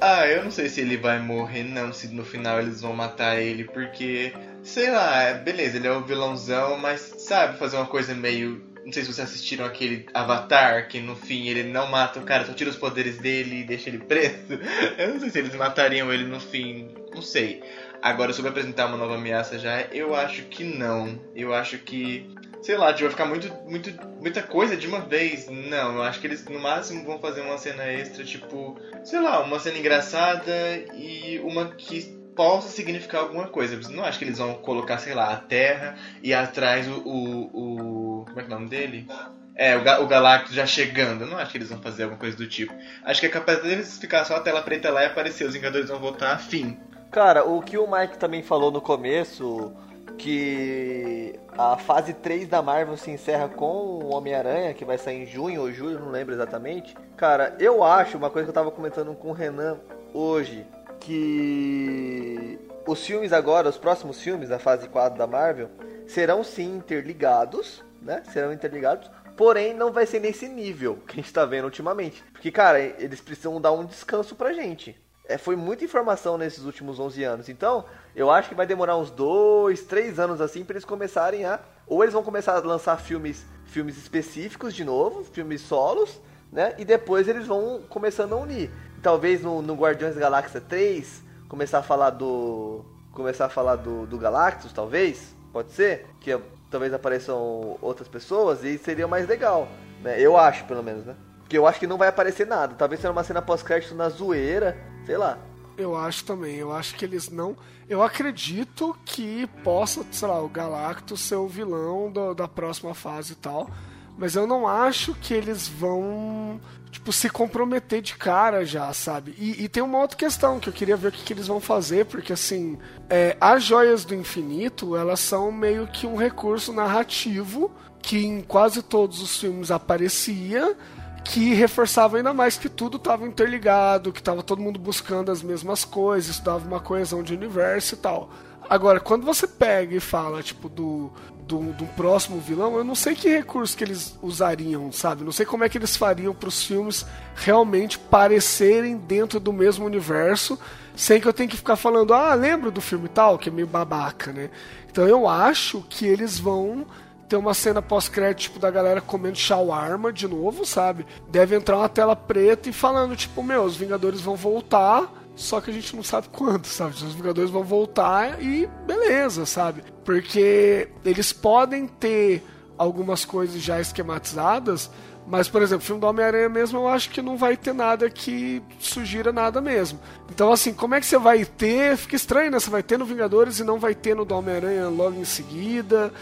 Ah, 0.00 0.26
eu 0.26 0.44
não 0.44 0.50
sei 0.50 0.68
se 0.68 0.80
ele 0.80 0.96
vai 0.96 1.18
morrer, 1.18 1.62
não, 1.64 1.92
se 1.92 2.08
no 2.08 2.24
final 2.24 2.60
eles 2.60 2.80
vão 2.82 2.92
matar 2.92 3.40
ele, 3.40 3.64
porque, 3.64 4.32
sei 4.62 4.90
lá, 4.90 5.22
é- 5.22 5.34
beleza, 5.34 5.76
ele 5.78 5.86
é 5.86 5.92
o 5.92 6.02
vilãozão, 6.02 6.76
mas 6.76 7.00
sabe 7.18 7.58
fazer 7.58 7.76
uma 7.76 7.86
coisa 7.86 8.14
meio. 8.14 8.62
Não 8.84 8.92
sei 8.92 9.02
se 9.02 9.12
vocês 9.14 9.26
assistiram 9.30 9.64
aquele 9.64 10.04
Avatar, 10.12 10.88
que 10.88 11.00
no 11.00 11.16
fim 11.16 11.48
ele 11.48 11.62
não 11.62 11.86
mata 11.90 12.20
o 12.20 12.22
cara, 12.22 12.44
só 12.44 12.52
tira 12.52 12.68
os 12.68 12.76
poderes 12.76 13.16
dele 13.16 13.60
e 13.60 13.64
deixa 13.64 13.88
ele 13.88 13.98
preso. 13.98 14.34
Eu 14.98 15.08
não 15.14 15.20
sei 15.20 15.30
se 15.30 15.38
eles 15.38 15.54
matariam 15.54 16.12
ele 16.12 16.24
no 16.24 16.38
fim, 16.38 16.94
não 17.14 17.22
sei. 17.22 17.62
Agora, 18.02 18.34
sobre 18.34 18.50
apresentar 18.50 18.84
uma 18.86 18.98
nova 18.98 19.14
ameaça 19.14 19.58
já, 19.58 19.80
eu 19.90 20.14
acho 20.14 20.42
que 20.42 20.62
não. 20.64 21.18
Eu 21.34 21.54
acho 21.54 21.78
que, 21.78 22.28
sei 22.64 22.76
lá, 22.76 22.92
vai 22.92 23.10
ficar 23.10 23.26
muito, 23.26 23.52
muito, 23.68 23.90
muita 24.20 24.42
coisa 24.42 24.76
de 24.76 24.86
uma 24.86 25.00
vez. 25.00 25.48
Não, 25.48 25.96
eu 25.96 26.02
acho 26.02 26.18
que 26.18 26.26
eles 26.26 26.44
no 26.46 26.58
máximo 26.58 27.04
vão 27.04 27.18
fazer 27.18 27.42
uma 27.42 27.58
cena 27.58 27.84
extra, 27.84 28.24
tipo, 28.24 28.76
sei 29.04 29.20
lá, 29.20 29.40
uma 29.40 29.58
cena 29.58 29.78
engraçada 29.78 30.50
e 30.94 31.38
uma 31.44 31.66
que 31.74 32.02
possa 32.34 32.68
significar 32.68 33.20
alguma 33.20 33.48
coisa. 33.48 33.74
Eu 33.74 33.90
não 33.90 34.02
acho 34.04 34.18
que 34.18 34.24
eles 34.24 34.38
vão 34.38 34.54
colocar, 34.54 34.98
sei 34.98 35.14
lá, 35.14 35.30
a 35.32 35.36
Terra 35.36 35.94
e 36.22 36.32
atrás 36.32 36.88
o. 36.88 37.00
o, 37.04 38.22
o- 38.22 38.24
como 38.24 38.40
é 38.40 38.44
que 38.44 38.50
é 38.52 38.54
o 38.54 38.58
nome 38.58 38.70
dele? 38.70 39.06
É, 39.54 39.76
o, 39.76 39.80
o 40.02 40.06
Galactus 40.06 40.54
já 40.54 40.66
chegando. 40.66 41.20
Eu 41.22 41.26
não 41.28 41.36
acho 41.38 41.52
que 41.52 41.58
eles 41.58 41.68
vão 41.68 41.80
fazer 41.82 42.04
alguma 42.04 42.18
coisa 42.18 42.36
do 42.36 42.48
tipo. 42.48 42.72
Acho 43.04 43.20
que 43.20 43.26
é 43.26 43.28
capaz 43.28 43.62
deles 43.62 43.98
ficar 43.98 44.24
só 44.24 44.36
a 44.36 44.40
tela 44.40 44.62
preta 44.62 44.90
lá 44.90 45.02
e 45.02 45.06
aparecer. 45.06 45.46
Os 45.46 45.52
Vingadores 45.54 45.88
vão 45.90 46.00
voltar, 46.00 46.38
fim. 46.38 46.76
Cara, 47.12 47.44
o 47.44 47.60
que 47.62 47.78
o 47.78 47.86
Mike 47.86 48.18
também 48.18 48.42
falou 48.42 48.72
no 48.72 48.80
começo, 48.80 49.72
que 50.18 51.38
a 51.56 51.76
fase 51.76 52.12
3 52.12 52.48
da 52.48 52.62
Marvel 52.62 52.96
se 52.96 53.10
encerra 53.10 53.48
com 53.48 53.66
o 53.66 54.14
Homem-Aranha, 54.14 54.74
que 54.74 54.84
vai 54.84 54.98
sair 54.98 55.22
em 55.22 55.26
junho 55.26 55.62
ou 55.62 55.72
julho, 55.72 55.98
não 55.98 56.10
lembro 56.10 56.34
exatamente. 56.34 56.96
Cara, 57.16 57.56
eu 57.58 57.82
acho, 57.82 58.16
uma 58.18 58.30
coisa 58.30 58.46
que 58.46 58.50
eu 58.50 58.54
tava 58.54 58.70
comentando 58.70 59.14
com 59.14 59.28
o 59.28 59.32
Renan 59.32 59.78
hoje, 60.12 60.66
que 61.00 62.58
os 62.86 63.04
filmes 63.04 63.32
agora, 63.32 63.68
os 63.68 63.78
próximos 63.78 64.20
filmes 64.20 64.48
da 64.48 64.58
fase 64.58 64.88
4 64.88 65.18
da 65.18 65.26
Marvel, 65.26 65.70
serão 66.06 66.44
sim 66.44 66.76
interligados, 66.76 67.82
né? 68.00 68.22
Serão 68.32 68.52
interligados, 68.52 69.10
porém 69.36 69.74
não 69.74 69.92
vai 69.92 70.06
ser 70.06 70.20
nesse 70.20 70.48
nível 70.48 70.98
que 71.06 71.12
a 71.12 71.16
gente 71.16 71.32
tá 71.32 71.44
vendo 71.44 71.64
ultimamente. 71.64 72.22
Porque, 72.32 72.50
cara, 72.50 72.80
eles 72.80 73.20
precisam 73.20 73.60
dar 73.60 73.72
um 73.72 73.84
descanso 73.84 74.34
pra 74.34 74.52
gente. 74.52 74.96
É, 75.26 75.38
foi 75.38 75.56
muita 75.56 75.84
informação 75.84 76.36
nesses 76.36 76.64
últimos 76.64 77.00
11 77.00 77.24
anos. 77.24 77.48
Então, 77.48 77.84
eu 78.14 78.30
acho 78.30 78.48
que 78.48 78.54
vai 78.54 78.66
demorar 78.66 78.96
uns 78.96 79.10
2, 79.10 79.82
3 79.82 80.18
anos 80.18 80.40
assim 80.40 80.64
para 80.64 80.74
eles 80.74 80.84
começarem 80.84 81.44
a. 81.44 81.60
Ou 81.86 82.02
eles 82.02 82.12
vão 82.12 82.22
começar 82.22 82.56
a 82.56 82.60
lançar 82.60 82.96
filmes, 82.98 83.44
filmes 83.64 83.96
específicos 83.96 84.74
de 84.74 84.84
novo, 84.84 85.24
filmes 85.24 85.62
solos, 85.62 86.20
né? 86.52 86.74
E 86.78 86.84
depois 86.84 87.26
eles 87.26 87.46
vão 87.46 87.82
começando 87.88 88.34
a 88.34 88.36
unir. 88.36 88.70
Talvez 89.02 89.42
no, 89.42 89.62
no 89.62 89.74
Guardiões 89.74 90.14
da 90.14 90.20
Galáxia 90.20 90.60
3 90.60 91.22
começar 91.48 91.78
a 91.78 91.82
falar 91.82 92.10
do. 92.10 92.84
Começar 93.12 93.46
a 93.46 93.48
falar 93.48 93.76
do, 93.76 94.06
do 94.06 94.18
Galactus, 94.18 94.72
talvez? 94.72 95.34
Pode 95.52 95.70
ser? 95.70 96.06
Que 96.20 96.36
talvez 96.68 96.92
apareçam 96.92 97.78
outras 97.80 98.08
pessoas 98.08 98.64
e 98.64 98.76
seria 98.76 99.06
mais 99.06 99.28
legal. 99.28 99.68
Né? 100.02 100.20
Eu 100.20 100.36
acho, 100.36 100.64
pelo 100.64 100.82
menos, 100.82 101.06
né? 101.06 101.14
Porque 101.40 101.56
eu 101.56 101.66
acho 101.66 101.78
que 101.78 101.86
não 101.86 101.96
vai 101.96 102.08
aparecer 102.08 102.46
nada. 102.46 102.74
Talvez 102.74 103.00
seja 103.00 103.12
uma 103.12 103.22
cena 103.22 103.40
pós-crédito 103.40 103.94
na 103.94 104.08
zoeira, 104.08 104.76
sei 105.06 105.16
lá. 105.16 105.38
Eu 105.76 105.96
acho 105.96 106.24
também. 106.24 106.56
Eu 106.56 106.72
acho 106.72 106.94
que 106.94 107.04
eles 107.04 107.28
não. 107.28 107.56
Eu 107.88 108.02
acredito 108.02 108.96
que 109.04 109.46
possa, 109.62 110.04
sei 110.10 110.28
lá, 110.28 110.40
o 110.40 110.48
Galactus 110.48 111.20
ser 111.20 111.36
o 111.36 111.48
vilão 111.48 112.10
do, 112.10 112.34
da 112.34 112.48
próxima 112.48 112.94
fase 112.94 113.32
e 113.32 113.36
tal. 113.36 113.68
Mas 114.16 114.36
eu 114.36 114.46
não 114.46 114.66
acho 114.68 115.12
que 115.14 115.34
eles 115.34 115.66
vão, 115.66 116.60
tipo, 116.90 117.12
se 117.12 117.28
comprometer 117.28 118.00
de 118.00 118.14
cara 118.14 118.64
já, 118.64 118.92
sabe? 118.92 119.34
E, 119.36 119.64
e 119.64 119.68
tem 119.68 119.82
uma 119.82 119.98
outra 119.98 120.16
questão 120.16 120.60
que 120.60 120.68
eu 120.68 120.72
queria 120.72 120.96
ver 120.96 121.08
o 121.08 121.12
que, 121.12 121.24
que 121.24 121.32
eles 121.32 121.48
vão 121.48 121.58
fazer, 121.58 122.06
porque 122.06 122.32
assim, 122.32 122.78
é, 123.10 123.36
as 123.40 123.64
joias 123.64 124.04
do 124.04 124.14
infinito, 124.14 124.96
elas 124.96 125.18
são 125.18 125.50
meio 125.50 125.88
que 125.88 126.06
um 126.06 126.14
recurso 126.14 126.72
narrativo 126.72 127.72
que 128.00 128.18
em 128.18 128.42
quase 128.42 128.82
todos 128.82 129.20
os 129.22 129.38
filmes 129.38 129.70
aparecia 129.70 130.76
que 131.24 131.54
reforçava 131.54 132.18
ainda 132.18 132.34
mais 132.34 132.58
que 132.58 132.68
tudo 132.68 132.98
estava 132.98 133.26
interligado, 133.26 134.12
que 134.12 134.20
estava 134.20 134.42
todo 134.42 134.60
mundo 134.60 134.78
buscando 134.78 135.32
as 135.32 135.42
mesmas 135.42 135.84
coisas, 135.84 136.30
isso 136.30 136.44
dava 136.44 136.66
uma 136.66 136.80
coesão 136.80 137.22
de 137.22 137.32
universo 137.34 137.94
e 137.94 137.98
tal. 137.98 138.30
Agora, 138.68 139.00
quando 139.00 139.24
você 139.24 139.46
pega 139.46 139.94
e 139.94 140.00
fala, 140.00 140.42
tipo, 140.42 140.68
do, 140.68 141.10
do, 141.46 141.72
do 141.72 141.84
próximo 141.88 142.40
vilão, 142.40 142.76
eu 142.76 142.84
não 142.84 142.94
sei 142.94 143.14
que 143.14 143.28
recurso 143.28 143.76
que 143.76 143.84
eles 143.84 144.18
usariam, 144.22 144.90
sabe? 144.90 145.24
Não 145.24 145.32
sei 145.32 145.44
como 145.44 145.64
é 145.64 145.68
que 145.68 145.76
eles 145.76 145.96
fariam 145.96 146.34
para 146.34 146.48
os 146.48 146.62
filmes 146.62 147.04
realmente 147.34 147.98
parecerem 147.98 148.96
dentro 148.96 149.38
do 149.38 149.52
mesmo 149.52 149.84
universo, 149.84 150.58
sem 150.96 151.20
que 151.20 151.28
eu 151.28 151.32
tenha 151.32 151.48
que 151.48 151.56
ficar 151.56 151.76
falando, 151.76 152.14
ah, 152.14 152.32
lembro 152.34 152.70
do 152.70 152.80
filme 152.80 153.08
tal, 153.08 153.38
que 153.38 153.48
é 153.48 153.52
meio 153.52 153.66
babaca, 153.66 154.32
né? 154.32 154.50
Então 154.90 155.06
eu 155.06 155.28
acho 155.28 155.84
que 155.88 156.06
eles 156.06 156.38
vão 156.38 156.86
ter 157.34 157.38
uma 157.38 157.52
cena 157.52 157.82
pós-crédito, 157.82 158.42
tipo, 158.42 158.58
da 158.60 158.70
galera 158.70 159.00
comendo 159.00 159.36
shawarma 159.36 160.12
de 160.12 160.28
novo, 160.28 160.64
sabe? 160.64 161.04
Deve 161.28 161.56
entrar 161.56 161.78
uma 161.78 161.88
tela 161.88 162.14
preta 162.14 162.68
e 162.68 162.72
falando, 162.72 163.16
tipo, 163.16 163.42
meu, 163.42 163.64
os 163.64 163.74
Vingadores 163.76 164.20
vão 164.20 164.36
voltar, 164.36 165.12
só 165.34 165.60
que 165.60 165.68
a 165.68 165.74
gente 165.74 165.96
não 165.96 166.04
sabe 166.04 166.28
quando, 166.32 166.66
sabe? 166.66 166.94
Os 166.94 167.12
Vingadores 167.12 167.50
vão 167.50 167.64
voltar 167.64 168.40
e 168.40 168.68
beleza, 168.86 169.44
sabe? 169.46 169.82
Porque 170.04 170.88
eles 171.04 171.32
podem 171.32 171.88
ter 171.88 172.44
algumas 172.78 173.24
coisas 173.24 173.60
já 173.60 173.80
esquematizadas, 173.80 174.88
mas, 175.26 175.48
por 175.48 175.60
exemplo, 175.62 175.82
o 175.82 175.86
filme 175.86 176.00
do 176.00 176.06
Homem-Aranha 176.06 176.48
mesmo, 176.48 176.78
eu 176.78 176.86
acho 176.86 177.10
que 177.10 177.22
não 177.22 177.36
vai 177.36 177.56
ter 177.56 177.72
nada 177.72 178.10
que 178.10 178.62
sugira 178.78 179.32
nada 179.32 179.60
mesmo. 179.60 179.98
Então, 180.30 180.52
assim, 180.52 180.72
como 180.72 180.94
é 180.94 181.00
que 181.00 181.06
você 181.06 181.18
vai 181.18 181.44
ter? 181.44 181.96
Fica 181.96 182.14
estranho, 182.14 182.50
né? 182.50 182.60
Você 182.60 182.70
vai 182.70 182.82
ter 182.82 182.98
no 182.98 183.06
Vingadores 183.06 183.58
e 183.58 183.64
não 183.64 183.78
vai 183.78 183.94
ter 183.94 184.14
no 184.14 184.24
do 184.24 184.34
Homem-Aranha 184.34 184.88
logo 184.88 185.18
em 185.18 185.24
seguida. 185.24 186.12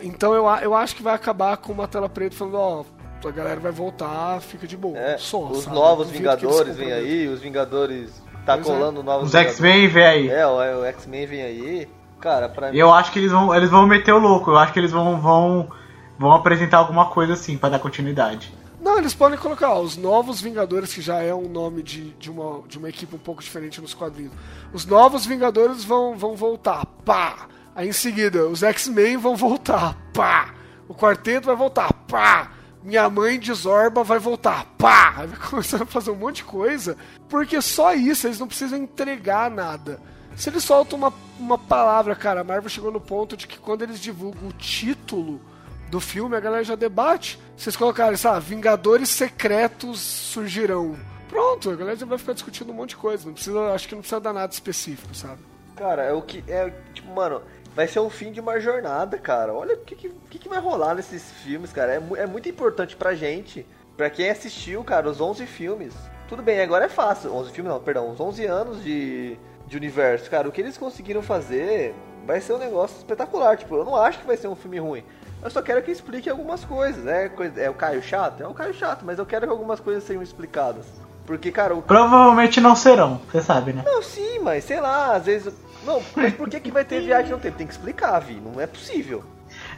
Então, 0.00 0.34
eu, 0.34 0.46
eu 0.62 0.74
acho 0.74 0.94
que 0.94 1.02
vai 1.02 1.14
acabar 1.14 1.56
com 1.56 1.72
uma 1.72 1.88
tela 1.88 2.08
preta 2.08 2.36
falando, 2.36 2.54
ó, 2.56 2.84
oh, 3.24 3.28
a 3.28 3.30
galera 3.30 3.60
vai 3.60 3.72
voltar, 3.72 4.40
fica 4.40 4.66
de 4.66 4.76
boa. 4.76 4.96
É, 4.96 5.18
Só, 5.18 5.44
os 5.44 5.64
sabe? 5.64 5.76
novos 5.76 6.10
Vingadores 6.10 6.76
vêm 6.76 6.92
aí, 6.92 7.28
os 7.28 7.40
Vingadores 7.40 8.22
tá 8.46 8.54
Pois 8.54 8.68
é. 8.68 8.72
colando 8.72 9.02
novos 9.02 9.28
Os 9.28 9.34
X-Men 9.34 9.88
vem 9.88 10.04
aí. 10.04 10.28
É, 10.28 10.46
o, 10.46 10.80
o 10.80 10.84
X-Men 10.84 11.26
vem 11.26 11.42
aí. 11.42 11.88
Cara, 12.20 12.48
pra 12.48 12.70
mim. 12.70 12.76
Eu 12.76 12.92
acho 12.92 13.12
que 13.12 13.18
eles 13.18 13.32
vão, 13.32 13.54
eles 13.54 13.70
vão 13.70 13.86
meter 13.86 14.12
o 14.12 14.18
louco. 14.18 14.50
Eu 14.50 14.58
acho 14.58 14.72
que 14.72 14.78
eles 14.78 14.90
vão, 14.90 15.18
vão, 15.20 15.68
vão 16.18 16.32
apresentar 16.32 16.78
alguma 16.78 17.06
coisa 17.10 17.32
assim 17.32 17.56
pra 17.56 17.70
dar 17.70 17.78
continuidade. 17.78 18.52
Não, 18.80 18.96
eles 18.96 19.14
podem 19.14 19.38
colocar 19.38 19.74
ó, 19.74 19.80
os 19.80 19.96
Novos 19.96 20.40
Vingadores, 20.40 20.92
que 20.92 21.02
já 21.02 21.20
é 21.20 21.34
um 21.34 21.48
nome 21.48 21.82
de, 21.82 22.10
de, 22.12 22.30
uma, 22.30 22.62
de 22.66 22.78
uma 22.78 22.88
equipe 22.88 23.14
um 23.14 23.18
pouco 23.18 23.42
diferente 23.42 23.80
nos 23.80 23.92
quadrinhos. 23.92 24.32
Os 24.72 24.86
Novos 24.86 25.26
Vingadores 25.26 25.84
vão, 25.84 26.16
vão 26.16 26.34
voltar, 26.34 26.86
pá! 27.04 27.46
Aí 27.74 27.88
em 27.88 27.92
seguida, 27.92 28.46
os 28.46 28.62
X-Men 28.62 29.16
vão 29.16 29.36
voltar, 29.36 29.96
pá! 30.12 30.54
O 30.88 30.94
quarteto 30.94 31.46
vai 31.46 31.56
voltar, 31.56 31.92
pá! 31.92 32.50
Minha 32.82 33.08
mãe 33.10 33.38
de 33.38 33.52
Zorba 33.52 34.02
vai 34.02 34.18
voltar, 34.18 34.66
pá! 34.78 35.14
Aí 35.18 35.26
vai 35.26 35.38
começar 35.48 35.82
a 35.82 35.86
fazer 35.86 36.10
um 36.10 36.16
monte 36.16 36.36
de 36.36 36.44
coisa, 36.44 36.96
porque 37.28 37.60
só 37.62 37.94
isso, 37.94 38.26
eles 38.26 38.38
não 38.38 38.48
precisam 38.48 38.78
entregar 38.78 39.50
nada. 39.50 40.00
Se 40.36 40.48
eles 40.48 40.64
soltam 40.64 40.98
uma, 40.98 41.12
uma 41.38 41.58
palavra, 41.58 42.14
cara, 42.16 42.40
a 42.40 42.44
Marvel 42.44 42.70
chegou 42.70 42.90
no 42.90 43.00
ponto 43.00 43.36
de 43.36 43.46
que 43.46 43.58
quando 43.58 43.82
eles 43.82 44.00
divulgam 44.00 44.48
o 44.48 44.52
título 44.52 45.40
do 45.90 46.00
filme, 46.00 46.36
a 46.36 46.40
galera 46.40 46.64
já 46.64 46.74
debate. 46.74 47.38
Vocês 47.56 47.76
colocarem, 47.76 48.16
sabe, 48.16 48.46
Vingadores 48.46 49.08
Secretos 49.10 50.00
surgirão. 50.00 50.96
Pronto, 51.28 51.70
a 51.70 51.76
galera 51.76 51.96
já 51.96 52.06
vai 52.06 52.16
ficar 52.16 52.32
discutindo 52.32 52.70
um 52.70 52.74
monte 52.74 52.90
de 52.90 52.96
coisa. 52.96 53.26
Não 53.26 53.34
precisa, 53.34 53.72
acho 53.72 53.88
que 53.88 53.94
não 53.94 54.00
precisa 54.00 54.20
dar 54.20 54.32
nada 54.32 54.52
específico, 54.52 55.14
sabe? 55.14 55.40
Cara, 55.76 56.02
é 56.02 56.12
o 56.12 56.22
que. 56.22 56.42
É, 56.48 56.70
tipo, 56.92 57.12
mano, 57.14 57.42
vai 57.80 57.88
ser 57.88 58.00
um 58.00 58.10
fim 58.10 58.30
de 58.30 58.40
uma 58.40 58.60
jornada, 58.60 59.16
cara. 59.16 59.54
Olha 59.54 59.74
o 59.74 59.78
que, 59.78 59.96
que, 59.96 60.38
que, 60.38 60.48
vai 60.50 60.60
rolar 60.60 60.94
nesses 60.94 61.32
filmes, 61.42 61.72
cara. 61.72 61.94
É, 61.94 62.02
é 62.18 62.26
muito 62.26 62.46
importante 62.46 62.94
pra 62.94 63.14
gente. 63.14 63.66
Pra 63.96 64.10
quem 64.10 64.28
assistiu, 64.28 64.84
cara, 64.84 65.08
os 65.08 65.18
11 65.18 65.46
filmes. 65.46 65.94
Tudo 66.28 66.42
bem, 66.42 66.60
agora 66.60 66.84
é 66.84 66.88
fácil. 66.90 67.34
11 67.34 67.52
filmes 67.52 67.72
não, 67.72 67.80
perdão. 67.80 68.10
Os 68.10 68.20
11 68.20 68.44
anos 68.44 68.84
de, 68.84 69.38
de 69.66 69.76
universo. 69.78 70.28
Cara, 70.28 70.46
o 70.46 70.52
que 70.52 70.60
eles 70.60 70.76
conseguiram 70.76 71.22
fazer 71.22 71.94
vai 72.26 72.38
ser 72.42 72.52
um 72.52 72.58
negócio 72.58 72.98
espetacular. 72.98 73.56
Tipo, 73.56 73.76
eu 73.76 73.84
não 73.86 73.96
acho 73.96 74.18
que 74.18 74.26
vai 74.26 74.36
ser 74.36 74.48
um 74.48 74.54
filme 74.54 74.78
ruim. 74.78 75.02
Eu 75.42 75.50
só 75.50 75.62
quero 75.62 75.82
que 75.82 75.90
explique 75.90 76.28
algumas 76.28 76.62
coisas. 76.66 77.06
É, 77.06 77.30
coisa- 77.30 77.58
é 77.58 77.70
o 77.70 77.74
Caio 77.74 78.02
chato? 78.02 78.42
É 78.42 78.46
o 78.46 78.52
Caio 78.52 78.74
chato, 78.74 79.06
mas 79.06 79.18
eu 79.18 79.24
quero 79.24 79.46
que 79.46 79.52
algumas 79.52 79.80
coisas 79.80 80.04
sejam 80.04 80.22
explicadas. 80.22 80.84
Porque, 81.24 81.50
cara, 81.50 81.74
o 81.74 81.80
Provavelmente 81.80 82.60
não 82.60 82.76
serão, 82.76 83.22
você 83.30 83.40
sabe, 83.40 83.72
né? 83.72 83.82
não, 83.86 84.02
sim, 84.02 84.38
mas 84.40 84.64
sei 84.64 84.80
lá, 84.82 85.14
às 85.14 85.24
vezes. 85.24 85.54
Não, 85.84 86.02
mas 86.16 86.34
por 86.34 86.48
que, 86.48 86.60
que 86.60 86.70
vai 86.70 86.84
ter 86.84 87.00
viagem 87.00 87.30
no 87.32 87.38
tempo? 87.38 87.56
Tem 87.58 87.66
que 87.66 87.72
explicar, 87.72 88.18
Vi. 88.20 88.34
Não 88.34 88.60
é 88.60 88.66
possível. 88.66 89.24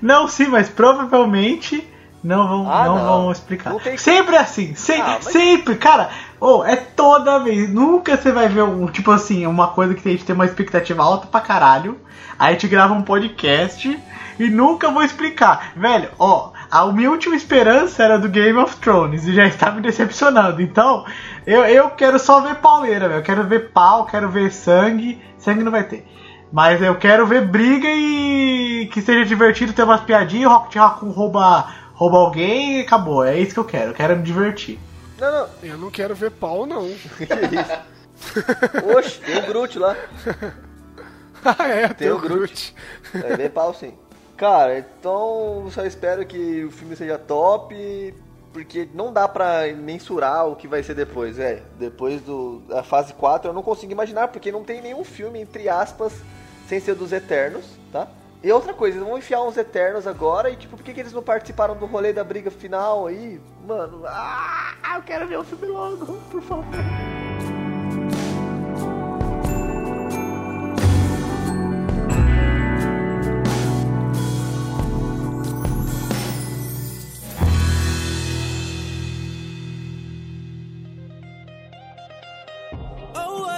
Não, 0.00 0.26
sim, 0.28 0.48
mas 0.48 0.68
provavelmente 0.68 1.86
não 2.22 2.46
vão, 2.46 2.70
Ah, 2.72 2.84
não, 2.86 2.96
não. 2.98 3.04
vão 3.22 3.32
explicar. 3.32 3.70
Não 3.70 3.80
tem- 3.80 3.96
Sempre 3.96 4.36
assim, 4.36 4.74
se- 4.74 4.92
Ah, 4.94 5.18
mas- 5.22 5.32
sempre, 5.32 5.74
cara. 5.76 6.10
Oh, 6.40 6.64
é 6.64 6.76
toda 6.76 7.38
vez. 7.40 7.72
Nunca 7.72 8.16
você 8.16 8.30
vai 8.32 8.48
ver 8.48 8.62
um, 8.62 8.86
tipo 8.86 9.10
assim, 9.10 9.46
uma 9.46 9.68
coisa 9.68 9.94
que 9.94 10.08
a 10.08 10.12
gente 10.12 10.24
tem 10.24 10.34
uma 10.34 10.44
expectativa 10.44 11.02
alta 11.02 11.26
pra 11.26 11.40
caralho. 11.40 12.00
Aí 12.38 12.48
a 12.48 12.52
gente 12.52 12.68
grava 12.68 12.94
um 12.94 13.02
podcast 13.02 13.98
e 14.38 14.50
nunca 14.50 14.90
vou 14.90 15.02
explicar. 15.02 15.72
Velho, 15.76 16.10
ó, 16.18 16.50
a 16.70 16.86
minha 16.86 17.10
última 17.10 17.36
esperança 17.36 18.02
era 18.02 18.18
do 18.18 18.28
Game 18.28 18.58
of 18.58 18.76
Thrones 18.76 19.24
e 19.26 19.34
já 19.34 19.46
está 19.46 19.70
me 19.70 19.80
decepcionando. 19.80 20.60
Então, 20.60 21.04
eu, 21.46 21.64
eu 21.64 21.90
quero 21.90 22.18
só 22.18 22.40
ver 22.40 22.56
pauleira, 22.56 23.08
velho. 23.08 23.20
Eu 23.20 23.24
quero 23.24 23.44
ver 23.44 23.70
pau, 23.70 24.06
quero 24.06 24.30
ver 24.30 24.52
sangue. 24.52 25.20
Sangue 25.38 25.64
não 25.64 25.72
vai 25.72 25.84
ter. 25.84 26.06
Mas 26.52 26.82
eu 26.82 26.94
quero 26.96 27.26
ver 27.26 27.46
briga 27.46 27.88
e 27.88 28.88
que 28.92 29.00
seja 29.00 29.24
divertido, 29.24 29.72
ter 29.72 29.84
umas 29.84 30.02
piadinhas, 30.02 30.52
Rocket 30.52 30.76
Raccoon 30.76 31.10
rouba, 31.10 31.72
rouba 31.94 32.18
alguém 32.18 32.78
e 32.78 32.80
acabou. 32.82 33.24
É 33.24 33.38
isso 33.38 33.54
que 33.54 33.60
eu 33.60 33.64
quero, 33.64 33.90
eu 33.90 33.94
quero 33.94 34.16
me 34.16 34.22
divertir. 34.22 34.78
Não, 35.18 35.30
não. 35.30 35.48
Eu 35.62 35.78
não 35.78 35.90
quero 35.90 36.14
ver 36.14 36.30
pau, 36.30 36.66
não. 36.66 36.86
Que 37.16 37.24
isso? 37.56 38.96
Oxe, 38.96 39.20
tem 39.20 39.38
o 39.38 39.46
Groot 39.46 39.78
lá. 39.78 39.96
ah, 41.44 41.66
é, 41.66 41.88
tem, 41.88 42.10
o 42.10 42.16
o 42.16 42.20
Groot. 42.20 42.74
Groot. 43.12 43.42
É 43.42 43.48
pau 43.48 43.72
sim. 43.72 43.94
Cara, 44.36 44.78
então 44.78 45.68
só 45.70 45.84
espero 45.84 46.26
que 46.26 46.64
o 46.64 46.70
filme 46.70 46.96
seja 46.96 47.16
top, 47.16 48.12
porque 48.52 48.88
não 48.92 49.12
dá 49.12 49.26
pra 49.26 49.72
mensurar 49.74 50.46
o 50.46 50.56
que 50.56 50.68
vai 50.68 50.82
ser 50.82 50.94
depois, 50.94 51.36
velho. 51.36 51.62
Depois 51.78 52.20
do, 52.20 52.60
da 52.68 52.82
fase 52.82 53.14
4 53.14 53.50
eu 53.50 53.54
não 53.54 53.62
consigo 53.62 53.92
imaginar, 53.92 54.28
porque 54.28 54.52
não 54.52 54.62
tem 54.62 54.82
nenhum 54.82 55.04
filme, 55.04 55.40
entre 55.40 55.68
aspas, 55.68 56.12
sem 56.68 56.78
ser 56.78 56.94
dos 56.94 57.12
Eternos, 57.12 57.64
tá? 57.90 58.08
E 58.42 58.50
outra 58.50 58.74
coisa, 58.74 58.96
eles 58.96 59.08
vão 59.08 59.16
enfiar 59.16 59.42
uns 59.42 59.56
Eternos 59.56 60.06
agora 60.06 60.50
e 60.50 60.56
tipo, 60.56 60.76
por 60.76 60.82
que, 60.82 60.92
que 60.92 61.00
eles 61.00 61.12
não 61.12 61.22
participaram 61.22 61.76
do 61.76 61.86
rolê 61.86 62.12
da 62.12 62.24
briga 62.24 62.50
final 62.50 63.06
aí? 63.06 63.40
Mano, 63.66 64.02
ah, 64.04 64.74
eu 64.96 65.02
quero 65.02 65.28
ver 65.28 65.38
o 65.38 65.44
filme 65.44 65.66
logo, 65.66 66.18
por 66.30 66.42
favor. 66.42 66.64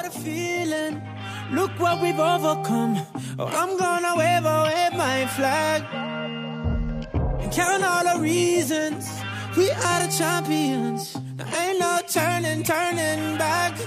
What 0.04 0.16
a 0.16 0.20
feeling. 0.20 1.00
Look 1.52 1.80
what 1.80 2.02
we've 2.02 2.18
overcome. 2.18 3.00
Oh, 3.38 3.46
I'm 3.46 3.78
gonna 3.78 4.14
wave, 4.16 4.44
oh, 4.44 4.68
my 4.98 5.26
flag. 5.28 5.82
And 7.40 7.50
count 7.50 7.82
all 7.82 8.04
the 8.04 8.20
reasons 8.20 9.08
we 9.56 9.70
are 9.70 10.00
the 10.02 10.08
champions. 10.08 11.14
There 11.36 11.46
ain't 11.58 11.78
no 11.78 12.00
turning, 12.06 12.64
turning 12.64 13.38
back. 13.38 13.78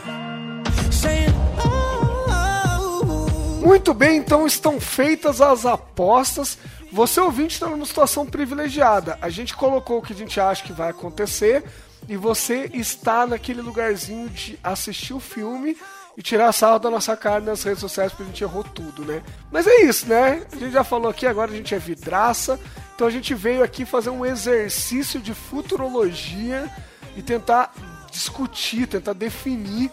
Saying, 0.91 1.31
oh, 1.59 3.15
Muito 3.63 3.93
bem, 3.93 4.17
então 4.17 4.47
estão 4.47 4.81
feitas 4.81 5.39
as 5.39 5.67
apostas. 5.67 6.57
Você 6.91 7.19
ouvinte 7.19 7.53
está 7.53 7.67
numa 7.69 7.85
situação 7.85 8.25
privilegiada. 8.25 9.19
A 9.21 9.29
gente 9.29 9.55
colocou 9.55 9.99
o 9.99 10.01
que 10.01 10.13
a 10.13 10.15
gente 10.15 10.39
acha 10.39 10.63
que 10.63 10.73
vai 10.73 10.89
acontecer 10.89 11.63
e 12.09 12.17
você 12.17 12.71
está 12.73 13.27
naquele 13.27 13.61
lugarzinho 13.61 14.29
de 14.29 14.57
assistir 14.63 15.13
o 15.13 15.19
filme 15.19 15.77
e 16.17 16.21
tirar 16.23 16.51
sarro 16.51 16.79
da 16.79 16.89
nossa 16.89 17.15
cara 17.15 17.39
nas 17.39 17.61
redes 17.61 17.79
sociais 17.79 18.11
porque 18.11 18.23
a 18.23 18.25
gente 18.25 18.43
errou 18.43 18.63
tudo, 18.63 19.05
né? 19.05 19.21
Mas 19.51 19.67
é 19.67 19.81
isso, 19.83 20.09
né? 20.09 20.43
A 20.51 20.55
gente 20.55 20.71
já 20.71 20.83
falou 20.83 21.11
aqui, 21.11 21.27
agora 21.27 21.51
a 21.51 21.55
gente 21.55 21.75
é 21.75 21.77
vidraça. 21.77 22.59
Então 22.95 23.05
a 23.05 23.11
gente 23.11 23.35
veio 23.35 23.63
aqui 23.63 23.85
fazer 23.85 24.09
um 24.09 24.25
exercício 24.25 25.19
de 25.19 25.35
futurologia 25.35 26.67
e 27.15 27.21
tentar 27.21 27.71
discutir, 28.11 28.87
tentar 28.87 29.13
definir 29.13 29.91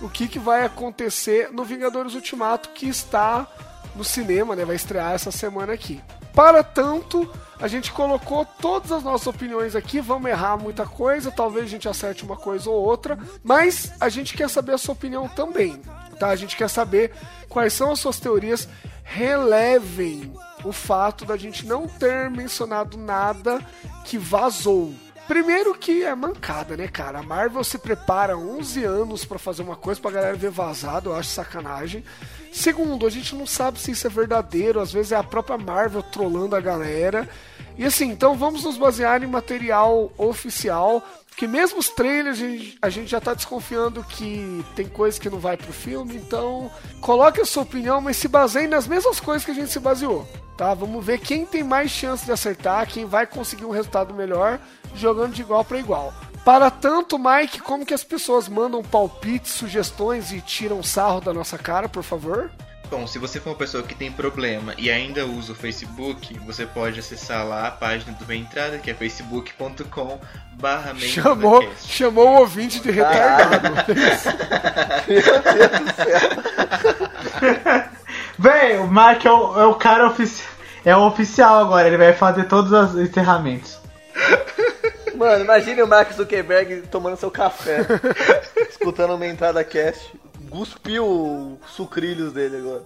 o 0.00 0.08
que, 0.08 0.28
que 0.28 0.38
vai 0.38 0.64
acontecer 0.64 1.50
no 1.50 1.64
Vingadores 1.64 2.14
Ultimato 2.14 2.68
que 2.68 2.88
está 2.88 3.44
no 3.96 4.04
cinema, 4.04 4.54
né? 4.54 4.64
Vai 4.64 4.76
estrear 4.76 5.12
essa 5.12 5.32
semana 5.32 5.72
aqui. 5.72 6.00
Para 6.32 6.62
tanto, 6.62 7.28
a 7.60 7.68
gente 7.68 7.92
colocou 7.92 8.44
todas 8.60 8.92
as 8.92 9.02
nossas 9.02 9.26
opiniões 9.26 9.76
aqui, 9.76 10.00
vamos 10.00 10.30
errar 10.30 10.56
muita 10.56 10.86
coisa, 10.86 11.30
talvez 11.30 11.66
a 11.66 11.68
gente 11.68 11.88
acerte 11.88 12.24
uma 12.24 12.36
coisa 12.36 12.68
ou 12.68 12.82
outra, 12.82 13.18
mas 13.42 13.92
a 14.00 14.08
gente 14.08 14.34
quer 14.34 14.48
saber 14.50 14.74
a 14.74 14.78
sua 14.78 14.92
opinião 14.92 15.28
também, 15.28 15.80
tá? 16.18 16.28
A 16.28 16.36
gente 16.36 16.56
quer 16.56 16.68
saber 16.68 17.12
quais 17.48 17.72
são 17.72 17.92
as 17.92 18.00
suas 18.00 18.18
teorias, 18.18 18.68
relevem 19.02 20.32
o 20.64 20.72
fato 20.72 21.24
da 21.24 21.36
gente 21.36 21.66
não 21.66 21.86
ter 21.86 22.30
mencionado 22.30 22.96
nada 22.96 23.60
que 24.04 24.16
vazou. 24.18 24.94
Primeiro 25.26 25.74
que 25.74 26.04
é 26.04 26.14
mancada, 26.14 26.76
né, 26.76 26.86
cara? 26.86 27.20
A 27.20 27.22
Marvel 27.22 27.64
se 27.64 27.78
prepara 27.78 28.36
11 28.36 28.84
anos 28.84 29.24
pra 29.24 29.38
fazer 29.38 29.62
uma 29.62 29.76
coisa 29.76 29.98
pra 29.98 30.10
galera 30.10 30.36
ver 30.36 30.50
vazado, 30.50 31.10
eu 31.10 31.16
acho 31.16 31.30
sacanagem. 31.30 32.04
Segundo, 32.54 33.04
a 33.04 33.10
gente 33.10 33.34
não 33.34 33.48
sabe 33.48 33.80
se 33.80 33.90
isso 33.90 34.06
é 34.06 34.10
verdadeiro, 34.10 34.78
às 34.78 34.92
vezes 34.92 35.10
é 35.10 35.16
a 35.16 35.24
própria 35.24 35.58
Marvel 35.58 36.04
trollando 36.04 36.54
a 36.54 36.60
galera. 36.60 37.28
E 37.76 37.84
assim, 37.84 38.08
então 38.08 38.36
vamos 38.36 38.62
nos 38.62 38.76
basear 38.76 39.24
em 39.24 39.26
material 39.26 40.12
oficial, 40.16 41.02
que 41.36 41.48
mesmo 41.48 41.80
os 41.80 41.88
trailers 41.88 42.38
a 42.80 42.88
gente, 42.88 43.10
já 43.10 43.20
tá 43.20 43.34
desconfiando 43.34 44.04
que 44.04 44.64
tem 44.76 44.86
coisa 44.86 45.20
que 45.20 45.28
não 45.28 45.40
vai 45.40 45.56
pro 45.56 45.72
filme, 45.72 46.14
então 46.14 46.70
coloque 47.00 47.40
a 47.40 47.44
sua 47.44 47.64
opinião, 47.64 48.00
mas 48.00 48.16
se 48.18 48.28
baseie 48.28 48.68
nas 48.68 48.86
mesmas 48.86 49.18
coisas 49.18 49.44
que 49.44 49.50
a 49.50 49.54
gente 49.54 49.72
se 49.72 49.80
baseou. 49.80 50.24
Tá, 50.56 50.72
vamos 50.74 51.04
ver 51.04 51.18
quem 51.18 51.44
tem 51.44 51.64
mais 51.64 51.90
chance 51.90 52.24
de 52.24 52.30
acertar, 52.30 52.86
quem 52.86 53.04
vai 53.04 53.26
conseguir 53.26 53.64
um 53.64 53.72
resultado 53.72 54.14
melhor 54.14 54.60
jogando 54.94 55.32
de 55.32 55.42
igual 55.42 55.64
para 55.64 55.80
igual. 55.80 56.14
Para 56.44 56.70
tanto, 56.70 57.18
Mike, 57.18 57.60
como 57.60 57.86
que 57.86 57.94
as 57.94 58.04
pessoas 58.04 58.48
mandam 58.48 58.82
palpites, 58.82 59.52
sugestões 59.52 60.30
e 60.30 60.40
tiram 60.42 60.82
sarro 60.82 61.20
da 61.20 61.32
nossa 61.32 61.56
cara, 61.56 61.88
por 61.88 62.02
favor? 62.02 62.50
Bom, 62.90 63.06
se 63.06 63.18
você 63.18 63.40
for 63.40 63.50
uma 63.50 63.56
pessoa 63.56 63.82
que 63.82 63.94
tem 63.94 64.12
problema 64.12 64.74
e 64.76 64.90
ainda 64.90 65.24
usa 65.26 65.52
o 65.52 65.54
Facebook, 65.54 66.38
você 66.40 66.66
pode 66.66 67.00
acessar 67.00 67.46
lá 67.46 67.66
a 67.66 67.70
página 67.70 68.12
do 68.12 68.26
Bem 68.26 68.42
Entrada, 68.42 68.78
que 68.78 68.90
é 68.90 68.94
facebook.com 68.94 70.20
barra 70.52 70.94
Chamou, 70.96 71.66
chamou 71.82 72.28
o 72.28 72.40
ouvinte 72.40 72.78
de 72.80 72.90
retardado. 72.90 73.70
Meu 75.08 75.42
Deus 75.42 75.80
do 75.80 75.94
céu. 75.96 77.84
Véi, 78.38 78.78
o 78.78 78.86
Mark 78.86 79.24
é 79.24 79.30
o, 79.30 79.60
é 79.60 79.66
o 79.66 79.74
cara 79.74 80.06
oficial. 80.06 80.48
É 80.84 80.94
o 80.94 81.06
oficial 81.06 81.60
agora, 81.60 81.88
ele 81.88 81.96
vai 81.96 82.12
fazer 82.12 82.44
todos 82.44 82.70
os 82.70 83.00
encerramentos. 83.00 83.78
Mano, 85.16 85.44
imagine 85.44 85.82
o 85.82 85.86
Mark 85.86 86.12
Zuckerberg 86.12 86.82
tomando 86.90 87.16
seu 87.16 87.30
café, 87.30 87.80
escutando 88.68 89.14
uma 89.14 89.26
entrada 89.26 89.62
cast, 89.64 90.12
cuspiu 90.50 91.58
os 91.62 91.70
sucrilhos 91.70 92.32
dele 92.32 92.58
agora. 92.58 92.82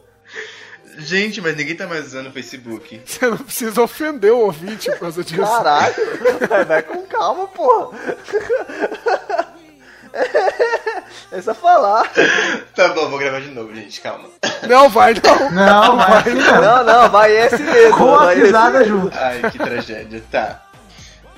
Gente, 0.98 1.40
mas 1.40 1.56
ninguém 1.56 1.76
tá 1.76 1.86
mais 1.86 2.06
usando 2.06 2.26
o 2.26 2.32
Facebook. 2.32 3.00
Você 3.06 3.26
não 3.26 3.38
precisa 3.38 3.80
ofender 3.80 4.32
o 4.32 4.38
ouvinte 4.38 4.90
por 4.92 5.00
causa 5.00 5.22
disso. 5.22 5.42
Caralho, 5.42 5.94
vai, 6.66 6.82
com 6.82 7.02
calma, 7.06 7.46
porra. 7.48 7.96
É 11.30 11.40
só 11.40 11.54
falar. 11.54 12.10
Tá 12.74 12.88
bom, 12.88 13.08
vou 13.08 13.18
gravar 13.18 13.40
de 13.40 13.50
novo, 13.50 13.72
gente, 13.74 14.00
calma. 14.00 14.28
Não, 14.66 14.88
vai 14.88 15.14
não. 15.14 15.50
Não, 15.50 15.96
vai 15.96 16.34
não. 16.34 16.60
Não, 16.60 16.84
não, 16.84 17.10
vai 17.10 17.36
esse 17.36 17.62
mesmo. 17.62 17.96
Com 17.96 18.14
a 18.16 18.34
mesmo. 18.34 18.84
junto. 18.84 19.16
Ai, 19.16 19.50
que 19.50 19.58
tragédia. 19.58 20.22
Tá. 20.32 20.67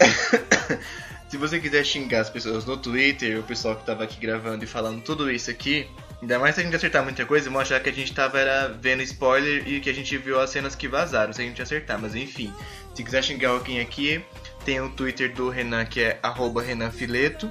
Se 1.31 1.37
você 1.37 1.61
quiser 1.61 1.85
xingar 1.85 2.23
as 2.23 2.29
pessoas 2.29 2.65
no 2.65 2.77
Twitter, 2.77 3.39
o 3.39 3.43
pessoal 3.45 3.77
que 3.77 3.87
tava 3.87 4.03
aqui 4.03 4.19
gravando 4.19 4.65
e 4.65 4.67
falando 4.67 5.01
tudo 5.01 5.31
isso 5.31 5.49
aqui, 5.49 5.89
ainda 6.21 6.41
mais 6.41 6.57
se 6.57 6.61
a 6.61 6.65
gente 6.65 6.75
acertar 6.75 7.05
muita 7.05 7.25
coisa, 7.25 7.49
vão 7.49 7.61
achar 7.61 7.79
que 7.81 7.89
a 7.89 7.93
gente 7.93 8.13
tava 8.13 8.41
era, 8.41 8.69
vendo 8.69 9.01
spoiler 9.05 9.63
e 9.69 9.79
que 9.79 9.89
a 9.89 9.95
gente 9.95 10.19
viu 10.19 10.41
as 10.41 10.51
cenas 10.51 10.75
que 10.75 10.89
vazaram, 10.89 11.33
se 11.33 11.41
a 11.41 11.45
gente 11.45 11.63
acertar. 11.63 12.01
Mas 12.01 12.17
enfim, 12.17 12.53
se 12.97 13.05
quiser 13.05 13.23
xingar 13.23 13.51
alguém 13.51 13.81
aqui, 13.81 14.21
tem 14.65 14.81
o 14.81 14.91
Twitter 14.91 15.33
do 15.33 15.49
Renan 15.49 15.85
que 15.85 16.01
é 16.01 16.19
arroba 16.21 16.63
Renan 16.63 16.91
Fileto. 16.91 17.49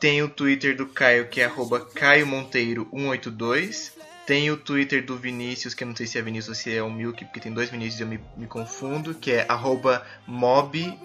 Tem 0.00 0.20
o 0.20 0.28
Twitter 0.28 0.76
do 0.76 0.86
Caio 0.86 1.28
que 1.28 1.40
é 1.40 1.44
arroba 1.44 1.80
Caio 1.80 2.26
Monteiro 2.26 2.88
182. 2.92 3.92
Tem 4.26 4.50
o 4.50 4.56
Twitter 4.56 5.06
do 5.06 5.16
Vinícius, 5.16 5.72
que 5.74 5.84
eu 5.84 5.88
não 5.88 5.94
sei 5.94 6.08
se 6.08 6.18
é 6.18 6.22
Vinícius 6.22 6.48
ou 6.48 6.54
se 6.56 6.76
é 6.76 6.82
o 6.82 6.90
Milk, 6.90 7.24
porque 7.26 7.38
tem 7.38 7.52
dois 7.52 7.70
Vinícius 7.70 8.00
e 8.00 8.02
eu 8.02 8.08
me, 8.08 8.20
me 8.36 8.48
confundo, 8.48 9.14
que 9.14 9.30
é 9.30 9.46
arroba 9.48 10.04
mob, 10.26 10.98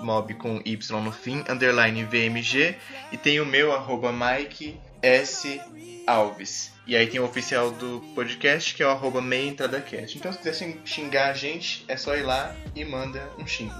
mob 0.00 0.34
com 0.34 0.60
Y 0.64 1.00
no 1.02 1.12
fim, 1.12 1.44
underline 1.48 2.04
VMG. 2.04 2.76
E 3.12 3.16
tem 3.16 3.40
o 3.40 3.46
meu, 3.46 3.72
arroba 3.72 4.12
Mike 4.12 4.78
S. 5.02 5.60
Alves. 6.06 6.72
E 6.86 6.96
aí 6.96 7.06
tem 7.06 7.20
o 7.20 7.24
oficial 7.24 7.70
do 7.70 8.02
podcast, 8.14 8.74
que 8.74 8.82
é 8.82 8.86
o 8.86 8.90
arroba 8.90 9.20
meia 9.20 9.46
entrada 9.46 9.78
cast. 9.78 10.16
Então 10.16 10.32
se 10.32 10.38
quiser 10.38 10.76
xingar 10.84 11.28
a 11.28 11.34
gente, 11.34 11.84
é 11.86 11.98
só 11.98 12.16
ir 12.16 12.22
lá 12.22 12.56
e 12.74 12.82
manda 12.82 13.28
um 13.38 13.46
xingo. 13.46 13.74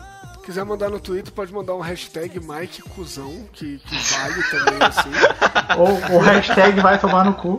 quiser 0.45 0.63
mandar 0.63 0.91
no 0.91 1.01
Twitter, 1.01 1.33
pode 1.33 1.51
mandar 1.51 1.75
um 1.75 1.81
hashtag 1.81 2.39
Mike 2.39 2.83
Cusão, 2.83 3.49
que, 3.53 3.79
que 3.79 3.97
vale 4.13 4.43
também, 4.51 4.79
assim. 4.83 5.11
Ou 5.79 6.17
o 6.17 6.19
hashtag 6.19 6.81
vai 6.81 6.99
tomar 6.99 7.25
no 7.25 7.33
cu. 7.33 7.59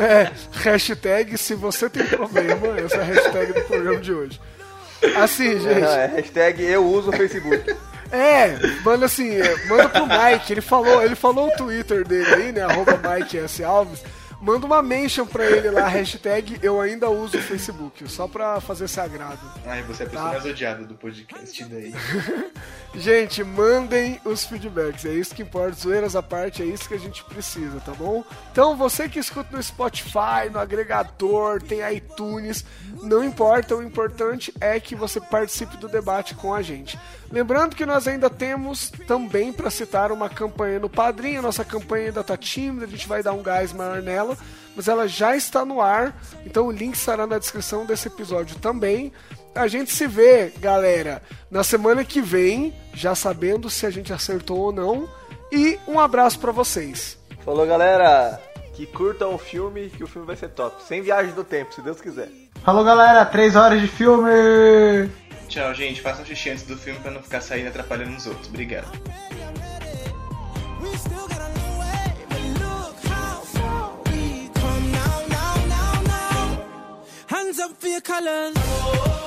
É, 0.00 0.30
hashtag 0.52 1.36
se 1.36 1.56
você 1.56 1.90
tem 1.90 2.06
problema, 2.06 2.78
essa 2.78 2.98
é 2.98 3.00
a 3.00 3.04
hashtag 3.04 3.52
do 3.52 3.62
programa 3.62 4.00
de 4.00 4.12
hoje. 4.12 4.40
Assim, 5.16 5.54
Não, 5.54 5.60
gente. 5.60 5.84
é 5.84 6.06
hashtag 6.16 6.62
eu 6.64 6.84
uso 6.84 7.10
o 7.10 7.12
Facebook. 7.12 7.76
É, 8.10 8.56
manda 8.82 9.04
assim, 9.04 9.36
é, 9.38 9.66
manda 9.66 9.86
pro 9.86 10.06
Mike, 10.06 10.50
ele 10.50 10.62
falou, 10.62 11.02
ele 11.02 11.14
falou 11.14 11.48
o 11.48 11.56
Twitter 11.58 12.08
dele 12.08 12.34
aí, 12.36 12.52
né? 12.52 12.62
Arroba 12.62 12.98
Mike 13.06 13.36
S. 13.36 13.62
Alves. 13.62 14.02
Manda 14.40 14.66
uma 14.66 14.80
mention 14.80 15.26
pra 15.26 15.44
ele 15.44 15.68
lá, 15.70 15.88
hashtag 15.88 16.60
eu 16.62 16.80
ainda 16.80 17.10
uso 17.10 17.36
o 17.36 17.42
Facebook, 17.42 18.08
só 18.08 18.28
pra 18.28 18.60
fazer 18.60 18.86
sagrado. 18.86 19.40
Ai, 19.66 19.82
você 19.82 20.04
é 20.04 20.06
a 20.06 20.08
pessoa 20.10 20.26
Tá. 20.26 20.32
mais 20.38 20.44
odiada 20.46 20.84
do 20.84 20.94
podcast 20.94 21.64
daí. 21.64 21.92
Gente, 22.94 23.42
mandem 23.44 24.20
os 24.24 24.44
feedbacks, 24.44 25.04
é 25.04 25.12
isso 25.12 25.34
que 25.34 25.42
importa, 25.42 25.72
zoeiras 25.72 26.14
à 26.16 26.22
parte, 26.22 26.62
é 26.62 26.66
isso 26.66 26.88
que 26.88 26.94
a 26.94 26.98
gente 26.98 27.22
precisa, 27.24 27.80
tá 27.80 27.92
bom? 27.92 28.24
Então, 28.52 28.76
você 28.76 29.08
que 29.08 29.18
escuta 29.18 29.54
no 29.56 29.62
Spotify, 29.62 30.48
no 30.50 30.58
agregador, 30.58 31.60
tem 31.62 31.80
iTunes, 31.94 32.64
não 33.02 33.22
importa, 33.22 33.74
o 33.76 33.82
importante 33.82 34.52
é 34.60 34.78
que 34.80 34.94
você 34.94 35.20
participe 35.20 35.76
do 35.76 35.88
debate 35.88 36.34
com 36.34 36.54
a 36.54 36.62
gente. 36.62 36.98
Lembrando 37.30 37.76
que 37.76 37.84
nós 37.84 38.08
ainda 38.08 38.30
temos 38.30 38.90
também 39.06 39.52
para 39.52 39.70
citar 39.70 40.10
uma 40.10 40.28
campanha 40.28 40.78
no 40.78 40.88
Padrinho, 40.88 41.42
nossa 41.42 41.64
campanha 41.64 42.06
ainda 42.06 42.24
tá 42.24 42.36
tímida, 42.36 42.86
a 42.86 42.88
gente 42.88 43.06
vai 43.06 43.22
dar 43.22 43.32
um 43.32 43.42
gás 43.42 43.72
maior 43.72 44.00
nela, 44.00 44.36
mas 44.74 44.88
ela 44.88 45.06
já 45.06 45.36
está 45.36 45.64
no 45.64 45.80
ar, 45.80 46.18
então 46.46 46.66
o 46.66 46.72
link 46.72 46.94
estará 46.94 47.26
na 47.26 47.38
descrição 47.38 47.84
desse 47.84 48.08
episódio 48.08 48.56
também. 48.58 49.12
A 49.54 49.66
gente 49.66 49.90
se 49.90 50.06
vê, 50.06 50.52
galera, 50.58 51.20
na 51.50 51.64
semana 51.64 52.04
que 52.04 52.20
vem, 52.20 52.72
já 52.94 53.14
sabendo 53.14 53.68
se 53.68 53.84
a 53.84 53.90
gente 53.90 54.12
acertou 54.12 54.58
ou 54.58 54.72
não. 54.72 55.08
E 55.50 55.78
um 55.88 55.98
abraço 55.98 56.38
pra 56.38 56.52
vocês. 56.52 57.18
Falou, 57.44 57.66
galera. 57.66 58.40
Que 58.74 58.86
curtam 58.86 59.34
o 59.34 59.38
filme, 59.38 59.88
que 59.88 60.04
o 60.04 60.06
filme 60.06 60.26
vai 60.26 60.36
ser 60.36 60.50
top. 60.50 60.84
Sem 60.84 61.02
viagem 61.02 61.32
do 61.32 61.42
tempo, 61.42 61.74
se 61.74 61.82
Deus 61.82 62.00
quiser. 62.00 62.28
Falou, 62.62 62.84
galera. 62.84 63.24
Três 63.26 63.56
horas 63.56 63.80
de 63.80 63.88
filme. 63.88 65.10
Tchau, 65.48 65.74
gente. 65.74 66.00
Façam 66.02 66.24
xixi 66.24 66.50
antes 66.50 66.64
do 66.64 66.76
filme 66.76 67.00
pra 67.00 67.10
não 67.10 67.22
ficar 67.22 67.40
saindo 67.40 67.68
atrapalhando 67.68 68.16
os 68.16 68.26
outros. 68.26 68.48
Obrigado. 68.48 68.86
Hands 77.30 77.58
up 77.58 77.74
for 77.78 77.88
your 77.88 78.02
colors. 78.02 79.17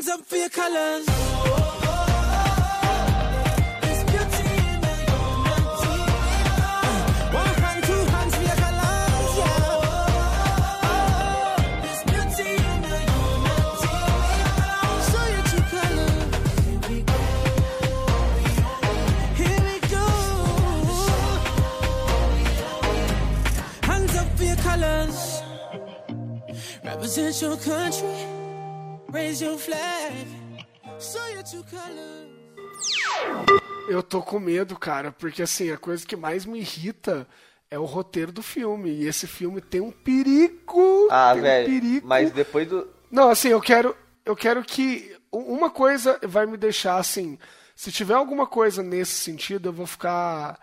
Hands 0.00 0.08
up 0.08 0.24
for 0.24 0.36
your 0.36 0.48
colors. 0.48 1.06
Represent 26.82 27.42
your 27.42 27.56
country. 27.58 28.39
Raise 29.12 29.44
your 29.44 29.58
flag. 29.58 30.26
Show 30.98 31.26
your 31.34 31.42
true 31.42 31.64
colors. 31.64 32.30
Eu 33.88 34.02
tô 34.02 34.22
com 34.22 34.38
medo, 34.38 34.78
cara, 34.78 35.10
porque 35.10 35.42
assim, 35.42 35.70
a 35.70 35.76
coisa 35.76 36.06
que 36.06 36.14
mais 36.14 36.46
me 36.46 36.60
irrita 36.60 37.26
é 37.70 37.78
o 37.78 37.84
roteiro 37.84 38.30
do 38.30 38.42
filme. 38.42 38.90
E 38.90 39.06
esse 39.06 39.26
filme 39.26 39.60
tem 39.60 39.80
um 39.80 39.90
perigo. 39.90 41.08
Ah, 41.10 41.30
tem 41.32 41.40
um 41.40 41.44
velho. 41.44 41.66
perigo. 41.66 42.06
Mas 42.06 42.30
depois 42.30 42.68
do. 42.68 42.88
Não, 43.10 43.30
assim, 43.30 43.48
eu 43.48 43.60
quero, 43.60 43.96
eu 44.24 44.36
quero 44.36 44.62
que 44.62 45.16
uma 45.32 45.70
coisa 45.70 46.18
vai 46.22 46.46
me 46.46 46.56
deixar 46.56 46.96
assim, 46.96 47.38
se 47.74 47.90
tiver 47.90 48.14
alguma 48.14 48.46
coisa 48.46 48.82
nesse 48.82 49.14
sentido, 49.14 49.70
eu 49.70 49.72
vou 49.72 49.86
ficar, 49.86 50.58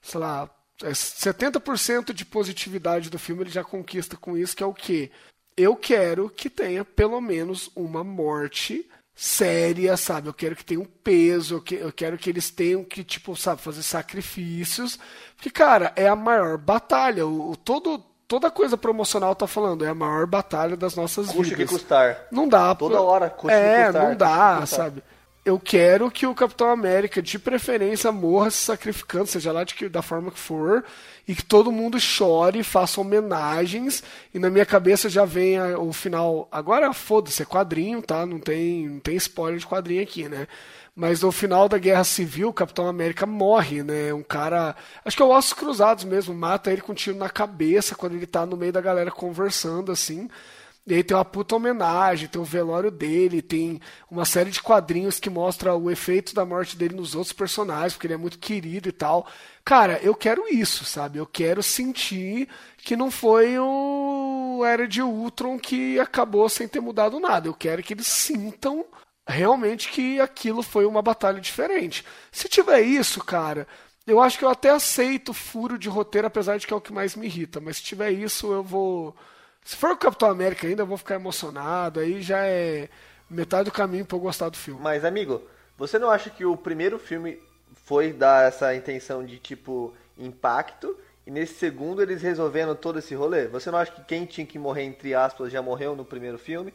sei 0.00 0.18
lá, 0.18 0.50
é 0.82 0.90
70% 0.90 2.12
de 2.12 2.24
positividade 2.24 3.10
do 3.10 3.18
filme 3.18 3.42
ele 3.42 3.50
já 3.50 3.62
conquista 3.62 4.16
com 4.16 4.36
isso, 4.36 4.56
que 4.56 4.62
é 4.62 4.66
o 4.66 4.74
quê? 4.74 5.10
Eu 5.56 5.76
quero 5.76 6.28
que 6.30 6.48
tenha 6.48 6.84
pelo 6.84 7.20
menos 7.20 7.70
uma 7.76 8.02
morte 8.02 8.88
séria, 9.14 9.96
sabe? 9.96 10.28
Eu 10.28 10.34
quero 10.34 10.56
que 10.56 10.64
tenha 10.64 10.80
um 10.80 10.84
peso, 10.86 11.56
eu, 11.56 11.60
que- 11.60 11.74
eu 11.74 11.92
quero 11.92 12.16
que 12.16 12.30
eles 12.30 12.50
tenham 12.50 12.82
que, 12.82 13.04
tipo, 13.04 13.36
sabe, 13.36 13.60
fazer 13.60 13.82
sacrifícios. 13.82 14.98
Porque, 15.36 15.50
cara, 15.50 15.92
é 15.96 16.08
a 16.08 16.16
maior 16.16 16.56
batalha. 16.58 17.26
O, 17.26 17.50
o- 17.50 17.56
todo, 17.56 17.98
toda 18.26 18.50
coisa 18.50 18.76
promocional 18.76 19.34
tá 19.34 19.46
falando, 19.46 19.84
é 19.84 19.88
a 19.88 19.94
maior 19.94 20.26
batalha 20.26 20.76
das 20.76 20.96
nossas 20.96 21.26
Custe 21.26 21.54
vidas. 21.54 21.68
que 21.70 21.76
custar. 21.76 22.26
Não 22.32 22.48
dá. 22.48 22.74
Toda 22.74 22.94
pra- 22.94 23.02
hora, 23.02 23.30
custe 23.30 23.56
que 23.56 23.62
É, 23.62 23.84
custar, 23.84 23.92
não 24.02 24.08
custe 24.08 24.18
dá, 24.18 24.66
sabe? 24.66 25.02
Eu 25.44 25.58
quero 25.58 26.08
que 26.10 26.24
o 26.24 26.34
Capitão 26.36 26.70
América, 26.70 27.20
de 27.20 27.36
preferência, 27.38 28.12
morra 28.12 28.48
se 28.50 28.58
sacrificando, 28.58 29.26
seja 29.26 29.50
lá 29.52 29.64
de 29.64 29.74
que, 29.74 29.88
da 29.88 30.00
forma 30.00 30.30
que 30.30 30.38
for, 30.38 30.84
e 31.26 31.34
que 31.34 31.44
todo 31.44 31.70
mundo 31.72 31.98
chore, 32.00 32.62
faça 32.62 33.00
homenagens, 33.00 34.02
e 34.34 34.38
na 34.38 34.50
minha 34.50 34.66
cabeça 34.66 35.08
já 35.08 35.24
vem 35.24 35.56
a- 35.58 35.78
o 35.78 35.92
final. 35.92 36.48
Agora, 36.50 36.92
foda-se, 36.92 37.42
é 37.42 37.44
quadrinho, 37.46 38.02
tá? 38.02 38.26
Não 38.26 38.38
tem, 38.38 38.88
não 38.88 39.00
tem 39.00 39.16
spoiler 39.16 39.58
de 39.58 39.66
quadrinho 39.66 40.02
aqui, 40.02 40.28
né? 40.28 40.46
Mas 40.94 41.22
no 41.22 41.32
final 41.32 41.68
da 41.68 41.78
Guerra 41.78 42.04
Civil, 42.04 42.48
o 42.50 42.52
Capitão 42.52 42.86
América 42.86 43.24
morre, 43.24 43.82
né? 43.82 44.12
Um 44.12 44.22
cara. 44.22 44.76
Acho 45.04 45.16
que 45.16 45.22
é 45.22 45.26
o 45.26 45.30
Ossos 45.30 45.54
Cruzados 45.54 46.04
mesmo, 46.04 46.34
mata 46.34 46.70
ele 46.70 46.82
com 46.82 46.92
um 46.92 46.94
tiro 46.94 47.16
na 47.16 47.30
cabeça 47.30 47.94
quando 47.94 48.14
ele 48.14 48.26
tá 48.26 48.44
no 48.44 48.56
meio 48.58 48.72
da 48.72 48.80
galera 48.80 49.10
conversando, 49.10 49.90
assim. 49.90 50.28
E 50.86 50.94
aí 50.94 51.02
tem 51.04 51.16
uma 51.16 51.24
puta 51.24 51.54
homenagem, 51.54 52.26
tem 52.28 52.42
o 52.42 52.44
velório 52.44 52.90
dele, 52.90 53.40
tem 53.40 53.80
uma 54.10 54.24
série 54.24 54.50
de 54.50 54.60
quadrinhos 54.60 55.20
que 55.20 55.30
mostra 55.30 55.74
o 55.76 55.88
efeito 55.90 56.34
da 56.34 56.44
morte 56.44 56.76
dele 56.76 56.96
nos 56.96 57.14
outros 57.14 57.32
personagens, 57.32 57.92
porque 57.94 58.08
ele 58.08 58.14
é 58.14 58.16
muito 58.18 58.36
querido 58.38 58.88
e 58.88 58.92
tal. 58.92 59.26
Cara, 59.64 60.00
eu 60.02 60.14
quero 60.14 60.48
isso, 60.48 60.84
sabe? 60.84 61.18
Eu 61.18 61.26
quero 61.26 61.62
sentir 61.62 62.48
que 62.78 62.96
não 62.96 63.10
foi 63.10 63.58
o 63.58 64.62
Era 64.66 64.88
de 64.88 65.00
Ultron 65.00 65.58
que 65.58 66.00
acabou 66.00 66.48
sem 66.48 66.66
ter 66.66 66.80
mudado 66.80 67.20
nada. 67.20 67.48
Eu 67.48 67.54
quero 67.54 67.82
que 67.82 67.94
eles 67.94 68.06
sintam 68.06 68.84
realmente 69.26 69.88
que 69.88 70.20
aquilo 70.20 70.62
foi 70.62 70.84
uma 70.84 71.00
batalha 71.00 71.40
diferente. 71.40 72.04
Se 72.32 72.48
tiver 72.48 72.80
isso, 72.80 73.22
cara, 73.24 73.68
eu 74.06 74.20
acho 74.20 74.36
que 74.36 74.44
eu 74.44 74.48
até 74.48 74.70
aceito 74.70 75.32
furo 75.32 75.78
de 75.78 75.88
roteiro, 75.88 76.26
apesar 76.26 76.56
de 76.58 76.66
que 76.66 76.72
é 76.72 76.76
o 76.76 76.80
que 76.80 76.92
mais 76.92 77.14
me 77.14 77.26
irrita. 77.26 77.60
Mas 77.60 77.76
se 77.76 77.84
tiver 77.84 78.10
isso, 78.10 78.52
eu 78.52 78.62
vou. 78.64 79.14
Se 79.64 79.76
for 79.76 79.92
o 79.92 79.96
Capitão 79.96 80.28
América 80.28 80.66
ainda, 80.66 80.82
eu 80.82 80.86
vou 80.86 80.98
ficar 80.98 81.14
emocionado. 81.14 82.00
Aí 82.00 82.20
já 82.20 82.44
é 82.44 82.88
metade 83.30 83.66
do 83.66 83.72
caminho 83.72 84.04
pra 84.04 84.16
eu 84.16 84.20
gostar 84.20 84.48
do 84.48 84.56
filme. 84.56 84.80
Mas, 84.82 85.04
amigo, 85.04 85.40
você 85.78 85.98
não 86.00 86.10
acha 86.10 86.30
que 86.30 86.44
o 86.44 86.56
primeiro 86.56 86.98
filme 86.98 87.38
foi 87.84 88.12
dar 88.12 88.46
essa 88.46 88.74
intenção 88.74 89.24
de, 89.24 89.38
tipo, 89.38 89.92
impacto? 90.18 90.96
E 91.26 91.30
nesse 91.30 91.54
segundo 91.54 92.02
eles 92.02 92.20
resolvendo 92.22 92.74
todo 92.74 92.98
esse 92.98 93.14
rolê? 93.14 93.46
Você 93.46 93.70
não 93.70 93.78
acha 93.78 93.92
que 93.92 94.02
quem 94.04 94.24
tinha 94.24 94.46
que 94.46 94.58
morrer, 94.58 94.82
entre 94.84 95.14
aspas, 95.14 95.52
já 95.52 95.62
morreu 95.62 95.94
no 95.94 96.04
primeiro 96.04 96.38
filme? 96.38 96.72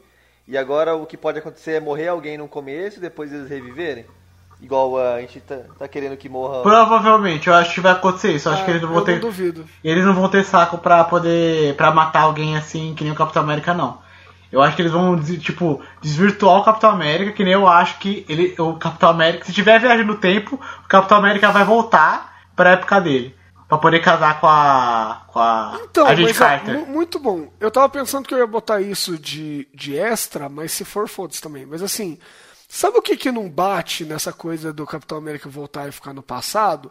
E 0.48 0.58
agora 0.58 0.96
o 0.96 1.06
que 1.06 1.18
pode 1.18 1.40
acontecer 1.40 1.72
é 1.74 1.80
morrer 1.80 2.08
alguém 2.08 2.38
no 2.38 2.48
começo 2.48 2.98
e 2.98 3.02
depois 3.02 3.32
eles 3.34 3.50
reviverem? 3.50 4.06
Igual 4.62 4.98
a 4.98 5.20
gente 5.22 5.40
tá, 5.42 5.60
tá 5.78 5.88
querendo 5.88 6.18
que 6.18 6.28
morra. 6.30 6.64
Provavelmente, 6.64 7.48
eu 7.48 7.54
acho 7.54 7.76
que 7.76 7.82
vai 7.82 7.92
acontecer 7.92 8.32
isso. 8.32 8.48
Eu 8.50 8.54
acho 8.54 8.62
Ah, 8.64 8.66
que 8.66 8.72
eles 8.72 8.82
não 8.82 8.90
vão 8.90 8.98
eu 9.00 9.04
ter. 9.06 9.12
não 9.14 9.20
duvido. 9.20 9.66
Eles 9.84 10.04
não 10.06 10.16
vão 10.16 10.30
ter 10.30 10.44
saco 10.44 10.78
pra 10.80 11.04
poder. 11.04 11.76
para 11.76 11.92
matar 11.92 12.22
alguém 12.22 12.58
assim, 12.58 12.96
que 12.96 13.04
nem 13.04 13.14
o 13.14 13.16
Capitão 13.16 13.44
América, 13.44 13.74
não. 13.74 14.00
Eu 14.52 14.62
acho 14.62 14.76
que 14.76 14.82
eles 14.82 14.92
vão, 14.92 15.20
tipo, 15.22 15.82
desvirtuar 16.02 16.60
o 16.60 16.64
Capitão 16.64 16.90
América, 16.92 17.34
que 17.34 17.44
nem 17.44 17.54
eu 17.54 17.68
acho 17.68 18.00
que 18.00 18.26
ele, 18.30 18.56
o 18.60 18.76
Capitão 18.76 19.10
América, 19.10 19.44
se 19.46 19.52
tiver 19.54 19.80
viagem 19.80 20.06
no 20.06 20.16
tempo, 20.16 20.56
o 20.56 20.88
Capitão 20.88 21.18
América 21.18 21.52
vai 21.52 21.66
voltar 21.66 22.34
pra 22.56 22.72
época 22.72 23.00
dele. 23.02 23.36
Pra 23.68 23.78
poder 23.78 24.00
casar 24.00 24.40
com 24.40 24.48
a. 24.48 25.24
com 25.28 25.40
a. 25.40 25.78
Então, 25.84 26.08
a 26.08 26.16
gente 26.16 26.34
Carter. 26.34 26.74
mu- 26.80 26.86
muito 26.86 27.20
bom. 27.20 27.52
Eu 27.60 27.70
tava 27.70 27.90
pensando 27.90 28.26
que 28.26 28.34
eu 28.34 28.38
ia 28.38 28.48
botar 28.48 28.80
isso 28.80 29.18
de, 29.18 29.68
de 29.76 29.98
extra, 29.98 30.48
mas 30.48 30.72
se 30.72 30.86
for, 30.86 31.10
foda-se 31.10 31.42
também. 31.42 31.66
Mas 31.66 31.84
assim, 31.84 32.18
sabe 32.70 32.98
o 32.98 33.02
que 33.02 33.18
que 33.18 33.30
não 33.30 33.50
bate 33.50 34.06
nessa 34.06 34.32
coisa 34.32 34.72
do 34.72 34.86
Capitão 34.86 35.18
América 35.18 35.50
voltar 35.50 35.90
e 35.90 35.92
ficar 35.92 36.14
no 36.14 36.24
passado? 36.24 36.90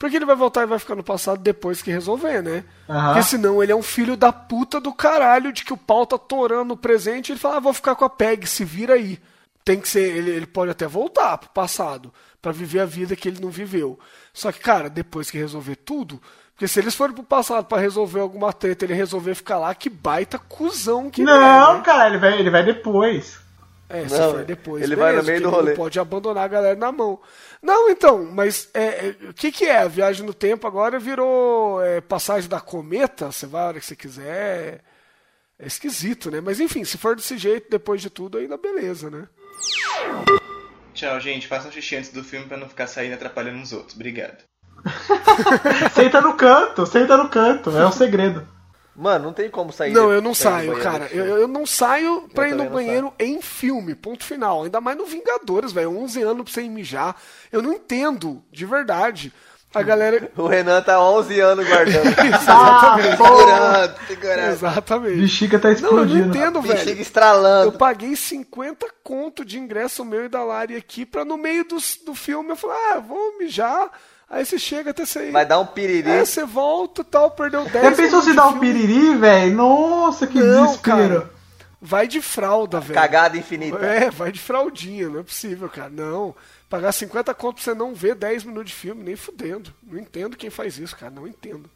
Porque 0.00 0.16
ele 0.16 0.24
vai 0.24 0.34
voltar 0.34 0.62
e 0.62 0.66
vai 0.66 0.78
ficar 0.78 0.94
no 0.94 1.04
passado 1.04 1.42
depois 1.42 1.82
que 1.82 1.90
resolver, 1.90 2.42
né? 2.42 2.64
Aham. 2.88 3.08
Porque 3.12 3.22
senão 3.22 3.62
ele 3.62 3.70
é 3.70 3.76
um 3.76 3.82
filho 3.82 4.16
da 4.16 4.32
puta 4.32 4.80
do 4.80 4.94
caralho 4.94 5.52
de 5.52 5.62
que 5.62 5.74
o 5.74 5.76
pau 5.76 6.06
tá 6.06 6.16
torando 6.16 6.64
no 6.64 6.76
presente 6.76 7.28
e 7.28 7.32
ele 7.32 7.38
fala, 7.38 7.58
ah, 7.58 7.60
vou 7.60 7.74
ficar 7.74 7.94
com 7.94 8.06
a 8.06 8.08
Peg, 8.08 8.46
se 8.46 8.64
vira 8.64 8.94
aí. 8.94 9.20
Tem 9.62 9.78
que 9.78 9.86
ser, 9.86 10.16
ele, 10.16 10.30
ele 10.30 10.46
pode 10.46 10.70
até 10.70 10.86
voltar 10.86 11.36
pro 11.36 11.50
passado 11.50 12.10
pra 12.40 12.50
viver 12.50 12.80
a 12.80 12.86
vida 12.86 13.14
que 13.14 13.28
ele 13.28 13.42
não 13.42 13.50
viveu. 13.50 13.98
Só 14.32 14.50
que, 14.50 14.58
cara, 14.60 14.88
depois 14.88 15.30
que 15.30 15.36
resolver 15.36 15.76
tudo, 15.76 16.18
porque 16.54 16.66
se 16.66 16.80
eles 16.80 16.94
forem 16.94 17.14
pro 17.14 17.22
passado 17.22 17.66
pra 17.66 17.78
resolver 17.78 18.20
alguma 18.20 18.54
treta, 18.54 18.86
ele 18.86 18.94
resolver 18.94 19.34
ficar 19.34 19.58
lá, 19.58 19.74
que 19.74 19.90
baita 19.90 20.38
cuzão 20.38 21.10
que 21.10 21.20
ele 21.20 21.30
é, 21.30 21.34
Não, 21.34 21.74
né? 21.74 21.82
cara, 21.82 22.08
ele 22.08 22.18
vai, 22.18 22.38
ele 22.38 22.48
vai 22.48 22.64
depois. 22.64 23.38
É, 23.90 24.08
se 24.08 24.16
Não, 24.16 24.30
for 24.30 24.44
depois. 24.44 24.82
ele 24.82 24.94
vai 24.94 25.14
no 25.16 25.22
meio 25.22 25.42
do 25.42 25.50
rolê. 25.50 25.70
Não 25.70 25.76
pode 25.76 25.98
abandonar 25.98 26.44
a 26.44 26.48
galera 26.48 26.76
na 26.78 26.92
mão. 26.92 27.20
Não, 27.60 27.90
então, 27.90 28.24
mas 28.24 28.68
é, 28.72 28.84
é, 28.84 29.16
o 29.28 29.34
que, 29.34 29.50
que 29.50 29.64
é? 29.64 29.78
A 29.78 29.88
viagem 29.88 30.24
no 30.24 30.32
tempo 30.32 30.66
agora 30.66 30.98
virou 30.98 31.82
é, 31.82 32.00
passagem 32.00 32.48
da 32.48 32.60
cometa, 32.60 33.32
você 33.32 33.46
vai 33.46 33.62
a 33.62 33.66
hora 33.66 33.80
que 33.80 33.86
você 33.86 33.96
quiser. 33.96 34.80
É 35.58 35.66
esquisito, 35.66 36.30
né? 36.30 36.40
Mas 36.40 36.60
enfim, 36.60 36.84
se 36.84 36.96
for 36.96 37.14
desse 37.14 37.36
jeito, 37.36 37.68
depois 37.68 38.00
de 38.00 38.08
tudo, 38.08 38.38
ainda 38.38 38.56
beleza, 38.56 39.10
né? 39.10 39.28
Tchau, 40.94 41.20
gente. 41.20 41.46
Façam 41.46 41.70
xixi 41.70 41.96
antes 41.96 42.10
do 42.10 42.24
filme 42.24 42.46
pra 42.46 42.56
não 42.56 42.68
ficar 42.68 42.86
saindo 42.86 43.10
e 43.10 43.14
atrapalhando 43.14 43.62
os 43.62 43.72
outros. 43.72 43.94
Obrigado. 43.94 44.44
Senta 45.94 46.20
no 46.20 46.34
canto, 46.34 46.86
senta 46.86 47.16
no 47.18 47.28
canto, 47.28 47.70
é 47.76 47.86
um 47.86 47.92
segredo. 47.92 48.46
Mano, 48.96 49.26
não 49.26 49.32
tem 49.32 49.48
como 49.48 49.72
sair. 49.72 49.92
Não, 49.92 50.12
eu 50.12 50.20
não 50.20 50.32
do 50.32 50.36
saio, 50.36 50.76
cara. 50.80 51.08
Eu, 51.12 51.24
eu 51.24 51.48
não 51.48 51.64
saio 51.64 52.28
pra 52.34 52.48
ir 52.48 52.50
também 52.50 52.66
no 52.66 52.72
banheiro 52.72 53.12
em 53.18 53.40
filme, 53.40 53.94
ponto 53.94 54.24
final. 54.24 54.64
Ainda 54.64 54.80
mais 54.80 54.98
no 54.98 55.06
Vingadores, 55.06 55.72
velho. 55.72 55.96
11 55.96 56.22
anos 56.22 56.42
pra 56.44 56.52
você 56.52 56.62
ir 56.62 56.68
mijar. 56.68 57.16
Eu 57.50 57.62
não 57.62 57.72
entendo, 57.72 58.42
de 58.52 58.66
verdade. 58.66 59.32
A 59.72 59.82
galera. 59.82 60.30
O 60.36 60.48
Renan 60.48 60.82
tá 60.82 61.00
11 61.00 61.38
anos 61.40 61.66
guardando. 61.66 62.08
Exatamente. 62.26 63.16
Segurando, 63.16 63.94
segurando. 64.08 64.50
Exatamente. 64.52 65.20
Bexiga 65.20 65.58
tá 65.60 65.68
Não, 65.68 65.74
eu 65.74 65.80
não 65.82 66.02
explodindo. 66.04 66.28
entendo, 66.36 66.60
Bexiga 66.62 66.84
velho. 66.84 66.98
Eu 66.98 67.02
estralando. 67.02 67.72
paguei 67.78 68.16
50 68.16 68.86
conto 69.04 69.44
de 69.44 69.58
ingresso 69.60 70.04
meu 70.04 70.24
e 70.24 70.28
da 70.28 70.42
Lari 70.42 70.74
aqui 70.76 71.06
pra 71.06 71.24
no 71.24 71.36
meio 71.38 71.64
dos- 71.64 71.96
do, 72.04 72.14
filme 72.16 72.50
eu 72.50 72.56
falar, 72.56 72.94
ah, 72.94 72.98
vou 72.98 73.38
mijar. 73.38 73.90
Aí 74.30 74.46
você 74.46 74.58
chega 74.60 74.90
até 74.92 75.04
você 75.04 75.28
ir. 75.28 75.32
Vai 75.32 75.44
dar 75.44 75.58
um 75.58 75.66
piriri. 75.66 76.08
É, 76.08 76.24
você 76.24 76.44
volta 76.44 77.02
e 77.02 77.04
tal, 77.04 77.32
perdeu 77.32 77.64
10 77.64 77.84
Já 77.84 77.92
pensou 77.92 78.22
se 78.22 78.32
dá 78.32 78.46
um 78.46 78.60
piriri, 78.60 79.16
velho? 79.16 79.56
Nossa, 79.56 80.24
que 80.26 80.38
Não, 80.38 80.66
desespero. 80.66 80.80
cara. 80.82 81.30
Vai 81.82 82.06
de 82.06 82.20
fralda, 82.22 82.78
velho. 82.78 82.94
Cagada 82.94 83.36
infinita. 83.36 83.78
É, 83.78 84.08
vai 84.10 84.30
de 84.30 84.38
fraldinha, 84.38 85.08
não 85.08 85.20
é 85.20 85.22
possível, 85.22 85.68
cara. 85.68 85.90
Não. 85.90 86.34
Pagar 86.68 86.92
50 86.92 87.34
conto 87.34 87.56
pra 87.56 87.64
você 87.64 87.74
não 87.74 87.92
ver 87.92 88.14
10 88.14 88.44
minutos 88.44 88.70
de 88.70 88.76
filme, 88.76 89.02
nem 89.02 89.16
fudendo. 89.16 89.74
Não 89.82 89.98
entendo 89.98 90.36
quem 90.36 90.50
faz 90.50 90.78
isso, 90.78 90.96
cara. 90.96 91.10
Não 91.10 91.26
entendo. 91.26 91.68